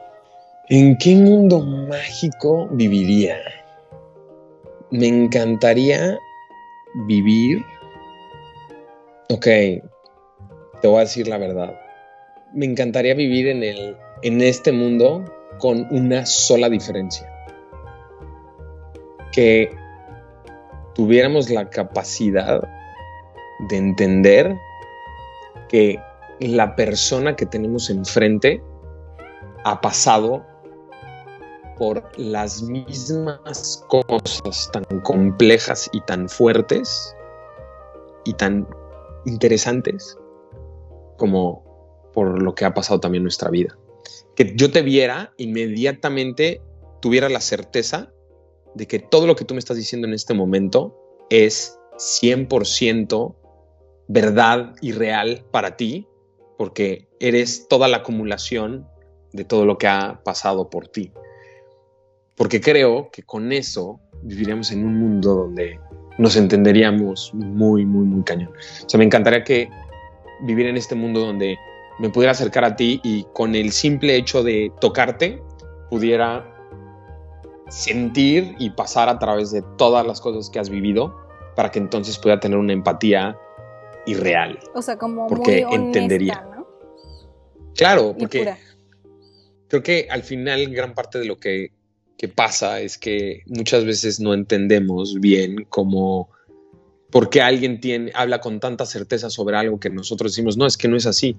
¿En 0.68 0.98
qué 0.98 1.14
mundo 1.14 1.61
mágico 1.61 2.66
viviría? 2.72 3.36
Me 4.90 5.07
encantaría 5.07 6.18
vivir. 7.07 7.64
Ok, 9.30 9.44
te 9.44 10.88
voy 10.88 10.96
a 10.96 11.00
decir 11.02 11.28
la 11.28 11.38
verdad. 11.38 11.80
Me 12.52 12.66
encantaría 12.66 13.14
vivir 13.14 13.46
en, 13.46 13.62
el, 13.62 13.96
en 14.22 14.40
este 14.40 14.72
mundo 14.72 15.24
con 15.59 15.86
una 15.92 16.26
sola 16.26 16.68
diferencia. 16.68 17.32
Que 19.30 19.70
tuviéramos 20.96 21.50
la 21.50 21.70
capacidad 21.70 22.68
de 23.68 23.76
entender 23.76 24.57
que 25.68 26.00
la 26.41 26.76
persona 26.76 27.37
que 27.37 27.47
tenemos 27.47 27.91
enfrente 27.91 28.62
ha 29.64 29.80
pasado 29.80 30.45
por 31.78 32.05
las 32.18 32.62
mismas 32.62 33.85
cosas 33.89 34.70
tan 34.72 34.85
complejas 35.01 35.91
y 35.93 36.01
tan 36.03 36.28
fuertes 36.28 37.16
y 38.24 38.35
tan 38.35 38.66
interesantes 39.26 40.16
como 41.16 41.64
por 42.12 42.41
lo 42.43 42.55
que 42.55 42.64
ha 42.64 42.74
pasado 42.74 43.01
también 43.01 43.24
nuestra 43.24 43.51
vida. 43.51 43.76
Que 44.37 44.55
yo 44.55 44.70
te 44.70 44.82
viera 44.82 45.32
inmediatamente, 45.37 46.62
tuviera 47.01 47.28
la 47.28 47.41
certeza 47.41 48.12
de 48.74 48.87
que 48.87 48.99
todo 48.99 49.26
lo 49.26 49.37
que 49.37 49.45
tú 49.45 49.55
me 49.55 49.61
estás 49.61 49.76
diciendo 49.76 50.07
en 50.07 50.14
este 50.14 50.35
momento 50.35 50.97
es 51.30 51.78
100% 51.97 53.35
verdad 54.09 54.74
y 54.80 54.93
real 54.93 55.45
para 55.51 55.76
ti, 55.76 56.07
porque 56.57 57.09
eres 57.20 57.68
toda 57.68 57.88
la 57.88 57.98
acumulación 57.98 58.86
de 59.32 59.44
todo 59.44 59.66
lo 59.66 59.78
que 59.78 59.88
ha 59.88 60.20
pasado 60.24 60.70
por 60.70 60.88
ti. 60.88 61.12
Porque 62.36 62.61
creo 62.61 63.11
que 63.11 63.22
con 63.22 63.52
eso 63.52 64.00
viviríamos 64.22 64.72
en 64.72 64.84
un 64.84 64.98
mundo 64.98 65.34
donde 65.34 65.78
nos 66.18 66.36
entenderíamos 66.36 67.32
muy, 67.34 67.84
muy, 67.84 68.05
muy 68.07 68.22
cañón. 68.22 68.52
O 68.84 68.88
sea, 68.88 68.98
me 68.98 69.05
encantaría 69.05 69.44
que 69.44 69.68
vivir 70.42 70.66
en 70.66 70.76
este 70.76 70.94
mundo 70.94 71.20
donde 71.20 71.57
me 71.98 72.11
pudiera 72.11 72.32
acercar 72.32 72.64
a 72.64 72.76
ti 72.76 73.00
y 73.05 73.24
con 73.32 73.55
el 73.55 73.72
simple 73.72 74.16
hecho 74.16 74.42
de 74.42 74.72
tocarte 74.80 75.42
pudiera 75.90 76.50
sentir 77.68 78.55
y 78.59 78.70
pasar 78.70 79.09
a 79.09 79.18
través 79.18 79.50
de 79.50 79.62
todas 79.76 80.07
las 80.07 80.20
cosas 80.20 80.50
que 80.50 80.59
has 80.59 80.70
vivido 80.70 81.16
para 81.57 81.70
que 81.70 81.78
entonces 81.78 82.18
pueda 82.18 82.40
tener 82.40 82.59
una 82.59 82.72
empatía 82.72 83.36
irreal. 84.07 84.59
O 84.74 84.82
sea, 84.82 84.96
como 84.96 85.26
porque 85.26 85.64
muy 85.64 85.74
entendería. 85.74 86.46
¿no? 86.55 86.66
Claro, 87.74 88.14
porque 88.18 88.55
creo 89.68 89.82
que 89.82 90.07
al 90.11 90.22
final 90.22 90.68
gran 90.72 90.94
parte 90.94 91.18
de 91.18 91.24
lo 91.24 91.38
que, 91.38 91.72
que, 92.16 92.28
pasa 92.28 92.80
es 92.80 92.98
que 92.98 93.42
muchas 93.46 93.84
veces 93.84 94.20
no 94.20 94.34
entendemos 94.34 95.20
bien 95.20 95.66
cómo 95.68 96.30
por 97.11 97.30
qué 97.30 97.42
alguien 97.42 97.80
tiene, 97.80 98.11
habla 98.14 98.40
con 98.40 98.61
tanta 98.61 98.86
certeza 98.86 99.30
sobre 99.30 99.57
algo 99.57 99.78
que 99.78 99.90
nosotros 99.90 100.32
decimos, 100.32 100.57
no, 100.57 100.66
es 100.66 100.76
que 100.76 100.88
no 100.88 100.96
es 100.96 101.07
así. 101.07 101.36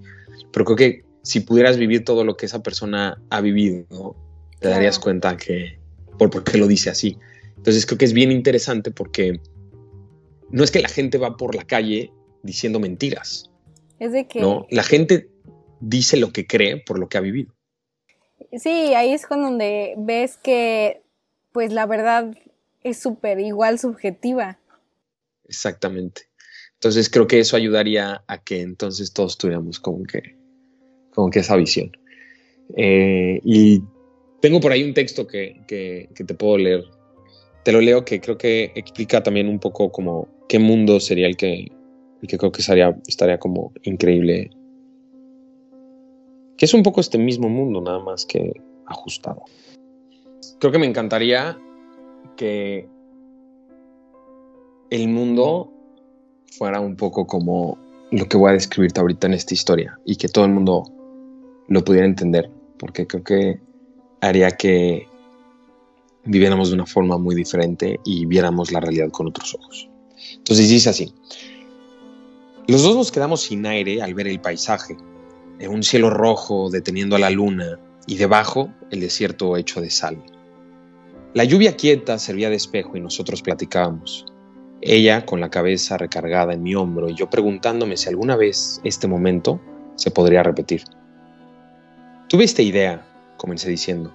Pero 0.51 0.65
creo 0.65 0.77
que 0.77 1.05
si 1.21 1.41
pudieras 1.41 1.77
vivir 1.77 2.05
todo 2.05 2.23
lo 2.23 2.37
que 2.37 2.45
esa 2.45 2.63
persona 2.63 3.21
ha 3.29 3.41
vivido, 3.41 4.15
te 4.59 4.69
darías 4.69 4.99
cuenta 4.99 5.35
que 5.35 5.77
por, 6.17 6.29
por 6.29 6.43
qué 6.43 6.57
lo 6.57 6.67
dice 6.67 6.89
así. 6.89 7.17
Entonces 7.57 7.85
creo 7.85 7.97
que 7.97 8.05
es 8.05 8.13
bien 8.13 8.31
interesante 8.31 8.91
porque 8.91 9.39
no 10.49 10.63
es 10.63 10.71
que 10.71 10.79
la 10.79 10.89
gente 10.89 11.17
va 11.17 11.35
por 11.35 11.55
la 11.55 11.63
calle 11.63 12.11
diciendo 12.45 12.79
mentiras. 12.79 13.49
Es 13.99 14.11
de 14.11 14.27
que... 14.27 14.39
No, 14.39 14.67
la 14.69 14.83
gente 14.83 15.29
dice 15.79 16.17
lo 16.17 16.31
que 16.31 16.47
cree 16.47 16.77
por 16.77 16.99
lo 16.99 17.09
que 17.09 17.17
ha 17.17 17.21
vivido. 17.21 17.53
Sí, 18.53 18.93
ahí 18.93 19.11
es 19.11 19.25
con 19.25 19.41
donde 19.41 19.95
ves 19.97 20.37
que 20.37 21.01
pues 21.51 21.71
la 21.71 21.85
verdad 21.85 22.35
es 22.83 22.99
súper 22.99 23.39
igual 23.39 23.79
subjetiva. 23.79 24.59
Exactamente. 25.47 26.23
Entonces 26.73 27.09
creo 27.09 27.27
que 27.27 27.39
eso 27.39 27.55
ayudaría 27.55 28.23
a 28.27 28.43
que 28.43 28.61
entonces 28.61 29.13
todos 29.13 29.37
tuviéramos 29.37 29.79
como 29.79 30.03
que, 30.03 30.35
como 31.11 31.29
que 31.29 31.39
esa 31.39 31.55
visión. 31.55 31.91
Eh, 32.75 33.39
y 33.43 33.81
tengo 34.41 34.59
por 34.59 34.71
ahí 34.71 34.83
un 34.83 34.93
texto 34.93 35.25
que, 35.27 35.61
que, 35.67 36.09
que, 36.13 36.23
te 36.23 36.33
puedo 36.33 36.57
leer. 36.57 36.83
Te 37.63 37.71
lo 37.71 37.81
leo 37.81 38.05
que 38.05 38.19
creo 38.19 38.37
que 38.37 38.71
explica 38.75 39.23
también 39.23 39.47
un 39.47 39.59
poco 39.59 39.91
como 39.91 40.27
qué 40.49 40.59
mundo 40.59 40.99
sería 40.99 41.27
el 41.27 41.37
que, 41.37 41.71
el 42.25 42.27
que 42.27 42.37
creo 42.37 42.51
que 42.51 42.61
estaría, 42.61 42.97
estaría 43.07 43.37
como 43.37 43.71
increíble. 43.83 44.51
Que 46.57 46.65
es 46.65 46.73
un 46.73 46.83
poco 46.83 47.01
este 47.01 47.17
mismo 47.17 47.49
mundo, 47.49 47.81
nada 47.81 47.99
más 47.99 48.25
que 48.25 48.53
ajustado. 48.85 49.43
Creo 50.59 50.71
que 50.71 50.79
me 50.79 50.85
encantaría 50.85 51.57
que 52.35 52.87
el 54.89 55.07
mundo 55.07 55.71
fuera 56.57 56.79
un 56.79 56.95
poco 56.95 57.27
como 57.27 57.77
lo 58.11 58.25
que 58.27 58.37
voy 58.37 58.51
a 58.51 58.53
describirte 58.53 59.01
ahorita 59.01 59.27
en 59.27 59.33
esta 59.33 59.53
historia 59.53 59.99
y 60.05 60.15
que 60.15 60.29
todo 60.29 60.45
el 60.45 60.51
mundo 60.51 60.83
lo 61.67 61.83
pudiera 61.83 62.05
entender, 62.05 62.49
porque 62.77 63.05
creo 63.07 63.23
que 63.23 63.59
haría 64.21 64.51
que 64.51 65.07
viviéramos 66.23 66.69
de 66.69 66.75
una 66.75 66.85
forma 66.85 67.17
muy 67.17 67.35
diferente 67.35 67.99
y 68.05 68.25
viéramos 68.25 68.71
la 68.71 68.79
realidad 68.79 69.09
con 69.09 69.27
otros 69.27 69.55
ojos. 69.55 69.89
Entonces 70.37 70.69
dice 70.69 70.89
así, 70.89 71.13
los 72.67 72.81
dos 72.81 72.95
nos 72.95 73.11
quedamos 73.11 73.41
sin 73.41 73.65
aire 73.65 74.01
al 74.01 74.13
ver 74.13 74.27
el 74.27 74.41
paisaje, 74.41 74.97
en 75.59 75.71
un 75.71 75.83
cielo 75.83 76.09
rojo 76.09 76.69
deteniendo 76.69 77.15
a 77.15 77.19
la 77.19 77.29
luna 77.29 77.79
y 78.07 78.17
debajo 78.17 78.69
el 78.91 78.99
desierto 78.99 79.55
hecho 79.55 79.81
de 79.81 79.89
sal. 79.89 80.23
La 81.33 81.43
lluvia 81.43 81.75
quieta 81.75 82.17
servía 82.17 82.49
de 82.49 82.55
espejo 82.55 82.97
y 82.97 83.01
nosotros 83.01 83.41
platicábamos. 83.41 84.25
Ella 84.81 85.25
con 85.25 85.39
la 85.39 85.49
cabeza 85.49 85.97
recargada 85.97 86.53
en 86.53 86.63
mi 86.63 86.75
hombro 86.75 87.09
y 87.09 87.15
yo 87.15 87.29
preguntándome 87.29 87.97
si 87.97 88.09
alguna 88.09 88.35
vez 88.35 88.81
este 88.83 89.07
momento 89.07 89.59
se 89.95 90.11
podría 90.11 90.43
repetir. 90.43 90.83
Tuve 92.29 92.45
esta 92.45 92.61
idea, 92.61 93.05
comencé 93.37 93.69
diciendo. 93.69 94.13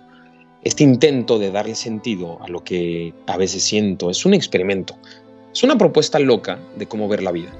Este 0.62 0.82
intento 0.82 1.38
de 1.38 1.50
darle 1.50 1.74
sentido 1.74 2.42
a 2.42 2.48
lo 2.48 2.64
que 2.64 3.14
a 3.26 3.36
veces 3.36 3.62
siento 3.62 4.10
es 4.10 4.26
un 4.26 4.34
experimento, 4.34 4.96
es 5.52 5.62
una 5.62 5.78
propuesta 5.78 6.18
loca 6.18 6.58
de 6.76 6.86
cómo 6.86 7.08
ver 7.08 7.22
la 7.22 7.32
vida. 7.32 7.50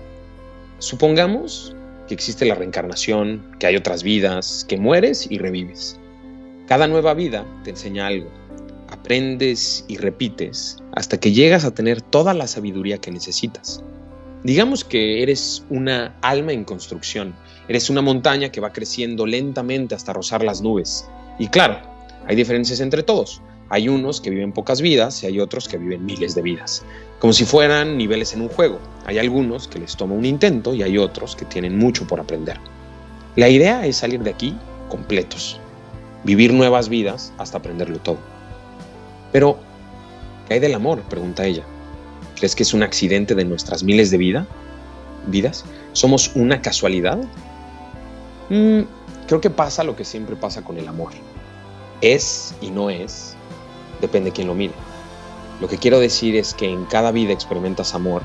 Supongamos 0.80 1.76
que 2.08 2.14
existe 2.14 2.46
la 2.46 2.54
reencarnación, 2.54 3.54
que 3.58 3.66
hay 3.66 3.76
otras 3.76 4.02
vidas, 4.02 4.64
que 4.66 4.78
mueres 4.78 5.26
y 5.30 5.36
revives. 5.36 6.00
Cada 6.66 6.88
nueva 6.88 7.12
vida 7.12 7.44
te 7.64 7.70
enseña 7.70 8.06
algo, 8.06 8.30
aprendes 8.88 9.84
y 9.88 9.98
repites 9.98 10.78
hasta 10.92 11.20
que 11.20 11.32
llegas 11.32 11.66
a 11.66 11.74
tener 11.74 12.00
toda 12.00 12.32
la 12.32 12.46
sabiduría 12.46 12.96
que 12.96 13.10
necesitas. 13.10 13.84
Digamos 14.42 14.82
que 14.82 15.22
eres 15.22 15.66
una 15.68 16.16
alma 16.22 16.52
en 16.52 16.64
construcción, 16.64 17.34
eres 17.68 17.90
una 17.90 18.00
montaña 18.00 18.50
que 18.50 18.62
va 18.62 18.72
creciendo 18.72 19.26
lentamente 19.26 19.94
hasta 19.94 20.14
rozar 20.14 20.42
las 20.42 20.62
nubes. 20.62 21.06
Y 21.38 21.48
claro, 21.48 21.78
hay 22.26 22.36
diferencias 22.36 22.80
entre 22.80 23.02
todos. 23.02 23.42
Hay 23.70 23.88
unos 23.88 24.20
que 24.20 24.30
viven 24.30 24.52
pocas 24.52 24.80
vidas 24.80 25.22
y 25.22 25.26
hay 25.26 25.40
otros 25.40 25.68
que 25.68 25.78
viven 25.78 26.04
miles 26.04 26.34
de 26.34 26.42
vidas, 26.42 26.82
como 27.20 27.32
si 27.32 27.44
fueran 27.44 27.96
niveles 27.96 28.34
en 28.34 28.42
un 28.42 28.48
juego. 28.48 28.80
Hay 29.06 29.18
algunos 29.18 29.68
que 29.68 29.78
les 29.78 29.96
toma 29.96 30.14
un 30.14 30.24
intento 30.24 30.74
y 30.74 30.82
hay 30.82 30.98
otros 30.98 31.36
que 31.36 31.44
tienen 31.44 31.78
mucho 31.78 32.06
por 32.06 32.20
aprender. 32.20 32.58
La 33.36 33.48
idea 33.48 33.86
es 33.86 33.96
salir 33.96 34.22
de 34.22 34.30
aquí 34.30 34.56
completos, 34.88 35.60
vivir 36.24 36.52
nuevas 36.52 36.88
vidas 36.88 37.32
hasta 37.38 37.58
aprenderlo 37.58 38.00
todo. 38.00 38.18
Pero, 39.32 39.58
¿qué 40.48 40.54
hay 40.54 40.60
del 40.60 40.74
amor? 40.74 41.02
pregunta 41.02 41.46
ella. 41.46 41.62
¿Crees 42.36 42.56
que 42.56 42.64
es 42.64 42.74
un 42.74 42.82
accidente 42.82 43.34
de 43.34 43.44
nuestras 43.44 43.84
miles 43.84 44.10
de 44.10 44.18
vida? 44.18 44.46
vidas? 45.26 45.64
¿Somos 45.92 46.32
una 46.34 46.60
casualidad? 46.60 47.18
Mm, 48.48 48.80
creo 49.26 49.40
que 49.40 49.50
pasa 49.50 49.84
lo 49.84 49.94
que 49.94 50.04
siempre 50.04 50.36
pasa 50.36 50.62
con 50.62 50.76
el 50.78 50.88
amor. 50.88 51.12
Es 52.00 52.54
y 52.60 52.70
no 52.70 52.90
es, 52.90 53.29
depende 54.00 54.30
de 54.30 54.34
quién 54.34 54.48
lo 54.48 54.54
mire. 54.54 54.74
Lo 55.60 55.68
que 55.68 55.78
quiero 55.78 56.00
decir 56.00 56.36
es 56.36 56.54
que 56.54 56.70
en 56.70 56.86
cada 56.86 57.12
vida 57.12 57.32
experimentas 57.32 57.94
amor, 57.94 58.22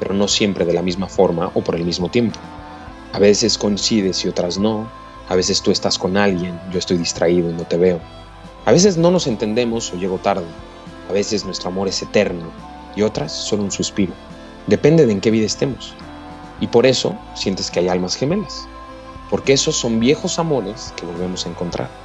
pero 0.00 0.14
no 0.14 0.26
siempre 0.26 0.64
de 0.64 0.72
la 0.72 0.82
misma 0.82 1.08
forma 1.08 1.50
o 1.54 1.62
por 1.62 1.76
el 1.76 1.84
mismo 1.84 2.08
tiempo. 2.10 2.40
A 3.12 3.18
veces 3.18 3.56
coincides 3.56 4.24
y 4.24 4.28
otras 4.28 4.58
no. 4.58 4.90
A 5.28 5.36
veces 5.36 5.62
tú 5.62 5.70
estás 5.70 5.96
con 5.96 6.16
alguien, 6.16 6.58
yo 6.72 6.78
estoy 6.78 6.96
distraído 6.96 7.50
y 7.50 7.52
no 7.52 7.62
te 7.62 7.76
veo. 7.76 8.00
A 8.64 8.72
veces 8.72 8.96
no 8.96 9.10
nos 9.10 9.26
entendemos 9.26 9.92
o 9.92 9.96
llego 9.96 10.18
tarde. 10.18 10.46
A 11.08 11.12
veces 11.12 11.44
nuestro 11.44 11.68
amor 11.68 11.88
es 11.88 12.02
eterno 12.02 12.50
y 12.96 13.02
otras 13.02 13.32
son 13.32 13.60
un 13.60 13.70
suspiro. 13.70 14.12
Depende 14.66 15.06
de 15.06 15.12
en 15.12 15.20
qué 15.20 15.30
vida 15.30 15.46
estemos. 15.46 15.94
Y 16.60 16.66
por 16.66 16.86
eso 16.86 17.16
sientes 17.34 17.70
que 17.70 17.80
hay 17.80 17.88
almas 17.88 18.16
gemelas. 18.16 18.66
Porque 19.30 19.52
esos 19.52 19.76
son 19.76 20.00
viejos 20.00 20.38
amores 20.38 20.92
que 20.96 21.06
volvemos 21.06 21.46
a 21.46 21.50
encontrar. 21.50 22.01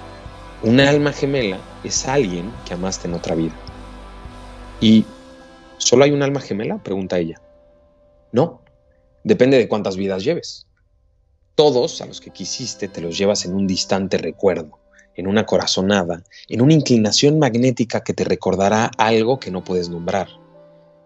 Una 0.63 0.89
alma 0.89 1.13
gemela 1.13 1.59
es 1.83 2.07
alguien 2.07 2.51
que 2.65 2.73
amaste 2.73 3.07
en 3.07 3.13
otra 3.13 3.35
vida. 3.35 3.53
Y 4.81 5.05
¿Solo 5.77 6.03
hay 6.03 6.11
un 6.11 6.23
alma 6.23 6.41
gemela? 6.41 6.83
pregunta 6.83 7.17
ella. 7.19 7.39
No, 8.31 8.61
depende 9.23 9.57
de 9.57 9.67
cuántas 9.67 9.95
vidas 9.95 10.23
lleves. 10.23 10.67
Todos 11.55 12.01
a 12.01 12.05
los 12.05 12.19
que 12.19 12.31
quisiste 12.31 12.87
te 12.87 12.99
los 12.99 13.17
llevas 13.17 13.45
en 13.45 13.53
un 13.53 13.67
distante 13.67 14.17
recuerdo, 14.17 14.79
en 15.15 15.27
una 15.27 15.45
corazonada, 15.45 16.23
en 16.49 16.61
una 16.61 16.73
inclinación 16.73 17.39
magnética 17.39 18.03
que 18.03 18.13
te 18.13 18.23
recordará 18.23 18.91
algo 18.97 19.39
que 19.39 19.51
no 19.51 19.63
puedes 19.63 19.89
nombrar. 19.89 20.27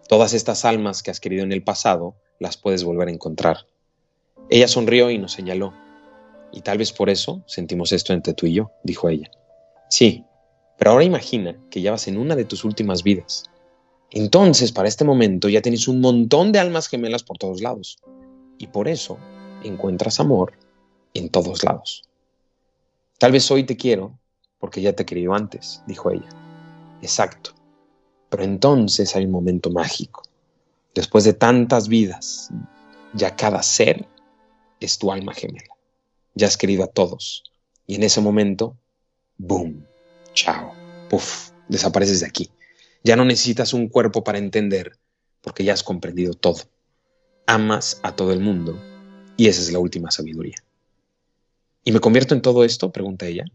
Todas 0.07 0.33
estas 0.33 0.65
almas 0.65 1.03
que 1.03 1.11
has 1.11 1.19
querido 1.19 1.43
en 1.43 1.51
el 1.51 1.63
pasado 1.63 2.15
las 2.39 2.57
puedes 2.57 2.83
volver 2.83 3.09
a 3.09 3.11
encontrar. 3.11 3.67
Ella 4.49 4.67
sonrió 4.67 5.11
y 5.11 5.17
nos 5.17 5.33
señaló. 5.33 5.73
Y 6.51 6.61
tal 6.61 6.77
vez 6.79 6.91
por 6.91 7.09
eso 7.09 7.43
sentimos 7.45 7.91
esto 7.91 8.13
entre 8.13 8.33
tú 8.33 8.47
y 8.47 8.53
yo, 8.53 8.71
dijo 8.83 9.09
ella. 9.09 9.29
Sí, 9.91 10.23
pero 10.77 10.91
ahora 10.91 11.03
imagina 11.03 11.59
que 11.69 11.81
ya 11.81 11.91
vas 11.91 12.07
en 12.07 12.17
una 12.17 12.37
de 12.37 12.45
tus 12.45 12.63
últimas 12.63 13.03
vidas. 13.03 13.43
Entonces, 14.09 14.71
para 14.71 14.87
este 14.87 15.03
momento 15.03 15.49
ya 15.49 15.61
tienes 15.61 15.89
un 15.89 15.99
montón 15.99 16.53
de 16.53 16.59
almas 16.59 16.87
gemelas 16.87 17.23
por 17.23 17.37
todos 17.37 17.61
lados. 17.61 17.99
Y 18.57 18.67
por 18.67 18.87
eso 18.87 19.17
encuentras 19.65 20.21
amor 20.21 20.53
en 21.13 21.27
todos 21.27 21.65
lados. 21.65 22.03
Tal 23.17 23.33
vez 23.33 23.51
hoy 23.51 23.65
te 23.65 23.75
quiero 23.75 24.17
porque 24.59 24.81
ya 24.81 24.93
te 24.93 25.05
querido 25.05 25.33
antes, 25.33 25.83
dijo 25.87 26.09
ella. 26.09 26.29
Exacto. 27.01 27.51
Pero 28.29 28.43
entonces 28.43 29.13
hay 29.17 29.25
un 29.25 29.31
momento 29.31 29.71
mágico. 29.71 30.23
Después 30.95 31.25
de 31.25 31.33
tantas 31.33 31.89
vidas, 31.89 32.49
ya 33.13 33.35
cada 33.35 33.61
ser 33.61 34.07
es 34.79 34.97
tu 34.97 35.11
alma 35.11 35.33
gemela. 35.33 35.75
Ya 36.33 36.47
has 36.47 36.55
querido 36.55 36.85
a 36.85 36.87
todos. 36.87 37.43
Y 37.87 37.95
en 37.95 38.03
ese 38.03 38.21
momento, 38.21 38.77
boom, 39.41 39.83
chao, 40.33 40.73
puff, 41.09 41.49
desapareces 41.67 42.19
de 42.19 42.27
aquí. 42.27 42.51
Ya 43.03 43.15
no 43.15 43.25
necesitas 43.25 43.73
un 43.73 43.87
cuerpo 43.87 44.23
para 44.23 44.37
entender, 44.37 44.97
porque 45.41 45.63
ya 45.63 45.73
has 45.73 45.83
comprendido 45.83 46.35
todo. 46.35 46.61
Amas 47.47 47.99
a 48.03 48.15
todo 48.15 48.33
el 48.33 48.39
mundo 48.39 48.79
y 49.37 49.47
esa 49.47 49.61
es 49.61 49.71
la 49.71 49.79
última 49.79 50.11
sabiduría. 50.11 50.57
¿Y 51.83 51.91
me 51.91 51.99
convierto 51.99 52.35
en 52.35 52.43
todo 52.43 52.63
esto? 52.63 52.91
pregunta 52.91 53.25
ella. 53.25 53.45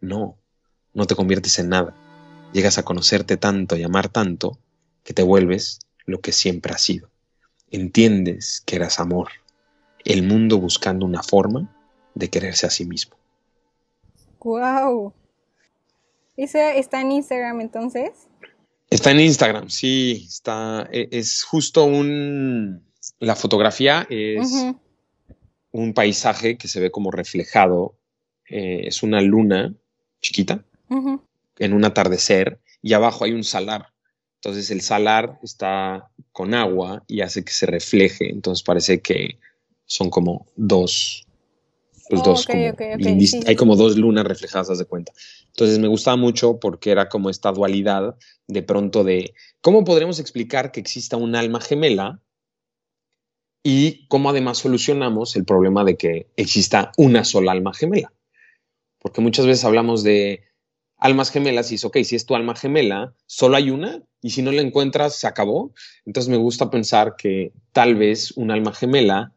No, 0.00 0.36
no 0.92 1.06
te 1.06 1.14
conviertes 1.14 1.60
en 1.60 1.68
nada. 1.68 1.94
Llegas 2.52 2.78
a 2.78 2.84
conocerte 2.84 3.36
tanto 3.36 3.76
y 3.76 3.84
amar 3.84 4.08
tanto 4.08 4.58
que 5.04 5.14
te 5.14 5.22
vuelves 5.22 5.78
lo 6.04 6.20
que 6.20 6.32
siempre 6.32 6.72
has 6.72 6.82
sido. 6.82 7.08
Entiendes 7.70 8.60
que 8.66 8.74
eras 8.74 8.98
amor, 8.98 9.28
el 10.04 10.24
mundo 10.24 10.58
buscando 10.58 11.06
una 11.06 11.22
forma 11.22 11.72
de 12.14 12.28
quererse 12.28 12.66
a 12.66 12.70
sí 12.70 12.84
mismo. 12.84 13.21
¡Wow! 14.42 15.14
¿Ese 16.36 16.78
está 16.78 17.00
en 17.00 17.12
Instagram 17.12 17.60
entonces? 17.60 18.10
Está 18.90 19.10
en 19.10 19.20
Instagram, 19.20 19.70
sí, 19.70 20.26
está, 20.28 20.88
e, 20.92 21.08
es 21.12 21.44
justo 21.44 21.84
un, 21.84 22.84
la 23.20 23.36
fotografía 23.36 24.06
es 24.10 24.66
un 25.70 25.94
paisaje 25.94 26.58
que 26.58 26.68
se 26.68 26.80
ve 26.80 26.90
como 26.90 27.10
reflejado, 27.10 27.96
eh, 28.48 28.82
es 28.86 29.02
una 29.02 29.20
luna 29.22 29.74
chiquita 30.20 30.64
en 31.58 31.72
un 31.72 31.84
atardecer 31.84 32.60
y 32.82 32.92
abajo 32.92 33.24
hay 33.24 33.32
un 33.32 33.44
salar. 33.44 33.92
Entonces 34.36 34.70
el 34.70 34.82
salar 34.82 35.38
está 35.42 36.10
con 36.32 36.52
agua 36.52 37.04
y 37.06 37.22
hace 37.22 37.44
que 37.44 37.52
se 37.52 37.66
refleje, 37.66 38.28
entonces 38.28 38.62
parece 38.62 39.00
que 39.00 39.38
son 39.86 40.10
como 40.10 40.46
dos, 40.56 41.26
pues 42.08 42.20
oh, 42.22 42.24
dos 42.24 42.46
hay 42.48 43.56
como 43.56 43.76
dos 43.76 43.96
lunas 43.96 44.24
reflejadas, 44.24 44.78
de 44.78 44.84
cuenta. 44.84 45.12
Entonces 45.48 45.78
me 45.78 45.88
gustaba 45.88 46.16
mucho 46.16 46.58
porque 46.58 46.90
era 46.90 47.08
como 47.08 47.30
esta 47.30 47.52
dualidad 47.52 48.16
de 48.48 48.62
pronto 48.62 49.04
de 49.04 49.34
cómo 49.60 49.84
podremos 49.84 50.18
explicar 50.18 50.72
que 50.72 50.80
exista 50.80 51.16
un 51.16 51.36
alma 51.36 51.60
gemela 51.60 52.20
y 53.62 54.06
cómo 54.08 54.30
además 54.30 54.58
solucionamos 54.58 55.36
el 55.36 55.44
problema 55.44 55.84
de 55.84 55.96
que 55.96 56.26
exista 56.36 56.92
una 56.96 57.24
sola 57.24 57.52
alma 57.52 57.72
gemela. 57.72 58.12
Porque 58.98 59.20
muchas 59.20 59.46
veces 59.46 59.64
hablamos 59.64 60.02
de 60.02 60.42
almas 60.96 61.30
gemelas 61.30 61.72
y 61.72 61.76
es, 61.76 61.84
ok, 61.84 61.98
si 62.04 62.16
es 62.16 62.26
tu 62.26 62.34
alma 62.34 62.54
gemela, 62.54 63.14
solo 63.26 63.56
hay 63.56 63.70
una 63.70 64.02
y 64.20 64.30
si 64.30 64.42
no 64.42 64.52
la 64.52 64.62
encuentras, 64.62 65.16
se 65.16 65.26
acabó. 65.26 65.72
Entonces 66.06 66.30
me 66.30 66.36
gusta 66.36 66.70
pensar 66.70 67.16
que 67.16 67.52
tal 67.72 67.96
vez 67.96 68.32
un 68.36 68.50
alma 68.50 68.72
gemela 68.72 69.32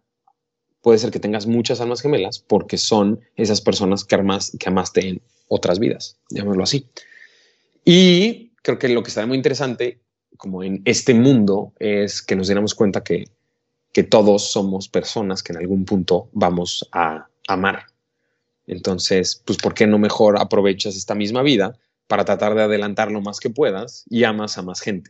puede 0.85 0.99
ser 0.99 1.09
que 1.09 1.19
tengas 1.19 1.47
muchas 1.47 1.81
almas 1.81 1.99
gemelas 1.99 2.37
porque 2.37 2.77
son 2.77 3.19
esas 3.35 3.59
personas 3.59 4.05
que, 4.05 4.19
que 4.59 4.69
amaste 4.69 5.07
en 5.07 5.21
otras 5.47 5.79
vidas, 5.79 6.19
llamémoslo 6.29 6.61
así. 6.61 6.87
Y 7.83 8.51
creo 8.61 8.77
que 8.77 8.89
lo 8.89 9.01
que 9.01 9.09
está 9.09 9.25
muy 9.25 9.35
interesante, 9.35 9.99
como 10.37 10.63
en 10.63 10.83
este 10.85 11.15
mundo, 11.15 11.73
es 11.79 12.21
que 12.21 12.35
nos 12.35 12.45
diéramos 12.45 12.75
cuenta 12.75 13.03
que, 13.03 13.23
que 13.91 14.03
todos 14.03 14.51
somos 14.51 14.87
personas 14.87 15.41
que 15.41 15.53
en 15.53 15.57
algún 15.57 15.85
punto 15.85 16.29
vamos 16.33 16.87
a 16.91 17.29
amar. 17.47 17.87
Entonces, 18.67 19.41
pues, 19.43 19.57
¿por 19.57 19.73
qué 19.73 19.87
no 19.87 19.97
mejor 19.97 20.39
aprovechas 20.39 20.95
esta 20.95 21.15
misma 21.15 21.41
vida 21.41 21.79
para 22.05 22.25
tratar 22.25 22.53
de 22.53 22.61
adelantar 22.61 23.11
lo 23.11 23.21
más 23.21 23.39
que 23.39 23.49
puedas 23.49 24.05
y 24.07 24.23
amas 24.23 24.59
a 24.59 24.61
más 24.61 24.81
gente? 24.81 25.09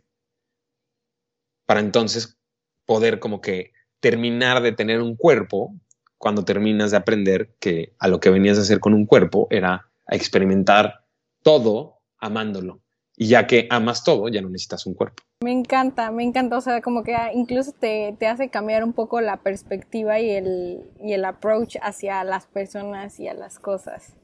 Para 1.65 1.81
entonces 1.81 2.38
poder 2.85 3.19
como 3.19 3.41
que 3.41 3.74
terminar 4.00 4.62
de 4.62 4.72
tener 4.72 5.02
un 5.02 5.16
cuerpo 5.16 5.74
cuando 6.18 6.46
terminas 6.46 6.92
de 6.92 6.98
aprender 6.98 7.56
que 7.60 7.94
a 8.00 8.08
lo 8.08 8.20
que 8.20 8.30
venías 8.30 8.58
a 8.58 8.62
hacer 8.62 8.80
con 8.80 8.94
un 8.94 9.06
cuerpo 9.06 9.48
era 9.50 9.90
a 10.08 10.16
experimentar 10.16 11.06
todo 11.44 12.00
amándolo. 12.18 12.82
Y 13.18 13.28
ya 13.28 13.48
que 13.48 13.68
amas 13.70 14.04
todo, 14.04 14.28
ya 14.28 14.42
no 14.42 14.50
necesitas 14.50 14.86
un 14.86 14.94
cuerpo. 14.94 15.24
Me 15.42 15.52
encanta, 15.52 16.12
me 16.12 16.24
encanta. 16.24 16.58
O 16.58 16.62
sea, 16.62 16.82
como 16.82 17.04
que 17.04 17.16
incluso 17.34 17.72
te, 17.72 18.16
hace 18.28 18.50
cambiar 18.50 18.84
un 18.84 18.92
poco 18.92 19.22
la 19.22 19.38
perspectiva 19.38 20.20
y 20.20 20.32
el, 20.32 20.82
y 21.02 21.14
el 21.14 21.24
approach 21.24 21.78
hacia 21.82 22.24
las 22.24 22.46
personas 22.48 23.20
y 23.20 23.28
a 23.28 23.34
las 23.34 23.60
cosas. 23.60 24.16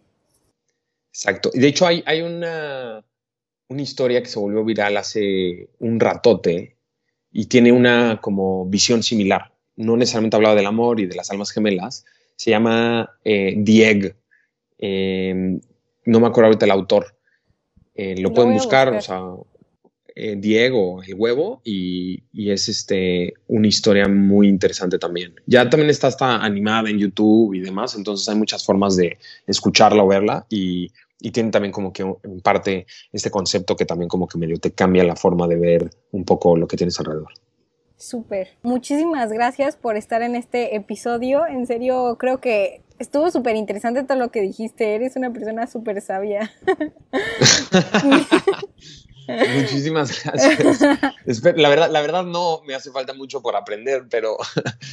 Exacto. 1.13 1.51
Y 1.53 1.59
de 1.59 1.67
hecho 1.67 1.85
hay, 1.87 2.03
hay 2.05 2.21
una, 2.21 3.05
una 3.69 3.81
historia 3.81 4.21
que 4.21 4.29
se 4.29 4.39
volvió 4.39 4.65
viral 4.65 4.97
hace 4.97 5.69
un 5.79 5.99
ratote 5.99 6.75
y 7.31 7.45
tiene 7.45 7.71
una 7.71 8.19
como 8.21 8.65
visión 8.65 9.03
similar. 9.03 9.50
No 9.81 9.97
necesariamente 9.97 10.37
hablaba 10.37 10.55
del 10.55 10.65
amor 10.65 10.99
y 10.99 11.05
de 11.05 11.15
las 11.15 11.31
almas 11.31 11.51
gemelas. 11.51 12.05
Se 12.35 12.51
llama 12.51 13.11
eh, 13.23 13.55
Dieg. 13.57 14.15
Eh, 14.77 15.59
no 16.05 16.19
me 16.19 16.27
acuerdo 16.27 16.47
ahorita 16.47 16.65
el 16.65 16.71
autor. 16.71 17.15
Eh, 17.93 18.19
lo, 18.19 18.33
pueden 18.33 18.53
buscar, 18.53 18.89
o 18.89 19.01
sea, 19.01 19.21
eh, 20.15 20.35
Diego, 20.37 21.03
el 21.03 21.15
huevo, 21.15 21.61
y, 21.63 22.23
es 22.33 22.67
este, 22.69 23.33
una 23.47 23.67
historia 23.67 24.07
muy 24.07 24.47
interesante 24.47 24.97
también. 24.97 25.35
Ya 25.45 25.69
también 25.69 25.89
está 25.89 26.07
hasta 26.07 26.43
animada 26.43 26.89
en 26.89 26.99
YouTube 26.99 27.53
y 27.53 27.59
demás, 27.59 27.95
entonces 27.95 28.27
hay 28.29 28.35
muchas 28.35 28.65
formas 28.65 28.95
de 28.95 29.17
escucharla 29.45 30.03
o 30.03 30.07
verla 30.07 30.45
y, 30.49 30.91
y 31.19 31.31
tiene 31.31 31.51
también 31.51 31.71
como 31.71 31.93
que 31.93 32.03
en 32.03 32.41
parte 32.41 32.87
este 33.11 33.29
concepto 33.29 33.75
que 33.75 33.85
también 33.85 34.09
como 34.09 34.27
que 34.27 34.37
medio 34.37 34.57
te 34.57 34.71
cambia 34.71 35.03
la 35.03 35.15
forma 35.15 35.47
de 35.47 35.57
ver 35.57 35.89
un 36.11 36.25
poco 36.25 36.57
lo 36.57 36.67
que 36.67 36.77
tienes 36.77 36.99
alrededor. 36.99 37.31
Súper. 38.01 38.57
Muchísimas 38.63 39.31
gracias 39.31 39.75
por 39.75 39.95
estar 39.95 40.23
en 40.23 40.35
este 40.35 40.75
episodio. 40.75 41.45
En 41.45 41.67
serio, 41.67 42.17
creo 42.17 42.41
que 42.41 42.81
estuvo 42.97 43.29
súper 43.29 43.55
interesante 43.55 44.03
todo 44.03 44.17
lo 44.17 44.31
que 44.31 44.41
dijiste. 44.41 44.95
Eres 44.95 45.15
una 45.17 45.31
persona 45.31 45.67
súper 45.67 46.01
sabia. 46.01 46.51
Muchísimas 49.55 50.23
gracias. 50.23 50.81
La 51.55 51.69
verdad, 51.69 51.91
la 51.91 52.01
verdad 52.01 52.23
no 52.23 52.63
me 52.65 52.73
hace 52.73 52.89
falta 52.89 53.13
mucho 53.13 53.43
por 53.43 53.55
aprender, 53.55 54.07
pero, 54.09 54.35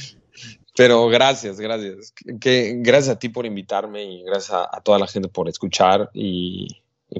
pero 0.77 1.07
gracias, 1.07 1.59
gracias. 1.59 2.13
Que, 2.39 2.75
gracias 2.77 3.15
a 3.15 3.17
ti 3.17 3.29
por 3.29 3.47
invitarme 3.47 4.03
y 4.03 4.23
gracias 4.23 4.55
a, 4.71 4.81
toda 4.81 4.99
la 4.99 5.07
gente 5.07 5.29
por 5.29 5.49
escuchar 5.49 6.11
y, 6.13 6.67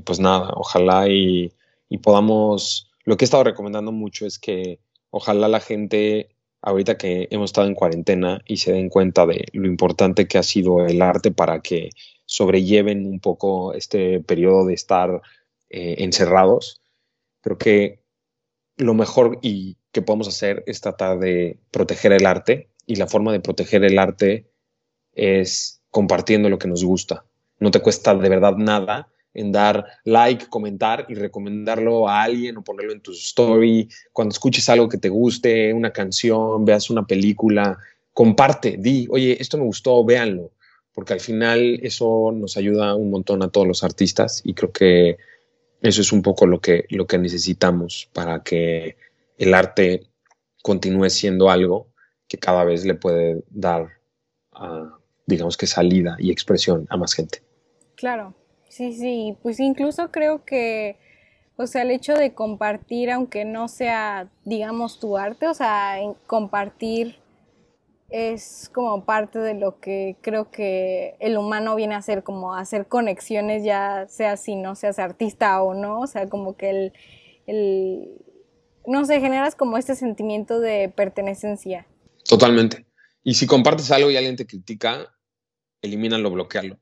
pues 0.06 0.20
nada, 0.20 0.52
ojalá 0.54 1.10
y, 1.10 1.52
y 1.90 1.98
podamos, 1.98 2.92
lo 3.06 3.18
que 3.18 3.26
he 3.26 3.26
estado 3.26 3.44
recomendando 3.44 3.92
mucho 3.92 4.28
es 4.28 4.38
que 4.38 4.80
ojalá 5.10 5.48
la 5.48 5.60
gente, 5.60 6.30
ahorita 6.62 6.98
que 6.98 7.28
hemos 7.32 7.50
estado 7.50 7.68
en 7.68 7.76
cuarentena 7.76 8.42
y 8.46 8.58
se 8.58 8.74
den 8.74 8.90
cuenta 8.90 9.26
de 9.26 9.46
lo 9.54 9.68
importante 9.68 10.28
que 10.28 10.38
ha 10.38 10.44
sido 10.44 10.86
el 10.86 11.02
arte 11.02 11.32
para 11.32 11.62
que 11.62 11.90
sobrelleven 12.26 13.06
un 13.06 13.20
poco 13.20 13.74
este 13.74 14.20
periodo 14.20 14.66
de 14.66 14.74
estar 14.74 15.22
eh, 15.70 15.96
encerrados, 16.00 16.82
creo 17.42 17.58
que 17.58 18.00
lo 18.78 18.94
mejor 18.94 19.40
y 19.42 19.78
que 19.92 20.02
podemos 20.02 20.28
hacer 20.28 20.64
es 20.68 20.82
tratar 20.82 21.20
de 21.20 21.58
proteger 21.72 22.14
el 22.14 22.26
arte 22.26 22.70
y 22.86 22.96
la 22.96 23.08
forma 23.08 23.32
de 23.32 23.40
proteger 23.40 23.84
el 23.84 24.00
arte 24.00 24.46
es 25.14 25.82
compartiendo 25.90 26.50
lo 26.50 26.60
que 26.60 26.68
nos 26.68 26.84
gusta. 26.84 27.26
No 27.60 27.72
te 27.72 27.82
cuesta 27.82 28.14
de 28.16 28.30
verdad 28.30 28.56
nada 28.56 29.10
en 29.40 29.52
dar 29.52 29.86
like, 30.04 30.48
comentar 30.48 31.06
y 31.10 31.16
recomendarlo 31.16 32.08
a 32.10 32.24
alguien 32.24 32.58
o 32.58 32.64
ponerlo 32.64 32.92
en 32.92 33.02
tu 33.02 33.12
story. 33.12 33.88
Cuando 34.12 34.34
escuches 34.34 34.68
algo 34.70 34.90
que 34.90 34.98
te 34.98 35.10
guste, 35.10 35.74
una 35.74 35.92
canción, 35.92 36.66
veas 36.66 36.90
una 36.90 37.06
película, 37.06 37.78
comparte, 38.14 38.76
di, 38.78 39.08
oye, 39.10 39.38
esto 39.40 39.58
me 39.58 39.64
gustó, 39.64 40.04
véanlo, 40.04 40.52
porque 40.94 41.14
al 41.14 41.22
final 41.22 41.80
eso 41.82 42.32
nos 42.34 42.58
ayuda 42.58 42.96
un 42.96 43.10
montón 43.10 43.42
a 43.44 43.50
todos 43.50 43.68
los 43.68 43.84
artistas 43.84 44.42
y 44.44 44.54
creo 44.54 44.72
que 44.72 45.18
eso 45.82 46.02
es 46.02 46.12
un 46.12 46.22
poco 46.22 46.46
lo 46.46 46.60
que, 46.60 46.86
lo 46.90 47.08
que 47.08 47.18
necesitamos 47.18 48.10
para 48.14 48.44
que 48.44 48.98
el 49.38 49.54
arte 49.54 50.08
continúe 50.62 51.10
siendo 51.10 51.50
algo 51.50 51.88
que 52.28 52.38
cada 52.38 52.66
vez 52.66 52.84
le 52.86 52.96
puede 52.96 53.42
dar, 53.50 53.88
ah, 54.52 54.98
digamos 55.26 55.56
que 55.56 55.66
salida 55.66 56.18
y 56.20 56.32
expresión 56.32 56.86
a 56.90 56.98
más 56.98 57.14
gente. 57.14 57.42
Claro, 57.96 58.36
sí, 58.70 58.94
sí, 58.94 59.38
pues 59.44 59.60
incluso 59.60 60.12
creo 60.12 60.46
que, 60.46 60.98
o 61.58 61.68
sea, 61.68 61.82
el 61.82 61.92
hecho 61.92 62.14
de 62.14 62.34
compartir, 62.34 63.12
aunque 63.12 63.44
no 63.44 63.68
sea, 63.68 64.30
digamos, 64.46 65.00
tu 65.00 65.18
arte, 65.18 65.48
o 65.48 65.54
sea, 65.54 65.98
compartir 66.26 67.18
es 68.10 68.72
como 68.74 69.06
parte 69.06 69.40
de 69.40 69.54
lo 69.54 69.80
que 69.80 70.16
creo 70.22 70.50
que 70.50 71.16
el 71.20 71.38
humano 71.38 71.76
viene 71.76 71.96
a 71.96 72.00
hacer, 72.00 72.24
como 72.24 72.56
hacer 72.56 72.88
conexiones, 72.88 73.64
ya 73.64 74.08
sea 74.08 74.38
si 74.38 74.56
no 74.56 74.76
seas 74.76 75.00
artista 75.00 75.62
o 75.62 75.74
no, 75.74 76.02
o 76.02 76.08
sea, 76.08 76.28
como 76.28 76.56
que 76.56 76.70
el, 76.70 76.94
el 77.46 78.10
no 78.88 79.06
sé, 79.06 79.20
generas 79.20 79.56
como 79.56 79.78
este 79.78 79.96
sentimiento 79.96 80.60
de 80.60 80.90
pertenencia. 80.90 81.86
Totalmente. 82.28 82.86
Y 83.24 83.36
si 83.36 83.46
compartes 83.46 83.92
algo 83.92 84.10
y 84.10 84.18
alguien 84.18 84.36
te 84.36 84.48
critica, 84.48 85.16
elimínalo, 85.82 86.32
bloquealo. 86.32 86.80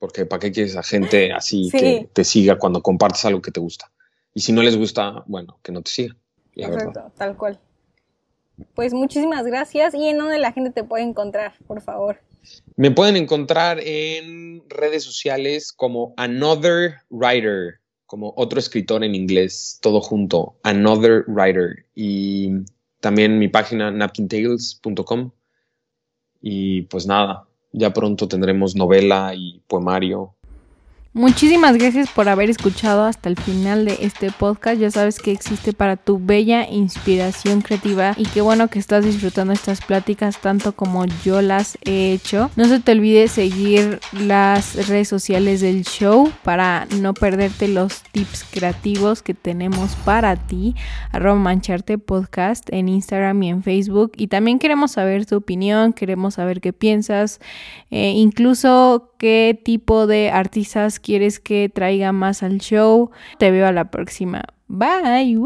Porque 0.00 0.26
¿para 0.26 0.40
qué 0.40 0.50
quieres 0.50 0.74
a 0.76 0.82
gente 0.82 1.32
así 1.32 1.68
que 1.72 2.08
te 2.12 2.24
siga 2.24 2.58
cuando 2.58 2.82
compartes 2.82 3.24
algo 3.24 3.40
que 3.40 3.52
te 3.52 3.60
gusta? 3.60 3.92
Y 4.34 4.40
si 4.40 4.52
no 4.52 4.62
les 4.62 4.76
gusta, 4.76 5.22
bueno, 5.26 5.60
que 5.62 5.70
no 5.70 5.82
te 5.82 5.90
siga. 5.92 6.16
Exacto, 6.56 7.12
tal 7.16 7.36
cual. 7.36 7.60
Pues 8.74 8.92
muchísimas 8.92 9.46
gracias. 9.46 9.94
¿Y 9.94 10.08
en 10.08 10.18
dónde 10.18 10.38
la 10.38 10.52
gente 10.52 10.70
te 10.70 10.82
puede 10.82 11.04
encontrar, 11.04 11.54
por 11.66 11.80
favor? 11.80 12.20
Me 12.76 12.90
pueden 12.90 13.16
encontrar 13.16 13.80
en 13.80 14.62
redes 14.68 15.04
sociales 15.04 15.72
como 15.72 16.14
Another 16.16 16.96
Writer, 17.10 17.80
como 18.06 18.32
otro 18.36 18.58
escritor 18.58 19.04
en 19.04 19.14
inglés, 19.14 19.78
todo 19.82 20.00
junto, 20.00 20.56
Another 20.62 21.24
Writer. 21.28 21.86
Y 21.94 22.50
también 23.00 23.38
mi 23.38 23.48
página 23.48 23.90
napkintales.com. 23.90 25.30
Y 26.42 26.82
pues 26.82 27.06
nada, 27.06 27.46
ya 27.72 27.92
pronto 27.92 28.28
tendremos 28.28 28.74
novela 28.76 29.34
y 29.34 29.62
poemario 29.66 30.34
Muchísimas 31.12 31.76
gracias 31.76 32.08
por 32.08 32.28
haber 32.28 32.50
escuchado 32.50 33.02
hasta 33.02 33.28
el 33.28 33.36
final 33.36 33.84
de 33.84 33.98
este 34.02 34.30
podcast. 34.30 34.80
Ya 34.80 34.92
sabes 34.92 35.18
que 35.18 35.32
existe 35.32 35.72
para 35.72 35.96
tu 35.96 36.24
bella 36.24 36.70
inspiración 36.70 37.62
creativa 37.62 38.14
y 38.16 38.26
qué 38.26 38.40
bueno 38.40 38.68
que 38.68 38.78
estás 38.78 39.04
disfrutando 39.04 39.52
estas 39.52 39.80
pláticas 39.80 40.40
tanto 40.40 40.70
como 40.76 41.06
yo 41.24 41.42
las 41.42 41.78
he 41.84 42.12
hecho. 42.12 42.52
No 42.54 42.66
se 42.66 42.78
te 42.78 42.92
olvide 42.92 43.26
seguir 43.26 43.98
las 44.12 44.86
redes 44.86 45.08
sociales 45.08 45.60
del 45.60 45.82
show 45.82 46.30
para 46.44 46.86
no 47.00 47.12
perderte 47.12 47.66
los 47.66 48.04
tips 48.12 48.44
creativos 48.44 49.20
que 49.24 49.34
tenemos 49.34 49.96
para 50.04 50.36
ti. 50.36 50.76
Arroba 51.10 51.40
mancharte 51.40 51.98
podcast 51.98 52.68
en 52.70 52.88
Instagram 52.88 53.42
y 53.42 53.48
en 53.48 53.62
Facebook. 53.64 54.12
Y 54.16 54.28
también 54.28 54.60
queremos 54.60 54.92
saber 54.92 55.26
tu 55.26 55.38
opinión, 55.38 55.92
queremos 55.92 56.34
saber 56.34 56.60
qué 56.60 56.72
piensas, 56.72 57.40
eh, 57.90 58.12
incluso 58.14 59.10
qué 59.18 59.60
tipo 59.64 60.06
de 60.06 60.30
artistas 60.30 60.99
quieres 61.00 61.40
que 61.40 61.68
traiga 61.68 62.12
más 62.12 62.42
al 62.42 62.58
show. 62.58 63.10
Te 63.38 63.50
veo 63.50 63.66
a 63.66 63.72
la 63.72 63.90
próxima. 63.90 64.42
Bye. 64.68 65.36